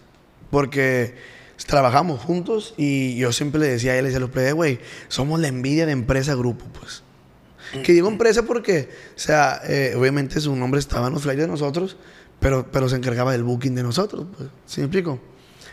Porque 0.49 1.15
trabajamos 1.65 2.19
juntos 2.21 2.73
y 2.77 3.15
yo 3.17 3.31
siempre 3.31 3.59
le 3.61 3.67
decía 3.67 3.91
a 3.93 3.95
él, 3.95 4.03
le 4.03 4.09
decía 4.09 4.17
a 4.17 4.21
los 4.21 4.29
players, 4.31 4.55
güey, 4.55 4.79
somos 5.07 5.39
la 5.39 5.47
envidia 5.47 5.85
de 5.85 5.91
empresa 5.91 6.35
grupo, 6.35 6.65
pues. 6.79 7.03
Que 7.83 7.93
digo 7.93 8.09
empresa 8.09 8.43
porque, 8.43 8.89
o 9.15 9.19
sea, 9.19 9.61
eh, 9.63 9.93
obviamente 9.95 10.41
su 10.41 10.53
nombre 10.55 10.79
estaba 10.79 11.07
en 11.07 11.13
los 11.13 11.21
flyers 11.23 11.43
de 11.43 11.47
nosotros, 11.47 11.95
pero, 12.41 12.67
pero 12.69 12.89
se 12.89 12.97
encargaba 12.97 13.31
del 13.31 13.43
booking 13.43 13.75
de 13.75 13.83
nosotros, 13.83 14.25
pues. 14.35 14.49
¿Sí 14.65 14.81
me 14.81 14.85
explico? 14.87 15.19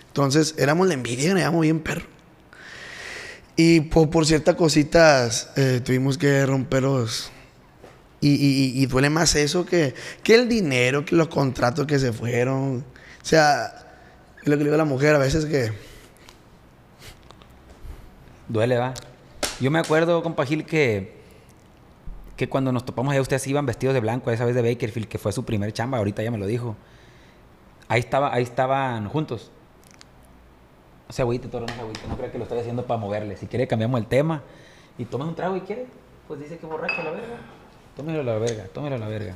Entonces, 0.07 0.55
éramos 0.59 0.87
la 0.87 0.95
envidia 0.95 1.25
y 1.25 1.29
nos 1.31 1.39
llevamos 1.39 1.63
bien 1.63 1.81
perro. 1.81 2.07
Y 3.61 3.81
por, 3.81 4.09
por 4.09 4.25
ciertas 4.25 4.55
cositas 4.55 5.51
eh, 5.57 5.81
tuvimos 5.85 6.17
que 6.17 6.47
romperlos. 6.47 7.33
Y, 8.21 8.29
y- 8.35 8.81
y 8.83 8.87
duele 8.87 9.11
más 9.11 9.35
eso 9.35 9.67
que, 9.67 9.95
que 10.23 10.37
el 10.37 10.49
dinero, 10.49 11.05
que 11.05 11.17
los 11.17 11.27
contratos 11.27 11.85
que 11.85 11.99
se 11.99 12.13
fueron. 12.13 12.85
O 13.21 13.25
sea, 13.25 13.85
lo 14.45 14.53
que 14.53 14.59
le 14.59 14.65
digo 14.65 14.75
a 14.75 14.79
la 14.79 14.85
mujer 14.85 15.17
a 15.17 15.19
veces 15.19 15.45
que... 15.47 15.73
Duele, 18.49 18.79
va. 18.79 18.95
Yo 19.61 19.73
me 19.73 19.81
acuerdo, 19.81 20.23
compa 20.23 20.47
Gil, 20.47 20.65
que, 20.65 21.17
que 22.37 22.49
cuando 22.49 22.71
nos 22.71 22.85
topamos 22.85 23.11
allá, 23.11 23.21
ustedes 23.21 23.45
iban 23.49 23.67
vestidos 23.67 23.93
de 23.93 23.99
blanco, 24.01 24.31
esa 24.31 24.45
vez 24.45 24.55
de 24.55 24.63
Bakerfield, 24.63 25.09
que 25.09 25.19
fue 25.19 25.33
su 25.33 25.45
primer 25.45 25.73
chamba, 25.73 25.99
ahorita 25.99 26.23
ya 26.23 26.31
me 26.31 26.39
lo 26.39 26.47
dijo. 26.47 26.77
Ahí, 27.89 27.99
estaba, 27.99 28.33
ahí 28.33 28.45
estaban 28.45 29.09
juntos. 29.09 29.51
No 31.09 31.13
se 31.13 31.23
agüite, 31.23 31.49
toro, 31.49 31.67
no 31.67 31.75
se 31.75 31.81
agüite. 31.81 32.01
No 32.09 32.17
creo 32.17 32.31
que 32.31 32.39
lo 32.39 32.45
estoy 32.45 32.59
haciendo 32.61 32.85
para 32.87 33.01
moverle. 33.01 33.37
Si 33.37 33.47
quiere, 33.47 33.67
cambiamos 33.67 33.99
el 34.01 34.07
tema. 34.07 34.43
Y 34.99 35.05
toma 35.07 35.25
un 35.27 35.35
trago 35.35 35.57
y 35.57 35.61
quiere. 35.63 35.87
Pues 36.27 36.39
dice 36.41 36.59
que 36.59 36.67
borracho 36.67 37.01
a 37.01 37.05
la 37.05 37.11
verga. 37.13 37.37
Tómelo 37.97 38.21
a 38.21 38.25
la 38.25 38.39
verga, 38.39 38.65
tómelo 38.73 38.97
a 38.97 38.99
la 38.99 39.09
verga. 39.09 39.35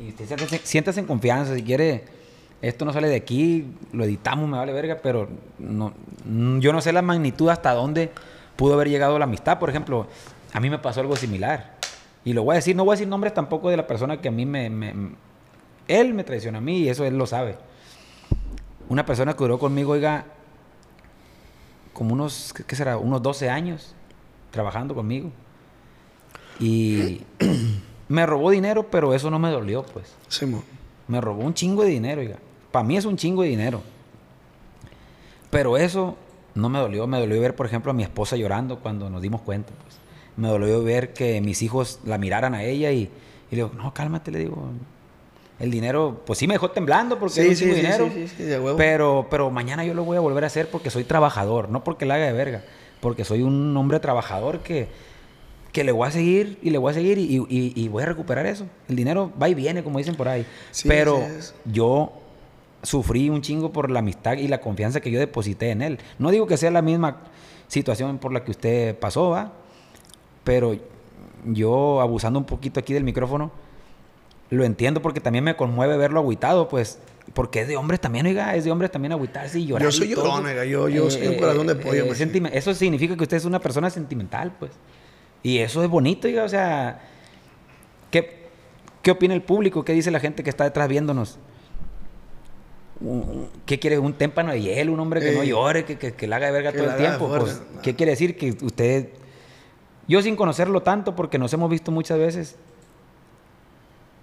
Y 0.00 0.08
usted 0.08 0.26
siéntase, 0.26 0.58
siéntase 0.64 1.00
en 1.00 1.06
confianza. 1.06 1.54
Si 1.54 1.62
quiere, 1.62 2.04
esto 2.62 2.84
no 2.84 2.92
sale 2.92 3.08
de 3.08 3.16
aquí, 3.16 3.66
lo 3.92 4.04
editamos, 4.04 4.48
me 4.48 4.56
vale 4.56 4.72
verga, 4.72 4.98
pero 5.02 5.28
no, 5.58 5.92
mm, 6.24 6.58
yo 6.60 6.72
no 6.72 6.80
sé 6.80 6.92
la 6.92 7.02
magnitud 7.02 7.48
hasta 7.50 7.72
dónde 7.74 8.10
pudo 8.56 8.74
haber 8.74 8.88
llegado 8.88 9.18
la 9.18 9.24
amistad. 9.26 9.58
Por 9.58 9.68
ejemplo, 9.70 10.06
a 10.52 10.60
mí 10.60 10.70
me 10.70 10.78
pasó 10.78 11.00
algo 11.00 11.16
similar. 11.16 11.76
Y 12.24 12.32
lo 12.32 12.42
voy 12.42 12.54
a 12.54 12.56
decir, 12.56 12.74
no 12.74 12.84
voy 12.84 12.92
a 12.92 12.96
decir 12.96 13.08
nombres 13.08 13.34
tampoco 13.34 13.68
de 13.70 13.76
la 13.76 13.86
persona 13.86 14.20
que 14.20 14.28
a 14.28 14.32
mí 14.32 14.46
me... 14.46 14.70
me- 14.70 14.94
él 15.88 16.14
me 16.14 16.24
traiciona 16.24 16.58
a 16.58 16.60
mí 16.60 16.78
y 16.78 16.88
eso 16.88 17.04
él 17.04 17.16
lo 17.16 17.26
sabe. 17.26 17.56
Una 18.88 19.06
persona 19.06 19.34
que 19.34 19.38
duró 19.38 19.58
conmigo, 19.58 19.92
oiga, 19.92 20.24
como 21.96 22.12
unos, 22.12 22.52
¿qué, 22.66 22.76
será? 22.76 22.98
Unos 22.98 23.22
12 23.22 23.48
años 23.48 23.94
trabajando 24.50 24.94
conmigo. 24.94 25.30
Y 26.60 27.22
me 28.08 28.26
robó 28.26 28.50
dinero, 28.50 28.90
pero 28.90 29.14
eso 29.14 29.30
no 29.30 29.38
me 29.38 29.48
dolió, 29.48 29.82
pues. 29.82 30.14
Me 31.08 31.22
robó 31.22 31.42
un 31.42 31.54
chingo 31.54 31.84
de 31.84 31.88
dinero, 31.88 32.20
oiga. 32.20 32.36
Para 32.70 32.84
mí 32.84 32.98
es 32.98 33.06
un 33.06 33.16
chingo 33.16 33.40
de 33.42 33.48
dinero. 33.48 33.80
Pero 35.48 35.78
eso 35.78 36.18
no 36.54 36.68
me 36.68 36.78
dolió. 36.80 37.06
Me 37.06 37.18
dolió 37.18 37.40
ver, 37.40 37.56
por 37.56 37.64
ejemplo, 37.64 37.92
a 37.92 37.94
mi 37.94 38.02
esposa 38.02 38.36
llorando 38.36 38.80
cuando 38.80 39.08
nos 39.08 39.22
dimos 39.22 39.40
cuenta. 39.40 39.72
Pues. 39.82 39.96
Me 40.36 40.48
dolió 40.48 40.82
ver 40.82 41.14
que 41.14 41.40
mis 41.40 41.62
hijos 41.62 42.00
la 42.04 42.18
miraran 42.18 42.54
a 42.54 42.62
ella 42.62 42.92
y, 42.92 43.04
y 43.50 43.56
le 43.56 43.56
digo, 43.56 43.70
no, 43.74 43.94
cálmate, 43.94 44.30
le 44.30 44.40
digo. 44.40 44.68
El 45.58 45.70
dinero, 45.70 46.22
pues 46.26 46.38
sí 46.38 46.46
me 46.46 46.54
dejó 46.54 46.70
temblando 46.70 47.18
porque 47.18 47.34
Sí, 47.42 47.48
un 47.48 47.56
sí, 47.56 47.64
sí, 47.64 47.74
dinero. 47.74 48.10
sí, 48.12 48.28
sí, 48.28 48.34
sí, 48.36 48.42
de 48.42 48.58
huevo. 48.60 48.76
Pero, 48.76 49.26
pero 49.30 49.50
mañana 49.50 49.84
yo 49.84 49.94
lo 49.94 50.04
voy 50.04 50.16
a 50.16 50.20
volver 50.20 50.44
a 50.44 50.48
hacer 50.48 50.68
porque 50.70 50.90
soy 50.90 51.04
trabajador, 51.04 51.70
no 51.70 51.82
porque 51.82 52.04
la 52.04 52.14
haga 52.16 52.26
de 52.26 52.32
verga. 52.32 52.62
Porque 53.00 53.24
soy 53.24 53.42
un 53.42 53.74
hombre 53.76 53.98
trabajador 54.00 54.60
que, 54.60 54.88
que 55.72 55.82
le 55.84 55.92
voy 55.92 56.08
a 56.08 56.10
seguir 56.10 56.58
y 56.62 56.70
le 56.70 56.78
voy 56.78 56.90
a 56.90 56.94
seguir 56.94 57.16
y, 57.18 57.36
y- 57.48 57.72
y 57.74 57.88
voy 57.88 58.02
a 58.02 58.06
recuperar 58.06 58.44
eso. 58.46 58.66
El 58.88 58.96
dinero 58.96 59.32
va 59.40 59.48
y 59.48 59.54
viene, 59.54 59.82
como 59.82 59.96
dicen 59.98 60.14
por 60.14 60.28
ahí. 60.28 60.44
Sí, 60.72 60.88
Pero 60.88 61.18
es. 61.22 61.54
yo 61.64 62.12
sufrí 62.82 63.30
un 63.30 63.40
chingo 63.40 63.72
por 63.72 63.90
la 63.90 64.00
amistad 64.00 64.34
y 64.36 64.48
la 64.48 64.60
confianza 64.60 65.00
que 65.00 65.10
yo 65.10 65.18
deposité 65.18 65.70
en 65.70 65.80
él. 65.80 65.98
No 66.18 66.30
digo 66.30 66.46
que 66.46 66.56
sea 66.58 66.70
la 66.70 66.82
misma 66.82 67.16
situación 67.68 68.18
por 68.18 68.32
la 68.32 68.44
que 68.44 68.50
usted 68.50 68.98
pasó, 68.98 69.30
¿va? 69.30 69.52
Pero 70.44 70.76
yo, 71.46 72.00
abusando 72.02 72.38
un 72.38 72.44
poquito 72.44 72.78
aquí 72.78 72.92
del 72.92 73.04
micrófono, 73.04 73.50
lo 74.50 74.64
entiendo 74.64 75.02
porque 75.02 75.20
también 75.20 75.44
me 75.44 75.56
conmueve 75.56 75.96
verlo 75.96 76.20
agüitado, 76.20 76.68
pues. 76.68 76.98
Porque 77.34 77.62
es 77.62 77.68
de 77.68 77.76
hombres 77.76 78.00
también, 78.00 78.24
oiga, 78.26 78.54
es 78.54 78.64
de 78.64 78.70
hombres 78.70 78.90
también 78.92 79.12
agüitarse 79.12 79.58
y 79.58 79.66
llorar. 79.66 79.82
Yo 79.82 79.90
soy 79.92 80.08
llorón, 80.08 80.46
oiga, 80.46 80.64
yo- 80.64 80.88
yo 80.88 81.10
soy 81.10 81.26
un 81.26 81.34
corazón 81.36 81.66
de 81.66 81.74
pollo, 81.74 82.04
eh, 82.04 82.50
Eso 82.52 82.72
significa 82.72 83.16
que 83.16 83.22
usted 83.24 83.36
es 83.36 83.44
una 83.44 83.58
persona 83.60 83.90
sentimental, 83.90 84.52
pues. 84.58 84.70
Y 85.42 85.58
eso 85.58 85.82
es 85.82 85.90
bonito, 85.90 86.28
oiga, 86.28 86.44
o 86.44 86.48
sea. 86.48 87.00
¿Qué, 88.10 88.46
qué 89.02 89.10
opina 89.10 89.34
el 89.34 89.42
público? 89.42 89.84
¿Qué 89.84 89.92
dice 89.92 90.10
la 90.12 90.20
gente 90.20 90.42
que 90.44 90.50
está 90.50 90.64
detrás 90.64 90.88
viéndonos? 90.88 91.38
¿Qué 93.66 93.78
quiere? 93.78 93.98
¿Un 93.98 94.14
témpano 94.14 94.52
de 94.52 94.62
hielo? 94.62 94.92
¿Un 94.92 95.00
hombre 95.00 95.20
que 95.20 95.32
no 95.32 95.42
Ey. 95.42 95.48
llore? 95.50 95.84
¿Que, 95.84 95.98
que, 95.98 96.12
que 96.14 96.26
le 96.26 96.34
haga 96.34 96.46
de 96.46 96.52
verga 96.52 96.72
todo 96.72 96.90
el 96.90 96.96
tiempo? 96.96 97.28
fuerza. 97.28 97.62
Pues, 97.72 97.80
¿Qué 97.82 97.94
quiere 97.94 98.10
decir? 98.12 98.36
Que 98.36 98.56
usted... 98.62 99.08
Yo 100.08 100.22
sin 100.22 100.36
conocerlo 100.36 100.82
tanto, 100.82 101.14
porque 101.16 101.38
nos 101.38 101.52
hemos 101.52 101.68
visto 101.68 101.90
muchas 101.90 102.18
veces 102.18 102.56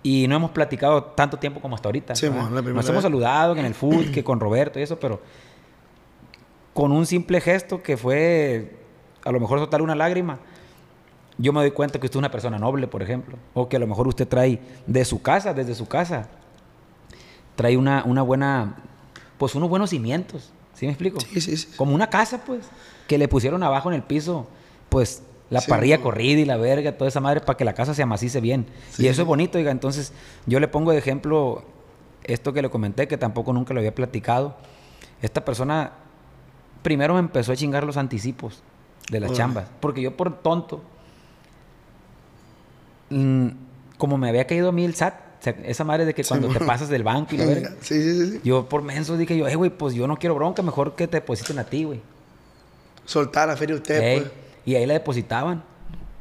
y 0.03 0.27
no 0.27 0.35
hemos 0.35 0.51
platicado 0.51 1.01
tanto 1.03 1.37
tiempo 1.39 1.61
como 1.61 1.75
hasta 1.75 1.87
ahorita. 1.87 2.15
Sí, 2.15 2.29
mon, 2.29 2.53
la 2.53 2.61
primera 2.61 2.73
Nos 2.73 2.85
hemos 2.85 2.97
vez. 2.97 3.03
saludado 3.03 3.53
que 3.53 3.61
en 3.61 3.65
el 3.65 3.73
food, 3.73 4.11
que 4.11 4.23
con 4.23 4.39
Roberto 4.39 4.77
y 4.79 4.83
eso, 4.83 4.99
pero 4.99 5.21
con 6.73 6.91
un 6.91 7.05
simple 7.05 7.39
gesto 7.39 7.81
que 7.81 7.97
fue 7.97 8.75
a 9.23 9.31
lo 9.31 9.39
mejor 9.39 9.59
soltar 9.59 9.81
una 9.81 9.95
lágrima, 9.95 10.39
yo 11.37 11.53
me 11.53 11.61
doy 11.61 11.71
cuenta 11.71 11.99
que 11.99 12.05
usted 12.07 12.17
es 12.17 12.19
una 12.19 12.31
persona 12.31 12.57
noble, 12.59 12.87
por 12.87 13.01
ejemplo, 13.01 13.37
o 13.53 13.69
que 13.69 13.77
a 13.77 13.79
lo 13.79 13.87
mejor 13.87 14.07
usted 14.07 14.27
trae 14.27 14.59
de 14.85 15.05
su 15.05 15.21
casa, 15.21 15.53
desde 15.53 15.73
su 15.73 15.87
casa, 15.87 16.27
trae 17.55 17.77
una, 17.77 18.03
una 18.05 18.21
buena, 18.21 18.75
pues 19.37 19.55
unos 19.55 19.69
buenos 19.69 19.89
cimientos, 19.91 20.51
¿sí 20.73 20.85
me 20.85 20.91
explico? 20.91 21.19
Sí, 21.21 21.39
sí, 21.41 21.57
sí. 21.57 21.69
Como 21.77 21.95
una 21.95 22.09
casa, 22.09 22.43
pues, 22.45 22.65
que 23.07 23.17
le 23.17 23.27
pusieron 23.27 23.63
abajo 23.63 23.89
en 23.89 23.95
el 23.95 24.03
piso, 24.03 24.47
pues, 24.89 25.23
la 25.49 25.61
Sí, 25.61 25.69
parrilla 25.69 26.01
corrida 26.01 26.39
y 26.41 26.45
la 26.45 26.57
verga, 26.57 26.97
toda 26.97 27.07
esa 27.09 27.19
madre 27.19 27.41
para 27.41 27.57
que 27.57 27.65
la 27.65 27.73
casa 27.73 27.93
se 27.93 28.01
amacice 28.03 28.41
bien. 28.41 28.65
Sí, 28.91 29.03
y 29.03 29.07
eso 29.07 29.15
sí. 29.17 29.21
es 29.21 29.27
bonito, 29.27 29.57
oiga. 29.57 29.71
Entonces, 29.71 30.13
yo 30.45 30.59
le 30.59 30.67
pongo 30.67 30.91
de 30.91 30.97
ejemplo 30.97 31.63
esto 32.23 32.53
que 32.53 32.61
le 32.61 32.69
comenté, 32.69 33.07
que 33.07 33.17
tampoco 33.17 33.53
nunca 33.53 33.73
lo 33.73 33.79
había 33.79 33.93
platicado. 33.93 34.55
esta 35.21 35.45
persona 35.45 35.93
primero 36.81 37.13
me 37.13 37.19
empezó 37.21 37.51
a 37.53 37.55
chingar 37.55 37.83
los 37.85 37.95
anticipos 37.97 38.61
de 39.09 39.19
las 39.19 39.31
chambas. 39.33 39.67
Porque 39.79 40.01
yo 40.01 40.17
por 40.17 40.41
tonto, 40.41 40.81
mm, 43.09 43.47
como 43.97 44.17
me 44.17 44.29
había 44.29 44.45
caído 44.47 44.69
a 44.69 44.71
mí 44.71 44.83
el 44.85 44.95
SAT, 44.95 45.13
o 45.39 45.43
sea, 45.43 45.55
esa 45.65 45.83
madre 45.83 46.05
de 46.05 46.13
que 46.13 46.23
Sí, 46.23 46.29
cuando 46.29 46.47
te 46.49 46.59
pasas 46.65 46.89
del 46.89 47.03
banco 47.03 47.35
y 47.35 47.37
la 47.37 47.45
verga. 47.45 47.71
Sí, 47.81 48.01
sí. 48.31 48.41
Yo 48.43 48.67
por 48.67 48.81
menso 48.81 49.17
dije 49.17 49.37
yo, 49.37 49.47
eh, 49.47 49.55
güey, 49.55 49.69
pues 49.69 49.93
yo 49.93 50.07
no 50.07 50.17
quiero 50.17 50.35
bronca, 50.35 50.61
mejor 50.61 50.95
que 50.95 51.07
te 51.07 51.17
depositen 51.17 51.59
a 51.59 51.63
ti, 51.65 51.83
güey. 51.83 52.01
Soltar 53.05 53.47
la 53.47 53.57
feria 53.57 53.75
usted, 53.75 54.19
pues. 54.21 54.31
Y 54.65 54.75
ahí 54.75 54.85
la 54.85 54.93
depositaban 54.93 55.63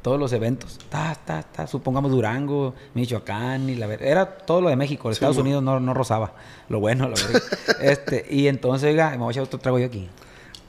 todos 0.03 0.19
los 0.19 0.33
eventos. 0.33 0.77
Ta, 0.89 1.15
ta, 1.15 1.41
ta, 1.43 1.65
supongamos 1.65 2.11
Durango, 2.11 2.75
Michoacán 2.93 3.69
y 3.69 3.75
la 3.75 3.87
verga. 3.87 4.05
Era 4.05 4.37
todo 4.37 4.61
lo 4.61 4.69
de 4.69 4.75
México. 4.75 5.09
Sí, 5.09 5.13
Estados. 5.13 5.37
Unidos 5.37 5.63
no, 5.63 5.79
no 5.79 5.93
rozaba. 5.93 6.33
Lo 6.69 6.79
bueno, 6.79 7.07
la 7.07 7.15
verdad. 7.15 7.41
este, 7.81 8.25
y 8.29 8.47
entonces, 8.47 8.89
oiga, 8.89 9.11
me 9.11 9.17
voy 9.17 9.29
a 9.29 9.31
echar 9.31 9.43
otro 9.43 9.59
trago 9.59 9.79
yo 9.79 9.85
aquí. 9.85 10.09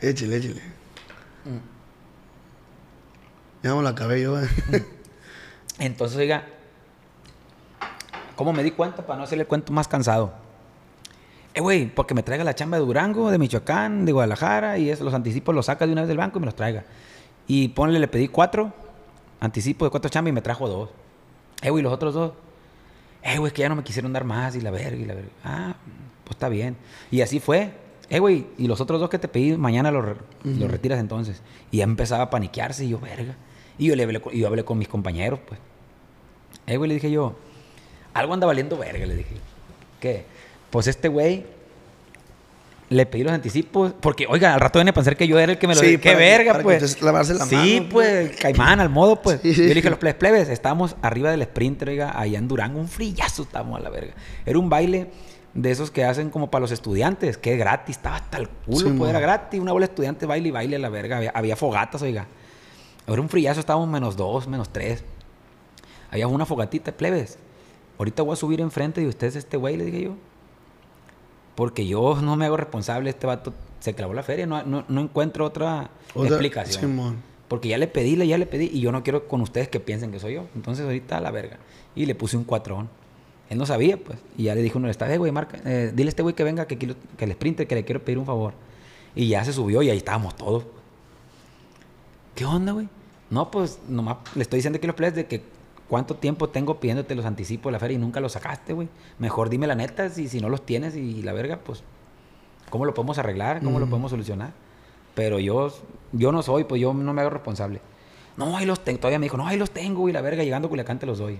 Échale, 0.00 0.36
échale. 0.36 0.62
Mm. 1.44 1.74
Ya 3.64 3.74
me 3.74 3.82
lo 3.82 3.88
acabé 3.88 4.22
yo, 4.22 4.40
eh. 4.40 4.48
Entonces, 5.78 6.16
oiga, 6.16 6.44
¿cómo 8.36 8.52
me 8.52 8.62
di 8.62 8.70
cuenta 8.70 9.04
para 9.04 9.18
no 9.18 9.24
hacerle 9.24 9.42
el 9.42 9.48
cuento 9.48 9.72
más 9.72 9.88
cansado? 9.88 10.32
Eh, 11.54 11.60
güey, 11.60 11.86
porque 11.86 12.14
me 12.14 12.22
traiga 12.22 12.44
la 12.44 12.54
chamba 12.54 12.78
de 12.78 12.84
Durango, 12.84 13.30
de 13.30 13.38
Michoacán, 13.38 14.04
de 14.04 14.12
Guadalajara, 14.12 14.78
y 14.78 14.90
eso, 14.90 15.02
los 15.02 15.14
anticipos 15.14 15.54
los 15.54 15.66
saca 15.66 15.86
de 15.86 15.92
una 15.92 16.02
vez 16.02 16.08
del 16.08 16.18
banco 16.18 16.38
y 16.38 16.40
me 16.40 16.46
los 16.46 16.54
traiga. 16.54 16.84
Y 17.46 17.68
ponle, 17.68 17.98
le 17.98 18.08
pedí 18.08 18.28
cuatro 18.28 18.72
anticipos 19.40 19.86
de 19.86 19.90
cuatro 19.90 20.10
chambas 20.10 20.30
y 20.30 20.32
me 20.32 20.42
trajo 20.42 20.68
dos. 20.68 20.90
Eh, 21.62 21.70
güey, 21.70 21.82
los 21.82 21.92
otros 21.92 22.14
dos. 22.14 22.32
Eh, 23.22 23.38
güey, 23.38 23.48
es 23.48 23.52
que 23.52 23.62
ya 23.62 23.68
no 23.68 23.76
me 23.76 23.84
quisieron 23.84 24.12
dar 24.12 24.24
más 24.24 24.56
y 24.56 24.60
la 24.60 24.70
verga 24.70 24.96
y 24.96 25.04
la 25.04 25.14
verga. 25.14 25.30
Ah, 25.44 25.76
pues 26.24 26.36
está 26.36 26.48
bien. 26.48 26.76
Y 27.10 27.20
así 27.20 27.40
fue. 27.40 27.72
Eh, 28.10 28.18
güey, 28.18 28.46
y 28.58 28.66
los 28.66 28.80
otros 28.80 29.00
dos 29.00 29.08
que 29.08 29.18
te 29.18 29.28
pedí, 29.28 29.56
mañana 29.56 29.90
los, 29.90 30.04
los 30.44 30.70
retiras 30.70 30.98
entonces. 31.00 31.42
Y 31.70 31.78
ya 31.78 31.84
empezaba 31.84 32.24
a 32.24 32.30
paniquearse 32.30 32.84
y 32.84 32.90
yo, 32.90 32.98
verga. 32.98 33.34
Y 33.78 33.86
yo 33.86 33.96
le 33.96 34.04
hablé, 34.04 34.22
yo 34.34 34.46
hablé 34.46 34.64
con 34.64 34.78
mis 34.78 34.88
compañeros, 34.88 35.40
pues. 35.46 35.58
Eh, 36.66 36.76
güey, 36.76 36.88
le 36.88 36.94
dije 36.94 37.10
yo, 37.10 37.34
algo 38.12 38.34
anda 38.34 38.46
valiendo 38.46 38.76
verga, 38.76 39.06
le 39.06 39.16
dije. 39.16 39.36
¿Qué? 40.00 40.24
Pues 40.70 40.86
este 40.86 41.08
güey 41.08 41.46
le 42.94 43.06
pedí 43.06 43.22
los 43.24 43.32
anticipos, 43.32 43.92
porque, 44.00 44.26
oiga, 44.28 44.54
al 44.54 44.60
rato 44.60 44.78
viene 44.78 44.90
a 44.90 44.94
pensar 44.94 45.16
que 45.16 45.26
yo 45.26 45.38
era 45.38 45.52
el 45.52 45.58
que 45.58 45.66
me 45.66 45.74
lo 45.74 45.80
Sí. 45.80 45.86
¡Qué 45.98 45.98
que- 45.98 46.14
verga, 46.14 46.52
para 46.52 46.58
que 46.58 46.64
pues! 46.64 46.82
usted 46.82 47.02
lavarse 47.02 47.34
la 47.34 47.46
sí, 47.46 47.54
mano, 47.80 47.88
pues, 47.90 48.36
caimán, 48.36 48.80
al 48.80 48.88
modo, 48.90 49.20
pues. 49.20 49.40
Sí. 49.42 49.52
Yo 49.54 49.62
le 49.64 49.74
dije 49.74 49.88
a 49.88 49.90
los 49.90 49.98
plebes, 49.98 50.16
plebes, 50.18 50.48
estábamos 50.48 50.96
arriba 51.02 51.30
del 51.30 51.42
Sprinter, 51.42 51.88
oiga, 51.88 52.18
allá 52.18 52.38
en 52.38 52.48
Durango, 52.48 52.78
un 52.80 52.88
frillazo 52.88 53.42
estábamos 53.42 53.78
a 53.80 53.82
la 53.82 53.90
verga. 53.90 54.14
Era 54.46 54.58
un 54.58 54.68
baile 54.68 55.08
de 55.54 55.70
esos 55.70 55.90
que 55.90 56.04
hacen 56.04 56.30
como 56.30 56.50
para 56.50 56.62
los 56.62 56.72
estudiantes, 56.72 57.36
que 57.38 57.52
es 57.52 57.58
gratis, 57.58 57.96
estaba 57.96 58.16
hasta 58.16 58.38
el 58.38 58.48
culo, 58.48 58.94
pues 58.96 59.10
era 59.10 59.20
gratis, 59.20 59.60
una 59.60 59.72
bola 59.72 59.86
de 59.86 59.92
estudiante, 59.92 60.26
baile 60.26 60.48
y 60.48 60.50
baile 60.50 60.76
a 60.76 60.78
la 60.80 60.88
verga, 60.88 61.16
había, 61.18 61.30
había 61.34 61.56
fogatas, 61.56 62.02
oiga. 62.02 62.26
Era 63.06 63.20
un 63.20 63.28
frillazo, 63.28 63.60
estábamos 63.60 63.88
menos 63.88 64.16
dos, 64.16 64.48
menos 64.48 64.70
tres. 64.72 65.04
Había 66.10 66.26
una 66.28 66.46
fogatita, 66.46 66.92
plebes. 66.92 67.38
Ahorita 67.98 68.22
voy 68.22 68.32
a 68.32 68.36
subir 68.36 68.60
enfrente 68.60 69.00
de 69.00 69.06
ustedes 69.08 69.36
este 69.36 69.56
güey, 69.56 69.76
le 69.76 69.84
dije 69.84 70.02
yo. 70.02 70.16
Porque 71.54 71.86
yo 71.86 72.18
no 72.20 72.36
me 72.36 72.46
hago 72.46 72.56
responsable, 72.56 73.10
este 73.10 73.26
vato 73.26 73.52
se 73.80 73.94
clavó 73.94 74.14
la 74.14 74.22
feria, 74.22 74.46
no, 74.46 74.62
no, 74.64 74.84
no 74.88 75.00
encuentro 75.00 75.44
otra, 75.44 75.90
Otra- 76.14 76.28
explicación. 76.30 76.80
Simón. 76.80 77.16
Porque 77.48 77.68
ya 77.68 77.78
le 77.78 77.86
pedí, 77.86 78.16
le- 78.16 78.26
ya 78.26 78.38
le 78.38 78.46
pedí, 78.46 78.70
y 78.72 78.80
yo 78.80 78.90
no 78.90 79.02
quiero 79.02 79.28
con 79.28 79.40
ustedes 79.42 79.68
que 79.68 79.78
piensen 79.78 80.10
que 80.10 80.18
soy 80.18 80.34
yo. 80.34 80.46
Entonces 80.54 80.84
ahorita 80.84 81.18
a 81.18 81.20
la 81.20 81.30
verga. 81.30 81.58
Y 81.94 82.06
le 82.06 82.14
puse 82.14 82.36
un 82.36 82.44
cuatrón. 82.44 82.88
Él 83.50 83.58
no 83.58 83.66
sabía, 83.66 83.98
pues. 83.98 84.18
Y 84.38 84.44
ya 84.44 84.54
le 84.54 84.62
dijo 84.62 84.78
uno, 84.78 84.88
está, 84.88 85.12
eh, 85.12 85.18
güey, 85.18 85.30
marca, 85.30 85.58
eh, 85.64 85.92
dile 85.94 86.08
a 86.08 86.10
este 86.10 86.22
güey 86.22 86.34
que 86.34 86.42
venga, 86.42 86.66
que, 86.66 86.78
quiero- 86.78 86.94
que 87.18 87.24
el 87.26 87.32
sprinter, 87.32 87.66
que 87.68 87.74
le 87.74 87.84
quiero 87.84 88.02
pedir 88.02 88.18
un 88.18 88.26
favor. 88.26 88.54
Y 89.14 89.28
ya 89.28 89.44
se 89.44 89.52
subió 89.52 89.82
y 89.82 89.90
ahí 89.90 89.98
estábamos 89.98 90.34
todos. 90.36 90.64
¿Qué 92.34 92.44
onda, 92.44 92.72
güey? 92.72 92.88
No, 93.30 93.50
pues 93.50 93.78
nomás 93.88 94.16
le 94.34 94.42
estoy 94.42 94.58
diciendo 94.58 94.78
aquí 94.78 94.86
a 94.86 94.88
los 94.88 94.96
players 94.96 95.16
de 95.16 95.26
que 95.26 95.42
cuánto 95.94 96.16
tiempo 96.16 96.48
tengo 96.48 96.80
pidiéndote 96.80 97.14
los 97.14 97.24
anticipos 97.24 97.70
de 97.70 97.74
la 97.74 97.78
feria 97.78 97.94
y 97.94 97.98
nunca 97.98 98.18
los 98.18 98.32
sacaste, 98.32 98.72
güey. 98.72 98.88
Mejor 99.20 99.48
dime 99.48 99.68
la 99.68 99.76
neta, 99.76 100.08
si, 100.08 100.26
si 100.26 100.40
no 100.40 100.48
los 100.48 100.66
tienes 100.66 100.96
y 100.96 101.22
la 101.22 101.32
verga, 101.32 101.60
pues, 101.62 101.84
¿cómo 102.68 102.84
lo 102.84 102.92
podemos 102.94 103.16
arreglar? 103.18 103.62
¿Cómo 103.62 103.78
lo 103.78 103.86
podemos 103.86 104.10
solucionar? 104.10 104.54
Pero 105.14 105.38
yo, 105.38 105.72
yo 106.10 106.32
no 106.32 106.42
soy, 106.42 106.64
pues 106.64 106.80
yo 106.80 106.92
no 106.92 107.12
me 107.12 107.20
hago 107.20 107.30
responsable. 107.30 107.80
No, 108.36 108.56
ahí 108.56 108.66
los 108.66 108.82
tengo. 108.82 108.98
Todavía 108.98 109.20
me 109.20 109.26
dijo, 109.26 109.36
no, 109.36 109.46
ahí 109.46 109.56
los 109.56 109.70
tengo, 109.70 110.00
güey, 110.00 110.12
la 110.12 110.20
verga, 110.20 110.42
llegando 110.42 110.66
a 110.66 110.68
Culiacán 110.68 110.98
te 110.98 111.06
los 111.06 111.18
doy. 111.18 111.38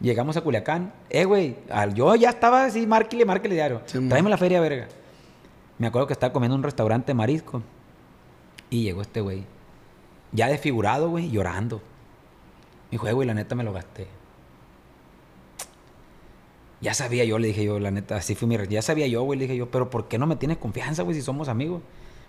Llegamos 0.00 0.36
a 0.36 0.42
Culiacán. 0.42 0.92
Eh, 1.10 1.24
güey, 1.24 1.56
yo 1.92 2.14
ya 2.14 2.30
estaba 2.30 2.66
así, 2.66 2.86
márquele, 2.86 3.24
márquele 3.24 3.56
diario. 3.56 3.80
Sí. 3.86 3.98
Tráeme 4.08 4.30
la 4.30 4.38
feria, 4.38 4.60
verga. 4.60 4.86
Me 5.76 5.88
acuerdo 5.88 6.06
que 6.06 6.12
estaba 6.12 6.32
comiendo 6.32 6.54
en 6.54 6.60
un 6.60 6.62
restaurante 6.62 7.08
de 7.08 7.14
marisco. 7.14 7.64
Y 8.70 8.84
llegó 8.84 9.02
este 9.02 9.20
güey. 9.22 9.42
Ya 10.30 10.46
desfigurado, 10.46 11.10
güey, 11.10 11.30
llorando. 11.30 11.82
Me 12.86 12.92
dijo, 12.92 13.08
eh, 13.08 13.12
güey, 13.12 13.26
la 13.26 13.34
neta 13.34 13.54
me 13.54 13.64
lo 13.64 13.72
gasté. 13.72 14.06
Ya 16.80 16.94
sabía 16.94 17.24
yo, 17.24 17.38
le 17.38 17.48
dije 17.48 17.64
yo, 17.64 17.80
la 17.80 17.90
neta, 17.90 18.16
así 18.16 18.34
fue 18.34 18.46
mi... 18.46 18.56
Ya 18.68 18.82
sabía 18.82 19.06
yo, 19.06 19.22
güey, 19.22 19.38
le 19.38 19.46
dije 19.46 19.56
yo, 19.56 19.70
pero 19.70 19.90
¿por 19.90 20.08
qué 20.08 20.18
no 20.18 20.26
me 20.26 20.36
tienes 20.36 20.58
confianza, 20.58 21.02
güey, 21.02 21.16
si 21.16 21.22
somos 21.22 21.48
amigos? 21.48 21.82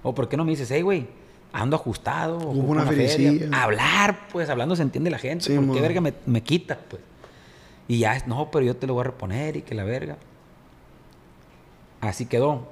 ¿O 0.04 0.16
por 0.16 0.30
qué 0.30 0.38
no 0.38 0.46
me 0.46 0.52
dices, 0.52 0.72
hey, 0.72 0.82
güey, 0.82 1.08
ando 1.52 1.76
ajustado? 1.76 2.38
Hubo 2.38 2.52
ocupo 2.52 2.72
una 2.72 2.86
feria"? 2.86 3.50
Hablar, 3.52 4.28
pues, 4.32 4.50
hablando 4.50 4.76
se 4.76 4.84
entiende 4.84 5.10
la 5.10 5.20
gente. 5.20 5.46
Sí, 5.46 5.58
¿Por 5.58 5.76
qué 5.76 5.82
verga 5.82 6.02
me, 6.02 6.14
me 6.26 6.42
quitas, 6.42 6.78
pues? 6.90 7.02
Y 7.88 8.00
ya, 8.00 8.16
es, 8.16 8.28
no, 8.28 8.50
pero 8.52 8.66
yo 8.66 8.76
te 8.76 8.88
lo 8.88 8.94
voy 8.94 9.02
a 9.02 9.06
reponer 9.06 9.58
y 9.58 9.62
que 9.62 9.76
la 9.76 9.84
verga. 9.84 10.18
Así 12.02 12.26
quedó. 12.26 12.68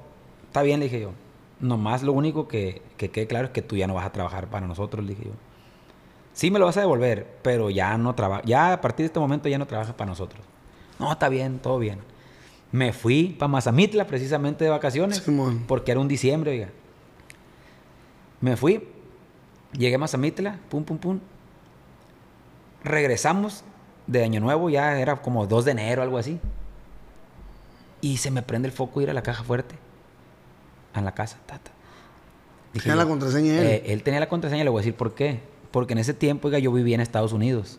Está 0.46 0.62
bien, 0.62 0.80
le 0.80 0.86
dije 0.86 1.00
yo. 1.00 1.12
Nomás 1.60 2.02
lo 2.02 2.12
único 2.12 2.48
que, 2.48 2.82
que 2.96 3.10
quede 3.10 3.26
claro 3.26 3.46
es 3.46 3.52
que 3.52 3.62
tú 3.62 3.76
ya 3.76 3.86
no 3.86 3.94
vas 3.94 4.06
a 4.06 4.12
trabajar 4.12 4.48
para 4.48 4.66
nosotros, 4.66 5.04
le 5.04 5.14
dije 5.14 5.24
yo. 5.26 5.32
Sí 6.36 6.50
me 6.50 6.58
lo 6.58 6.66
vas 6.66 6.76
a 6.76 6.80
devolver, 6.80 7.26
pero 7.40 7.70
ya 7.70 7.96
no 7.96 8.14
trabaja. 8.14 8.42
Ya 8.44 8.74
a 8.74 8.80
partir 8.82 9.04
de 9.04 9.06
este 9.06 9.18
momento 9.18 9.48
ya 9.48 9.56
no 9.56 9.66
trabajas 9.66 9.94
para 9.94 10.10
nosotros. 10.10 10.44
No, 10.98 11.10
está 11.10 11.30
bien, 11.30 11.58
todo 11.60 11.78
bien. 11.78 12.00
Me 12.72 12.92
fui 12.92 13.34
para 13.38 13.48
Mazamitla 13.48 14.06
precisamente 14.06 14.62
de 14.62 14.68
vacaciones. 14.68 15.24
Porque 15.66 15.92
era 15.92 15.98
un 15.98 16.08
diciembre, 16.08 16.50
oiga. 16.50 16.68
Me 18.42 18.54
fui, 18.58 18.86
llegué 19.72 19.94
a 19.94 19.98
Mazamitla, 19.98 20.58
pum, 20.68 20.84
pum, 20.84 20.98
pum. 20.98 21.20
Regresamos 22.84 23.64
de 24.06 24.22
Año 24.22 24.38
Nuevo, 24.40 24.68
ya 24.68 25.00
era 25.00 25.16
como 25.16 25.46
2 25.46 25.64
de 25.64 25.70
enero, 25.70 26.02
algo 26.02 26.18
así. 26.18 26.38
Y 28.02 28.18
se 28.18 28.30
me 28.30 28.42
prende 28.42 28.68
el 28.68 28.72
foco 28.72 29.00
ir 29.00 29.08
a 29.08 29.14
la 29.14 29.22
caja 29.22 29.42
fuerte. 29.42 29.74
A 30.92 31.00
la 31.00 31.12
casa, 31.12 31.38
tata. 31.46 31.70
Tenía 32.74 32.94
la 32.94 33.06
contraseña 33.06 33.58
él. 33.58 33.66
Eh, 33.66 33.82
él 33.86 34.02
tenía 34.02 34.20
la 34.20 34.28
contraseña, 34.28 34.64
le 34.64 34.68
voy 34.68 34.80
a 34.80 34.82
decir 34.82 34.94
por 34.94 35.14
qué. 35.14 35.55
Porque 35.76 35.92
en 35.92 35.98
ese 35.98 36.14
tiempo, 36.14 36.48
oiga, 36.48 36.58
yo 36.58 36.72
vivía 36.72 36.94
en 36.94 37.02
Estados 37.02 37.34
Unidos. 37.34 37.78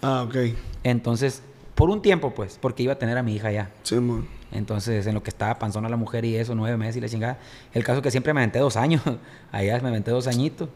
Ah, 0.00 0.22
ok. 0.26 0.56
Entonces, 0.82 1.42
por 1.74 1.90
un 1.90 2.00
tiempo, 2.00 2.30
pues, 2.30 2.58
porque 2.58 2.82
iba 2.82 2.94
a 2.94 2.98
tener 2.98 3.18
a 3.18 3.22
mi 3.22 3.34
hija 3.34 3.48
allá. 3.48 3.70
Simón. 3.82 4.26
Entonces, 4.50 5.06
en 5.06 5.12
lo 5.12 5.22
que 5.22 5.28
estaba 5.28 5.58
panzona 5.58 5.90
la 5.90 5.98
mujer 5.98 6.24
y 6.24 6.36
eso, 6.36 6.54
nueve 6.54 6.78
meses 6.78 6.96
y 6.96 7.00
la 7.02 7.08
chingada. 7.10 7.38
El 7.74 7.84
caso 7.84 7.98
es 7.98 8.02
que 8.02 8.10
siempre 8.10 8.32
me 8.32 8.40
aventé 8.40 8.60
dos 8.60 8.78
años. 8.78 9.02
Allá 9.52 9.78
me 9.82 9.90
aventé 9.90 10.10
dos 10.10 10.26
añitos. 10.26 10.70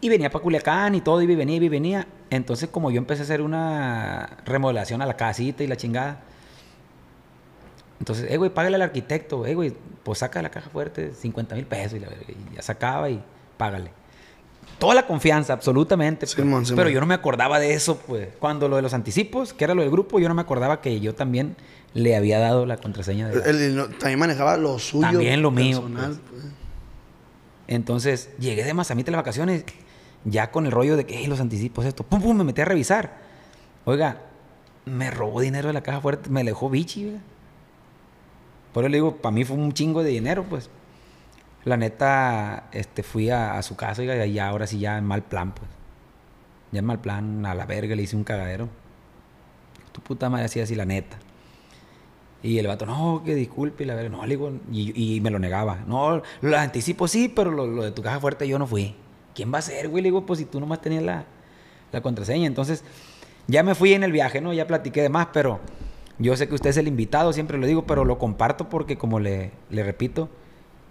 Y 0.00 0.08
venía 0.08 0.28
para 0.28 0.42
Culiacán 0.42 0.96
y 0.96 1.02
todo, 1.02 1.22
y 1.22 1.26
venía, 1.26 1.54
y 1.54 1.68
venía. 1.68 2.08
Entonces, 2.30 2.68
como 2.68 2.90
yo 2.90 2.98
empecé 2.98 3.22
a 3.22 3.24
hacer 3.26 3.40
una 3.40 4.38
remodelación 4.44 5.02
a 5.02 5.06
la 5.06 5.16
casita 5.16 5.62
y 5.62 5.68
la 5.68 5.76
chingada. 5.76 6.20
Entonces, 8.00 8.28
eh, 8.28 8.36
güey, 8.38 8.50
págale 8.52 8.74
al 8.74 8.82
arquitecto. 8.82 9.46
Eh, 9.46 9.54
güey, 9.54 9.72
pues 10.02 10.18
saca 10.18 10.40
de 10.40 10.42
la 10.42 10.50
caja 10.50 10.68
fuerte 10.68 11.12
50 11.14 11.54
mil 11.54 11.66
pesos 11.66 11.94
y, 11.94 12.00
la 12.00 12.08
y 12.08 12.56
ya 12.56 12.62
sacaba 12.62 13.08
y 13.08 13.22
págale. 13.56 13.99
Toda 14.78 14.94
la 14.94 15.06
confianza, 15.06 15.52
absolutamente. 15.52 16.20
pues. 16.20 16.34
Pero 16.76 16.88
yo 16.94 17.00
no 17.00 17.06
me 17.06 17.14
acordaba 17.14 17.58
de 17.58 17.74
eso, 17.74 17.98
pues. 17.98 18.28
Cuando 18.38 18.68
lo 18.68 18.76
de 18.76 18.82
los 18.82 18.94
anticipos, 18.94 19.52
que 19.52 19.64
era 19.64 19.74
lo 19.74 19.82
del 19.82 19.90
grupo, 19.90 20.18
yo 20.18 20.28
no 20.28 20.34
me 20.34 20.40
acordaba 20.42 20.80
que 20.80 21.00
yo 21.00 21.14
también 21.14 21.56
le 21.92 22.16
había 22.16 22.38
dado 22.38 22.64
la 22.66 22.76
contraseña 22.78 23.28
de... 23.28 23.50
Él, 23.50 23.60
él 23.60 23.76
no- 23.76 23.88
también 23.88 24.18
manejaba 24.18 24.56
lo 24.56 24.78
suyo. 24.78 25.02
También 25.08 25.42
lo 25.42 25.50
mío, 25.50 25.82
personal, 25.82 26.18
pues. 26.30 26.44
Entonces, 27.68 28.30
llegué 28.38 28.64
de 28.64 28.74
Mazamite 28.74 29.10
a 29.10 29.12
las 29.12 29.18
vacaciones, 29.20 29.64
ya 30.24 30.50
con 30.50 30.66
el 30.66 30.72
rollo 30.72 30.96
de 30.96 31.04
que, 31.06 31.18
"Ey, 31.18 31.26
los 31.26 31.40
anticipos, 31.40 31.84
esto, 31.84 32.02
pum, 32.04 32.20
pum, 32.20 32.36
me 32.36 32.44
metí 32.44 32.60
a 32.60 32.64
revisar. 32.64 33.18
Oiga, 33.84 34.22
me 34.86 35.10
robó 35.10 35.40
dinero 35.40 35.68
de 35.68 35.74
la 35.74 35.82
caja 35.82 36.00
fuerte, 36.00 36.30
me 36.30 36.42
dejó 36.42 36.68
bichi, 36.70 37.06
oiga. 37.06 37.18
Por 38.72 38.84
eso 38.84 38.88
le 38.88 38.96
digo, 38.96 39.16
para 39.16 39.32
mí 39.32 39.44
fue 39.44 39.56
un 39.56 39.72
chingo 39.72 40.02
de 40.02 40.10
dinero, 40.10 40.44
pues. 40.48 40.68
La 41.64 41.76
neta, 41.76 42.68
este, 42.72 43.02
fui 43.02 43.30
a, 43.30 43.60
su 43.62 43.76
casa, 43.76 44.02
y 44.02 44.32
ya 44.32 44.48
ahora 44.48 44.66
sí 44.66 44.78
ya 44.78 44.98
en 44.98 45.04
mal 45.04 45.22
plan, 45.22 45.52
pues. 45.52 45.68
Ya 46.72 46.78
en 46.78 46.86
mal 46.86 47.00
plan, 47.00 47.44
a 47.44 47.54
la 47.54 47.66
verga, 47.66 47.94
le 47.94 48.02
hice 48.02 48.16
un 48.16 48.24
cagadero. 48.24 48.68
Tu 49.92 50.00
puta 50.00 50.30
madre 50.30 50.46
hacía 50.46 50.62
así, 50.62 50.74
la 50.74 50.86
neta. 50.86 51.18
Y 52.42 52.58
el 52.58 52.66
vato, 52.66 52.86
no, 52.86 53.22
que 53.24 53.34
disculpe, 53.34 53.84
y 53.84 53.86
la 53.86 53.94
verga, 53.94 54.10
no, 54.10 54.22
le 54.22 54.36
digo, 54.36 54.52
y, 54.72 55.20
me 55.20 55.30
lo 55.30 55.38
negaba. 55.38 55.80
No, 55.86 56.22
lo 56.40 56.56
anticipo 56.56 57.06
sí, 57.08 57.28
pero 57.28 57.50
lo, 57.50 57.66
lo 57.66 57.82
de 57.82 57.90
tu 57.90 58.02
caja 58.02 58.20
fuerte 58.20 58.48
yo 58.48 58.58
no 58.58 58.66
fui. 58.66 58.94
¿Quién 59.34 59.52
va 59.52 59.58
a 59.58 59.62
ser, 59.62 59.88
güey? 59.88 60.02
Le 60.02 60.08
digo, 60.08 60.24
pues 60.24 60.38
si 60.38 60.46
tú 60.46 60.60
nomás 60.60 60.80
tenías 60.80 61.02
la, 61.02 61.24
la 61.92 62.00
contraseña. 62.00 62.46
Entonces, 62.46 62.84
ya 63.46 63.62
me 63.62 63.74
fui 63.74 63.92
en 63.92 64.02
el 64.02 64.12
viaje, 64.12 64.40
¿no? 64.40 64.52
Ya 64.52 64.66
platiqué 64.66 65.02
de 65.02 65.08
más, 65.08 65.28
pero 65.32 65.60
yo 66.18 66.36
sé 66.36 66.48
que 66.48 66.54
usted 66.54 66.70
es 66.70 66.76
el 66.76 66.88
invitado, 66.88 67.32
siempre 67.32 67.58
lo 67.58 67.66
digo, 67.66 67.86
pero 67.86 68.04
lo 68.04 68.18
comparto 68.18 68.68
porque, 68.68 68.96
como 68.96 69.20
le, 69.20 69.52
le 69.70 69.82
repito, 69.82 70.28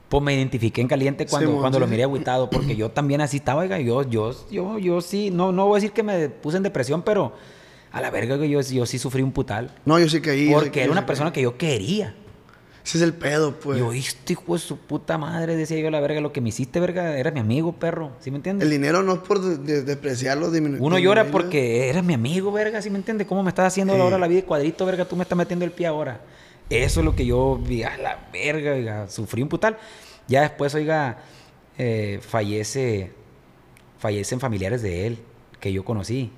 pues 0.10 0.23
me 0.23 0.34
identifiqué 0.36 0.81
en 0.81 0.88
caliente 0.88 1.26
cuando, 1.27 1.57
cuando 1.60 1.77
sí, 1.77 1.81
lo 1.81 1.88
miré 1.88 2.03
agüitado, 2.03 2.49
porque 2.49 2.76
yo 2.76 2.90
también 2.90 3.22
así 3.22 3.38
estaba, 3.38 3.61
oiga, 3.61 3.80
yo, 3.80 4.02
yo, 4.03 4.31
yo, 4.49 4.77
yo 4.80 5.02
sí, 5.02 5.30
no, 5.31 5.52
no 5.52 5.65
voy 5.68 5.76
a 5.77 5.81
decir 5.81 5.91
que 5.91 6.03
me 6.03 6.30
puse 6.30 6.57
en 6.57 6.64
depresión, 6.64 7.03
pero 7.03 7.34
a 7.91 8.02
la 8.02 8.10
verga, 8.10 8.36
yo, 8.38 8.61
yo 8.61 8.86
sí 8.86 8.98
sufrí 8.99 9.22
un 9.22 9.31
putal. 9.31 9.72
No, 9.86 9.99
yo 9.99 10.10
sí 10.10 10.19
caí. 10.22 10.48
sí- 10.48 10.53
Porque 10.53 10.81
era 10.84 10.91
una 10.91 11.06
persona 11.06 11.31
que 11.31 11.41
yo 11.41 11.57
quería. 11.57 12.15
Ese 12.84 12.98
es 12.98 13.03
el 13.03 13.14
pedo, 13.14 13.60
pues. 13.60 13.77
yo, 13.77 13.94
este 13.94 14.34
hijo 14.34 14.53
de 14.53 14.60
su 14.60 14.77
puta 14.77 15.18
madre, 15.19 15.56
decía 15.56 15.77
yo, 15.80 15.91
la 15.91 15.99
verga, 15.99 16.22
lo 16.22 16.31
que 16.31 16.41
me 16.41 16.49
hiciste, 16.49 16.80
verga, 16.80 17.18
era 17.19 17.30
mi 17.30 17.40
amigo, 17.40 17.73
perro, 17.73 18.14
¿sí 18.19 18.31
me 18.31 18.38
entiendes? 18.38 18.65
El 18.65 18.72
dinero 18.72 19.03
no 19.03 19.14
es 19.14 19.19
por 19.19 19.40
de- 19.40 19.57
de- 19.57 19.84
despreciarlo, 19.84 20.49
Uno 20.80 20.98
llora 20.98 21.26
porque 21.30 21.90
eres 21.90 22.03
mi 22.03 22.15
amigo, 22.15 22.52
verga, 22.52 22.81
¿sí 22.81 22.90
me 22.90 22.98
entiendes? 22.98 23.27
¿Cómo 23.27 23.44
me 23.44 23.49
estás 23.49 23.68
haciendo 23.68 23.94
ahora 23.94 24.18
la 24.18 24.27
vida 24.27 24.41
de 24.41 24.45
cuadrito, 24.48 24.88
verga? 24.88 25.06
Tú 25.06 25.15
me 25.15 25.22
estás 25.23 25.38
metiendo 25.38 25.65
el 25.65 25.72
pie 25.72 25.86
ahora. 25.86 26.19
Eso 26.70 27.00
es 27.00 27.06
lo 27.06 27.16
que 27.16 27.26
yo 27.26 27.58
vi, 27.62 27.84
a 27.84 27.98
la 27.98 28.28
verga, 28.32 28.74
oiga, 28.74 29.08
sufrí 29.10 29.41
un 29.41 29.50
putal. 29.50 29.78
Ya 30.28 30.41
después, 30.41 30.76
oiga, 30.76 31.18
eh, 31.78 32.20
fallece, 32.22 33.12
fallecen 33.98 34.40
familiares 34.40 34.82
de 34.82 35.08
él, 35.08 35.20
que 35.60 35.74
yo 35.74 35.84
conocí. 35.84 36.32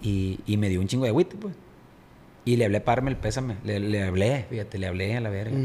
Y, 0.00 0.38
y 0.46 0.56
me 0.56 0.68
dio 0.68 0.80
un 0.80 0.86
chingo 0.86 1.04
de 1.04 1.10
agüite, 1.10 1.36
pues. 1.36 1.54
Y 2.44 2.56
le 2.56 2.64
hablé 2.66 2.80
para 2.80 2.96
darme 2.96 3.10
el 3.10 3.16
pésame. 3.16 3.56
Le, 3.64 3.80
le 3.80 4.02
hablé, 4.04 4.46
fíjate, 4.48 4.78
le 4.78 4.86
hablé 4.86 5.16
a 5.16 5.20
la 5.20 5.28
verga. 5.30 5.56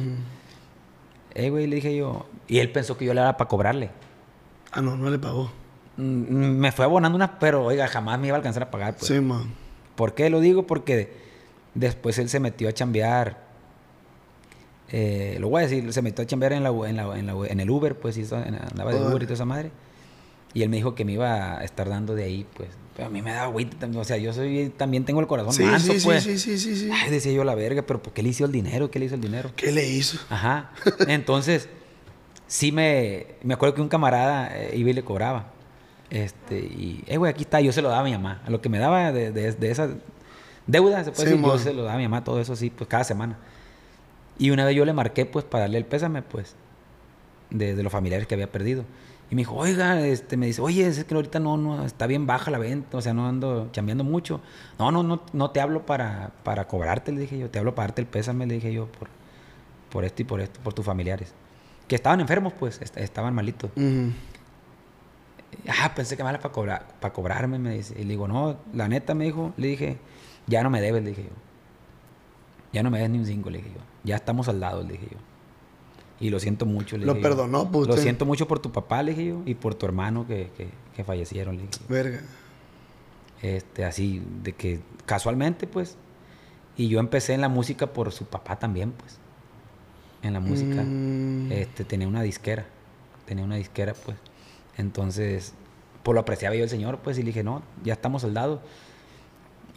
Eh, 1.35 1.49
güey, 1.49 1.67
le 1.67 1.75
dije 1.75 1.95
yo. 1.95 2.25
Y 2.47 2.57
él 2.59 2.71
pensó 2.71 2.97
que 2.97 3.05
yo 3.05 3.13
le 3.13 3.21
era 3.21 3.37
para 3.37 3.47
cobrarle. 3.47 3.89
Ah, 4.71 4.81
no, 4.81 4.97
no 4.97 5.09
le 5.09 5.19
pagó. 5.19 5.51
Mm, 5.97 6.57
Me 6.57 6.71
fue 6.71 6.85
abonando 6.85 7.15
una, 7.15 7.37
pero 7.39 7.63
oiga, 7.63 7.87
jamás 7.87 8.19
me 8.19 8.27
iba 8.27 8.35
a 8.35 8.39
alcanzar 8.39 8.63
a 8.63 8.71
pagar. 8.71 8.95
Pues. 8.95 9.05
Sí, 9.07 9.19
man. 9.21 9.53
¿Por 9.95 10.15
qué 10.15 10.29
lo 10.31 10.39
digo? 10.39 10.65
Porque 10.67 11.13
después 11.75 12.17
él 12.17 12.27
se 12.29 12.39
metió 12.39 12.67
a 12.67 12.73
chambear. 12.73 13.42
Eh, 14.93 15.37
lo 15.39 15.49
voy 15.49 15.63
a 15.63 15.67
decir, 15.67 15.91
se 15.91 16.01
metió 16.01 16.23
a 16.23 16.27
chambear 16.27 16.53
en, 16.53 16.63
la, 16.63 16.69
en, 16.69 16.95
la- 16.95 17.17
en, 17.19 17.25
la- 17.25 17.47
en 17.47 17.59
el 17.59 17.69
Uber, 17.69 17.95
pues, 17.97 18.15
y 18.17 18.21
andaba 18.33 18.93
de. 18.93 19.01
Uber 19.01 19.21
y 19.23 19.25
toda 19.25 19.33
esa 19.33 19.45
madre. 19.45 19.71
Y 20.53 20.61
él 20.61 20.69
me 20.69 20.77
dijo 20.77 20.93
que 20.93 21.03
me 21.03 21.13
iba 21.13 21.57
a 21.57 21.63
estar 21.63 21.89
dando 21.89 22.13
de 22.15 22.23
ahí, 22.25 22.45
pues. 22.55 22.69
Pero 22.95 23.07
a 23.07 23.09
mí 23.09 23.23
me 23.23 23.31
da 23.33 23.43
agüita, 23.45 23.87
o 23.95 24.03
sea, 24.03 24.17
yo 24.17 24.31
soy, 24.33 24.71
también 24.77 25.03
tengo 25.03 25.19
el 25.19 25.25
corazón 25.25 25.51
Sí, 25.53 25.63
manso, 25.63 25.93
sí, 25.93 25.99
pues. 26.05 26.23
sí, 26.23 26.37
sí, 26.37 26.59
sí, 26.59 26.75
sí. 26.75 26.91
Ay, 26.93 27.09
decía 27.09 27.31
yo 27.31 27.43
la 27.43 27.55
verga, 27.55 27.81
pero 27.81 28.03
¿por 28.03 28.13
qué 28.13 28.21
le 28.21 28.29
hizo 28.29 28.45
el 28.45 28.51
dinero? 28.51 28.91
¿Qué 28.91 28.99
le 28.99 29.05
hizo 29.05 29.15
el 29.15 29.21
dinero? 29.21 29.49
¿Qué 29.55 29.71
le 29.71 29.87
hizo? 29.89 30.19
Ajá. 30.29 30.69
Entonces, 31.07 31.69
sí 32.45 32.71
me, 32.71 33.25
me 33.41 33.55
acuerdo 33.55 33.73
que 33.73 33.81
un 33.81 33.89
camarada 33.89 34.55
eh, 34.55 34.73
iba 34.77 34.91
y 34.91 34.93
le 34.93 35.03
cobraba. 35.03 35.47
Este, 36.11 36.59
y, 36.59 37.03
eh, 37.07 37.17
güey, 37.17 37.31
aquí 37.31 37.41
está, 37.45 37.59
yo 37.61 37.73
se 37.73 37.81
lo 37.81 37.89
daba 37.89 38.01
a 38.01 38.05
mi 38.05 38.11
mamá. 38.11 38.43
Lo 38.47 38.61
que 38.61 38.69
me 38.69 38.77
daba 38.77 39.11
de, 39.11 39.31
de, 39.31 39.53
de 39.53 39.71
esa 39.71 39.89
deuda, 40.67 41.03
se 41.03 41.11
puede 41.11 41.29
Sí, 41.29 41.35
decir, 41.35 41.43
yo 41.47 41.57
se 41.57 41.73
lo 41.73 41.81
daba 41.81 41.95
a 41.95 41.97
mi 41.97 42.03
mamá, 42.03 42.23
todo 42.23 42.39
eso 42.39 42.55
sí, 42.55 42.69
pues 42.69 42.87
cada 42.87 43.03
semana. 43.03 43.39
Y 44.39 44.49
una 44.51 44.65
vez 44.65 44.75
yo 44.75 44.85
le 44.85 44.93
marqué, 44.93 45.25
pues, 45.25 45.45
para 45.45 45.63
darle 45.63 45.77
el 45.77 45.85
pésame, 45.85 46.21
pues, 46.21 46.55
de, 47.49 47.75
de 47.75 47.83
los 47.83 47.91
familiares 47.91 48.27
que 48.27 48.33
había 48.35 48.51
perdido. 48.51 48.83
Y 49.31 49.35
me 49.35 49.41
dijo, 49.41 49.55
oiga, 49.55 49.99
este, 50.05 50.37
me 50.37 50.45
dice, 50.47 50.61
oye, 50.61 50.85
es 50.87 51.03
que 51.05 51.15
ahorita 51.15 51.39
no, 51.39 51.57
no, 51.57 51.85
está 51.85 52.07
bien 52.07 52.27
baja 52.27 52.51
la 52.51 52.57
venta, 52.59 52.97
o 52.97 53.01
sea, 53.01 53.13
no 53.13 53.27
ando 53.27 53.69
chambeando 53.71 54.03
mucho. 54.03 54.41
No, 54.77 54.91
no, 54.91 55.01
no, 55.03 55.21
no 55.33 55.51
te 55.51 55.61
hablo 55.61 55.85
para, 55.85 56.31
para 56.43 56.67
cobrarte, 56.67 57.11
le 57.11 57.21
dije 57.21 57.37
yo, 57.37 57.49
te 57.49 57.57
hablo 57.59 57.73
para 57.73 57.87
darte 57.87 58.01
el 58.01 58.07
pésame, 58.07 58.45
le 58.45 58.55
dije 58.55 58.73
yo, 58.73 58.87
por, 58.87 59.07
por 59.89 60.03
esto 60.03 60.21
y 60.21 60.25
por 60.25 60.41
esto, 60.41 60.59
por 60.61 60.73
tus 60.73 60.85
familiares. 60.85 61.33
Que 61.87 61.95
estaban 61.95 62.19
enfermos, 62.21 62.53
pues, 62.53 62.81
est- 62.81 62.97
estaban 62.97 63.33
malitos. 63.33 63.71
Ah, 65.67 65.93
pensé 65.95 66.17
que 66.17 66.23
me 66.23 66.31
para 66.37 66.51
cobrar, 66.51 66.87
para 66.99 67.13
cobrarme, 67.13 67.59
me 67.59 67.75
dice. 67.75 67.93
Y 67.99 68.03
le 68.03 68.09
digo, 68.11 68.27
no, 68.27 68.57
la 68.73 68.87
neta, 68.87 69.13
me 69.13 69.25
dijo, 69.25 69.53
le 69.57 69.67
dije, 69.67 69.97
ya 70.47 70.63
no 70.63 70.69
me 70.69 70.81
debes, 70.81 71.03
le 71.03 71.09
dije 71.11 71.23
yo. 71.23 71.29
Ya 72.71 72.81
no 72.83 72.89
me 72.89 72.97
debes 72.97 73.11
ni 73.11 73.19
un 73.19 73.25
cinco, 73.25 73.49
le 73.49 73.59
dije 73.59 73.69
yo. 73.73 73.81
Ya 74.03 74.15
estamos 74.15 74.47
saldados, 74.47 74.85
le 74.85 74.93
dije 74.93 75.07
yo. 75.11 75.17
Y 76.19 76.29
lo 76.29 76.39
siento 76.39 76.65
mucho, 76.65 76.97
le 76.97 77.05
Lo 77.05 77.13
dije 77.13 77.23
perdonó, 77.23 77.69
pues, 77.71 77.87
Lo 77.87 77.97
siento 77.97 78.25
mucho 78.25 78.47
por 78.47 78.59
tu 78.59 78.71
papá, 78.71 79.03
le 79.03 79.11
dije 79.11 79.27
yo, 79.27 79.41
y 79.45 79.55
por 79.55 79.75
tu 79.75 79.85
hermano 79.85 80.25
que, 80.27 80.51
que, 80.55 80.69
que 80.95 81.03
fallecieron, 81.03 81.57
le 81.57 81.63
dije 81.63 81.73
yo. 81.79 81.85
Verga. 81.89 82.21
Este, 83.41 83.83
así, 83.83 84.23
de 84.41 84.53
que 84.53 84.79
casualmente, 85.05 85.67
pues. 85.67 85.97
Y 86.77 86.87
yo 86.87 86.99
empecé 86.99 87.33
en 87.33 87.41
la 87.41 87.49
música 87.49 87.87
por 87.87 88.11
su 88.11 88.25
papá 88.25 88.57
también, 88.57 88.91
pues. 88.91 89.19
En 90.21 90.33
la 90.33 90.39
música. 90.39 90.81
Mm. 90.81 91.51
Este, 91.51 91.83
tenía 91.83 92.07
una 92.07 92.21
disquera. 92.21 92.65
Tenía 93.25 93.43
una 93.43 93.55
disquera, 93.55 93.93
pues. 93.93 94.17
Entonces, 94.77 95.53
pues 96.03 96.13
lo 96.13 96.21
apreciaba 96.21 96.55
yo 96.55 96.63
el 96.63 96.69
señor, 96.69 96.99
pues, 96.99 97.17
y 97.17 97.21
le 97.21 97.27
dije, 97.27 97.43
no, 97.43 97.63
ya 97.83 97.93
estamos 97.93 98.21
soldados. 98.21 98.61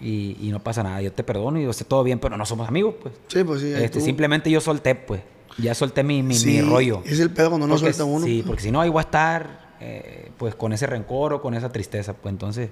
Y, 0.01 0.37
y 0.41 0.51
no 0.51 0.63
pasa 0.63 0.83
nada, 0.83 1.01
yo 1.01 1.11
te 1.13 1.25
perdono 1.25 1.59
y 1.59 1.65
yo 1.65 1.73
sé 1.73 1.85
todo 1.85 2.05
bien, 2.05 2.19
pero 2.19 2.37
no 2.37 2.45
somos 2.45 2.69
amigos, 2.69 2.95
pues. 3.03 3.15
Sí, 3.29 3.43
pues 3.45 3.61
sí. 3.63 3.73
Este, 3.73 3.89
tú- 3.99 4.01
simplemente 4.01 4.51
yo 4.51 4.61
solté, 4.61 4.95
pues. 4.95 5.23
Ya 5.59 5.75
solté 5.75 6.03
mi, 6.03 6.23
mi, 6.23 6.29
mi 6.29 6.35
Sí, 6.35 6.61
rollo. 6.61 7.03
Es 7.07 7.19
el 7.19 7.31
pedo 7.31 7.49
cuando 7.49 7.67
no 7.67 7.75
Porque 7.77 7.93
suelta 7.95 8.05
uno. 8.05 8.27
Sí, 8.27 8.43
porque 8.47 8.63
si 8.63 8.71
no, 8.71 8.81
ahí 8.83 8.91
voy 8.91 8.99
a 8.99 9.03
estar 9.03 9.75
eh, 9.81 10.31
pues 10.37 10.55
con 10.55 10.75
ese 10.75 10.87
rencor 10.87 11.33
o 11.33 11.41
con 11.41 11.55
esa 11.55 11.71
tristeza. 11.73 12.13
Pues 12.13 12.31
entonces, 12.31 12.69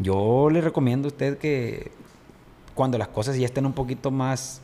yo 0.00 0.48
le 0.50 0.60
recomiendo 0.60 1.06
a 1.06 1.10
usted 1.10 1.38
que 1.38 1.92
cuando 2.74 2.98
las 2.98 3.06
cosas 3.08 3.36
ya 3.36 3.44
estén 3.46 3.66
un 3.66 3.72
poquito 3.72 4.10
más, 4.10 4.60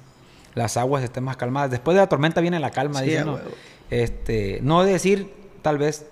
las 0.56 0.76
aguas 0.76 1.04
estén 1.04 1.22
más 1.22 1.36
calmadas. 1.36 1.70
Después 1.70 1.94
de 1.94 2.00
la 2.00 2.08
tormenta 2.08 2.40
viene 2.40 2.58
la 2.58 2.70
calma, 2.72 3.00
Sí. 3.04 3.12
Este, 3.90 4.58
no 4.62 4.82
decir, 4.82 5.32
tal 5.62 5.78
vez, 5.78 6.06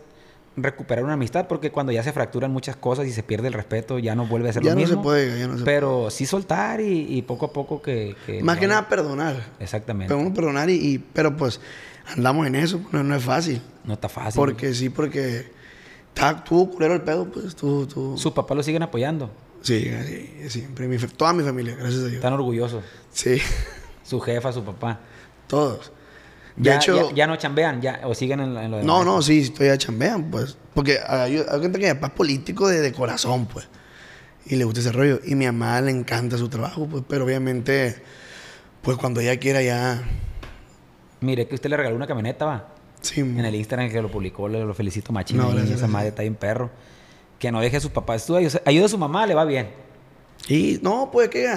recuperar 0.57 1.05
una 1.05 1.15
amistad, 1.15 1.47
porque 1.49 1.71
cuando 1.71 1.93
ya 1.93 2.03
se 2.03 2.13
fracturan 2.13 2.51
muchas 2.51 2.77
cosas 2.77 3.07
y 3.07 3.13
se 3.13 3.23
pierde 3.23 3.49
el 3.49 3.55
respeto, 3.55 3.99
ya 3.99 4.15
no 4.15 4.27
vuelve 4.27 4.51
a 4.51 4.53
ser 4.53 4.63
Ya 4.63 4.71
lo 4.71 4.75
no 4.75 4.81
mismo. 4.83 4.97
se 4.97 5.03
puede, 5.03 5.39
ya 5.39 5.47
no 5.49 5.59
se 5.59 5.65
Pero 5.65 6.11
sí 6.11 6.27
soltar 6.27 6.81
y, 6.81 7.07
y 7.17 7.23
poco 7.23 7.47
a 7.47 7.53
poco 7.53 7.81
que... 7.81 8.15
que 8.27 8.43
Más 8.43 8.59
que 8.59 8.67
nada 8.67 8.89
perdonar. 8.89 9.37
Exactamente. 9.61 10.15
Pero 10.15 10.35
perdonar 10.35 10.69
y, 10.71 10.75
y- 10.75 10.99
Pero 10.99 11.37
pues 11.37 11.61
andamos 12.15 12.47
en 12.47 12.55
eso. 12.57 12.81
No, 12.93 13.03
no 13.03 13.17
es 13.17 13.23
fácil. 13.25 13.63
no 13.85 13.95
está 13.95 14.09
fácil. 14.09 14.39
Porque 14.39 14.75
sí, 14.75 14.89
porque... 14.91 15.51
Está, 16.15 16.45
tuvo 16.45 16.71
culero 16.71 16.93
el 16.95 17.01
pedo, 17.01 17.25
pues. 17.33 17.57
Tú, 17.57 17.87
tú... 17.87 18.19
Sus 18.19 18.33
papás 18.33 18.55
lo 18.57 18.63
siguen 18.63 18.83
apoyando. 18.83 19.31
Sí, 19.63 19.91
sí, 20.07 20.51
siempre. 20.51 20.87
Mi, 20.87 20.99
toda 20.99 21.33
mi 21.33 21.43
familia, 21.43 21.75
gracias 21.77 22.01
a 22.01 22.05
Dios. 22.05 22.15
Están 22.17 22.35
orgullosos. 22.35 22.85
Sí, 23.13 23.39
Su 24.05 24.21
jefa, 24.21 24.53
su 24.53 24.63
papá. 24.63 25.01
todos. 25.47 25.91
De 26.57 26.71
Ya, 26.71 26.77
hecho... 26.77 27.11
ya, 27.11 27.15
ya 27.15 27.27
no 27.27 27.37
chambean, 27.37 27.81
ya, 27.81 28.01
o 28.05 28.15
siguen 28.15 28.41
en, 28.41 28.55
lo- 28.55 28.61
en 28.61 28.71
lo 28.71 28.77
No, 28.83 28.99
demás. 29.01 29.07
no, 29.07 29.23
sí, 29.23 29.41
estoy 29.41 29.69
a 29.69 29.79
chambean, 29.79 30.31
pues. 30.31 30.57
Porque 30.75 30.99
hay 31.07 31.37
hay 31.39 31.61
gente 31.61 31.79
que 31.79 31.87
mi 31.89 31.95
papá 31.95 32.09
es 32.09 32.13
político 32.13 32.69
de, 32.69 32.81
de 32.81 32.93
corazón, 32.93 33.47
pues. 33.47 33.69
Y 34.47 34.57
le 34.57 34.65
gusta 34.65 34.81
ese 34.81 34.93
rollo. 34.93 35.21
Y 35.25 35.35
mi 35.35 35.47
mamá 35.47 35.81
le 35.81 35.91
encanta 35.93 36.37
su 36.37 36.49
trabajo, 36.49 36.87
pues. 36.87 37.05
Pero 37.09 37.25
obviamente, 37.25 38.03
pues 38.83 38.97
cuando 38.99 39.21
ella 39.21 39.39
quiera 39.39 39.63
ya... 39.63 40.03
Mire 41.21 41.47
que 41.47 41.55
usted 41.55 41.71
le 41.71 41.77
regaló 41.77 41.97
una 41.97 42.07
camioneta, 42.07 42.45
va. 42.45 42.69
Sí, 43.01 43.21
En 43.21 43.45
el 43.45 43.55
Instagram 43.55 43.91
que 43.91 44.03
lo 44.03 44.11
publicó, 44.11 44.49
le 44.49 44.65
lo 44.65 44.75
felicito 44.75 45.13
machín. 45.13 45.37
No, 45.39 45.57
esa 45.59 45.87
madre 45.87 46.09
está 46.09 46.23
bien 46.23 46.35
perro. 46.35 46.71
Que 47.39 47.51
no 47.51 47.61
deje 47.61 47.77
a 47.77 47.81
sus 47.81 47.91
papás. 47.93 48.27
Tú 48.27 48.37
ayuda 48.37 48.61
ayuda 48.65 48.87
a 48.87 48.89
su 48.89 48.99
mamá, 48.99 49.27
le 49.27 49.35
va 49.35 49.45
bien. 49.45 49.71
Y 50.49 50.79
no, 50.83 51.11
pues 51.13 51.29
que. 51.29 51.49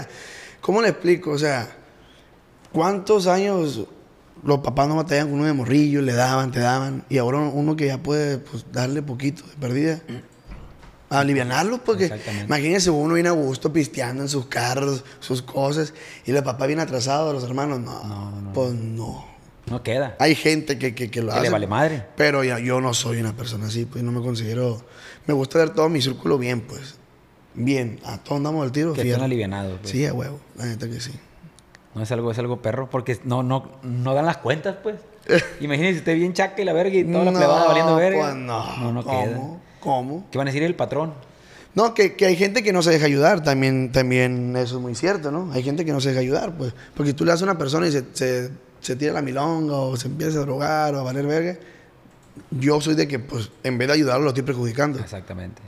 ¿Cómo 0.61 0.81
le 0.81 0.89
explico? 0.89 1.31
O 1.31 1.37
sea, 1.37 1.69
¿cuántos 2.71 3.27
años 3.27 3.85
los 4.45 4.59
papás 4.59 4.87
no 4.87 4.95
batallan 4.95 5.27
con 5.29 5.39
uno 5.39 5.45
de 5.47 5.53
morrillo, 5.53 6.01
le 6.01 6.13
daban, 6.13 6.51
te 6.51 6.59
daban? 6.59 7.03
Y 7.09 7.17
ahora 7.17 7.39
uno 7.39 7.75
que 7.75 7.87
ya 7.87 7.97
puede 7.97 8.37
pues, 8.37 8.65
darle 8.71 9.01
poquito 9.01 9.43
de 9.47 9.53
pérdida. 9.59 9.99
A 11.09 11.19
alivianarlo, 11.19 11.83
porque 11.83 12.05
Exactamente. 12.05 12.45
imagínense 12.45 12.89
uno 12.89 13.13
viene 13.13 13.29
a 13.29 13.33
gusto 13.33 13.71
pisteando 13.71 14.23
en 14.23 14.29
sus 14.29 14.47
carros, 14.47 15.03
sus 15.19 15.41
cosas, 15.43 15.93
y 16.25 16.31
los 16.31 16.41
papás 16.41 16.67
bien 16.67 16.79
atrasados, 16.79 17.31
los 17.33 17.43
hermanos, 17.43 17.79
no, 17.79 18.03
No, 18.03 18.41
no, 18.41 18.53
pues 18.53 18.73
no. 18.73 19.25
No 19.69 19.81
queda. 19.83 20.15
Hay 20.19 20.35
gente 20.35 20.77
que, 20.79 20.93
que, 20.95 21.09
que 21.11 21.21
lo 21.21 21.27
Que 21.29 21.33
hace. 21.33 21.43
le 21.43 21.49
vale 21.51 21.67
madre. 21.67 22.05
Pero 22.17 22.43
ya, 22.43 22.59
yo 22.59 22.81
no 22.81 22.93
soy 22.93 23.19
una 23.19 23.35
persona 23.35 23.67
así, 23.67 23.85
pues 23.85 24.03
no 24.03 24.11
me 24.11 24.21
considero. 24.21 24.83
Me 25.27 25.33
gusta 25.33 25.57
ver 25.59 25.71
todo 25.71 25.89
mi 25.89 26.01
círculo 26.01 26.37
bien, 26.37 26.61
pues. 26.61 26.95
Bien, 27.55 27.99
a 28.03 28.17
todos 28.17 28.37
andamos 28.37 28.63
al 28.63 28.71
tiro, 28.71 28.93
Que 28.93 29.01
estén 29.01 29.21
alivianados. 29.23 29.79
pues. 29.81 29.91
Sí, 29.91 30.05
a 30.05 30.13
huevo, 30.13 30.39
la 30.57 30.65
neta 30.65 30.87
que 30.89 30.99
sí. 30.99 31.11
No 31.95 32.03
es 32.03 32.11
algo, 32.11 32.29
es 32.29 32.37
algo 32.37 32.61
perro. 32.61 32.89
Porque 32.89 33.17
no, 33.23 33.41
no, 33.41 33.71
no 33.81 34.13
dan 34.13 34.25
las 34.25 34.37
cuentas, 34.37 34.75
pues. 34.83 34.97
Imagínese 35.61 35.99
usted 35.99 36.15
bien 36.15 36.33
chaca 36.33 36.61
y 36.61 36.65
la 36.65 36.73
verga 36.73 36.95
y 36.95 37.03
toda 37.05 37.25
la 37.25 37.31
plebada 37.31 37.65
valiendo 37.67 37.95
verga. 37.95 38.21
Pues 38.21 38.35
no, 38.35 38.77
no, 38.77 38.91
no 38.91 39.03
¿cómo? 39.03 39.23
queda. 39.23 39.41
¿Cómo? 39.79 40.25
¿Qué 40.31 40.37
van 40.37 40.47
a 40.47 40.51
decir 40.51 40.63
el 40.63 40.75
patrón? 40.75 41.13
No, 41.73 41.93
que, 41.93 42.15
que 42.15 42.25
hay 42.25 42.35
gente 42.35 42.63
que 42.63 42.71
no 42.71 42.81
se 42.81 42.91
deja 42.91 43.05
ayudar, 43.05 43.43
también, 43.43 43.91
también 43.91 44.55
eso 44.55 44.77
es 44.77 44.81
muy 44.81 44.95
cierto, 44.95 45.29
¿no? 45.29 45.51
Hay 45.51 45.61
gente 45.61 45.83
que 45.83 45.91
no 45.91 45.99
se 45.99 46.09
deja 46.09 46.21
ayudar, 46.21 46.55
pues. 46.57 46.73
Porque 46.95 47.13
tú 47.13 47.25
le 47.25 47.31
das 47.31 47.41
a 47.41 47.45
una 47.45 47.57
persona 47.57 47.87
y 47.87 47.91
se, 47.91 48.05
se, 48.13 48.49
se 48.79 48.95
tira 48.95 49.11
la 49.11 49.21
milonga 49.21 49.75
o 49.75 49.97
se 49.97 50.07
empieza 50.07 50.39
a 50.39 50.41
drogar 50.41 50.95
o 50.95 50.99
a 50.99 51.03
valer 51.03 51.25
verga. 51.25 51.57
Yo 52.51 52.79
soy 52.79 52.95
de 52.95 53.07
que, 53.07 53.19
pues, 53.19 53.51
en 53.63 53.77
vez 53.77 53.87
de 53.87 53.93
ayudarlo, 53.95 54.23
lo 54.23 54.29
estoy 54.29 54.43
perjudicando. 54.43 54.99
Exactamente. 54.99 55.61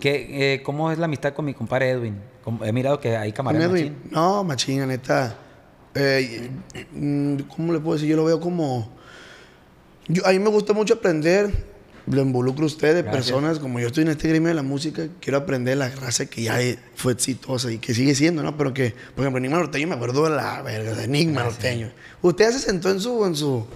¿Qué, 0.00 0.54
eh, 0.54 0.62
¿Cómo 0.62 0.90
es 0.90 0.98
la 0.98 1.04
amistad 1.04 1.34
con 1.34 1.44
mi 1.44 1.52
compadre 1.52 1.90
Edwin? 1.90 2.16
He 2.64 2.72
mirado 2.72 3.00
que 3.00 3.16
hay 3.16 3.30
¿Con 3.32 3.36
camaradas 3.46 3.70
Edwin? 3.70 3.92
machín. 3.94 4.10
No, 4.12 4.44
machina, 4.44 4.86
neta. 4.86 5.36
Eh, 5.94 6.50
mm, 6.92 7.36
¿Cómo 7.54 7.72
le 7.72 7.80
puedo 7.80 7.94
decir? 7.94 8.08
Yo 8.08 8.16
lo 8.16 8.24
veo 8.24 8.40
como... 8.40 8.90
Yo, 10.08 10.26
a 10.26 10.30
mí 10.30 10.38
me 10.38 10.48
gusta 10.50 10.72
mucho 10.72 10.94
aprender. 10.94 11.68
Lo 12.06 12.22
involucro 12.22 12.64
a 12.64 12.66
ustedes, 12.66 13.04
Gracias. 13.04 13.14
personas 13.26 13.58
como 13.60 13.78
yo 13.78 13.86
estoy 13.86 14.02
en 14.02 14.08
este 14.08 14.28
gremio 14.28 14.48
de 14.48 14.54
la 14.54 14.62
música. 14.62 15.06
Quiero 15.20 15.38
aprender 15.38 15.76
la 15.76 15.90
raza 15.90 16.26
que 16.26 16.42
ya 16.42 16.58
fue 16.96 17.12
exitosa 17.12 17.70
y 17.70 17.78
que 17.78 17.94
sigue 17.94 18.14
siendo, 18.14 18.42
¿no? 18.42 18.56
Pero 18.56 18.72
que, 18.74 18.94
por 19.14 19.22
ejemplo, 19.22 19.38
Enigma 19.38 19.58
Norteño 19.58 19.86
me 19.86 19.94
acuerdo 19.94 20.24
de 20.24 20.30
la 20.30 20.62
verga, 20.62 20.94
de 20.94 21.04
Enigma 21.04 21.42
Gracias. 21.42 21.62
Norteño. 21.62 21.92
Usted 22.22 22.50
se 22.52 22.58
sentó 22.58 22.90
en 22.90 23.00
su... 23.00 23.24
En 23.26 23.36
su 23.36 23.66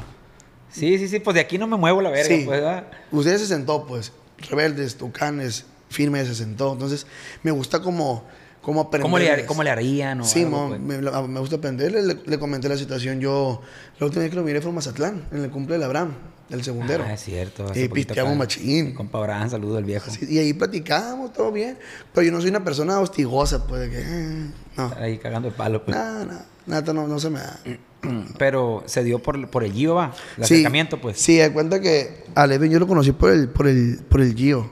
Sí, 0.72 0.98
sí, 0.98 1.06
sí, 1.06 1.20
pues 1.20 1.34
de 1.34 1.40
aquí 1.40 1.58
no 1.58 1.68
me 1.68 1.76
muevo 1.76 2.00
la 2.00 2.10
verga, 2.10 2.34
Sí. 2.34 2.42
pues, 2.44 2.60
¿verdad? 2.60 2.88
Usted 3.12 3.38
se 3.38 3.46
sentó, 3.46 3.86
pues. 3.86 4.10
Rebeldes, 4.50 4.96
Tucanes, 4.96 5.66
Firme 5.88 6.24
se 6.24 6.34
sentó. 6.34 6.72
Entonces, 6.72 7.06
me 7.44 7.52
gusta 7.52 7.80
como, 7.82 8.24
como 8.64 8.80
aprender. 8.80 9.02
¿Cómo 9.02 9.18
le, 9.18 9.46
¿Cómo 9.46 9.62
le 9.62 9.70
harían? 9.70 10.20
O 10.22 10.24
Sí, 10.24 10.42
algo, 10.42 10.68
pues? 10.68 10.80
me, 10.80 11.40
gusta 11.40 11.56
aprender. 11.56 11.92
Le, 11.92 12.14
le 12.24 12.38
comenté 12.38 12.68
la 12.68 12.76
situación. 12.78 13.20
Yo, 13.20 13.60
la 13.98 14.06
última 14.06 14.22
vez 14.22 14.30
que 14.30 14.36
lo 14.36 14.42
miré 14.42 14.60
fue 14.60 14.70
en 14.70 14.74
Mazatlán, 14.76 15.24
en 15.32 15.44
el 15.44 15.50
cumple 15.50 15.78
de 15.78 15.84
Abraham, 15.84 16.14
del 16.48 16.64
segundero. 16.64 17.04
Ah, 17.06 17.12
es 17.14 17.20
cierto. 17.22 17.66
Y 17.74 17.88
pisteamos 17.88 18.36
machín. 18.36 18.94
Compa 18.94 19.18
Abraham, 19.18 19.50
saludo 19.50 19.76
al 19.76 19.84
viejo. 19.84 20.10
Sí, 20.10 20.26
y 20.28 20.38
ahí 20.38 20.52
platicábamos, 20.54 21.32
todo 21.32 21.52
bien. 21.52 21.78
Pero 22.12 22.26
yo 22.26 22.32
no 22.32 22.40
soy 22.40 22.50
una 22.50 22.64
persona 22.64 22.98
hostigosa, 23.00 23.66
pues, 23.66 23.82
de 23.82 23.90
que. 23.90 24.00
eh, 24.00 24.50
no. 24.76 24.92
Ahí 24.98 25.18
cagando 25.18 25.48
el 25.48 25.54
palo, 25.54 25.84
pues. 25.84 25.96
Nada, 25.96 26.24
nada. 26.24 26.46
Nada, 26.66 26.92
no, 26.94 27.06
no 27.06 27.18
se 27.20 27.28
me 27.30 27.40
da. 27.40 27.60
Pero 28.38 28.82
se 28.86 29.04
dio 29.04 29.18
por, 29.18 29.48
por 29.50 29.64
el 29.64 29.72
Gio, 29.72 29.94
va. 29.96 30.14
El 30.38 30.44
Sí, 30.46 30.54
acercamiento, 30.54 30.98
pues. 31.00 31.18
Sí, 31.20 31.38
da 31.38 31.52
cuenta 31.52 31.80
que 31.80 32.24
a 32.34 32.46
Levin 32.46 32.70
yo 32.72 32.78
lo 32.78 32.86
conocí 32.86 33.12
por 33.12 33.30
el, 33.30 33.48
por 33.48 33.66
el, 33.68 33.98
por 34.08 34.20
el 34.22 34.34
Gio. 34.34 34.70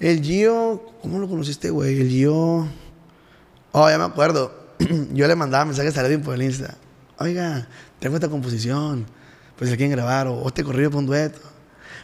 El 0.00 0.22
Gio, 0.22 0.82
¿cómo 1.02 1.18
lo 1.18 1.28
conociste, 1.28 1.70
güey? 1.70 2.00
El 2.00 2.08
Gio. 2.08 2.68
Oh, 3.80 3.88
ya 3.88 3.96
me 3.96 4.04
acuerdo. 4.06 4.52
yo 5.12 5.28
le 5.28 5.36
mandaba 5.36 5.64
mensajes 5.64 5.96
a 5.96 6.02
Levin 6.02 6.20
por 6.20 6.34
el 6.34 6.42
Insta. 6.42 6.74
Oiga, 7.20 7.68
tengo 8.00 8.16
esta 8.16 8.28
composición. 8.28 9.06
Pues 9.56 9.70
si 9.70 9.76
quieren 9.76 9.92
grabar, 9.92 10.26
o 10.26 10.44
este 10.48 10.64
corrido 10.64 10.90
para 10.90 10.98
un 10.98 11.06
dueto. 11.06 11.38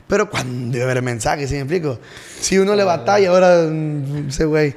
Pero 0.06 0.30
cuando 0.30 0.70
debe 0.70 0.84
haber 0.84 1.02
mensajes, 1.02 1.48
¿sí 1.48 1.56
me 1.56 1.62
explico? 1.62 1.98
Si 2.40 2.58
uno 2.58 2.76
le 2.76 2.84
batalla, 2.84 3.28
ahora 3.28 3.66
mm, 3.68 4.28
ese 4.28 4.44
güey. 4.44 4.76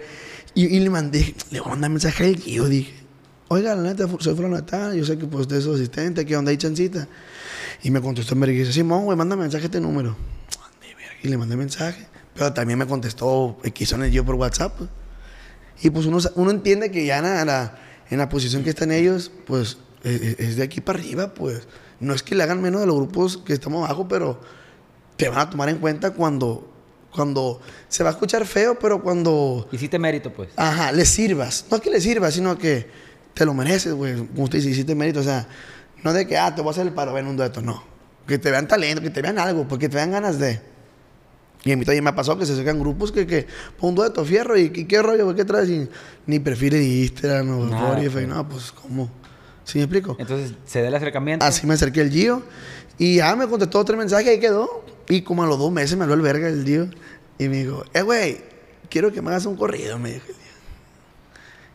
Y, 0.55 0.75
y 0.75 0.79
le 0.79 0.89
mandé, 0.89 1.35
le 1.51 1.59
voy 1.59 1.67
a 1.67 1.69
mandar 1.73 1.91
mensaje 1.91 2.25
al 2.25 2.35
Gio, 2.35 2.65
dije. 2.65 2.95
Oiga, 3.49 3.75
la 3.75 3.83
neta, 3.83 4.07
soy 4.17 4.33
fulano 4.33 4.63
tal, 4.63 4.95
yo 4.95 5.05
sé 5.05 5.19
que 5.19 5.27
pues, 5.27 5.41
usted 5.41 5.57
es 5.57 5.65
su 5.65 5.75
asistente, 5.75 6.25
¿qué 6.25 6.35
onda 6.35 6.49
hay 6.49 6.57
chancita? 6.57 7.07
Y 7.83 7.91
me 7.91 8.01
contestó 8.01 8.35
y 8.35 8.51
dice, 8.53 8.73
Simón, 8.73 9.05
güey, 9.05 9.15
manda 9.15 9.35
mensaje 9.35 9.65
a 9.65 9.67
este 9.67 9.79
número. 9.79 10.15
Y 11.21 11.27
le 11.27 11.37
mandé 11.37 11.55
mensaje. 11.55 12.07
Pero 12.33 12.53
también 12.53 12.79
me 12.79 12.87
contestó 12.87 13.59
el 13.63 14.11
yo 14.11 14.25
por 14.25 14.33
WhatsApp. 14.33 14.73
Pues. 15.77 15.85
Y 15.85 15.89
pues 15.89 16.05
uno, 16.05 16.17
uno 16.35 16.51
entiende 16.51 16.91
que 16.91 17.05
ya 17.05 17.17
en 17.19 17.23
la, 17.47 17.77
en 18.09 18.17
la- 18.17 18.29
posición 18.29 18.63
que 18.63 18.69
están 18.71 18.91
ellos, 18.91 19.31
pues 19.45 19.77
eh, 20.03 20.19
eh, 20.21 20.35
es 20.39 20.55
de 20.57 20.63
aquí 20.63 20.81
para 20.81 20.99
arriba, 20.99 21.33
pues. 21.33 21.67
No 21.99 22.13
es 22.13 22.21
que 22.23 22.35
le 22.35 22.43
hagan 22.43 22.61
menos 22.61 22.81
de 22.81 22.87
los 22.87 22.95
grupos 22.95 23.37
que 23.37 23.53
estamos 23.53 23.83
abajo, 23.85 24.07
pero 24.07 24.39
te 25.15 25.29
van 25.29 25.39
a 25.39 25.49
tomar 25.49 25.69
en 25.69 25.77
cuenta 25.77 26.11
cuando, 26.11 26.71
cuando 27.11 27.59
se 27.87 28.03
va 28.03 28.09
a 28.09 28.13
escuchar 28.13 28.45
feo, 28.45 28.77
pero 28.77 29.01
cuando 29.01 29.67
Hiciste 29.71 29.97
mérito, 29.97 30.31
pues. 30.31 30.49
Ajá, 30.55 30.91
le 30.91 31.05
sirvas. 31.05 31.65
No 31.71 31.77
es 31.77 31.83
que 31.83 31.89
le 31.89 31.99
sirvas, 31.99 32.33
sino 32.35 32.57
que 32.57 32.87
te 33.33 33.45
lo 33.45 33.53
mereces, 33.55 33.93
güey. 33.93 34.15
Como 34.27 34.43
usted 34.43 34.59
dice, 34.59 34.69
hiciste 34.71 34.93
mérito. 34.93 35.19
O 35.21 35.23
sea, 35.23 35.47
no 36.03 36.13
de 36.13 36.27
que, 36.27 36.37
ah, 36.37 36.53
te 36.53 36.61
voy 36.61 36.69
a 36.69 36.71
hacer 36.71 36.85
el 36.85 36.93
paro 36.93 37.17
en 37.17 37.25
un 37.27 37.35
dueto, 37.37 37.61
no. 37.61 37.83
Que 38.27 38.37
te 38.37 38.51
vean 38.51 38.67
talento, 38.67 39.01
que 39.01 39.09
te 39.09 39.21
vean 39.23 39.39
algo, 39.39 39.67
porque 39.67 39.89
te 39.89 39.95
vean 39.95 40.11
ganas 40.11 40.37
de. 40.37 40.61
Y 41.63 41.71
a 41.71 41.77
mí 41.77 41.83
también 41.83 42.03
me 42.03 42.11
ha 42.11 42.15
pasado 42.15 42.37
que 42.37 42.45
se 42.45 42.55
sacan 42.55 42.79
grupos 42.79 43.11
que, 43.11 43.27
que 43.27 43.47
un 43.81 43.95
dueto, 43.95 44.23
fierro, 44.23 44.57
y, 44.57 44.71
y 44.73 44.85
qué 44.85 45.01
rollo, 45.01 45.25
güey, 45.25 45.35
qué 45.35 45.43
traes, 45.43 45.69
y 45.69 45.89
ni 46.25 46.39
perfil 46.39 46.71
de 46.71 46.83
Instagram, 46.83 47.47
no, 47.47 47.65
Nada, 47.65 47.89
Spotify, 47.89 48.13
pues. 48.13 48.27
no, 48.27 48.49
pues, 48.49 48.71
¿cómo? 48.71 49.09
¿Sí 49.67 49.79
me 49.79 49.83
explico? 49.83 50.15
Entonces 50.17 50.53
se 50.65 50.81
da 50.81 50.87
el 50.87 50.95
acercamiento. 50.95 51.45
Así 51.45 51.67
me 51.67 51.73
acerqué 51.73 51.99
al 52.01 52.09
Gio. 52.09 52.41
Y 52.97 53.17
ya 53.17 53.35
me 53.35 53.47
contestó 53.47 53.83
tres 53.83 53.97
mensajes 53.97 54.25
y 54.25 54.29
ahí 54.29 54.39
quedó. 54.39 54.85
Y 55.09 55.23
como 55.23 55.43
a 55.43 55.47
los 55.47 55.59
dos 55.59 55.71
meses 55.71 55.97
me 55.97 56.03
habló 56.03 56.15
el 56.15 56.21
verga 56.21 56.47
el 56.47 56.63
Gio. 56.63 56.89
Y 57.37 57.49
me 57.49 57.63
dijo, 57.63 57.83
eh, 57.93 58.01
güey, 58.01 58.37
quiero 58.89 59.11
que 59.11 59.21
me 59.21 59.29
hagas 59.29 59.45
un 59.45 59.57
corrido, 59.57 59.99
me 59.99 60.13
dijo 60.13 60.25
el 60.29 60.35
Gio. 60.35 60.43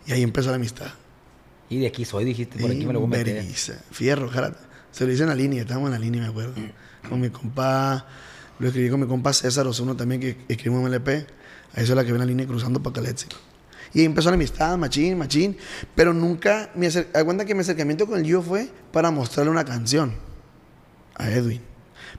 Y 0.07 0.13
ahí 0.13 0.23
empezó 0.23 0.49
la 0.49 0.57
amistad. 0.57 0.91
Y 1.69 1.81
de 1.81 1.87
aquí 1.87 2.07
soy, 2.07 2.25
dijiste, 2.25 2.59
por 2.59 2.71
aquí 2.71 2.87
me 2.87 2.95
lo 2.95 3.01
voy 3.01 3.15
a 3.15 3.19
meter. 3.19 3.45
Fierro, 3.91 4.29
jala. 4.29 4.57
Se 4.91 5.07
lo 5.07 5.13
hice 5.13 5.25
en 5.25 5.29
la 5.29 5.35
línea, 5.35 5.61
estábamos 5.61 5.89
en 5.89 5.93
la 5.93 5.99
línea, 5.99 6.23
me 6.23 6.29
acuerdo. 6.29 6.55
Con 7.09 7.21
mi 7.21 7.29
compa, 7.29 8.07
lo 8.59 8.69
escribí 8.69 8.91
con 8.91 9.01
mi 9.01 9.07
compa 9.07 9.33
César 9.33 9.67
Osuno 9.67 9.97
también, 9.97 10.21
que 10.21 10.37
escribimos 10.49 10.87
en 10.87 10.95
LP. 10.95 11.27
A 11.75 11.81
eso 11.81 11.93
es 11.93 11.97
la 11.97 12.05
que 12.05 12.13
ve 12.13 12.19
la 12.19 12.25
línea 12.25 12.47
cruzando 12.47 12.83
para 12.83 12.95
Caléxico. 12.95 13.37
Y 13.95 14.01
ahí 14.01 14.05
empezó 14.07 14.31
la 14.31 14.35
amistad, 14.35 14.77
machín, 14.79 15.19
machín. 15.19 15.57
Pero 15.95 16.13
nunca, 16.13 16.71
me 16.75 16.91
cuenta 17.25 17.45
que 17.45 17.55
mi 17.55 17.61
acercamiento 17.61 18.07
con 18.07 18.19
el 18.19 18.25
Gio 18.25 18.43
fue 18.43 18.69
para 18.93 19.11
mostrarle 19.11 19.51
una 19.51 19.65
canción 19.65 20.15
a 21.15 21.31
Edwin. 21.31 21.61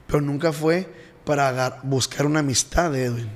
Pero 0.08 0.22
nunca 0.22 0.52
fue 0.52 0.88
para 1.26 1.80
buscar 1.84 2.26
una 2.26 2.40
amistad 2.40 2.92
de 2.92 3.06
Edwin. 3.06 3.30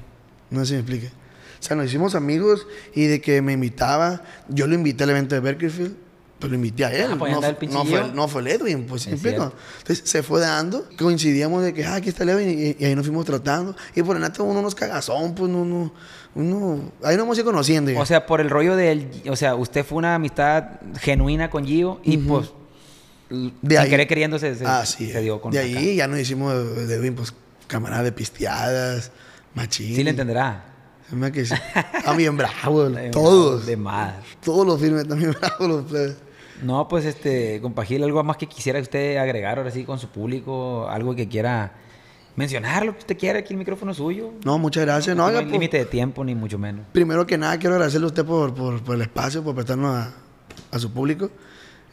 No 0.49 0.61
sé 0.61 0.65
si 0.67 0.73
me 0.73 0.79
explique. 0.79 1.07
O 1.07 1.63
sea, 1.63 1.75
nos 1.75 1.87
hicimos 1.87 2.13
amigos 2.13 2.67
y 2.93 3.05
de 3.05 3.21
que 3.21 3.41
me 3.41 3.53
invitaba, 3.53 4.23
yo 4.47 4.67
lo 4.67 4.75
invité 4.75 5.03
al 5.03 5.09
evento 5.11 5.33
de 5.33 5.41
Berkeley, 5.41 5.95
pero 6.39 6.53
invité 6.55 6.85
a 6.85 6.91
él. 6.93 7.09
Ah, 7.13 7.15
pues, 7.17 7.33
no, 7.71 7.83
fue, 7.85 8.11
no 8.13 8.27
fue 8.27 8.41
el 8.41 8.47
Edwin, 8.47 8.85
pues 8.85 9.03
¿sí 9.03 9.09
explico? 9.11 9.51
Entonces 9.79 10.09
se 10.09 10.21
fue 10.23 10.39
dando, 10.39 10.87
coincidíamos 10.97 11.63
de 11.63 11.73
que, 11.73 11.85
ah, 11.85 11.95
aquí 11.95 12.09
está 12.09 12.23
el 12.23 12.29
Edwin, 12.29 12.75
y, 12.79 12.83
y 12.83 12.85
ahí 12.85 12.95
nos 12.95 13.05
fuimos 13.05 13.25
tratando. 13.25 13.75
Y 13.95 14.03
por 14.03 14.15
el 14.15 14.21
neta 14.21 14.43
uno 14.43 14.61
nos 14.61 14.75
cagazón, 14.75 15.33
pues 15.35 15.51
no, 15.51 15.65
no, 15.65 15.91
uno, 16.35 16.91
ahí 17.03 17.15
nos 17.15 17.25
hemos 17.25 17.37
ido 17.37 17.45
conociendo. 17.45 17.89
ya. 17.91 17.99
O 17.99 18.05
sea, 18.05 18.25
por 18.27 18.39
el 18.41 18.49
rollo 18.49 18.75
del... 18.75 19.09
O 19.29 19.35
sea, 19.35 19.55
usted 19.55 19.83
fue 19.85 19.97
una 19.97 20.15
amistad 20.15 20.65
genuina 20.99 21.49
con 21.49 21.65
Gio 21.65 21.99
y 22.03 22.17
pues... 22.17 22.51
De 23.29 23.77
ahí- 23.77 23.89
querer 23.89 24.07
queriendo 24.07 24.39
se, 24.39 24.55
Ah, 24.65 24.85
sí, 24.85 25.11
se 25.11 25.19
dio 25.21 25.41
con 25.41 25.51
De 25.51 25.59
acá. 25.59 25.67
ahí 25.79 25.95
ya 25.97 26.07
nos 26.07 26.19
hicimos 26.19 26.53
de, 26.87 26.95
Edwin, 26.95 27.13
pues, 27.15 27.33
camarada 27.67 28.03
de 28.03 28.11
pisteadas, 28.13 29.11
machín. 29.53 29.95
Sí 29.95 30.03
le 30.03 30.11
entenderá. 30.11 30.63
Están 31.33 32.17
bien 32.17 32.37
bravos, 32.37 32.93
De- 32.95 33.09
todos. 33.09 33.65
De 33.65 33.75
más. 33.77 34.13
Todos 34.43 34.65
los 34.67 34.79
filmes 34.79 35.03
están 35.03 35.19
bien 35.19 35.31
bravos 35.39 35.67
los 35.67 35.85
plebes. 35.85 36.15
No, 36.63 36.87
pues 36.87 37.05
este, 37.05 37.59
compa 37.61 37.85
Gil, 37.85 38.03
algo 38.03 38.23
más 38.23 38.37
que 38.37 38.47
quisiera 38.47 38.79
usted 38.79 39.17
agregar 39.17 39.57
ahora 39.57 39.71
sí 39.71 39.83
con 39.83 39.99
su 39.99 40.09
público, 40.09 40.87
algo 40.89 41.15
que 41.15 41.27
quiera 41.27 41.73
mencionar, 42.35 42.85
lo 42.85 42.93
que 42.93 42.99
usted 42.99 43.17
quiera, 43.17 43.39
aquí 43.39 43.53
el 43.53 43.59
micrófono 43.59 43.91
es 43.91 43.97
suyo. 43.97 44.31
No, 44.43 44.57
muchas 44.57 44.85
gracias. 44.85 45.15
No, 45.15 45.29
no 45.31 45.37
hay 45.39 45.45
límite 45.45 45.77
de 45.77 45.85
tiempo, 45.85 46.23
ni 46.23 46.35
mucho 46.35 46.57
menos. 46.57 46.85
primero 46.91 47.25
que 47.25 47.37
nada 47.37 47.57
quiero 47.57 47.75
agradecerle 47.75 48.05
a 48.05 48.07
usted 48.07 48.25
por, 48.25 48.53
por, 48.53 48.81
por 48.83 48.95
el 48.95 49.01
espacio, 49.01 49.43
por 49.43 49.55
prestarnos 49.55 49.95
a, 49.95 50.13
a 50.71 50.79
su 50.79 50.91
público. 50.91 51.29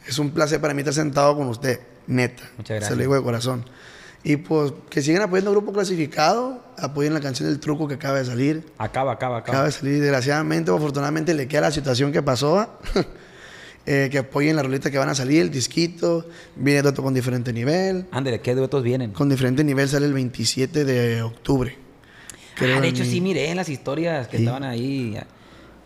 Es 0.07 0.19
un 0.19 0.31
placer 0.31 0.61
para 0.61 0.73
mí 0.73 0.81
estar 0.81 0.93
sentado 0.93 1.35
con 1.35 1.47
usted, 1.47 1.79
neta. 2.07 2.43
Muchas 2.57 2.67
Se 2.67 2.73
gracias. 2.75 2.91
lo 2.91 3.01
digo 3.01 3.15
de 3.15 3.23
corazón. 3.23 3.65
Y 4.23 4.37
pues 4.37 4.73
que 4.89 5.03
sigan 5.03 5.21
apoyando 5.21 5.51
al 5.51 5.55
grupo 5.57 5.71
clasificado, 5.71 6.59
apoyen 6.79 7.13
la 7.13 7.21
canción 7.21 7.47
del 7.49 7.59
truco 7.59 7.87
que 7.87 7.93
acaba 7.95 8.17
de 8.17 8.25
salir. 8.25 8.65
Acaba, 8.79 9.13
acaba, 9.13 9.37
acaba. 9.37 9.57
Acaba 9.57 9.65
de 9.65 9.71
salir, 9.71 10.01
desgraciadamente 10.01 10.71
o 10.71 10.77
afortunadamente 10.77 11.33
le 11.35 11.47
queda 11.47 11.61
la 11.61 11.71
situación 11.71 12.11
que 12.11 12.23
pasó. 12.23 12.67
¿ah? 13.87 13.91
Eh, 13.91 14.09
que 14.11 14.17
apoyen 14.19 14.55
la 14.55 14.63
rolita 14.63 14.89
que 14.91 14.97
van 14.97 15.09
a 15.09 15.15
salir, 15.15 15.41
el 15.41 15.51
disquito, 15.51 16.27
viene 16.55 16.87
otro 16.87 17.03
con 17.03 17.13
diferente 17.13 17.53
nivel. 17.53 18.05
Ándale, 18.11 18.41
¿qué 18.41 18.55
duetos 18.55 18.81
vienen? 18.83 19.11
Con 19.11 19.29
diferente 19.29 19.63
nivel 19.63 19.87
sale 19.87 20.05
el 20.07 20.13
27 20.13 20.85
de 20.85 21.21
octubre. 21.21 21.77
Ah, 22.61 22.79
de 22.81 22.87
hecho 22.87 23.03
mi- 23.03 23.09
sí 23.09 23.21
miré 23.21 23.49
en 23.49 23.57
las 23.57 23.69
historias 23.69 24.27
que 24.27 24.37
Sí. 24.37 24.43
estaban 24.43 24.63
ahí 24.63 25.17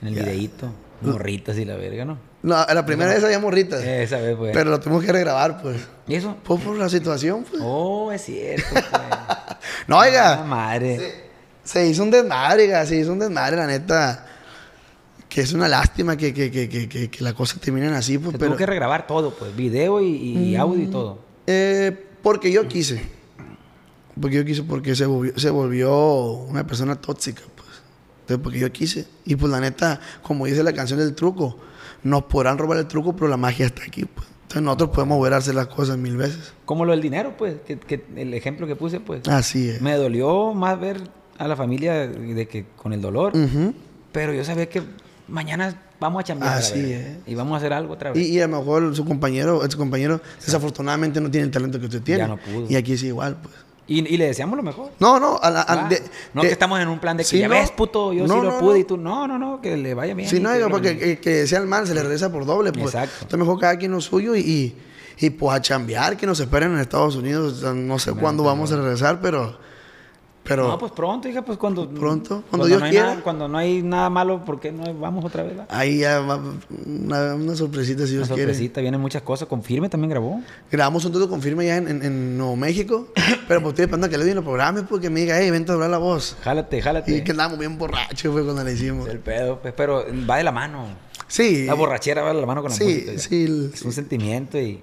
en 0.02 0.08
el 0.08 0.16
Ya. 0.16 0.24
videíto. 0.24 0.72
Morritas 1.02 1.58
y 1.58 1.66
la 1.66 1.76
verga, 1.78 2.04
¿no? 2.06 2.18
No, 2.44 2.56
la 2.74 2.86
primera 2.86 3.14
vez 3.14 3.24
había 3.24 3.40
morritas. 3.40 3.82
Esa 3.84 4.18
vez, 4.20 4.36
pues. 4.38 4.52
Pero 4.54 4.70
lo 4.70 4.80
tuvimos 4.80 5.04
que 5.04 5.12
regrabar, 5.12 5.62
pues. 5.62 5.78
¿Y 6.08 6.16
eso? 6.16 6.38
Pues 6.44 6.62
por 6.62 6.78
la 6.78 6.88
situación, 6.90 7.46
pues. 7.50 7.62
Oh, 7.66 8.12
es 8.12 8.24
cierto, 8.24 8.66
pues. 8.72 8.86
No, 9.88 10.00
Ah, 10.00 10.06
oiga. 10.08 10.44
madre. 10.44 11.30
Se 11.64 11.86
hizo 11.88 12.04
un 12.04 12.12
desmadre, 12.12 12.64
oiga, 12.64 12.86
se 12.86 12.98
hizo 12.98 13.12
un 13.14 13.20
desmadre, 13.20 13.58
la 13.58 13.68
neta. 13.68 14.26
Que 15.30 15.42
es 15.42 15.54
una 15.54 15.68
lástima 15.68 16.18
que, 16.18 16.34
que, 16.34 16.50
que, 16.50 16.68
que, 16.68 16.90
que, 16.90 17.10
que 17.10 17.24
las 17.24 17.34
cosas 17.34 17.62
terminen 17.62 17.94
así, 17.94 18.18
pues. 18.18 18.36
Pero, 18.38 18.48
tuvo 18.48 18.58
que 18.58 18.66
regrabar 18.66 19.06
todo, 19.06 19.32
pues. 19.32 19.56
Video 19.56 20.02
y, 20.02 20.08
y 20.08 20.56
audio 20.56 20.84
y 20.84 20.88
todo. 20.88 21.20
eh, 21.48 22.06
porque 22.22 22.52
yo 22.52 22.68
quise. 22.68 23.02
Porque 24.20 24.36
yo 24.38 24.44
quise, 24.44 24.64
porque 24.64 24.96
se 24.96 25.06
volvió, 25.06 25.38
se 25.38 25.50
volvió 25.50 26.32
una 26.32 26.66
persona 26.68 26.96
tóxica, 26.96 27.44
pues. 27.56 27.70
Entonces, 28.22 28.44
porque 28.44 28.60
yo 28.60 28.72
quise. 28.72 29.08
Y 29.24 29.36
pues 29.36 29.52
la 29.52 29.60
neta, 29.62 30.02
como 30.24 30.46
dice 30.48 30.64
la 30.64 30.74
canción 30.74 31.00
del 31.00 31.14
truco, 31.16 31.58
nos 32.04 32.24
podrán 32.24 32.58
robar 32.58 32.80
el 32.80 32.88
truco, 32.88 33.16
pero 33.16 33.28
la 33.30 33.38
magia 33.38 33.68
está 33.68 33.84
aquí, 33.84 34.06
pues. 34.06 34.28
Entonces 34.42 34.64
nosotros 34.64 34.90
podemos 34.90 35.18
volver 35.20 35.36
a 35.36 35.38
hacer 35.38 35.54
las 35.54 35.68
cosas 35.68 35.98
mil 35.98 36.18
veces. 36.18 36.54
Como 36.66 36.84
lo 36.84 36.92
del 36.92 37.02
dinero, 37.02 37.36
pues. 37.38 37.58
Que, 37.66 37.78
que 37.78 38.04
el 38.16 38.34
ejemplo 38.34 38.66
que 38.66 38.76
puse, 38.76 39.00
pues. 39.00 39.28
Así 39.28 39.70
es. 39.70 39.80
Me 39.82 39.94
dolió 39.94 40.54
más 40.56 40.80
ver 40.80 41.02
a 41.38 41.48
la 41.48 41.56
familia 41.56 42.08
de 42.08 42.48
que 42.48 42.66
con 42.76 42.92
el 42.94 43.02
dolor. 43.02 43.32
Pero 44.12 44.34
yo 44.34 44.44
sabía 44.44 44.68
que 44.68 44.82
mañana 45.30 45.82
vamos 46.00 46.22
a 46.22 46.24
chambear. 46.24 46.58
Así 46.58 46.94
es. 46.94 47.18
Y 47.28 47.36
vamos 47.36 47.54
a 47.56 47.58
hacer 47.58 47.74
algo 47.74 47.94
otra 47.94 48.12
vez. 48.12 48.22
Y, 48.22 48.32
y 48.32 48.42
a 48.42 48.48
lo 48.48 48.58
mejor 48.60 48.96
su 48.96 49.06
compañero, 49.06 49.62
su 49.70 49.78
compañero, 49.78 50.22
desafortunadamente 50.44 51.22
no 51.22 51.30
tiene 51.32 51.46
el 51.46 51.52
talento 51.52 51.80
que 51.80 51.86
usted 51.86 52.02
tiene. 52.02 52.22
Ya 52.22 52.28
no 52.28 52.38
pudo. 52.38 52.66
Y 52.70 52.76
aquí 52.76 52.94
es 52.94 53.04
igual, 53.04 53.38
pues. 53.42 53.56
Y, 53.88 54.00
y 54.08 54.18
le 54.18 54.28
deseamos 54.28 54.56
lo 54.56 54.62
mejor. 54.62 54.92
No, 55.00 55.20
no, 55.20 55.40
a 55.42 55.50
la- 55.50 55.62
a- 55.62 55.76
Va. 55.76 55.90
de- 55.90 56.04
no 56.36 56.42
de- 56.44 56.48
que 56.50 56.54
estamos 56.54 56.80
en 56.80 56.88
un 56.90 57.00
plan 57.00 57.18
de 57.18 57.24
que 57.24 57.30
Sí, 57.30 57.40
ya 57.40 57.48
no. 57.48 57.56
ves, 57.56 57.72
puto, 57.72 58.14
yo 58.14 58.28
No, 58.28 58.36
sí 58.36 58.42
lo 58.42 58.52
no, 58.52 58.60
pude 58.60 58.80
y 58.80 58.84
tú. 58.84 58.98
No, 58.98 59.28
no, 59.28 59.40
no, 59.40 59.62
que 59.62 59.76
le 59.78 59.96
vaya 59.96 60.14
bien. 60.14 60.30
Sí, 60.30 60.40
no, 60.40 60.54
que 60.54 60.68
porque 60.70 60.96
que, 60.98 61.20
que 61.20 61.48
sea 61.48 61.60
el 61.60 61.66
mal, 61.66 61.88
se 61.88 61.96
le 61.96 62.04
regresa 62.04 62.32
por 62.32 62.46
doble, 62.46 62.72
pues. 62.72 62.94
Exacto. 62.94 63.16
Entonces 63.22 63.40
mejor 63.40 63.60
cada 63.60 63.78
quien 63.78 63.92
lo 63.92 64.00
suyo 64.00 64.36
y, 64.36 64.42
y, 64.42 64.78
y, 65.26 65.30
pues 65.32 65.56
a 65.58 65.62
chambear, 65.62 66.18
que 66.18 66.28
nos 66.28 66.40
esperen 66.40 66.72
en 66.74 66.78
Estados 66.80 67.16
Unidos. 67.16 67.64
No 67.64 67.98
sé 67.98 68.12
cuándo 68.14 68.44
vamos 68.44 68.72
a 68.72 68.76
regresar, 68.76 69.22
pero, 69.22 69.58
Pero 70.50 70.68
No, 70.68 70.78
pues 70.78 70.92
pronto, 70.92 71.30
hija, 71.30 71.44
pues 71.44 71.58
cuando... 71.58 71.88
Pronto, 71.90 72.44
cuando 72.50 72.68
Dios 72.68 72.80
no 72.80 72.86
hay 72.86 72.92
quiera. 72.92 73.10
nada- 73.12 73.22
cuando 73.24 73.48
no 73.48 73.58
hay 73.58 73.82
nada 73.82 74.10
malo, 74.10 74.44
¿por 74.44 74.60
qué 74.60 74.72
no 74.72 74.94
vamos 74.96 75.24
otra 75.24 75.44
vez? 75.44 75.58
va? 75.60 75.66
ahí 75.70 76.00
ya 76.00 76.20
va 76.20 76.42
una, 76.86 77.36
una 77.36 77.56
sorpresita 77.56 78.06
si 78.06 78.14
Una 78.18 78.26
Dios 78.26 78.28
quiere. 78.36 78.54
sorpresita, 78.54 78.82
vienen 78.82 79.00
muchas 79.00 79.22
cosas. 79.22 79.48
Confirme 79.48 79.88
también 79.90 80.10
grabó. 80.10 80.42
Grabamos 80.72 81.06
un 81.06 81.12
todo 81.14 81.30
con 81.30 81.42
firme 81.42 81.66
ya 81.66 81.78
en, 81.78 81.88
en- 81.88 82.04
en 82.04 82.38
Nuevo 82.38 82.56
México. 82.56 83.08
pero 83.48 83.62
pues 83.62 83.74
estoy 83.74 83.84
esperando 83.86 84.10
que 84.10 84.18
le 84.18 84.26
den 84.26 84.36
los 84.36 84.44
programas 84.44 84.84
porque 84.90 85.10
me 85.10 85.22
diga, 85.22 85.40
hey, 85.40 85.50
vente 85.52 85.72
a 85.72 85.76
hablar 85.76 85.90
la 85.90 85.98
voz. 86.00 86.36
Jálate, 86.44 86.82
jálate. 86.82 87.16
Y 87.16 87.24
que 87.24 87.32
andábamos 87.32 87.60
bien 87.60 87.78
borrachos 87.78 88.32
fue 88.34 88.44
cuando 88.44 88.64
le 88.64 88.74
hicimos. 88.74 89.08
Es 89.08 89.14
el 89.14 89.20
pedo, 89.20 89.60
pues, 89.62 89.74
pero 89.78 90.04
va 90.30 90.38
de 90.38 90.44
la 90.44 90.52
mano. 90.52 90.86
Sí. 91.28 91.66
La 91.66 91.76
borrachera 91.76 92.24
va 92.24 92.34
de 92.34 92.42
la 92.42 92.48
mano 92.48 92.62
con 92.64 92.72
la 92.72 92.76
Sí, 92.78 92.84
música. 92.86 93.18
sí, 93.20 93.46
el- 93.46 93.72
Es 93.74 93.84
un 93.84 93.92
sentimiento 93.94 94.58
y, 94.60 94.82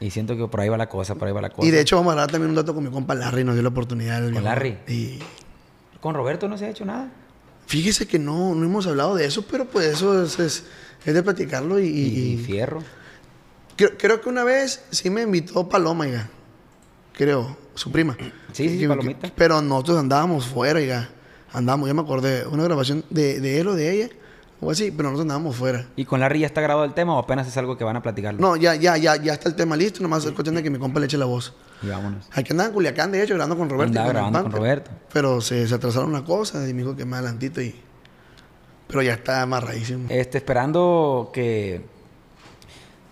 y 0.00 0.10
siento 0.10 0.36
que 0.36 0.46
por 0.48 0.60
ahí 0.60 0.68
va 0.68 0.76
la 0.76 0.88
cosa, 0.88 1.14
por 1.14 1.26
ahí 1.28 1.34
va 1.34 1.40
la 1.40 1.50
cosa. 1.50 1.66
Y 1.66 1.70
de 1.70 1.80
hecho 1.80 1.96
vamos 1.96 2.10
a 2.10 2.12
hablar 2.12 2.30
también 2.30 2.50
un 2.50 2.56
dato 2.56 2.74
con 2.74 2.84
mi 2.84 2.90
compa 2.90 3.14
Larry, 3.14 3.44
nos 3.44 3.54
dio 3.54 3.62
la 3.62 3.70
oportunidad. 3.70 4.22
viejo. 4.22 4.40
Larry? 4.40 4.78
Y 4.88 5.18
Con 6.00 6.14
Roberto 6.14 6.48
no 6.48 6.56
se 6.58 6.66
ha 6.66 6.70
hecho 6.70 6.84
nada. 6.84 7.10
fíjese 7.66 8.06
que 8.06 8.18
no, 8.18 8.54
no 8.54 8.64
hemos 8.64 8.86
hablado 8.86 9.14
de 9.16 9.24
eso, 9.24 9.42
pero 9.50 9.64
pues 9.66 9.86
eso 9.86 10.22
es, 10.22 10.38
es, 10.38 10.64
es 11.04 11.14
de 11.14 11.22
platicarlo 11.22 11.78
y, 11.80 11.86
Y, 11.88 12.32
y- 12.34 12.36
Fierro. 12.38 12.82
creo, 13.76 13.96
creo 13.98 14.20
que 14.20 14.28
una 14.28 14.44
vez 14.44 14.84
sí 14.90 15.10
me 15.10 15.22
invitó 15.22 15.68
Paloma, 15.68 16.04
oiga. 16.04 16.28
Creo, 17.14 17.56
su 17.74 17.90
prima. 17.90 18.16
Sí, 18.52 18.68
sí, 18.78 18.86
Palomita. 18.86 19.28
que- 19.28 19.34
pero 19.34 19.62
nosotros 19.62 19.98
andábamos 19.98 20.46
fuera, 20.46 20.78
oiga. 20.78 21.08
Andábamos, 21.52 21.88
ya 21.88 21.94
me 21.94 22.02
acordé, 22.02 22.46
una 22.46 22.64
grabación 22.64 23.04
de, 23.08 23.40
de 23.40 23.60
él 23.60 23.68
o 23.68 23.74
de 23.74 23.90
ella, 23.92 24.10
o 24.60 24.70
así, 24.70 24.90
pero 24.90 25.10
nosotros 25.10 25.22
andábamos 25.22 25.56
fuera. 25.56 25.86
¿Y 25.96 26.04
con 26.04 26.20
Larry 26.20 26.40
ya 26.40 26.46
está 26.46 26.60
grabado 26.60 26.86
el 26.86 26.94
tema 26.94 27.14
o 27.14 27.18
apenas 27.18 27.46
es 27.46 27.56
algo 27.56 27.76
que 27.76 27.84
van 27.84 27.96
a 27.96 28.02
platicarlo? 28.02 28.40
No, 28.40 28.56
ya, 28.56 28.74
ya, 28.74 28.96
ya, 28.96 29.16
ya 29.16 29.34
está 29.34 29.48
el 29.48 29.54
tema 29.54 29.76
listo, 29.76 30.02
nomás 30.02 30.24
es 30.24 30.32
cuestión 30.32 30.54
de 30.56 30.62
que 30.62 30.70
mi 30.70 30.78
compa 30.78 30.98
le 31.00 31.06
eche 31.06 31.18
la 31.18 31.26
voz. 31.26 31.54
Y 31.82 31.88
vámonos. 31.88 32.26
Aquí 32.32 32.52
andaba 32.52 32.68
en 32.68 32.74
Culiacán, 32.74 33.12
de 33.12 33.22
hecho, 33.22 33.34
grabando 33.34 33.56
con 33.58 33.68
Roberto. 33.68 33.90
Andaba 33.90 34.08
grabando 34.08 34.42
con. 34.44 34.52
Roberto. 34.52 34.90
Pero 35.12 35.40
se, 35.40 35.68
se 35.68 35.74
atrasaron 35.74 36.08
una 36.08 36.24
cosa 36.24 36.66
y 36.68 36.72
me 36.72 36.82
dijo 36.82 36.96
que 36.96 37.04
más 37.04 37.18
adelantito 37.20 37.60
y... 37.60 37.74
Pero 38.88 39.02
ya 39.02 39.14
está 39.14 39.42
amarradísimo. 39.42 40.06
Este, 40.08 40.38
esperando 40.38 41.30
que 41.34 41.84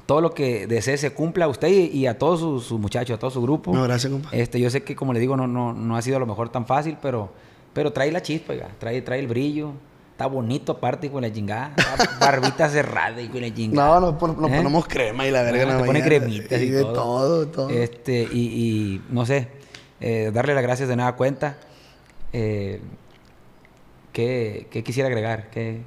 todo 0.06 0.20
lo 0.20 0.32
que 0.32 0.66
desee 0.66 0.96
se 0.96 1.12
cumpla 1.12 1.46
a 1.46 1.48
usted 1.48 1.68
y, 1.68 1.86
y 1.86 2.06
a 2.06 2.18
todos 2.18 2.40
sus 2.40 2.64
sus 2.64 2.80
muchachos, 2.80 3.16
a 3.16 3.18
todo 3.18 3.30
su 3.30 3.42
grupo. 3.42 3.74
No, 3.74 3.82
gracias, 3.82 4.12
compa. 4.12 4.28
Este, 4.32 4.60
yo 4.60 4.70
sé 4.70 4.82
que 4.82 4.94
como 4.94 5.12
le 5.12 5.20
digo, 5.20 5.36
no, 5.36 5.46
no, 5.46 5.72
no 5.72 5.96
ha 5.96 6.02
sido 6.02 6.16
a 6.16 6.20
lo 6.20 6.26
mejor 6.26 6.48
tan 6.48 6.64
fácil, 6.64 6.96
pero, 7.02 7.32
pero 7.72 7.92
trae 7.92 8.12
la 8.12 8.22
chispa, 8.22 8.54
trae, 8.78 9.02
trae 9.02 9.18
el 9.18 9.26
brillo. 9.26 9.72
Está 10.14 10.26
bonito 10.26 10.70
aparte 10.72 11.10
con 11.10 11.22
la 11.22 11.32
chingada. 11.32 11.74
Barbita 12.20 12.68
cerrada 12.68 13.20
y 13.20 13.26
con 13.28 13.40
la 13.40 13.52
chingada. 13.52 13.98
No, 13.98 14.06
nos, 14.12 14.14
pon- 14.14 14.40
nos 14.40 14.48
¿Eh? 14.48 14.56
ponemos 14.58 14.86
crema 14.86 15.26
y 15.26 15.32
la 15.32 15.42
verga. 15.42 15.64
La 15.66 15.78
te 15.78 15.84
pone 15.84 16.02
cremitas 16.04 16.60
y, 16.62 16.70
de 16.70 16.82
todo. 16.82 16.92
todo, 16.92 17.48
todo. 17.48 17.70
Este, 17.70 18.22
y, 18.32 18.38
y 18.38 19.02
no 19.10 19.26
sé, 19.26 19.48
eh, 20.00 20.30
darle 20.32 20.54
las 20.54 20.62
gracias 20.62 20.88
de 20.88 20.94
nada 20.94 21.16
cuenta. 21.16 21.56
Eh, 22.32 22.80
¿qué, 24.12 24.68
qué 24.70 24.84
quisiera 24.84 25.08
agregar? 25.08 25.50
¿Qué, 25.50 25.82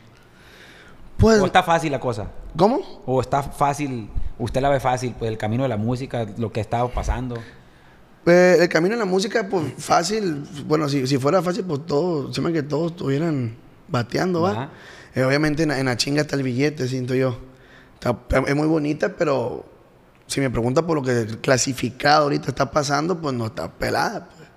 Pues, 1.17 1.39
¿O 1.39 1.45
está 1.45 1.63
fácil 1.63 1.91
la 1.93 1.99
cosa? 2.01 2.27
¿cómo? 2.57 2.81
¿O 3.05 3.21
está 3.21 3.43
fácil, 3.43 4.09
usted 4.39 4.61
la 4.61 4.69
ve 4.69 4.79
fácil, 4.81 5.13
pues 5.17 5.29
el 5.31 5.37
camino 5.37 5.63
de 5.63 5.69
la 5.69 5.77
música, 5.77 6.25
lo 6.37 6.51
que 6.51 6.59
ha 6.59 6.63
estado 6.63 6.89
pasando? 6.89 7.37
Eh, 8.25 8.57
el 8.59 8.67
camino 8.67 8.93
en 8.93 8.99
la 8.99 9.05
música, 9.05 9.47
pues 9.49 9.63
fácil. 9.77 10.43
Bueno, 10.65 10.89
si, 10.89 11.07
si 11.07 11.17
fuera 11.17 11.41
fácil, 11.41 11.63
pues 11.63 11.85
todos, 11.85 12.35
se 12.35 12.41
me 12.41 12.51
que 12.51 12.63
todos 12.63 12.91
estuvieran 12.91 13.55
bateando, 13.87 14.41
¿va? 14.41 14.69
Eh, 15.15 15.23
obviamente 15.23 15.63
en, 15.63 15.69
la- 15.69 15.79
en 15.79 15.85
la 15.87 15.97
chinga 15.97 16.21
está 16.21 16.35
el 16.35 16.43
billete, 16.43 16.87
siento 16.87 17.15
yo. 17.15 17.39
Está- 17.95 18.17
es 18.45 18.55
muy 18.55 18.67
bonita, 18.67 19.15
pero 19.17 19.65
si 20.27 20.39
me 20.41 20.49
pregunta 20.49 20.85
por 20.85 20.97
lo 20.97 21.01
que 21.03 21.25
clasificado 21.41 22.23
ahorita 22.23 22.49
está 22.49 22.69
pasando, 22.71 23.19
pues 23.19 23.33
no 23.33 23.47
está 23.47 23.71
pelada. 23.71 24.25
Pues. 24.27 24.47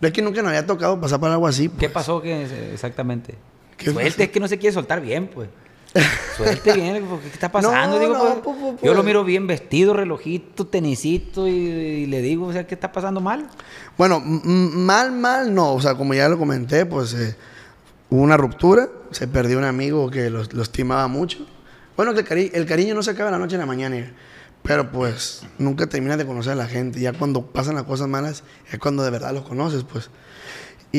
No 0.00 0.08
es 0.08 0.12
que 0.14 0.20
nunca 0.22 0.42
nos 0.42 0.48
había 0.48 0.66
tocado 0.66 1.00
pasar 1.00 1.20
por 1.20 1.30
algo 1.30 1.46
así. 1.46 1.68
¿Qué 1.68 1.74
pues. 1.88 1.92
pasó 1.92 2.20
que, 2.20 2.72
exactamente? 2.72 3.36
¿Qué 3.76 3.86
Suelte, 3.90 4.10
pasó? 4.10 4.22
es 4.24 4.28
que 4.30 4.40
no 4.40 4.48
se 4.48 4.58
quiere 4.58 4.74
soltar 4.74 5.00
bien, 5.00 5.28
pues. 5.28 5.48
Suelte 6.36 6.72
bien, 6.72 7.04
porque 7.08 7.26
¿qué 7.28 7.34
está 7.34 7.52
pasando? 7.52 7.96
No, 7.96 7.98
Digo, 8.00 8.14
no, 8.14 8.42
pues, 8.42 8.56
yo 8.82 8.92
lo 8.92 9.00
pues. 9.00 9.04
miro 9.04 9.24
bien 9.24 9.46
vestido, 9.46 9.92
relojito, 9.94 10.66
tenisito, 10.66 11.46
y, 11.46 11.50
y 11.52 12.06
le 12.06 12.22
digo, 12.22 12.46
o 12.46 12.52
sea, 12.52 12.66
¿qué 12.66 12.74
está 12.74 12.90
pasando 12.92 13.20
mal? 13.20 13.46
Bueno, 13.98 14.18
mal, 14.20 15.12
mal 15.12 15.54
no. 15.54 15.74
O 15.74 15.80
sea, 15.82 15.94
como 15.94 16.14
ya 16.14 16.28
lo 16.30 16.38
comenté, 16.38 16.86
pues 16.86 17.12
eh, 17.14 17.36
hubo 18.12 18.22
una 18.22 18.36
ruptura. 18.36 18.88
Se 19.10 19.26
perdió 19.28 19.58
un 19.58 19.64
amigo 19.64 20.10
que 20.10 20.30
lo, 20.30 20.42
lo 20.44 20.62
estimaba 20.62 21.06
mucho. 21.08 21.46
Bueno, 21.96 22.14
que 22.14 22.20
el, 22.20 22.26
cari- 22.26 22.50
el 22.54 22.66
cariño 22.66 22.94
no 22.94 23.02
se 23.02 23.10
acaba 23.10 23.26
de 23.30 23.32
la 23.32 23.38
noche 23.38 23.56
a 23.56 23.58
la 23.58 23.66
mañana. 23.66 24.12
Pero 24.62 24.90
pues 24.92 25.42
nunca 25.58 25.86
terminas 25.88 26.18
de 26.18 26.24
conocer 26.26 26.52
a 26.52 26.56
la 26.56 26.66
gente. 26.66 27.00
Ya 27.00 27.12
cuando 27.12 27.46
pasan 27.46 27.74
las 27.74 27.84
cosas 27.84 28.08
malas 28.08 28.44
es 28.70 28.78
cuando 28.78 29.02
de 29.02 29.10
verdad 29.10 29.32
los 29.34 29.42
conoces, 29.44 29.82
pues. 29.84 30.08
Y, 30.92 30.98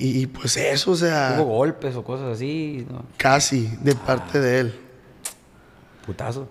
y- 0.00 0.20
y, 0.22 0.26
pues 0.26 0.56
eso, 0.56 0.90
o 0.92 0.96
sea, 0.96 1.36
Hubo 1.38 1.44
golpes 1.56 1.96
o 1.96 2.04
cosas 2.04 2.34
así, 2.36 2.86
¿no? 2.90 3.04
casi 3.16 3.68
de 3.82 3.94
parte 3.94 4.38
de 4.40 4.58
él. 4.60 4.80
putazo. 6.06 6.46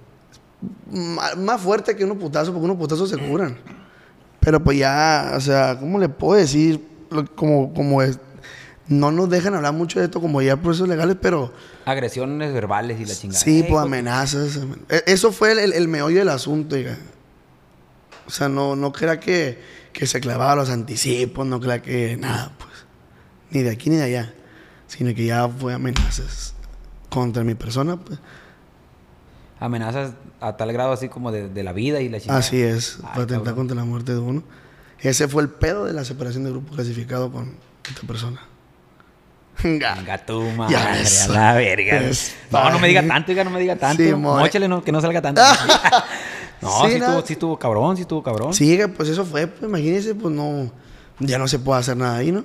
Ma- 0.91 1.35
más 1.37 1.61
fuerte 1.61 1.95
que 1.95 2.03
unos 2.03 2.17
putazos, 2.17 2.49
porque 2.49 2.65
unos 2.65 2.77
putazos 2.77 3.09
se 3.09 3.17
curan. 3.17 3.57
Pero 4.39 4.61
pues 4.63 4.77
ya, 4.77 5.33
o 5.35 5.39
sea, 5.39 5.77
¿cómo 5.79 5.99
le 5.99 6.09
puedo 6.09 6.39
decir? 6.39 6.81
Como, 7.35 7.73
como 7.73 8.01
es, 8.01 8.19
no 8.87 9.11
nos 9.11 9.29
dejan 9.29 9.55
hablar 9.55 9.73
mucho 9.73 9.99
de 9.99 10.05
esto 10.05 10.19
como 10.19 10.41
ya 10.41 10.57
procesos 10.57 10.87
legales, 10.89 11.15
pero 11.21 11.53
Agresiones 11.85 12.53
verbales 12.53 12.99
y 12.99 13.05
la 13.05 13.15
chingada. 13.15 13.39
sí, 13.39 13.61
Ey, 13.61 13.69
pues 13.69 13.81
amenazas. 13.83 14.57
amen- 14.57 14.81
e- 14.89 15.03
Eso 15.07 15.31
fue 15.31 15.53
el, 15.53 15.59
el- 15.59 15.73
el 15.73 15.87
meollo 15.87 16.19
del 16.19 16.29
asunto, 16.29 16.75
oiga. 16.75 16.97
O 18.27 18.29
sea, 18.31 18.49
no, 18.49 18.75
no 18.75 18.91
crea 18.93 19.19
que, 19.19 19.59
que 19.93 20.05
se 20.07 20.19
clavaba 20.21 20.55
los 20.55 20.69
anticipos, 20.69 21.45
no 21.45 21.59
crea 21.59 21.81
que 21.81 22.15
nada, 22.17 22.53
pues. 22.57 22.71
Ni 23.51 23.61
de 23.63 23.69
aquí 23.71 23.89
ni 23.89 23.97
de 23.97 24.03
allá. 24.03 24.33
Sino 24.87 25.13
que 25.15 25.25
ya 25.25 25.47
fue 25.49 25.73
amenazas 25.73 26.53
contra 27.09 27.43
mi 27.43 27.55
persona, 27.55 27.97
pues. 27.97 28.19
Amenazas 29.59 30.13
a 30.41 30.57
tal 30.57 30.73
grado 30.73 30.91
así 30.91 31.07
como 31.09 31.31
de, 31.31 31.47
de 31.47 31.63
la 31.63 31.71
vida 31.73 32.01
y 32.01 32.09
la 32.09 32.19
chingada. 32.19 32.39
Así 32.39 32.61
es, 32.61 32.97
Ay, 33.03 33.09
para 33.11 33.23
atentar 33.23 33.55
contra 33.55 33.75
la 33.75 33.85
muerte 33.85 34.11
de 34.13 34.19
uno. 34.19 34.43
Ese 34.99 35.27
fue 35.27 35.41
el 35.41 35.49
pedo 35.49 35.85
de 35.85 35.93
la 35.93 36.03
separación 36.05 36.43
del 36.43 36.53
grupo 36.53 36.73
clasificado 36.75 37.31
con 37.31 37.55
esta 37.87 38.05
persona. 38.07 38.41
Ga. 39.63 39.95
Venga 39.95 40.17
tú, 40.25 40.41
madre, 40.57 40.75
a 40.77 41.27
la 41.29 41.53
verga. 41.53 41.99
Pues, 41.99 42.35
no, 42.51 42.69
no 42.71 42.79
me 42.79 42.87
diga 42.87 43.05
tanto, 43.07 43.31
diga, 43.31 43.43
no 43.43 43.49
me 43.51 43.59
diga 43.59 43.75
tanto. 43.75 44.01
Sí. 44.03 44.13
Móchale, 44.13 44.67
no, 44.67 44.83
que 44.83 44.91
no 44.91 44.99
salga 45.01 45.21
tanto. 45.21 45.41
no, 46.61 46.81
Sí, 46.85 46.93
sí, 46.93 46.99
no. 46.99 47.05
estuvo, 47.05 47.21
sí 47.27 47.33
estuvo 47.33 47.59
cabrón, 47.59 47.95
sí 47.95 48.01
estuvo 48.01 48.23
cabrón. 48.23 48.53
Sí, 48.53 48.79
pues 48.95 49.09
eso 49.09 49.25
fue, 49.25 49.47
pues 49.47 49.63
imagínese, 49.63 50.15
pues 50.15 50.33
no, 50.33 50.71
ya 51.19 51.37
no 51.37 51.47
se 51.47 51.59
puede 51.59 51.79
hacer 51.79 51.95
nada 51.97 52.17
ahí, 52.17 52.31
¿no? 52.31 52.43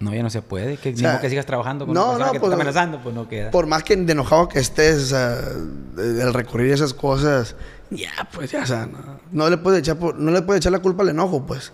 No, 0.00 0.14
ya 0.14 0.22
no 0.22 0.30
se 0.30 0.40
puede. 0.40 0.78
Que, 0.78 0.96
sea, 0.96 1.20
sigas 1.28 1.44
trabajando 1.44 1.84
con 1.84 1.94
no, 1.94 2.12
una 2.12 2.26
no, 2.26 2.32
que 2.32 2.40
pues, 2.40 2.48
te 2.50 2.54
está 2.54 2.54
amenazando, 2.54 3.00
pues 3.02 3.14
no 3.14 3.28
queda. 3.28 3.50
Por 3.50 3.66
más 3.66 3.82
que 3.82 3.94
de 3.96 4.12
enojado 4.12 4.48
que 4.48 4.58
estés, 4.58 5.08
sea, 5.08 5.36
el 5.98 6.32
recurrir 6.32 6.72
a 6.72 6.74
esas 6.76 6.94
cosas, 6.94 7.54
ya, 7.90 8.10
pues 8.32 8.50
ya, 8.50 8.62
o 8.62 8.66
sea, 8.66 8.86
no, 8.86 8.98
no 9.30 9.50
le 9.50 9.58
puedes 9.58 9.80
echar, 9.80 9.96
por- 9.98 10.14
no 10.16 10.30
le 10.30 10.40
puedes 10.40 10.60
echar 10.62 10.72
la 10.72 10.78
culpa 10.78 11.02
al 11.02 11.10
enojo, 11.10 11.44
pues. 11.44 11.72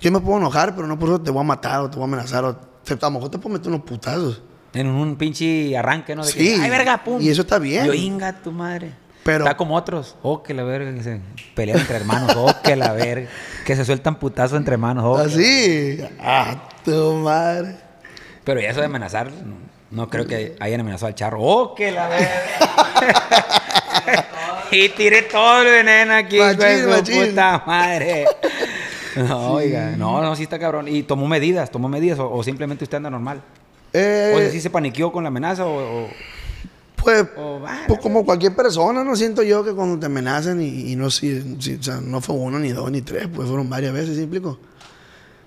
Yo 0.00 0.10
me 0.10 0.20
puedo 0.20 0.38
enojar, 0.38 0.74
pero 0.74 0.86
no 0.86 0.98
por 0.98 1.08
eso 1.10 1.20
te 1.20 1.30
voy 1.30 1.40
a 1.40 1.44
matar 1.44 1.80
o 1.80 1.90
te 1.90 1.96
voy 1.96 2.04
a 2.04 2.06
amenazar 2.08 2.44
o 2.46 2.56
te, 2.84 2.94
a 2.94 2.96
lo 3.00 3.10
mejor 3.12 3.30
te 3.30 3.38
puedo 3.38 3.54
meter 3.54 3.68
unos 3.72 3.82
putazos. 3.86 4.42
En 4.72 4.88
un 4.88 5.16
pinche 5.16 5.76
arranque, 5.76 6.14
¿no? 6.16 6.24
De 6.24 6.32
Sí, 6.32 6.56
que, 6.56 6.62
ay, 6.62 6.70
verga, 6.70 7.02
pum. 7.04 7.20
y 7.20 7.28
eso 7.28 7.42
está 7.42 7.58
bien. 7.58 7.86
Yo, 7.86 7.94
inga, 7.94 8.32
tu 8.42 8.50
madre. 8.52 8.92
Pero- 9.22 9.44
Está 9.44 9.56
como 9.56 9.74
otros. 9.76 10.16
Oh, 10.22 10.42
que 10.42 10.52
la 10.52 10.64
verga, 10.64 10.92
que 10.92 11.02
se 11.02 11.20
pelean 11.54 11.78
entre 11.78 11.96
hermanos. 11.96 12.32
Oh, 12.36 12.52
que 12.62 12.76
la 12.76 12.92
verga. 12.92 13.28
Que 13.64 13.74
se 13.76 13.84
sueltan 13.84 14.16
putazos 14.18 14.58
entre 14.58 14.74
hermanos. 14.74 15.04
Oh, 15.06 15.16
Así, 15.16 15.98
ah, 16.20 16.68
tu 16.84 17.14
madre. 17.14 17.76
Pero 18.44 18.60
ya 18.60 18.68
eso 18.70 18.80
de 18.80 18.86
amenazar, 18.86 19.30
no, 19.32 19.56
no 19.90 20.10
creo 20.10 20.26
que 20.26 20.56
hayan 20.60 20.80
amenazado 20.80 21.06
al 21.06 21.14
charro. 21.14 21.38
¡Oh, 21.40 21.74
que 21.74 21.90
la 21.92 22.08
verga! 22.08 22.28
y 24.70 24.88
tiré 24.90 25.22
todo 25.22 25.62
el 25.62 25.68
veneno 25.70 26.14
aquí, 26.14 26.38
Machín, 26.38 26.88
machín. 26.88 27.28
puta 27.30 27.62
madre. 27.66 28.26
No, 29.28 29.52
oiga, 29.54 29.96
no, 29.96 30.20
no, 30.22 30.34
sí 30.36 30.44
está 30.44 30.58
cabrón. 30.58 30.88
¿Y 30.88 31.02
tomó 31.02 31.26
medidas? 31.28 31.70
¿Tomó 31.70 31.88
medidas 31.88 32.18
o, 32.18 32.30
o 32.30 32.42
simplemente 32.42 32.84
usted 32.84 32.96
anda 32.96 33.10
normal? 33.10 33.42
Eh, 33.92 34.32
¿O 34.34 34.38
sea, 34.40 34.50
sí 34.50 34.60
se 34.60 34.70
paniqueó 34.70 35.12
con 35.12 35.22
la 35.24 35.28
amenaza 35.28 35.64
o...? 35.66 36.04
o- 36.04 36.08
Pues, 36.96 37.26
o, 37.36 37.60
ah, 37.66 37.84
pues 37.86 38.00
como 38.00 38.24
cualquier 38.24 38.56
persona, 38.56 39.04
no 39.04 39.14
siento 39.14 39.42
yo 39.42 39.62
que 39.62 39.72
cuando 39.72 39.98
te 40.00 40.06
amenazan 40.06 40.60
y, 40.62 40.90
y 40.92 40.96
no 40.96 41.10
si, 41.10 41.56
si- 41.60 41.74
o 41.74 41.82
sea, 41.82 42.00
no 42.00 42.20
fue 42.22 42.34
uno, 42.34 42.58
ni 42.58 42.72
dos, 42.72 42.90
ni 42.90 43.02
tres, 43.02 43.28
pues 43.32 43.46
fueron 43.46 43.68
varias 43.68 43.92
veces, 43.92 44.14
¿sí 44.16 44.22
explico? 44.22 44.58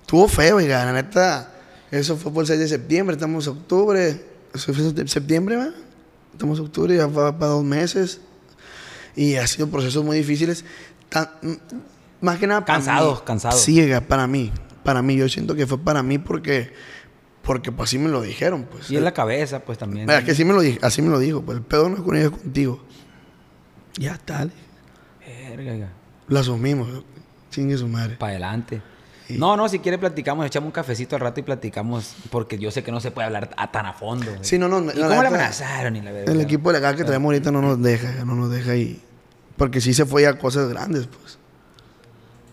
Estuvo 0.02 0.28
feo, 0.28 0.58
oiga, 0.58 0.86
la 0.86 0.94
neta, 0.94 1.52
eso 1.92 2.16
fue 2.16 2.32
por 2.32 2.44
el 2.44 2.48
6 2.48 2.60
de 2.60 2.68
septiembre, 2.68 3.16
estamos 3.16 3.48
en 3.48 3.54
octubre, 3.54 4.24
eso 4.54 4.74
fue 4.74 4.84
de 4.94 5.08
septiembre, 5.08 5.56
¿va? 5.58 5.70
Estamos 6.32 6.60
en 6.60 6.66
octubre, 6.66 6.96
ya 6.96 7.08
va 7.08 7.38
para 7.38 7.52
dos 7.54 7.64
meses, 7.64 8.22
y 9.16 9.36
ha 9.36 9.48
sido 9.48 9.68
procesos 9.68 10.06
muy 10.06 10.18
difíciles, 10.18 10.64
tan- 11.10 11.30
más 12.22 12.38
que 12.40 12.48
nada 12.48 12.62
para 12.66 12.76
Cansados, 12.80 13.20
mí. 13.20 13.26
cansados. 13.26 13.60
Sí, 13.62 13.80
oiga, 13.82 14.02
para 14.02 14.28
mí, 14.28 14.52
para 14.84 15.02
mí, 15.02 15.16
yo 15.16 15.28
siento 15.30 15.56
que 15.56 15.68
fue 15.68 15.78
para 15.78 16.02
mí 16.04 16.18
porque, 16.18 16.72
porque 17.42 17.72
pues 17.72 17.90
así 17.90 17.98
me 18.00 18.10
lo 18.10 18.22
dijeron, 18.22 18.68
pues. 18.72 18.90
Y 18.92 18.98
en 18.98 19.04
la 19.04 19.14
cabeza, 19.14 19.60
pues 19.60 19.78
también. 19.78 20.06
Mira, 20.06 20.24
que 20.24 20.32
así 20.32 20.44
me 20.46 20.54
lo 20.54 20.62
dije, 20.62 20.80
así 20.82 21.02
me 21.02 21.10
lo 21.10 21.20
dijo, 21.20 21.42
pues 21.42 21.58
el 21.58 21.64
pedo 21.64 21.90
no 21.90 21.96
es 21.98 22.02
con 22.02 22.16
ella, 22.16 22.26
es 22.26 22.32
contigo. 22.32 22.84
Ya 23.98 24.14
está, 24.14 24.46
le. 24.46 24.52
Verga, 25.56 25.90
lo 26.28 26.40
asumimos, 26.40 26.88
chingue 27.52 27.78
su 27.78 27.88
madre. 27.88 28.16
para 28.18 28.32
adelante. 28.32 28.82
No, 29.30 29.58
no, 29.58 29.68
si 29.68 29.80
quiere 29.80 29.98
platicamos, 29.98 30.46
echamos 30.46 30.68
un 30.68 30.72
cafecito 30.72 31.16
al 31.18 31.22
rato 31.22 31.40
y 31.42 31.44
platicamos, 31.44 32.16
porque 32.30 32.58
yo 32.58 32.72
sé 32.72 32.82
que 32.84 32.92
no 32.94 33.02
se 33.02 33.12
puede 33.12 33.26
hablar 33.28 33.50
a 33.58 33.70
tan 33.72 33.86
a 33.86 33.92
fondo. 33.94 34.26
güey. 34.28 34.40
Sí, 34.42 34.58
no, 34.58 34.70
no. 34.70 34.80
¿Y 34.80 34.96
la 34.98 35.08
cómo 35.10 35.22
le 35.22 35.28
amenazaron? 35.28 35.96
Y 35.98 36.02
la 36.02 36.12
verga? 36.14 36.32
El 36.32 36.40
equipo 36.40 36.72
de 36.72 36.78
acá 36.78 36.96
que 36.96 37.04
traemos 37.04 37.26
ahorita 37.26 37.52
no 37.52 37.62
nos 37.62 37.82
deja, 37.82 38.24
no 38.24 38.36
nos 38.36 38.50
deja 38.50 38.76
y... 38.78 39.02
Porque 39.58 39.82
sí 39.82 39.94
se 39.94 40.06
fue 40.06 40.26
a 40.28 40.38
cosas 40.38 40.70
grandes, 40.70 41.08
pues. 41.08 41.38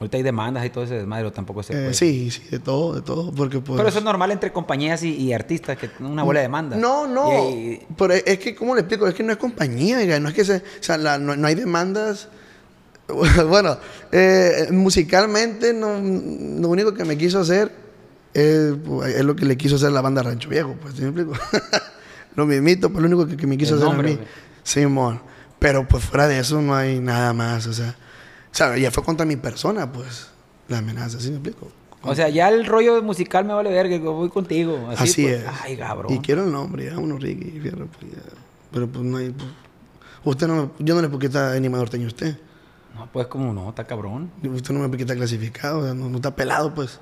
Ahorita 0.00 0.16
hay 0.16 0.22
demandas 0.24 0.66
y 0.66 0.70
todo 0.70 0.84
ese 0.84 0.94
desmadre, 0.94 1.26
o 1.26 1.32
tampoco 1.32 1.62
se 1.62 1.72
Eh, 1.72 1.76
puede. 1.76 1.94
sí, 1.94 2.30
sí, 2.30 2.42
de 2.50 2.58
todo, 2.58 2.94
de 2.94 3.00
todo. 3.02 3.30
Porque 3.32 3.60
pues... 3.60 3.76
Pero 3.76 3.88
eso 3.88 3.98
es 3.98 4.04
normal 4.04 4.32
entre 4.32 4.52
compañías 4.52 5.02
y, 5.04 5.14
y 5.14 5.32
artistas, 5.32 5.78
que 5.78 5.88
una 6.00 6.22
bola 6.24 6.40
de 6.40 6.44
demandas. 6.46 6.78
No, 6.78 7.06
no. 7.06 7.30
Y- 7.50 7.52
y- 7.54 7.86
Pero 7.96 8.12
es- 8.14 8.38
que, 8.38 8.54
¿cómo 8.56 8.74
le 8.74 8.80
explico? 8.80 9.06
Es 9.06 9.14
que 9.14 9.22
no 9.22 9.30
es 9.32 9.38
compañía, 9.38 9.98
oiga, 9.98 10.18
no 10.18 10.28
es 10.28 10.34
que 10.34 10.44
se. 10.44 10.56
O 10.56 10.60
sea, 10.80 10.98
la- 10.98 11.18
no, 11.18 11.36
no 11.36 11.46
hay 11.46 11.54
demandas. 11.54 12.28
bueno, 13.48 13.78
eh, 14.12 14.68
musicalmente, 14.72 15.72
no, 15.72 15.94
lo 16.60 16.68
único 16.68 16.92
que 16.94 17.04
me 17.04 17.16
quiso 17.16 17.40
hacer 17.40 17.70
es, 18.32 18.72
es 19.14 19.24
lo 19.24 19.36
que 19.36 19.44
le 19.44 19.56
quiso 19.56 19.76
hacer 19.76 19.92
la 19.92 20.00
banda 20.00 20.22
Rancho 20.22 20.48
Viejo, 20.48 20.74
pues, 20.80 20.94
¿sí 20.94 21.02
me 21.02 21.08
explico? 21.08 21.32
lo 22.34 22.46
mismito, 22.46 22.90
pues 22.90 23.00
lo 23.02 23.06
único 23.08 23.26
que, 23.28 23.36
que 23.36 23.46
me 23.46 23.56
quiso 23.56 23.74
El 23.74 23.82
hacer 23.82 23.88
nombre, 23.94 24.12
a 24.12 24.16
mí. 24.16 24.20
Simón. 24.62 25.20
Pero 25.58 25.86
pues 25.86 26.04
fuera 26.04 26.26
de 26.26 26.38
eso 26.40 26.60
no 26.60 26.74
hay 26.74 26.98
nada 26.98 27.32
más, 27.32 27.66
o 27.66 27.72
sea. 27.72 27.94
O 28.54 28.56
sea, 28.56 28.78
ya 28.78 28.90
fue 28.92 29.02
contra 29.02 29.26
mi 29.26 29.34
persona, 29.36 29.90
pues, 29.92 30.28
la 30.68 30.78
amenaza, 30.78 31.18
¿sí 31.18 31.30
me 31.30 31.34
explico? 31.38 31.68
O 32.02 32.14
sea, 32.14 32.28
ya 32.28 32.48
el 32.50 32.66
rollo 32.66 33.02
musical 33.02 33.44
me 33.44 33.52
vale 33.54 33.70
verga, 33.70 33.98
que 33.98 34.06
voy 34.06 34.28
contigo. 34.28 34.88
Así, 34.90 35.02
Así, 35.02 35.22
pues. 35.24 35.34
es. 35.42 35.44
Ay, 35.62 35.76
cabrón. 35.76 36.12
Y 36.12 36.18
quiero 36.20 36.44
el 36.44 36.52
nombre, 36.52 36.84
ya, 36.86 36.98
uno 36.98 37.18
Ricky 37.18 37.58
Fierro, 37.60 37.86
pues 37.86 38.12
ya. 38.12 38.20
Pero 38.72 38.86
pues 38.88 39.04
no 39.04 39.16
hay. 39.16 39.30
pues, 39.30 39.48
usted 40.24 40.46
no 40.46 40.54
me, 40.54 40.84
yo 40.84 40.94
no 40.94 41.02
le 41.02 41.08
puedo 41.08 41.18
quitar 41.20 41.52
animador 41.56 41.90
teño 41.90 42.04
a 42.04 42.08
usted. 42.08 42.36
No, 42.94 43.08
pues 43.12 43.26
como 43.26 43.52
no, 43.52 43.70
está 43.70 43.84
cabrón. 43.84 44.30
Usted 44.42 44.72
no 44.72 44.80
me 44.80 44.88
puede 44.88 45.02
quitar 45.02 45.16
clasificado, 45.16 45.78
o 45.80 45.84
sea, 45.84 45.94
no, 45.94 46.08
no 46.08 46.16
está 46.16 46.36
pelado, 46.36 46.72
pues. 46.74 47.00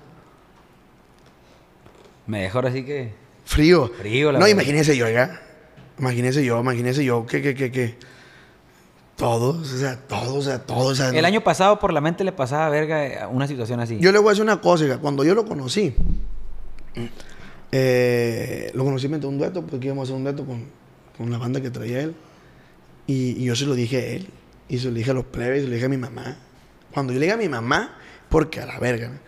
Me 2.26 2.42
dejo 2.42 2.58
ahora 2.58 2.72
sí 2.72 2.84
que. 2.84 3.12
Frío. 3.44 3.88
Frío, 3.98 4.32
la 4.32 4.38
No, 4.38 4.44
verdad. 4.44 4.54
imagínese 4.56 4.96
yo, 4.96 5.06
oiga. 5.06 5.42
Imagínese 5.98 6.44
yo, 6.44 6.60
imagínese 6.60 7.04
yo, 7.04 7.26
que, 7.26 7.42
que, 7.42 7.54
que, 7.54 7.70
que. 7.72 7.96
Todos, 9.22 9.72
o 9.72 9.78
sea, 9.78 9.96
todos, 10.08 10.28
o 10.36 10.42
sea, 10.42 10.58
todos. 10.58 10.86
o 10.92 10.94
sea, 10.96 11.08
El 11.10 11.22
no- 11.22 11.26
año 11.28 11.44
pasado 11.44 11.78
por 11.78 11.92
la 11.92 12.00
mente 12.00 12.24
le 12.24 12.32
pasaba 12.32 12.68
verga 12.68 13.06
eh, 13.06 13.26
una 13.30 13.46
situación 13.46 13.78
así. 13.80 13.98
Yo 14.00 14.10
le 14.12 14.18
voy 14.18 14.28
a 14.28 14.30
decir 14.30 14.42
una 14.42 14.60
cosa, 14.60 14.98
cuando 14.98 15.22
yo 15.24 15.34
lo 15.34 15.44
conocí, 15.44 15.94
eh, 17.70 18.70
lo 18.74 18.84
conocí 18.84 19.06
mediante 19.06 19.26
un 19.26 19.38
dueto, 19.38 19.62
porque 19.64 19.86
íbamos 19.86 20.02
a 20.02 20.04
hacer 20.04 20.16
un 20.16 20.24
dueto 20.24 20.44
con, 20.44 20.64
con 21.16 21.30
la 21.30 21.38
banda 21.38 21.60
que 21.60 21.70
traía 21.70 22.00
él. 22.02 22.14
Y, 23.06 23.40
y 23.42 23.44
yo 23.44 23.56
se 23.56 23.64
lo 23.66 23.74
dije 23.74 23.96
a 23.96 24.06
él, 24.06 24.28
y 24.68 24.78
se 24.78 24.88
lo 24.88 24.94
dije 24.94 25.10
a 25.10 25.14
los 25.14 25.24
plebes, 25.24 25.60
y 25.60 25.62
se 25.62 25.68
lo 25.68 25.74
dije 25.74 25.86
a 25.86 25.90
mi 25.90 25.96
mamá. 25.96 26.36
Cuando 26.92 27.12
yo 27.12 27.18
le 27.18 27.26
dije 27.26 27.34
a 27.34 27.38
mi 27.38 27.48
mamá, 27.48 27.96
porque 28.28 28.60
a 28.60 28.66
la 28.66 28.78
verga, 28.78 29.08
¿no? 29.08 29.18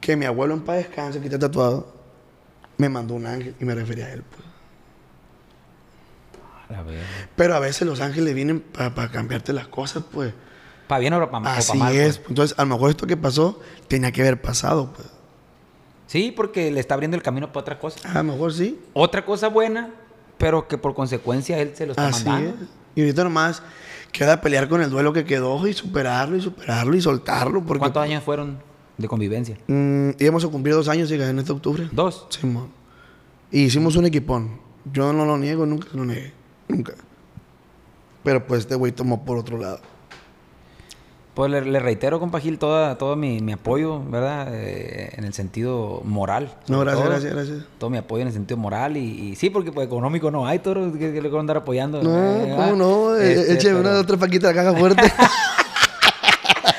que 0.00 0.16
mi 0.16 0.24
abuelo 0.26 0.54
en 0.54 0.60
paz 0.60 0.76
descanse, 0.76 1.18
que 1.20 1.26
está 1.26 1.38
tatuado, 1.38 1.92
me 2.76 2.88
mandó 2.88 3.14
un 3.14 3.26
ángel 3.26 3.54
y 3.60 3.64
me 3.64 3.74
refería 3.74 4.06
a 4.06 4.12
él. 4.12 4.22
Pues. 4.22 4.37
A 6.74 6.82
ver. 6.82 7.02
Pero 7.36 7.54
a 7.54 7.60
veces 7.60 7.86
los 7.86 8.00
ángeles 8.00 8.34
vienen 8.34 8.60
para 8.60 9.10
cambiarte 9.10 9.52
las 9.52 9.68
cosas, 9.68 10.04
pues. 10.10 10.34
Para 10.86 11.00
bien 11.00 11.12
o 11.14 11.18
para 11.30 11.40
mal. 11.40 11.58
Así 11.58 11.78
es. 11.92 12.20
Entonces, 12.28 12.58
a 12.58 12.62
lo 12.64 12.74
mejor 12.74 12.90
esto 12.90 13.06
que 13.06 13.16
pasó 13.16 13.60
tenía 13.88 14.12
que 14.12 14.22
haber 14.22 14.40
pasado, 14.40 14.92
pues. 14.94 15.08
Sí, 16.06 16.32
porque 16.34 16.70
le 16.70 16.80
está 16.80 16.94
abriendo 16.94 17.16
el 17.16 17.22
camino 17.22 17.48
para 17.48 17.60
otra 17.60 17.78
cosa. 17.78 18.08
A 18.10 18.22
lo 18.22 18.32
mejor 18.32 18.52
sí. 18.52 18.80
Otra 18.94 19.24
cosa 19.24 19.48
buena, 19.48 19.90
pero 20.38 20.66
que 20.66 20.78
por 20.78 20.94
consecuencia 20.94 21.58
él 21.58 21.72
se 21.74 21.84
lo 21.84 21.92
está 21.92 22.08
Así 22.08 22.24
mandando. 22.24 22.64
es. 22.64 22.68
Y 22.94 23.02
ahorita 23.02 23.24
nomás 23.24 23.62
queda 24.10 24.40
pelear 24.40 24.68
con 24.68 24.80
el 24.82 24.88
duelo 24.88 25.12
que 25.12 25.24
quedó 25.24 25.66
y 25.66 25.74
superarlo 25.74 26.36
y 26.36 26.40
superarlo 26.40 26.96
y 26.96 27.00
soltarlo. 27.02 27.62
Porque, 27.62 27.80
¿Cuántos 27.80 28.02
años 28.02 28.24
fueron 28.24 28.58
de 28.96 29.06
convivencia? 29.06 29.58
Mm, 29.66 30.10
íbamos 30.18 30.44
a 30.44 30.48
cumplir 30.48 30.74
dos 30.74 30.88
años 30.88 31.10
en 31.10 31.38
este 31.38 31.52
octubre. 31.52 31.88
Dos. 31.92 32.26
Simón. 32.30 32.70
Y 33.50 33.64
hicimos 33.64 33.94
un 33.96 34.06
equipón. 34.06 34.60
Yo 34.90 35.12
no 35.12 35.26
lo 35.26 35.36
niego, 35.36 35.66
nunca 35.66 35.88
lo 35.92 36.04
negué. 36.06 36.32
Nunca. 36.68 36.92
Pero 38.24 38.46
pues 38.46 38.60
este 38.60 38.74
güey 38.74 38.92
tomó 38.92 39.24
por 39.24 39.38
otro 39.38 39.58
lado. 39.58 39.80
Pues 41.34 41.52
le, 41.52 41.60
le 41.64 41.78
reitero, 41.78 42.18
compa 42.18 42.40
Gil, 42.40 42.58
toda, 42.58 42.98
todo 42.98 43.14
mi, 43.14 43.40
mi 43.40 43.52
apoyo, 43.52 44.02
¿verdad? 44.10 44.48
Eh, 44.52 45.10
en 45.16 45.22
el 45.22 45.32
sentido 45.32 46.02
moral. 46.04 46.52
No, 46.66 46.80
gracias, 46.80 47.00
todo. 47.04 47.10
gracias, 47.12 47.32
gracias. 47.34 47.58
Todo 47.78 47.90
mi 47.90 47.96
apoyo 47.98 48.22
en 48.22 48.26
el 48.28 48.34
sentido 48.34 48.58
moral 48.58 48.96
y, 48.96 49.00
y 49.30 49.36
sí, 49.36 49.48
porque 49.48 49.70
pues 49.70 49.86
económico 49.86 50.32
no 50.32 50.48
hay, 50.48 50.58
toro, 50.58 50.92
que, 50.92 51.12
que 51.12 51.22
le 51.22 51.30
a 51.34 51.38
andar 51.40 51.58
apoyando. 51.58 52.02
No, 52.02 52.10
Eh, 52.18 52.54
¿cómo 52.56 52.72
no? 52.74 53.16
Eh, 53.16 53.34
este, 53.34 53.54
Eche 53.54 53.68
pero- 53.68 53.80
una 53.80 54.00
otra 54.00 54.16
paquita 54.16 54.48
de 54.48 54.54
la 54.54 54.62
caja 54.64 54.76
fuerte. 54.76 55.02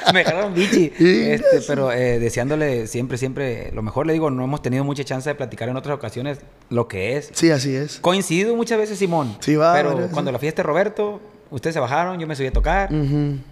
Me 0.13 0.23
dejaron 0.23 0.53
bichi. 0.53 0.91
Este, 0.99 1.61
pero 1.67 1.91
eh, 1.91 2.19
deseándole 2.19 2.87
siempre, 2.87 3.17
siempre 3.17 3.71
lo 3.73 3.81
mejor. 3.81 4.07
Le 4.07 4.13
digo, 4.13 4.29
no 4.31 4.43
hemos 4.43 4.61
tenido 4.61 4.83
mucha 4.83 5.03
chance 5.03 5.29
de 5.29 5.35
platicar 5.35 5.69
en 5.69 5.75
otras 5.77 5.95
ocasiones 5.95 6.39
lo 6.69 6.87
que 6.87 7.17
es. 7.17 7.29
sí, 7.33 7.51
así 7.51 7.75
es. 7.75 7.99
Coincidido 7.99 8.55
muchas 8.55 8.77
veces, 8.77 8.97
Simón. 8.99 9.35
Sí, 9.39 9.55
va, 9.55 9.73
Pero 9.73 9.91
varias, 9.93 10.11
cuando 10.11 10.29
sí. 10.29 10.33
la 10.33 10.39
fiesta 10.39 10.61
de 10.61 10.67
Roberto, 10.67 11.19
ustedes 11.51 11.73
se 11.73 11.79
bajaron, 11.79 12.19
yo 12.19 12.27
me 12.27 12.35
subí 12.35 12.47
a 12.47 12.53
tocar. 12.53 12.89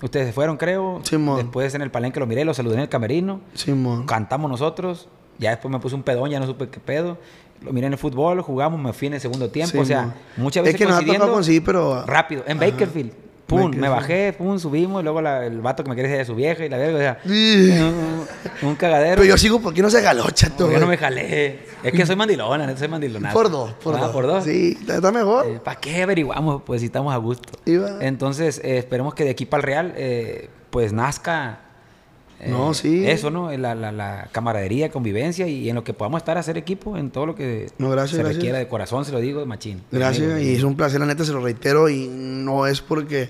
Ustedes 0.01 0.27
se 0.27 0.33
fueron, 0.33 0.57
creo. 0.57 1.01
Simón. 1.03 1.37
Después 1.37 1.73
en 1.75 1.81
el 1.81 1.91
palenque 1.91 2.19
lo 2.19 2.27
miré, 2.27 2.45
lo 2.45 2.53
saludé 2.53 2.75
en 2.75 2.81
el 2.81 2.89
camerino. 2.89 3.41
Simón. 3.53 4.05
Cantamos 4.05 4.49
nosotros. 4.49 5.07
Ya 5.39 5.51
después 5.51 5.71
me 5.71 5.79
puse 5.79 5.93
un 5.95 6.01
pedón, 6.03 6.29
ya 6.31 6.39
no 6.39 6.47
supe 6.47 6.67
qué 6.69 6.79
pedo. 6.79 7.17
Lo 7.61 7.71
miré 7.73 7.87
en 7.87 7.93
el 7.93 7.99
fútbol, 7.99 8.41
jugamos, 8.41 8.79
me 8.79 8.93
fui 8.93 9.07
en 9.07 9.15
el 9.15 9.21
segundo 9.21 9.49
tiempo. 9.49 9.79
o 9.79 9.85
sea, 9.85 10.15
muchas 10.35 10.63
veces 10.63 10.75
Es 10.79 10.85
que 10.85 10.91
nos 10.91 11.01
ha 11.01 11.05
tocado 11.05 11.31
conseguir, 11.31 11.63
pero... 11.63 12.03
rápido. 12.05 12.43
En 12.47 12.57
Ajá. 12.57 12.67
Bakerfield. 12.71 13.11
Pum, 13.47 13.71
me 13.75 13.87
bajé, 13.87 14.33
pum, 14.33 14.59
subimos. 14.59 15.01
Y 15.01 15.03
luego 15.03 15.21
la- 15.21 15.45
el 15.45 15.61
vato 15.61 15.81
que 15.83 15.89
me 15.89 15.95
quería 15.95 16.09
decir 16.11 16.19
de 16.19 16.25
su 16.25 16.35
vieja 16.35 16.65
y 16.65 16.69
la 16.69 16.77
verga. 16.77 16.97
O 16.97 16.99
sea, 16.99 17.19
un, 17.31 18.67
un 18.69 18.75
cagadero. 18.75 19.15
Pero 19.15 19.23
yo 19.23 19.37
sigo 19.37 19.59
porque 19.61 19.81
no 19.81 19.89
se 19.89 20.01
galocha 20.01 20.49
todo. 20.49 20.69
yo 20.71 20.79
no 20.79 20.87
me 20.87 20.97
jalé. 20.97 21.59
Es 21.83 21.91
que 21.93 22.05
soy 22.05 22.15
mandilona, 22.17 22.65
neta, 22.67 22.77
soy 22.79 22.89
mandilona. 22.89 23.31
Por 23.31 23.49
dos, 23.49 23.71
por 23.81 23.95
Ah, 23.95 23.99
dos. 23.99 24.11
por 24.11 24.27
dos. 24.27 24.43
Sí, 24.43 24.77
está 24.87 25.11
mejor. 25.11 25.61
¿Para 25.61 25.79
qué 25.79 26.03
averiguamos? 26.03 26.61
Pues 26.65 26.81
si 26.81 26.87
estamos 26.87 27.13
a 27.13 27.17
gusto. 27.17 27.57
Iba. 27.65 27.97
Entonces, 28.01 28.59
eh, 28.63 28.77
esperemos 28.79 29.13
que 29.13 29.23
de 29.23 29.29
aquí 29.29 29.45
para 29.45 29.61
el 29.61 29.65
Real, 29.65 29.93
eh, 29.95 30.49
pues 30.69 30.91
nazca. 30.91 31.59
Eh, 32.39 32.49
No, 32.49 32.73
sí. 32.73 33.05
Eso, 33.07 33.29
¿no? 33.31 33.51
La, 33.57 33.73
la, 33.75 33.91
la 33.91 34.29
camaradería, 34.31 34.89
convivencia 34.91 35.47
y 35.47 35.69
en 35.69 35.75
lo 35.75 35.83
que 35.83 35.93
podamos 35.93 36.19
estar 36.21 36.37
a 36.37 36.39
hacer 36.41 36.57
equipo, 36.57 36.97
en 36.97 37.09
todo 37.11 37.25
lo 37.25 37.35
que 37.35 37.67
No, 37.77 37.89
gracias, 37.89 38.11
se 38.11 38.17
gracias. 38.17 38.35
requiera 38.37 38.59
de 38.59 38.67
corazón, 38.67 39.05
se 39.05 39.11
lo 39.11 39.19
digo, 39.19 39.39
de 39.39 39.45
machín. 39.45 39.81
Gracias, 39.91 40.29
Amigo, 40.31 40.39
y 40.49 40.55
es 40.55 40.63
un 40.63 40.75
placer, 40.75 40.99
la 40.99 41.05
neta, 41.05 41.23
se 41.25 41.33
lo 41.33 41.41
reitero, 41.41 41.89
y 41.89 42.07
no 42.07 42.67
es 42.67 42.81
porque, 42.81 43.29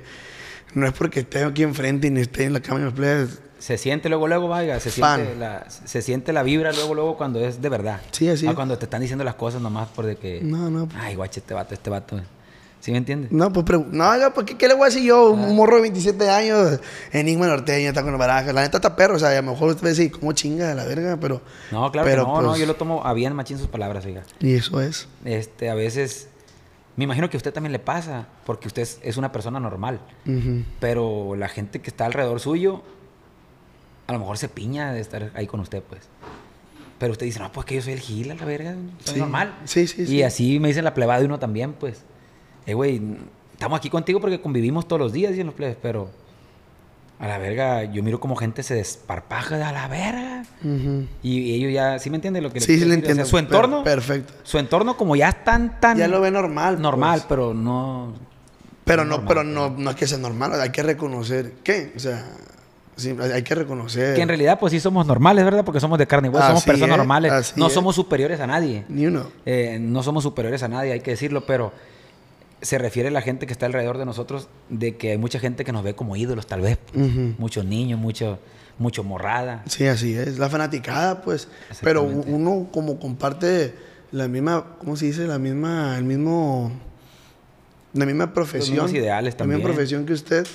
no 0.74 0.86
es 0.86 0.94
porque 0.94 1.22
esté 1.22 1.44
aquí 1.44 1.64
enfrente 1.64 2.08
y 2.08 2.12
ni 2.12 2.22
esté 2.22 2.44
en 2.46 2.54
la 2.54 2.60
cámara 2.60 2.92
de 2.92 3.22
los. 3.26 3.40
Se 3.60 3.80
siente 3.80 4.08
luego, 4.08 4.28
luego, 4.28 4.48
vaya, 4.48 4.80
se 4.80 4.92
Fan. 4.92 5.20
siente, 5.22 5.40
la, 5.40 5.68
se 5.70 6.02
siente 6.04 6.32
la 6.32 6.44
vibra 6.44 6.72
luego, 6.74 6.94
luego 6.94 7.18
cuando 7.18 7.40
es 7.44 7.60
de 7.60 7.70
verdad. 7.70 8.02
Sí, 8.12 8.30
así 8.30 8.46
cuando 8.54 8.78
te 8.78 8.86
están 8.86 9.02
diciendo 9.02 9.24
las 9.24 9.34
cosas 9.34 9.62
nomás 9.64 9.88
por 9.90 10.06
de 10.06 10.16
que... 10.16 10.42
No, 10.44 10.70
no. 10.70 10.88
Ay, 10.96 11.16
guache, 11.16 11.40
este 11.40 11.56
vato, 11.56 11.74
este 11.74 11.90
vato. 11.90 12.22
¿Sí 12.80 12.92
me 12.92 13.00
entiendes? 13.00 13.32
No, 13.32 13.52
pues, 13.52 13.66
no, 13.92 14.10
oiga, 14.10 14.34
pues, 14.34 14.46
¿qué, 14.46 14.58
qué 14.58 14.68
le 14.68 14.74
voy 14.74 14.84
a 14.84 14.86
decir 14.86 15.04
yo? 15.04 15.32
Un 15.32 15.56
morro 15.56 15.76
de 15.78 15.82
27 15.84 16.30
años, 16.30 16.80
enigma 17.12 17.48
norteño, 17.48 17.90
está 17.90 18.02
con 18.04 18.12
el 18.14 18.18
baraja. 18.20 18.54
La 18.54 18.62
neta 18.62 18.78
está 18.78 18.96
perro, 18.96 19.16
o 19.16 19.20
sea, 19.20 19.30
a 19.30 19.42
lo 19.42 19.52
mejor 19.52 19.70
usted 19.70 19.84
va 19.84 19.88
a 19.88 19.90
decir, 19.90 20.12
¿cómo 20.12 20.32
chinga 20.32 20.68
de 20.70 20.76
la 20.76 20.86
verga? 20.86 21.18
Pero, 21.20 21.42
No, 21.72 21.92
claro 21.92 22.08
pero, 22.08 22.24
que 22.26 22.32
no, 22.32 22.42
no, 22.42 22.48
pues, 22.50 22.60
yo 22.60 22.66
lo 22.66 22.76
tomo 22.76 23.06
a 23.06 23.14
bien 23.14 23.34
machín 23.34 23.58
sus 23.58 23.68
palabras, 23.68 24.06
oiga. 24.06 24.24
Y 24.40 24.54
eso 24.54 24.80
es. 24.80 25.08
Este, 25.26 25.70
a 25.70 25.74
veces, 25.76 26.30
me 26.96 27.04
imagino 27.04 27.30
que 27.30 27.36
a 27.36 27.40
usted 27.40 27.52
también 27.52 27.74
le 27.74 27.80
pasa, 27.80 28.28
porque 28.46 28.68
usted 28.68 28.84
es, 28.84 29.00
es 29.02 29.18
una 29.18 29.32
persona 29.34 29.60
normal, 29.60 30.00
pero 30.80 31.36
la 31.36 31.50
gente 31.50 31.82
que 31.82 31.90
está 31.90 32.06
alrededor 32.06 32.40
suyo, 32.40 32.84
a 34.06 34.14
lo 34.14 34.20
mejor 34.20 34.38
se 34.38 34.48
piña 34.50 34.94
de 34.94 35.02
estar 35.02 35.32
ahí 35.34 35.48
con 35.48 35.60
usted, 35.60 35.82
pues. 35.84 36.04
Pero 37.00 37.12
usted 37.12 37.26
dice, 37.26 37.40
no, 37.40 37.52
pues 37.52 37.66
que 37.66 37.76
yo 37.76 37.82
soy 37.82 37.94
el 37.94 38.00
gil, 38.00 38.32
a 38.32 38.36
la 38.36 38.46
verga, 38.46 38.76
soy 39.04 39.16
Sí. 39.16 39.20
normal. 39.20 39.56
Sí, 39.66 39.86
sí, 39.88 40.04
Y 40.04 40.06
sí. 40.08 40.24
así 40.24 40.60
me 40.60 40.70
dicen 40.70 40.84
la 40.84 40.94
plebada 40.94 41.20
de 41.20 41.26
uno 41.26 41.38
también, 41.40 41.74
pues. 41.74 42.02
Eh, 42.68 42.74
güey, 42.76 43.02
estamos 43.54 43.80
aquí 43.80 43.90
contigo 43.90 44.20
porque 44.20 44.40
convivimos 44.40 44.88
todos 44.88 45.00
los 45.00 45.14
días, 45.14 45.32
dicen 45.32 45.48
los 45.48 45.56
plebes, 45.56 45.78
pero 45.82 46.10
a 47.20 47.28
la 47.28 47.38
verga, 47.40 47.84
yo 47.86 48.04
miro 48.04 48.20
como 48.20 48.36
gente 48.36 48.62
se 48.62 48.76
desparpaja 48.76 49.58
de 49.58 49.64
a 49.64 49.72
la 49.72 49.88
verga. 49.88 50.44
Y, 51.24 51.40
y 51.40 51.54
ellos 51.56 51.74
ya, 51.74 51.98
¿sí 51.98 52.10
me 52.12 52.18
entienden 52.18 52.44
lo 52.44 52.52
que 52.52 52.60
Sí, 52.60 52.78
sí, 52.78 52.86
le 52.86 52.98
decir? 52.98 52.98
O 52.98 53.02
sea, 53.06 53.10
entiendo. 53.12 53.26
su 53.26 53.38
entorno, 53.40 53.84
Per- 53.84 53.96
perfecto. 53.96 54.34
su 54.44 54.60
entorno 54.60 54.96
como 54.98 55.16
ya 55.16 55.30
es 55.30 55.44
tan, 55.44 55.80
Ya 55.98 56.08
lo 56.08 56.22
ve 56.22 56.30
normal. 56.30 56.80
normal, 56.80 57.20
pues. 57.22 57.26
pero 57.30 57.54
no. 57.56 58.14
Pero 58.86 59.04
no, 59.04 59.10
normal, 59.18 59.28
pero 59.28 59.44
no, 59.44 59.70
no 59.72 59.90
es 59.90 59.96
que 59.96 60.06
sea 60.08 60.18
normal, 60.18 60.60
hay 60.62 60.70
que 60.70 60.84
reconocer. 60.84 61.54
¿Qué? 61.64 61.92
O 61.96 62.00
sea, 62.00 62.24
sí, 62.96 63.16
hay 63.34 63.42
que 63.44 63.56
reconocer. 63.56 64.16
Que 64.16 64.22
en 64.22 64.28
realidad, 64.30 64.60
pues 64.60 64.72
sí 64.72 64.80
somos 64.80 65.08
normales, 65.08 65.44
¿verdad? 65.44 65.66
Porque 65.66 65.80
somos 65.80 65.98
de 65.98 66.06
carne 66.06 66.28
y 66.28 66.32
hueso, 66.32 66.48
somos 66.48 66.64
personas 66.66 66.92
es, 66.92 66.98
normales. 66.98 67.54
No 67.58 67.68
es. 67.68 67.74
somos 67.74 67.96
superiores 67.96 68.40
a 68.40 68.48
nadie. 68.48 68.86
Ni 68.90 69.06
uno. 69.08 69.28
Eh, 69.46 69.78
no 69.82 70.04
somos 70.04 70.24
superiores 70.24 70.62
a 70.64 70.68
nadie, 70.68 70.92
hay 70.92 71.00
que 71.02 71.12
decirlo, 71.12 71.46
pero 71.46 71.74
se 72.62 72.78
refiere 72.78 73.10
a 73.10 73.12
la 73.12 73.22
gente 73.22 73.46
que 73.46 73.54
está 73.54 73.66
alrededor 73.68 73.98
de 73.98 74.06
nosotros 74.06 74.48
de 74.70 74.98
que 74.98 75.12
hay 75.12 75.18
mucha 75.18 75.40
gente 75.40 75.64
que 75.64 75.72
nos 75.72 75.84
ve 75.84 75.96
como 75.96 76.16
ídolos, 76.16 76.48
tal 76.48 76.62
vez. 76.62 76.80
Muchos 77.38 77.66
niños, 77.66 78.00
mucho, 78.00 78.40
mucho 78.80 79.04
morrada. 79.04 79.64
Sí, 79.68 79.86
así 79.88 80.14
es. 80.16 80.40
La 80.40 80.50
fanaticada, 80.50 81.22
pues. 81.22 81.48
Pero 81.82 82.04
uno 82.04 82.68
como 82.72 83.00
comparte 83.00 83.76
la 84.12 84.28
misma, 84.28 84.76
¿cómo 84.80 84.96
se 84.96 85.06
dice? 85.06 85.28
La 85.28 85.38
misma, 85.38 85.98
el 85.98 86.04
mismo, 86.06 86.72
la 87.94 88.06
misma 88.06 88.34
profesión. 88.34 88.74
mismos 88.76 88.94
ideales 88.94 89.34
La 89.36 89.38
también. 89.38 89.60
misma 89.60 89.74
profesión 89.74 90.06
que 90.06 90.14
usted. 90.14 90.48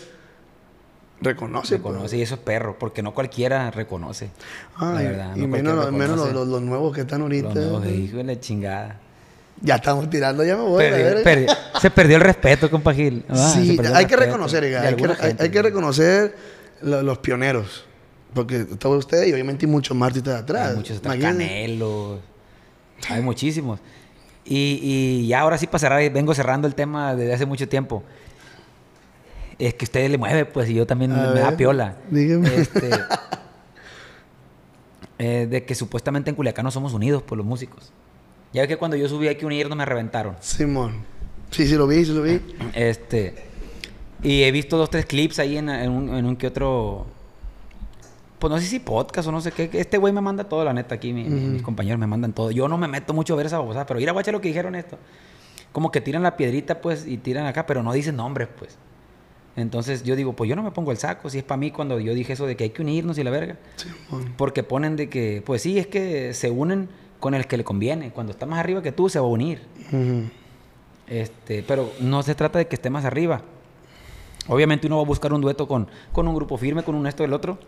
reconoce. 1.20 1.76
reconoce. 1.76 2.00
pues. 2.00 2.12
Y 2.14 2.22
eso 2.22 2.34
es 2.34 2.40
perro, 2.40 2.76
porque 2.78 3.02
no 3.02 3.14
cualquiera 3.14 3.70
reconoce. 3.70 4.30
Ah, 4.76 4.92
la 4.94 5.02
verdad, 5.02 5.36
y 5.36 5.40
no 5.42 5.48
menos, 5.48 5.74
los, 5.76 5.84
reconoce. 5.86 6.32
los- 6.32 6.48
los 6.48 6.62
nuevos 6.62 6.92
que 6.94 7.02
están 7.02 7.22
ahorita. 7.22 7.48
Los 7.48 7.54
nuevos, 7.54 7.86
hijo 7.86 8.16
de 8.16 8.24
la 8.24 8.40
chingada. 8.40 8.98
Ya 9.64 9.76
estamos 9.76 10.10
tirando, 10.10 10.44
ya 10.44 10.56
me 10.56 10.62
voy 10.64 10.84
a 10.84 10.90
ver. 10.90 11.22
perdió- 11.22 11.54
se 11.80 11.90
perdió 11.90 12.16
el 12.16 12.22
respeto, 12.22 12.68
compa 12.68 12.92
Gil. 12.92 13.24
Ah, 13.28 13.52
Sí, 13.54 13.78
hay 13.94 14.06
que 14.06 14.16
reconocer, 14.16 14.64
hay, 14.64 14.70
que, 14.70 14.76
alguna 14.76 15.12
hay- 15.14 15.28
gente, 15.28 15.42
hay 15.44 15.50
que 15.50 15.58
güey. 15.60 15.70
reconocer 15.70 16.36
lo- 16.82 17.02
los 17.02 17.18
pioneros. 17.18 17.84
Porque 18.34 18.62
estaba 18.62 18.96
usted 18.96 19.24
y 19.26 19.32
obviamente 19.32 19.66
muchos 19.66 19.96
más 19.96 20.12
de 20.20 20.34
atrás. 20.34 20.70
Hay 20.70 20.76
muchos 20.76 21.00
Imagínese. 21.04 21.28
Canelo. 21.28 22.18
Hay 23.08 23.22
muchísimos. 23.22 23.78
Y, 24.44 24.80
y 24.82 25.26
ya 25.28 25.40
ahora 25.40 25.58
sí 25.58 25.66
para 25.66 25.78
cerrar, 25.78 26.10
vengo 26.10 26.34
cerrando 26.34 26.66
el 26.66 26.74
tema 26.74 27.14
desde 27.14 27.34
hace 27.34 27.46
mucho 27.46 27.68
tiempo. 27.68 28.02
Es 29.58 29.74
que 29.74 29.84
usted 29.84 30.10
le 30.10 30.18
mueve, 30.18 30.44
pues, 30.46 30.68
y 30.70 30.74
yo 30.74 30.86
también 30.86 31.12
A 31.12 31.30
me 31.32 31.40
da 31.40 31.56
piola. 31.56 31.96
dígame. 32.10 32.52
Este, 32.56 32.90
eh, 35.18 35.46
de 35.48 35.64
que 35.64 35.74
supuestamente 35.74 36.30
en 36.30 36.36
Culiacán 36.36 36.64
no 36.64 36.70
somos 36.70 36.92
unidos 36.94 37.22
por 37.22 37.38
los 37.38 37.46
músicos. 37.46 37.92
Ya 38.52 38.62
ve 38.62 38.68
que 38.68 38.76
cuando 38.76 38.96
yo 38.96 39.08
subí 39.08 39.28
hay 39.28 39.36
que 39.36 39.46
unirnos 39.46 39.76
me 39.76 39.84
reventaron. 39.84 40.36
Simón. 40.40 41.04
Sí, 41.50 41.66
sí 41.66 41.74
lo 41.74 41.86
vi, 41.86 42.04
sí 42.04 42.12
lo 42.12 42.22
vi. 42.22 42.40
Este. 42.74 43.34
Y 44.22 44.42
he 44.44 44.52
visto 44.52 44.76
dos, 44.76 44.88
tres 44.90 45.06
clips 45.06 45.38
ahí 45.38 45.56
en, 45.56 45.68
en 45.68 45.90
un, 45.90 46.14
en 46.14 46.24
un 46.24 46.36
que 46.36 46.46
otro. 46.46 47.06
Pues 48.38 48.50
no 48.52 48.58
sé 48.58 48.66
si 48.66 48.78
podcast 48.80 49.28
o 49.28 49.32
no 49.32 49.40
sé 49.40 49.52
qué. 49.52 49.70
Este 49.72 49.98
güey 49.98 50.12
me 50.12 50.20
manda 50.20 50.44
todo, 50.44 50.64
la 50.64 50.72
neta, 50.72 50.94
aquí. 50.96 51.12
mi- 51.12 51.24
mi- 51.24 51.40
Mis 51.40 51.62
compañeros 51.62 51.98
me 52.00 52.06
mandan 52.06 52.32
todo. 52.32 52.50
Yo 52.50 52.68
no 52.68 52.76
me 52.78 52.88
meto 52.88 53.14
mucho 53.14 53.34
a 53.34 53.36
ver 53.36 53.46
esa 53.46 53.58
babosada, 53.58 53.86
pero 53.86 54.00
ir 54.00 54.08
a 54.08 54.12
guachar 54.12 54.34
lo 54.34 54.40
que 54.40 54.48
dijeron 54.48 54.74
esto. 54.74 54.98
Como 55.72 55.90
que 55.90 56.00
tiran 56.00 56.22
la 56.22 56.36
piedrita, 56.36 56.80
pues, 56.80 57.06
y 57.06 57.16
tiran 57.18 57.46
acá, 57.46 57.66
pero 57.66 57.82
no 57.82 57.92
dicen 57.92 58.16
nombres, 58.16 58.48
pues. 58.58 58.76
Entonces 59.56 60.02
yo 60.02 60.16
digo, 60.16 60.32
pues 60.34 60.48
yo 60.48 60.56
no 60.56 60.62
me 60.62 60.70
pongo 60.70 60.90
el 60.92 60.98
saco. 60.98 61.28
Si 61.30 61.38
es 61.38 61.44
para 61.44 61.58
mí 61.58 61.70
cuando 61.70 62.00
yo 62.00 62.14
dije 62.14 62.32
eso 62.32 62.46
de 62.46 62.56
que 62.56 62.64
hay 62.64 62.70
que 62.70 62.82
unirnos 62.82 63.18
y 63.18 63.24
la 63.24 63.30
verga. 63.30 63.56
Simón. 63.76 64.34
Porque 64.36 64.62
ponen 64.62 64.96
de 64.96 65.08
que, 65.08 65.42
pues 65.44 65.62
sí, 65.62 65.78
es 65.78 65.86
que 65.86 66.32
se 66.34 66.50
unen 66.50 66.88
con 67.22 67.34
el 67.34 67.46
que 67.46 67.56
le 67.56 67.62
conviene. 67.62 68.10
Cuando 68.10 68.32
está 68.32 68.46
más 68.46 68.58
arriba 68.58 68.82
que 68.82 68.90
tú, 68.90 69.08
se 69.08 69.20
va 69.20 69.26
a 69.26 69.28
unir. 69.28 69.62
Ujú. 69.92 70.24
Este, 71.06 71.62
pero 71.62 71.92
no 72.00 72.20
se 72.24 72.34
trata 72.34 72.58
de 72.58 72.66
que 72.66 72.74
esté 72.74 72.90
más 72.90 73.04
arriba. 73.04 73.42
Obviamente 74.48 74.88
uno 74.88 74.96
va 74.96 75.02
a 75.02 75.06
buscar 75.06 75.32
un 75.32 75.40
dueto 75.40 75.68
con, 75.68 75.86
con 76.12 76.26
un 76.26 76.34
grupo 76.34 76.56
firme, 76.56 76.82
con 76.82 76.96
un 76.96 77.06
esto 77.06 77.22
del 77.22 77.32
otro. 77.32 77.60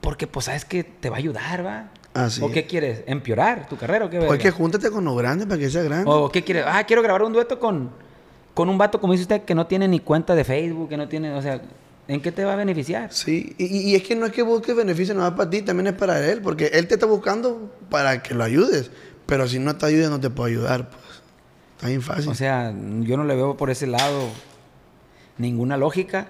Porque 0.00 0.26
pues 0.26 0.46
sabes 0.46 0.64
que 0.64 0.82
te 0.82 1.10
va 1.10 1.16
a 1.16 1.18
ayudar, 1.18 1.66
¿va? 1.66 1.90
Así 2.14 2.42
¿O 2.42 2.50
qué 2.50 2.64
quieres? 2.64 3.04
¿Empeorar 3.06 3.68
tu 3.68 3.76
carrera 3.76 4.06
o 4.06 4.08
qué 4.08 4.38
que 4.38 4.50
júntate 4.50 4.90
con 4.90 5.04
lo 5.04 5.14
grande 5.14 5.46
para 5.46 5.58
que 5.58 5.68
sea 5.68 5.82
grande. 5.82 6.10
¿O 6.10 6.30
qué 6.30 6.42
quieres? 6.42 6.64
Ah, 6.66 6.82
quiero 6.84 7.02
grabar 7.02 7.22
un 7.22 7.34
dueto 7.34 7.60
con, 7.60 7.90
con 8.54 8.70
un 8.70 8.78
vato, 8.78 8.98
como 8.98 9.12
dice 9.12 9.24
usted, 9.24 9.42
que 9.42 9.54
no 9.54 9.66
tiene 9.66 9.88
ni 9.88 10.00
cuenta 10.00 10.34
de 10.34 10.42
Facebook, 10.42 10.88
que 10.88 10.96
no 10.96 11.06
tiene, 11.06 11.34
o 11.34 11.42
sea, 11.42 11.60
¿en 12.12 12.20
qué 12.20 12.32
te 12.32 12.44
va 12.44 12.52
a 12.52 12.56
beneficiar? 12.56 13.12
Sí, 13.12 13.54
y, 13.58 13.64
y- 13.90 13.94
es 13.94 14.02
que 14.02 14.14
no 14.16 14.26
es 14.26 14.32
que 14.32 14.42
busques 14.42 14.74
beneficio 14.76 15.14
nada 15.14 15.34
para 15.36 15.48
ti, 15.50 15.62
también 15.62 15.86
es 15.88 15.92
para 15.94 16.24
él, 16.28 16.40
porque 16.42 16.66
él 16.74 16.86
te 16.88 16.94
está 16.94 17.06
buscando 17.06 17.72
para 17.88 18.22
que 18.22 18.34
lo 18.34 18.44
ayudes. 18.44 18.90
Pero 19.26 19.46
si 19.48 19.58
no 19.58 19.76
te 19.76 19.86
ayuda, 19.86 20.08
no 20.10 20.18
te 20.20 20.28
puede 20.30 20.52
ayudar, 20.52 20.90
pues. 20.90 21.02
Está 21.76 21.86
bien 21.88 22.02
fácil. 22.02 22.28
O 22.28 22.34
sea, 22.34 22.74
yo 23.00 23.16
no 23.16 23.24
le 23.24 23.34
veo 23.36 23.56
por 23.56 23.70
ese 23.70 23.86
lado 23.86 24.28
ninguna 25.38 25.76
lógica. 25.76 26.28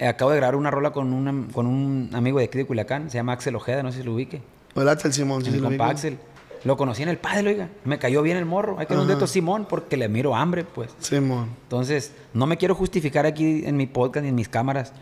Acabo 0.00 0.30
de 0.30 0.36
grabar 0.38 0.56
una 0.56 0.70
rola 0.70 0.92
con, 0.92 1.12
una- 1.12 1.52
con 1.52 1.66
un 1.66 2.10
amigo 2.12 2.38
de 2.38 2.44
aquí 2.46 2.58
de 2.58 2.66
Culiacán, 2.66 3.10
se 3.10 3.16
llama 3.18 3.32
Axel 3.32 3.54
Ojeda, 3.56 3.82
no 3.82 3.92
sé 3.92 3.98
si 3.98 4.04
lo 4.04 4.14
ubique. 4.14 4.42
Hola, 4.74 4.92
Axel 4.92 5.12
Simón, 5.12 5.44
sí, 5.44 5.50
sí 5.52 5.58
lo 5.58 5.70
vi. 5.70 5.76
Axel. 5.80 6.18
Lo 6.64 6.76
conocí 6.76 7.02
en 7.02 7.08
el 7.08 7.18
padre, 7.18 7.48
oiga. 7.50 7.68
Me 7.84 7.98
cayó 7.98 8.22
bien 8.22 8.36
el 8.36 8.44
morro. 8.44 8.78
Hay 8.78 8.86
que 8.86 8.94
un 8.94 9.06
dedo 9.06 9.26
Simón 9.26 9.66
porque 9.68 9.96
le 9.96 10.08
miro 10.08 10.34
hambre, 10.34 10.64
pues. 10.64 10.90
Simón. 10.98 11.50
Entonces, 11.62 12.12
no 12.34 12.46
me 12.46 12.56
quiero 12.56 12.74
justificar 12.74 13.24
aquí 13.24 13.62
en 13.66 13.76
mi 13.76 13.86
podcast 13.86 14.22
ni 14.24 14.30
en 14.30 14.34
mis 14.34 14.48
cámaras 14.48 14.92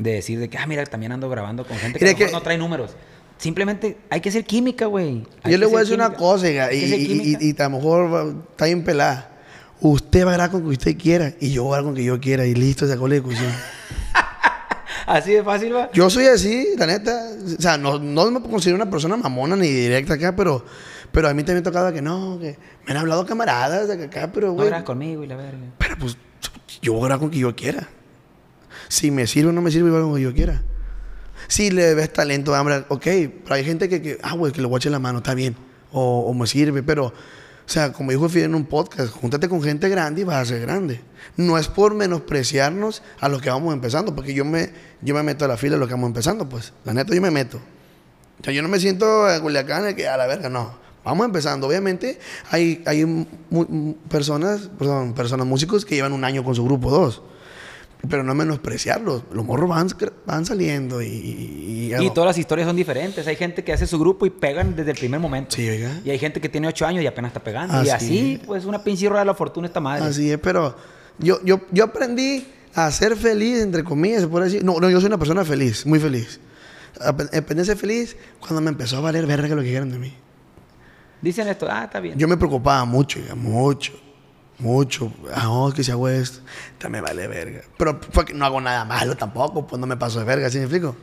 de 0.00 0.12
decir 0.14 0.40
de 0.40 0.48
que, 0.50 0.58
ah, 0.58 0.66
mira, 0.66 0.84
también 0.86 1.12
ando 1.12 1.28
grabando 1.28 1.64
con 1.64 1.76
gente 1.76 1.98
que, 1.98 2.04
Mira 2.04 2.10
a 2.10 2.12
lo 2.14 2.18
mejor 2.18 2.28
que- 2.30 2.32
no 2.36 2.42
trae 2.42 2.58
números. 2.58 2.96
Simplemente 3.38 3.96
hay 4.10 4.20
que 4.20 4.28
hacer 4.30 4.44
química, 4.44 4.86
güey. 4.86 5.24
Yo 5.48 5.56
le 5.58 5.66
voy 5.66 5.76
a 5.76 5.80
decir 5.80 5.94
una 5.94 6.06
química. 6.06 6.18
cosa, 6.18 6.46
oiga, 6.46 6.64
Hay 6.66 6.78
y, 6.78 6.94
y- 6.94 7.36
y- 7.40 7.50
y 7.50 7.56
a 7.62 7.64
lo 7.68 7.70
mejor 7.76 8.12
va- 8.12 8.34
está 8.50 8.64
bien 8.66 8.82
pelada. 8.84 9.30
Usted 9.80 10.26
va 10.26 10.30
a 10.30 10.34
grabar 10.34 10.50
con 10.50 10.62
que 10.62 10.68
usted 10.68 10.96
quiera 10.98 11.32
y 11.40 11.52
yo 11.52 11.64
voy 11.64 11.72
a 11.72 11.76
grabar 11.76 11.84
con 11.84 11.94
que 11.94 12.04
yo 12.04 12.20
quiera 12.20 12.44
y 12.44 12.54
listo, 12.54 12.86
se 12.86 12.92
acabó 12.92 13.08
la 13.08 13.14
discusión. 13.14 13.50
Así 15.06 15.32
de 15.32 15.42
fácil, 15.42 15.74
va. 15.74 15.90
Yo 15.92 16.08
soy 16.10 16.26
así, 16.26 16.68
la 16.78 16.86
neta. 16.86 17.30
O 17.58 17.60
sea, 17.60 17.76
no, 17.78 17.98
no 17.98 18.30
me 18.30 18.40
considero 18.42 18.76
una 18.76 18.88
persona 18.90 19.16
mamona 19.16 19.56
ni 19.56 19.68
directa 19.68 20.14
acá, 20.14 20.36
pero, 20.36 20.64
pero 21.10 21.28
a 21.28 21.34
mí 21.34 21.42
también 21.42 21.64
tocaba 21.64 21.92
que 21.92 22.02
no, 22.02 22.38
que 22.40 22.56
me 22.86 22.92
han 22.92 22.98
hablado 22.98 23.26
camaradas 23.26 23.88
de 23.88 24.04
acá, 24.04 24.30
pero 24.32 24.48
No 24.48 24.52
güey. 24.54 24.68
grabas 24.68 24.84
conmigo 24.84 25.24
y 25.24 25.26
la 25.26 25.36
verga. 25.36 25.58
pero 25.78 25.96
pues 25.98 26.16
yo 26.82 26.92
voy 26.92 27.02
a 27.02 27.06
grabar 27.06 27.20
con 27.20 27.30
que 27.30 27.38
yo 27.38 27.56
quiera. 27.56 27.88
Si 28.90 29.12
me 29.12 29.28
sirve 29.28 29.50
o 29.50 29.52
no 29.52 29.62
me 29.62 29.70
sirve, 29.70 29.88
que 29.92 30.20
yo 30.20 30.34
quiera. 30.34 30.62
Si 31.46 31.70
le 31.70 31.94
ves 31.94 32.12
talento, 32.12 32.56
hambre, 32.56 32.84
ok. 32.88 33.04
Pero 33.04 33.54
hay 33.54 33.64
gente 33.64 33.88
que, 33.88 34.02
que 34.02 34.18
ah, 34.20 34.34
güey, 34.34 34.52
que 34.52 34.60
le 34.60 34.66
guache 34.66 34.90
la 34.90 34.98
mano, 34.98 35.18
está 35.18 35.32
bien. 35.32 35.54
O, 35.92 36.34
me 36.34 36.44
sirve, 36.48 36.82
pero, 36.82 37.06
o 37.06 37.12
sea, 37.66 37.92
como 37.92 38.10
dijo 38.10 38.28
Fidel 38.28 38.46
en 38.46 38.56
un 38.56 38.66
podcast, 38.66 39.12
júntate 39.12 39.48
con 39.48 39.62
gente 39.62 39.88
grande 39.88 40.22
y 40.22 40.24
vas 40.24 40.38
a 40.38 40.44
ser 40.44 40.60
grande. 40.60 41.00
No 41.36 41.56
es 41.56 41.68
por 41.68 41.94
menospreciarnos 41.94 43.04
a 43.20 43.28
los 43.28 43.40
que 43.40 43.48
vamos 43.48 43.72
empezando, 43.72 44.12
porque 44.12 44.34
yo 44.34 44.44
me, 44.44 44.72
yo 45.02 45.14
me 45.14 45.22
meto 45.22 45.44
a 45.44 45.48
la 45.48 45.56
fila 45.56 45.74
de 45.74 45.78
los 45.78 45.88
que 45.88 45.94
vamos 45.94 46.08
empezando, 46.08 46.48
pues. 46.48 46.72
La 46.84 46.92
neta, 46.92 47.14
yo 47.14 47.22
me 47.22 47.30
meto. 47.30 47.58
O 48.40 48.44
sea, 48.44 48.52
yo 48.52 48.60
no 48.60 48.68
me 48.68 48.80
siento 48.80 49.24
a 49.24 49.40
Culiacán 49.40 49.94
que 49.94 50.08
a 50.08 50.16
la 50.16 50.26
verga, 50.26 50.48
no. 50.48 50.74
Vamos 51.04 51.26
empezando. 51.26 51.68
Obviamente, 51.68 52.18
hay, 52.50 52.82
hay 52.86 53.28
personas, 54.08 54.68
perdón, 54.76 55.14
personas, 55.14 55.46
músicos 55.46 55.84
que 55.84 55.94
llevan 55.94 56.12
un 56.12 56.24
año 56.24 56.42
con 56.42 56.56
su 56.56 56.64
grupo, 56.64 56.90
dos. 56.90 57.22
Pero 58.08 58.22
no 58.24 58.34
menospreciarlos. 58.34 59.24
Los 59.32 59.44
morros 59.44 59.68
van, 59.68 59.88
van 60.26 60.46
saliendo 60.46 61.02
y... 61.02 61.06
Y, 61.06 61.94
Y 62.00 62.10
todas 62.10 62.28
las 62.28 62.38
historias 62.38 62.66
son 62.66 62.76
diferentes. 62.76 63.26
Hay 63.26 63.36
gente 63.36 63.62
que 63.64 63.72
hace 63.72 63.86
su 63.86 63.98
grupo 63.98 64.24
y 64.26 64.30
pegan 64.30 64.74
desde 64.76 64.92
el 64.92 64.96
primer 64.96 65.20
momento. 65.20 65.56
Sí, 65.56 65.68
oiga. 65.68 66.00
Y 66.04 66.10
hay 66.10 66.18
gente 66.18 66.40
que 66.40 66.48
tiene 66.48 66.68
ocho 66.68 66.86
años 66.86 67.02
y 67.02 67.06
apenas 67.06 67.30
está 67.30 67.42
pegando. 67.42 67.74
Así 67.74 67.86
y 67.86 67.90
así, 67.90 68.32
es. 68.40 68.46
pues, 68.46 68.64
una 68.64 68.82
pinche 68.82 69.08
rueda 69.08 69.20
de 69.20 69.26
la 69.26 69.34
fortuna 69.34 69.66
esta 69.66 69.80
madre. 69.80 70.04
Así 70.06 70.30
es, 70.30 70.38
pero 70.38 70.74
yo, 71.18 71.40
yo, 71.44 71.60
yo 71.72 71.84
aprendí 71.84 72.46
a 72.74 72.90
ser 72.90 73.16
feliz, 73.16 73.60
entre 73.60 73.84
comillas, 73.84 74.22
se 74.22 74.28
puede 74.28 74.46
decir. 74.46 74.64
No, 74.64 74.78
no, 74.80 74.88
yo 74.88 74.98
soy 75.00 75.08
una 75.08 75.18
persona 75.18 75.44
feliz, 75.44 75.84
muy 75.84 75.98
feliz. 75.98 76.40
Ap- 77.00 77.34
Aprendí 77.34 77.62
a 77.62 77.64
ser 77.64 77.76
feliz 77.76 78.16
cuando 78.40 78.60
me 78.60 78.70
empezó 78.70 78.96
a 78.96 79.00
valer 79.00 79.26
verga 79.26 79.54
lo 79.54 79.62
que 79.62 79.68
quieran 79.68 79.90
de 79.90 79.98
mí. 79.98 80.14
Dicen 81.20 81.48
esto, 81.48 81.66
ah, 81.68 81.84
está 81.84 82.00
bien. 82.00 82.16
Yo 82.18 82.26
me 82.28 82.36
preocupaba 82.36 82.84
mucho, 82.86 83.18
oiga, 83.20 83.34
mucho, 83.34 83.92
mucho. 84.60 85.12
Ah, 85.34 85.44
no, 85.44 85.72
que 85.72 85.82
si 85.82 85.90
hago 85.90 86.08
esto, 86.08 86.40
también 86.78 87.04
vale 87.04 87.26
verga. 87.26 87.60
Pero 87.76 88.00
fue 88.12 88.24
que 88.24 88.34
no 88.34 88.44
hago 88.44 88.60
nada 88.60 88.84
malo 88.84 89.16
tampoco, 89.16 89.66
pues 89.66 89.80
no 89.80 89.86
me 89.86 89.96
paso 89.96 90.18
de 90.18 90.24
verga, 90.24 90.50
¿sí 90.50 90.58
me 90.58 90.64
explico? 90.64 90.94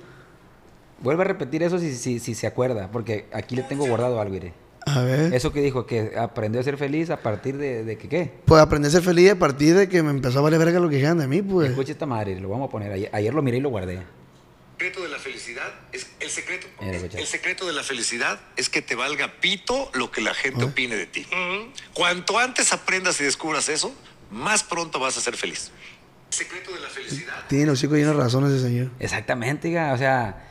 Vuelve 1.00 1.24
a 1.24 1.26
repetir 1.26 1.64
eso 1.64 1.78
si, 1.78 1.96
si, 1.96 2.20
si 2.20 2.34
se 2.34 2.48
acuerda, 2.48 2.90
porque 2.92 3.28
aquí 3.34 3.56
le 3.56 3.64
tengo 3.64 3.86
guardado 3.86 4.20
algo, 4.20 4.36
iré. 4.36 4.54
A 4.86 5.02
ver. 5.02 5.34
Eso 5.34 5.52
que 5.52 5.62
dijo, 5.62 5.86
que 5.86 6.14
aprendió 6.18 6.62
a 6.62 6.64
ser 6.64 6.78
feliz 6.78 7.10
a 7.10 7.18
partir 7.18 7.58
de, 7.58 7.84
de 7.84 7.98
que 7.98 8.08
qué. 8.08 8.34
Pues 8.46 8.62
aprendí 8.62 8.88
a 8.88 8.92
ser 8.92 9.04
feliz 9.04 9.32
a 9.32 9.36
partir 9.36 9.76
de 9.76 9.90
que 9.90 10.02
me 10.02 10.12
empezó 10.12 10.40
a 10.40 10.42
valer 10.42 10.60
verga 10.60 10.80
lo 10.80 10.90
que 10.90 10.98
quieran 10.98 11.18
de 11.18 11.28
mí, 11.28 11.42
pues. 11.42 11.70
Escucha 11.70 11.92
esta 11.92 12.06
madre, 12.06 12.40
lo 12.40 12.50
vamos 12.50 12.70
a 12.70 12.72
poner. 12.72 12.92
Ayer, 12.92 13.10
ayer 13.12 13.34
lo 13.34 13.42
miré 13.42 13.58
y 13.58 13.62
lo 13.62 13.70
guardé. 13.70 14.00
El 14.78 14.84
secreto 14.84 15.02
de 15.02 15.10
la 15.10 15.18
felicidad 15.18 15.74
es 15.92 16.08
el 16.20 16.30
secreto. 16.30 16.68
El 16.80 17.26
secreto 17.26 17.66
de 17.66 17.74
la 17.74 17.82
felicidad 17.82 18.40
es 18.58 18.70
que 18.70 18.84
te 18.84 18.94
valga 18.94 19.34
pito 19.42 19.90
lo 19.96 20.12
que 20.12 20.22
la 20.22 20.36
gente 20.36 20.66
opine 20.66 20.96
de 20.96 21.08
ti. 21.08 21.26
Cuanto 21.94 22.38
antes 22.38 22.72
aprendas 22.72 23.20
y 23.20 23.24
descubras 23.24 23.70
eso, 23.70 23.92
más 24.30 24.62
pronto 24.62 25.00
vas 25.00 25.18
a 25.18 25.22
ser 25.22 25.36
feliz. 25.36 25.72
El 26.30 26.38
secreto 26.38 26.72
de 26.72 26.80
la 26.80 26.90
felicidad. 26.90 27.34
Tiene 27.48 27.66
los 27.66 27.80
chicos 27.80 27.98
llenos 27.98 28.16
de 28.16 28.22
razón 28.22 28.46
ese 28.46 28.62
señor. 28.62 28.92
Exactamente, 29.00 29.68
o 29.80 29.98
sea, 29.98 30.46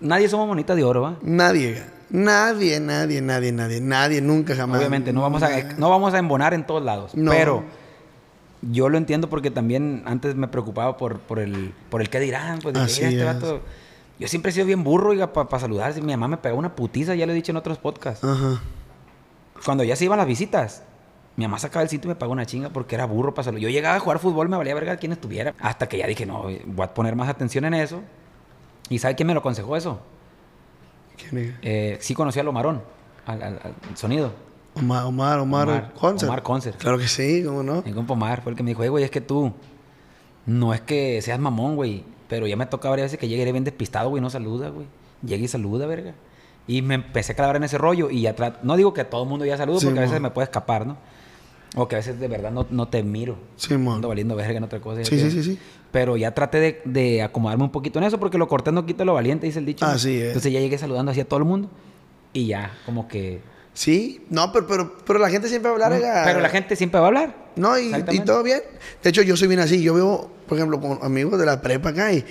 nadie 0.00 0.28
somos 0.28 0.46
monitas 0.46 0.76
de 0.76 0.84
oro, 0.84 1.00
¿va? 1.00 1.16
Nadie, 1.22 1.82
nadie, 2.10 2.78
nadie, 2.78 3.22
nadie, 3.22 3.52
nadie, 3.52 3.80
nadie, 3.80 4.20
nunca 4.20 4.54
jamás. 4.54 4.80
Obviamente, 4.80 5.14
no 5.14 5.22
vamos, 5.22 5.42
a, 5.42 5.62
no 5.78 5.88
vamos 5.88 6.12
a 6.12 6.18
embonar 6.18 6.52
en 6.52 6.66
todos 6.66 6.82
lados. 6.82 7.14
No. 7.14 7.30
Pero 7.30 7.64
yo 8.62 8.88
lo 8.88 8.98
entiendo 8.98 9.28
porque 9.30 9.50
también 9.50 10.02
antes 10.06 10.34
me 10.34 10.48
preocupaba 10.48 10.96
por, 10.96 11.18
por, 11.20 11.38
el, 11.38 11.72
por 11.90 12.00
el 12.00 12.10
qué 12.10 12.20
dirán. 12.20 12.58
Pues, 12.60 12.74
de 12.74 12.80
que, 12.80 12.84
Así 12.86 13.02
"Mira, 13.04 13.30
este 13.32 13.46
es. 13.46 13.52
vato". 13.52 13.60
Yo 14.18 14.28
siempre 14.28 14.50
he 14.50 14.52
sido 14.54 14.66
bien 14.66 14.84
burro, 14.84 15.10
oiga, 15.10 15.32
para 15.32 15.58
saludar. 15.58 15.94
Mi 16.02 16.12
mamá 16.12 16.28
me 16.28 16.36
pegó 16.36 16.58
una 16.58 16.74
putiza, 16.76 17.14
ya 17.14 17.24
lo 17.26 17.32
he 17.32 17.34
dicho 17.34 17.52
en 17.52 17.56
otros 17.56 17.78
podcasts. 17.78 18.22
Ajá. 18.22 18.60
Cuando 19.64 19.82
ya 19.84 19.96
se 19.96 20.04
iban 20.04 20.18
las 20.18 20.26
visitas, 20.26 20.82
mi 21.36 21.44
mamá 21.46 21.58
sacaba 21.58 21.82
el 21.82 21.88
sitio 21.88 22.08
y 22.08 22.12
me 22.12 22.16
pagó 22.16 22.32
una 22.32 22.44
chinga 22.44 22.68
porque 22.68 22.94
era 22.96 23.06
burro 23.06 23.32
para 23.32 23.44
saludar. 23.44 23.62
Yo 23.62 23.68
llegaba 23.70 23.96
a 23.96 24.00
jugar 24.00 24.18
fútbol, 24.18 24.48
me 24.50 24.56
valía 24.58 24.74
verga 24.74 24.96
quién 24.98 25.12
estuviera. 25.12 25.54
Hasta 25.58 25.88
que 25.88 25.96
ya 25.96 26.06
dije, 26.06 26.26
no, 26.26 26.42
voy 26.66 26.84
a 26.84 26.92
poner 26.92 27.16
más 27.16 27.28
atención 27.30 27.64
en 27.64 27.74
eso. 27.74 28.02
¿Y 28.90 28.98
sabe 28.98 29.14
quién 29.14 29.26
me 29.26 29.32
lo 29.34 29.40
aconsejó 29.40 29.74
eso? 29.76 30.00
¿Quién 31.16 31.38
es? 31.44 31.54
Eh, 31.62 31.98
sí 32.00 32.14
conocí 32.14 32.40
a 32.40 32.42
Lomarón, 32.42 32.82
al, 33.26 33.42
al- 33.42 33.60
al 33.62 33.96
sonido. 33.96 34.32
Omar, 34.80 35.04
Omar, 35.04 35.38
Omar, 35.38 35.68
Omar- 35.68 35.92
Concert. 35.94 36.28
Omar 36.30 36.42
Concert. 36.42 36.76
Claro 36.78 36.98
que 36.98 37.08
sí, 37.08 37.42
¿cómo 37.44 37.62
no? 37.62 37.82
Mi 37.84 37.92
compa 37.92 38.12
Omar 38.14 38.42
fue 38.42 38.52
el 38.52 38.56
que 38.56 38.62
me 38.62 38.70
dijo, 38.70 38.82
"Eh, 38.84 38.88
güey, 38.88 39.04
es 39.04 39.10
que 39.10 39.20
tú 39.20 39.52
no 40.46 40.74
es 40.74 40.80
que 40.80 41.20
seas 41.22 41.38
mamón, 41.38 41.76
güey, 41.76 42.04
pero 42.28 42.46
ya 42.46 42.56
me 42.56 42.66
toca 42.66 42.88
varias 42.88 43.06
veces 43.06 43.18
que 43.18 43.28
llegue 43.28 43.50
bien 43.52 43.64
despistado, 43.64 44.08
güey, 44.10 44.22
no 44.22 44.30
saluda, 44.30 44.68
güey. 44.70 44.86
Llega 45.24 45.44
y 45.44 45.48
saluda, 45.48 45.86
verga. 45.86 46.14
Y 46.66 46.82
me 46.82 46.94
empecé 46.94 47.32
a 47.32 47.36
clavar 47.36 47.56
en 47.56 47.64
ese 47.64 47.78
rollo 47.78 48.10
y 48.10 48.22
ya 48.22 48.34
no 48.62 48.76
digo 48.76 48.94
que 48.94 49.04
todo 49.04 49.22
el 49.24 49.28
mundo 49.28 49.44
ya 49.44 49.56
saluda 49.56 49.80
Sí, 49.80 49.86
porque 49.86 49.98
a 49.98 50.02
veces 50.02 50.20
me 50.20 50.30
puede 50.30 50.44
escapar, 50.44 50.86
¿no? 50.86 50.96
O 51.76 51.86
que 51.88 51.96
a 51.96 51.98
veces 51.98 52.18
de 52.18 52.26
verdad 52.28 52.50
no, 52.50 52.66
no 52.70 52.88
te 52.88 53.02
miro. 53.02 53.36
Sí, 53.56 53.76
mon. 53.76 53.96
Ando 53.96 54.08
valiendo 54.08 54.34
verga 54.34 54.56
en 54.58 54.64
otra 54.64 54.80
cosa. 54.80 55.04
Sí, 55.04 55.18
sí, 55.20 55.30
sí, 55.30 55.42
sí. 55.42 55.58
Pero 55.92 56.16
ya 56.16 56.32
traté 56.34 56.58
de, 56.60 56.82
de 56.84 57.22
acomodarme 57.22 57.64
un 57.64 57.70
poquito 57.70 57.98
en 57.98 58.04
eso 58.04 58.18
porque 58.18 58.38
lo 58.38 58.48
cortés 58.48 58.72
no 58.74 58.86
quita 58.86 59.04
lo 59.04 59.14
valiente, 59.14 59.46
dice 59.46 59.58
el 59.60 59.66
dicho. 59.66 59.84
¿no? 59.84 59.92
Así 59.92 60.16
es. 60.16 60.28
Entonces 60.28 60.52
ya 60.52 60.60
llegué 60.60 60.78
saludando 60.78 61.10
así 61.12 61.20
a 61.20 61.24
todo 61.28 61.38
el 61.38 61.44
mundo 61.44 61.68
y 62.32 62.46
ya, 62.46 62.72
como 62.86 63.06
que... 63.08 63.40
Sí, 63.80 64.20
no, 64.28 64.52
pero, 64.52 64.66
pero, 64.66 64.94
pero 65.06 65.18
la 65.18 65.30
gente 65.30 65.48
siempre 65.48 65.70
va 65.70 65.78
a 65.78 65.86
hablar. 65.86 66.22
Pero 66.26 66.40
la 66.40 66.50
gente 66.50 66.76
siempre 66.76 67.00
va 67.00 67.06
a 67.06 67.08
hablar. 67.08 67.34
No, 67.56 67.78
y, 67.78 67.90
todo 68.26 68.42
bien. 68.42 68.60
De 69.02 69.08
hecho, 69.08 69.22
yo 69.22 69.38
soy 69.38 69.48
bien 69.48 69.60
así. 69.60 69.82
Yo 69.82 69.94
veo, 69.94 70.30
por 70.46 70.58
ejemplo, 70.58 70.78
con 70.78 70.98
amigos 71.00 71.40
de 71.40 71.46
la 71.46 71.62
prepa 71.62 71.88
acá 71.88 72.12
y, 72.12 72.22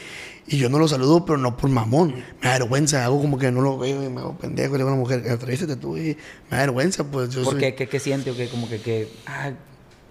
y 0.46 0.60
yo 0.60 0.70
no 0.70 0.78
los 0.78 0.92
saludo, 0.92 1.26
pero 1.26 1.40
no 1.40 1.58
por 1.58 1.72
mamón. 1.72 2.14
Me 2.44 2.50
da 2.50 2.60
vergüenza. 2.60 3.04
Hago 3.04 3.20
como 3.20 3.40
que 3.40 3.52
no 3.52 3.62
lo 3.62 3.80
veo 3.80 4.04
y 4.04 4.10
me 4.10 4.20
hago 4.20 4.38
pendejo. 4.38 4.74
Le 4.74 4.78
digo 4.78 4.90
a 4.90 4.94
una 4.94 5.02
mujer, 5.02 5.28
atravésate 5.28 5.76
tú 5.76 5.98
y 5.98 6.16
me 6.52 6.58
da 6.58 6.60
vergüenza. 6.60 7.04
Pues 7.06 7.32
yo 7.32 7.42
¿Por 7.44 7.54
soy- 7.54 7.62
qué? 7.62 7.74
¿Qué, 7.74 7.90
qué 7.90 8.00
siente? 8.00 8.30
¿O 8.30 8.36
qué? 8.36 8.48
Como 8.48 8.70
que... 8.70 8.80
que 8.80 9.08
ah, 9.26 9.52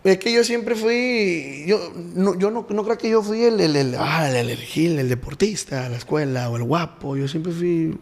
Es 0.03 0.19
que 0.19 0.33
yo 0.33 0.43
siempre 0.43 0.75
fui. 0.75 1.67
Yo 1.69 1.93
no, 2.17 2.37
yo 2.37 2.51
no, 2.51 2.67
no 2.69 2.83
creo 2.83 2.99
que 2.99 3.11
yo 3.11 3.23
fui 3.23 3.45
el, 3.45 3.61
el, 3.61 3.77
el, 3.77 3.95
ah, 3.97 4.29
el, 4.29 4.51
el, 4.51 4.59
gil, 4.59 4.99
el 4.99 5.09
deportista, 5.09 5.89
la 5.89 5.99
escuela 5.99 6.51
o 6.51 6.57
el 6.57 6.65
guapo. 6.65 7.17
Yo 7.17 7.29
siempre 7.29 7.53
fui. 7.53 7.97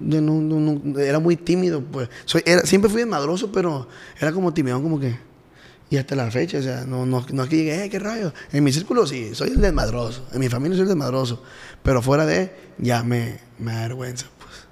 Yo 0.00 0.20
no, 0.20 0.34
no- 0.40 0.80
no- 0.82 0.98
era 0.98 1.18
muy 1.18 1.36
tímido, 1.36 1.80
pues. 1.82 2.08
Soy, 2.24 2.42
era, 2.44 2.62
siempre 2.62 2.90
fui 2.90 3.00
desmadroso, 3.00 3.50
pero 3.52 3.88
era 4.20 4.32
como 4.32 4.52
timidón, 4.52 4.82
como 4.82 4.98
que. 5.00 5.16
Y 5.90 5.96
hasta 5.98 6.16
la 6.16 6.30
fecha, 6.30 6.58
o 6.58 6.62
sea, 6.62 6.84
no, 6.86 7.06
no, 7.06 7.24
no 7.32 7.42
es 7.44 7.48
que 7.48 7.56
llegué, 7.56 7.84
eh, 7.84 7.90
qué 7.90 7.98
rayo. 7.98 8.32
En 8.52 8.64
mi 8.64 8.72
círculo 8.72 9.06
sí, 9.06 9.34
soy 9.34 9.50
el 9.50 9.60
desmadroso. 9.60 10.26
En 10.32 10.40
mi 10.40 10.48
familia 10.48 10.76
soy 10.76 10.82
el 10.84 10.88
desmadroso. 10.88 11.42
Pero 11.82 12.02
fuera 12.02 12.26
de, 12.26 12.52
ya 12.78 13.02
me, 13.04 13.38
me 13.58 13.72
da 13.72 13.82
vergüenza, 13.82 14.26
pues. 14.38 14.66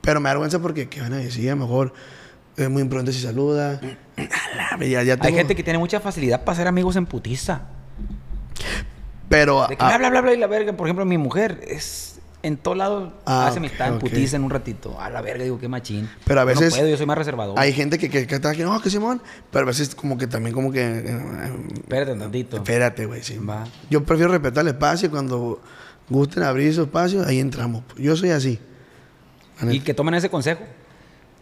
Pero 0.00 0.20
me 0.20 0.28
da 0.28 0.34
vergüenza 0.34 0.58
porque, 0.58 0.88
¿qué 0.88 1.00
van 1.00 1.12
a 1.12 1.18
decir? 1.18 1.48
A 1.50 1.54
lo 1.54 1.60
mejor 1.60 1.92
es 2.56 2.68
muy 2.70 2.82
imprudente 2.82 3.12
si 3.12 3.20
saluda. 3.20 3.80
A 4.72 4.84
ya, 4.84 5.16
Hay 5.20 5.34
gente 5.34 5.54
que 5.54 5.62
tiene 5.62 5.78
mucha 5.78 6.00
facilidad 6.00 6.42
para 6.44 6.56
ser 6.56 6.66
amigos 6.66 6.96
en 6.96 7.06
putiza. 7.06 7.66
Pero. 9.28 9.66
De 9.68 9.76
que 9.76 9.84
bla, 9.84 9.98
bla, 9.98 10.10
bla, 10.10 10.20
bla, 10.22 10.34
y 10.34 10.38
la 10.38 10.46
verga. 10.46 10.72
Por 10.72 10.86
ejemplo, 10.86 11.04
mi 11.04 11.18
mujer 11.18 11.60
es... 11.68 12.15
En 12.46 12.56
todo 12.58 12.76
lado 12.76 13.12
Ah, 13.24 13.48
hace 13.48 13.58
amistad 13.58 13.88
en 13.88 13.94
ok. 13.94 14.00
putiza 14.00 14.36
en 14.36 14.44
un 14.44 14.50
ratito. 14.50 15.00
A 15.00 15.10
la 15.10 15.20
verga, 15.20 15.42
digo, 15.42 15.58
qué 15.58 15.66
machín. 15.68 16.08
Pero 16.24 16.40
a 16.40 16.44
no 16.44 16.48
veces 16.48 16.74
puedo, 16.74 16.88
yo 16.88 16.96
soy 16.96 17.06
más 17.06 17.18
reservado. 17.18 17.54
Hay 17.58 17.72
gente 17.72 17.98
que, 17.98 18.08
que, 18.08 18.26
que 18.26 18.34
está 18.36 18.50
aquí, 18.50 18.62
no, 18.62 18.80
que 18.80 18.88
Simón. 18.88 19.20
Pero 19.50 19.64
a 19.64 19.66
veces 19.66 19.94
como 19.96 20.16
que 20.16 20.28
también 20.28 20.54
como 20.54 20.70
que... 20.70 20.80
eh, 20.80 21.20
Espérate 21.74 22.12
un 22.12 22.18
tantito. 22.20 22.56
espérate, 22.58 23.06
güey, 23.06 23.22
sí. 23.24 23.38
Va. 23.38 23.64
Yo 23.90 24.04
prefiero 24.04 24.30
respetar 24.30 24.62
el 24.62 24.68
espacio. 24.68 25.10
Cuando 25.10 25.60
gusten 26.08 26.44
abrir 26.44 26.72
su 26.72 26.82
espacio, 26.82 27.24
ahí 27.26 27.40
entramos. 27.40 27.82
Yo 27.96 28.14
soy 28.16 28.30
así. 28.30 28.60
Y 29.68 29.80
que 29.80 29.92
tomen 29.92 30.14
ese 30.14 30.30
consejo. 30.30 30.60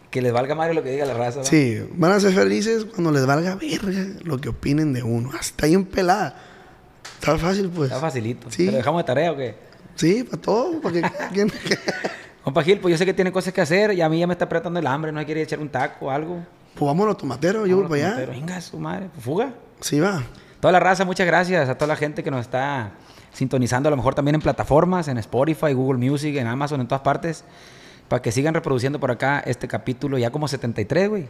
Que 0.09 0.21
les 0.23 0.31
valga 0.33 0.55
madre 0.55 0.73
lo 0.73 0.81
que 0.81 0.89
diga 0.91 1.05
la 1.05 1.13
raza. 1.13 1.43
Sí, 1.43 1.77
van 1.93 2.13
a 2.13 2.19
ser 2.19 2.33
felices 2.33 2.85
cuando 2.85 3.11
les 3.11 3.25
valga 3.27 3.55
verga 3.55 4.05
lo 4.23 4.39
que 4.39 4.49
opinen 4.49 4.91
de 4.93 5.03
uno. 5.03 5.29
Hasta 5.39 5.65
ahí 5.67 5.73
en 5.75 5.85
pelada. 5.85 6.35
Está 7.19 7.37
fácil, 7.37 7.69
pues. 7.69 7.89
Está 7.91 7.99
facilito. 8.01 8.49
Sí. 8.49 8.65
¿Te 8.65 8.71
lo 8.71 8.77
dejamos 8.77 9.01
de 9.01 9.05
tarea 9.05 9.31
o 9.31 9.37
qué? 9.37 9.55
Sí, 9.95 10.23
para 10.23 10.41
todo. 10.41 10.81
Para 10.81 11.01
que 11.33 11.47
Compa 12.43 12.63
Gil, 12.63 12.79
pues 12.79 12.91
yo 12.91 12.97
sé 12.97 13.05
que 13.05 13.13
tiene 13.13 13.31
cosas 13.31 13.53
que 13.53 13.61
hacer 13.61 13.93
y 13.93 14.01
a 14.01 14.09
mí 14.09 14.19
ya 14.19 14.27
me 14.27 14.33
está 14.33 14.45
apretando 14.45 14.79
el 14.79 14.87
hambre. 14.87 15.11
No 15.11 15.19
se 15.19 15.25
quiere 15.25 15.41
echar 15.41 15.59
un 15.59 15.69
taco 15.69 16.05
o 16.05 16.11
algo. 16.11 16.45
Pues 16.75 16.87
vámonos, 16.87 17.17
tomateros. 17.17 17.67
Yo 17.67 17.77
voy 17.77 17.87
para 17.87 18.15
allá. 18.15 18.25
Venga, 18.27 18.61
su 18.61 18.77
madre. 18.77 19.09
Pues 19.13 19.23
fuga. 19.23 19.53
Sí, 19.79 19.99
va. 19.99 20.23
Toda 20.59 20.71
la 20.71 20.79
raza, 20.79 21.05
muchas 21.05 21.25
gracias 21.25 21.69
a 21.69 21.75
toda 21.75 21.87
la 21.87 21.95
gente 21.95 22.23
que 22.23 22.31
nos 22.31 22.41
está 22.41 22.91
sintonizando, 23.33 23.87
a 23.87 23.91
lo 23.91 23.97
mejor 23.97 24.15
también 24.15 24.35
en 24.35 24.41
plataformas, 24.41 25.07
en 25.07 25.17
Spotify, 25.17 25.73
Google 25.73 25.97
Music, 25.97 26.35
en 26.37 26.47
Amazon, 26.47 26.81
en 26.81 26.87
todas 26.87 27.01
partes, 27.01 27.43
para 28.07 28.21
que 28.21 28.31
sigan 28.31 28.53
reproduciendo 28.53 28.99
por 28.99 29.11
acá 29.11 29.39
este 29.45 29.67
capítulo, 29.67 30.17
ya 30.17 30.31
como 30.31 30.47
73, 30.47 31.09
güey. 31.09 31.27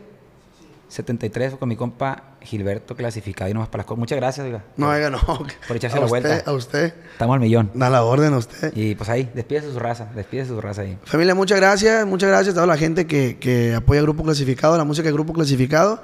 73 0.87 1.55
con 1.55 1.67
mi 1.67 1.75
compa 1.75 2.35
Gilberto 2.41 2.95
clasificado 2.95 3.49
y 3.49 3.53
nomás 3.53 3.69
para 3.69 3.79
las 3.79 3.87
cosas. 3.87 3.99
Muchas 3.99 4.17
gracias, 4.17 4.45
oiga. 4.45 4.63
No, 4.77 4.89
oiga, 4.89 5.09
no. 5.09 5.19
Por 5.67 5.77
echarse 5.77 5.97
a 5.97 5.99
la 5.99 6.05
usted, 6.05 6.21
vuelta. 6.29 6.49
A 6.49 6.53
usted. 6.53 6.93
Estamos 7.11 7.33
al 7.33 7.39
millón. 7.39 7.71
Da 7.73 7.89
la 7.89 8.03
orden 8.03 8.33
a 8.33 8.37
usted. 8.37 8.71
Y 8.75 8.95
pues 8.95 9.09
ahí, 9.09 9.29
despídese 9.33 9.71
su 9.71 9.79
raza, 9.79 10.09
despídese 10.15 10.49
su 10.49 10.61
raza 10.61 10.81
ahí. 10.81 10.97
Familia, 11.03 11.35
muchas 11.35 11.59
gracias. 11.59 12.05
Muchas 12.05 12.29
gracias 12.29 12.53
a 12.53 12.55
toda 12.55 12.67
la 12.67 12.77
gente 12.77 13.07
que, 13.07 13.37
que 13.37 13.73
apoya 13.73 14.01
Grupo 14.01 14.23
Clasificado, 14.23 14.77
la 14.77 14.83
música 14.83 15.07
de 15.07 15.13
Grupo 15.13 15.33
Clasificado. 15.33 16.01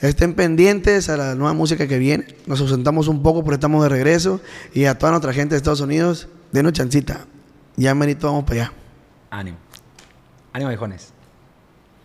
Estén 0.00 0.34
pendientes 0.34 1.08
a 1.08 1.16
la 1.16 1.34
nueva 1.34 1.52
música 1.52 1.86
que 1.86 1.98
viene. 1.98 2.26
Nos 2.46 2.60
ausentamos 2.60 3.08
un 3.08 3.22
poco, 3.22 3.44
pero 3.44 3.54
estamos 3.54 3.82
de 3.82 3.88
regreso. 3.88 4.40
Y 4.74 4.86
a 4.86 4.98
toda 4.98 5.12
nuestra 5.12 5.32
gente 5.32 5.54
de 5.54 5.58
Estados 5.58 5.80
Unidos, 5.80 6.28
denos 6.50 6.72
chancita. 6.72 7.26
Ya 7.76 7.94
merito 7.94 8.26
vamos 8.26 8.44
para 8.44 8.62
allá. 8.62 8.72
Ánimo. 9.30 9.58
Ánimo, 10.52 10.68
viejones. 10.70 11.11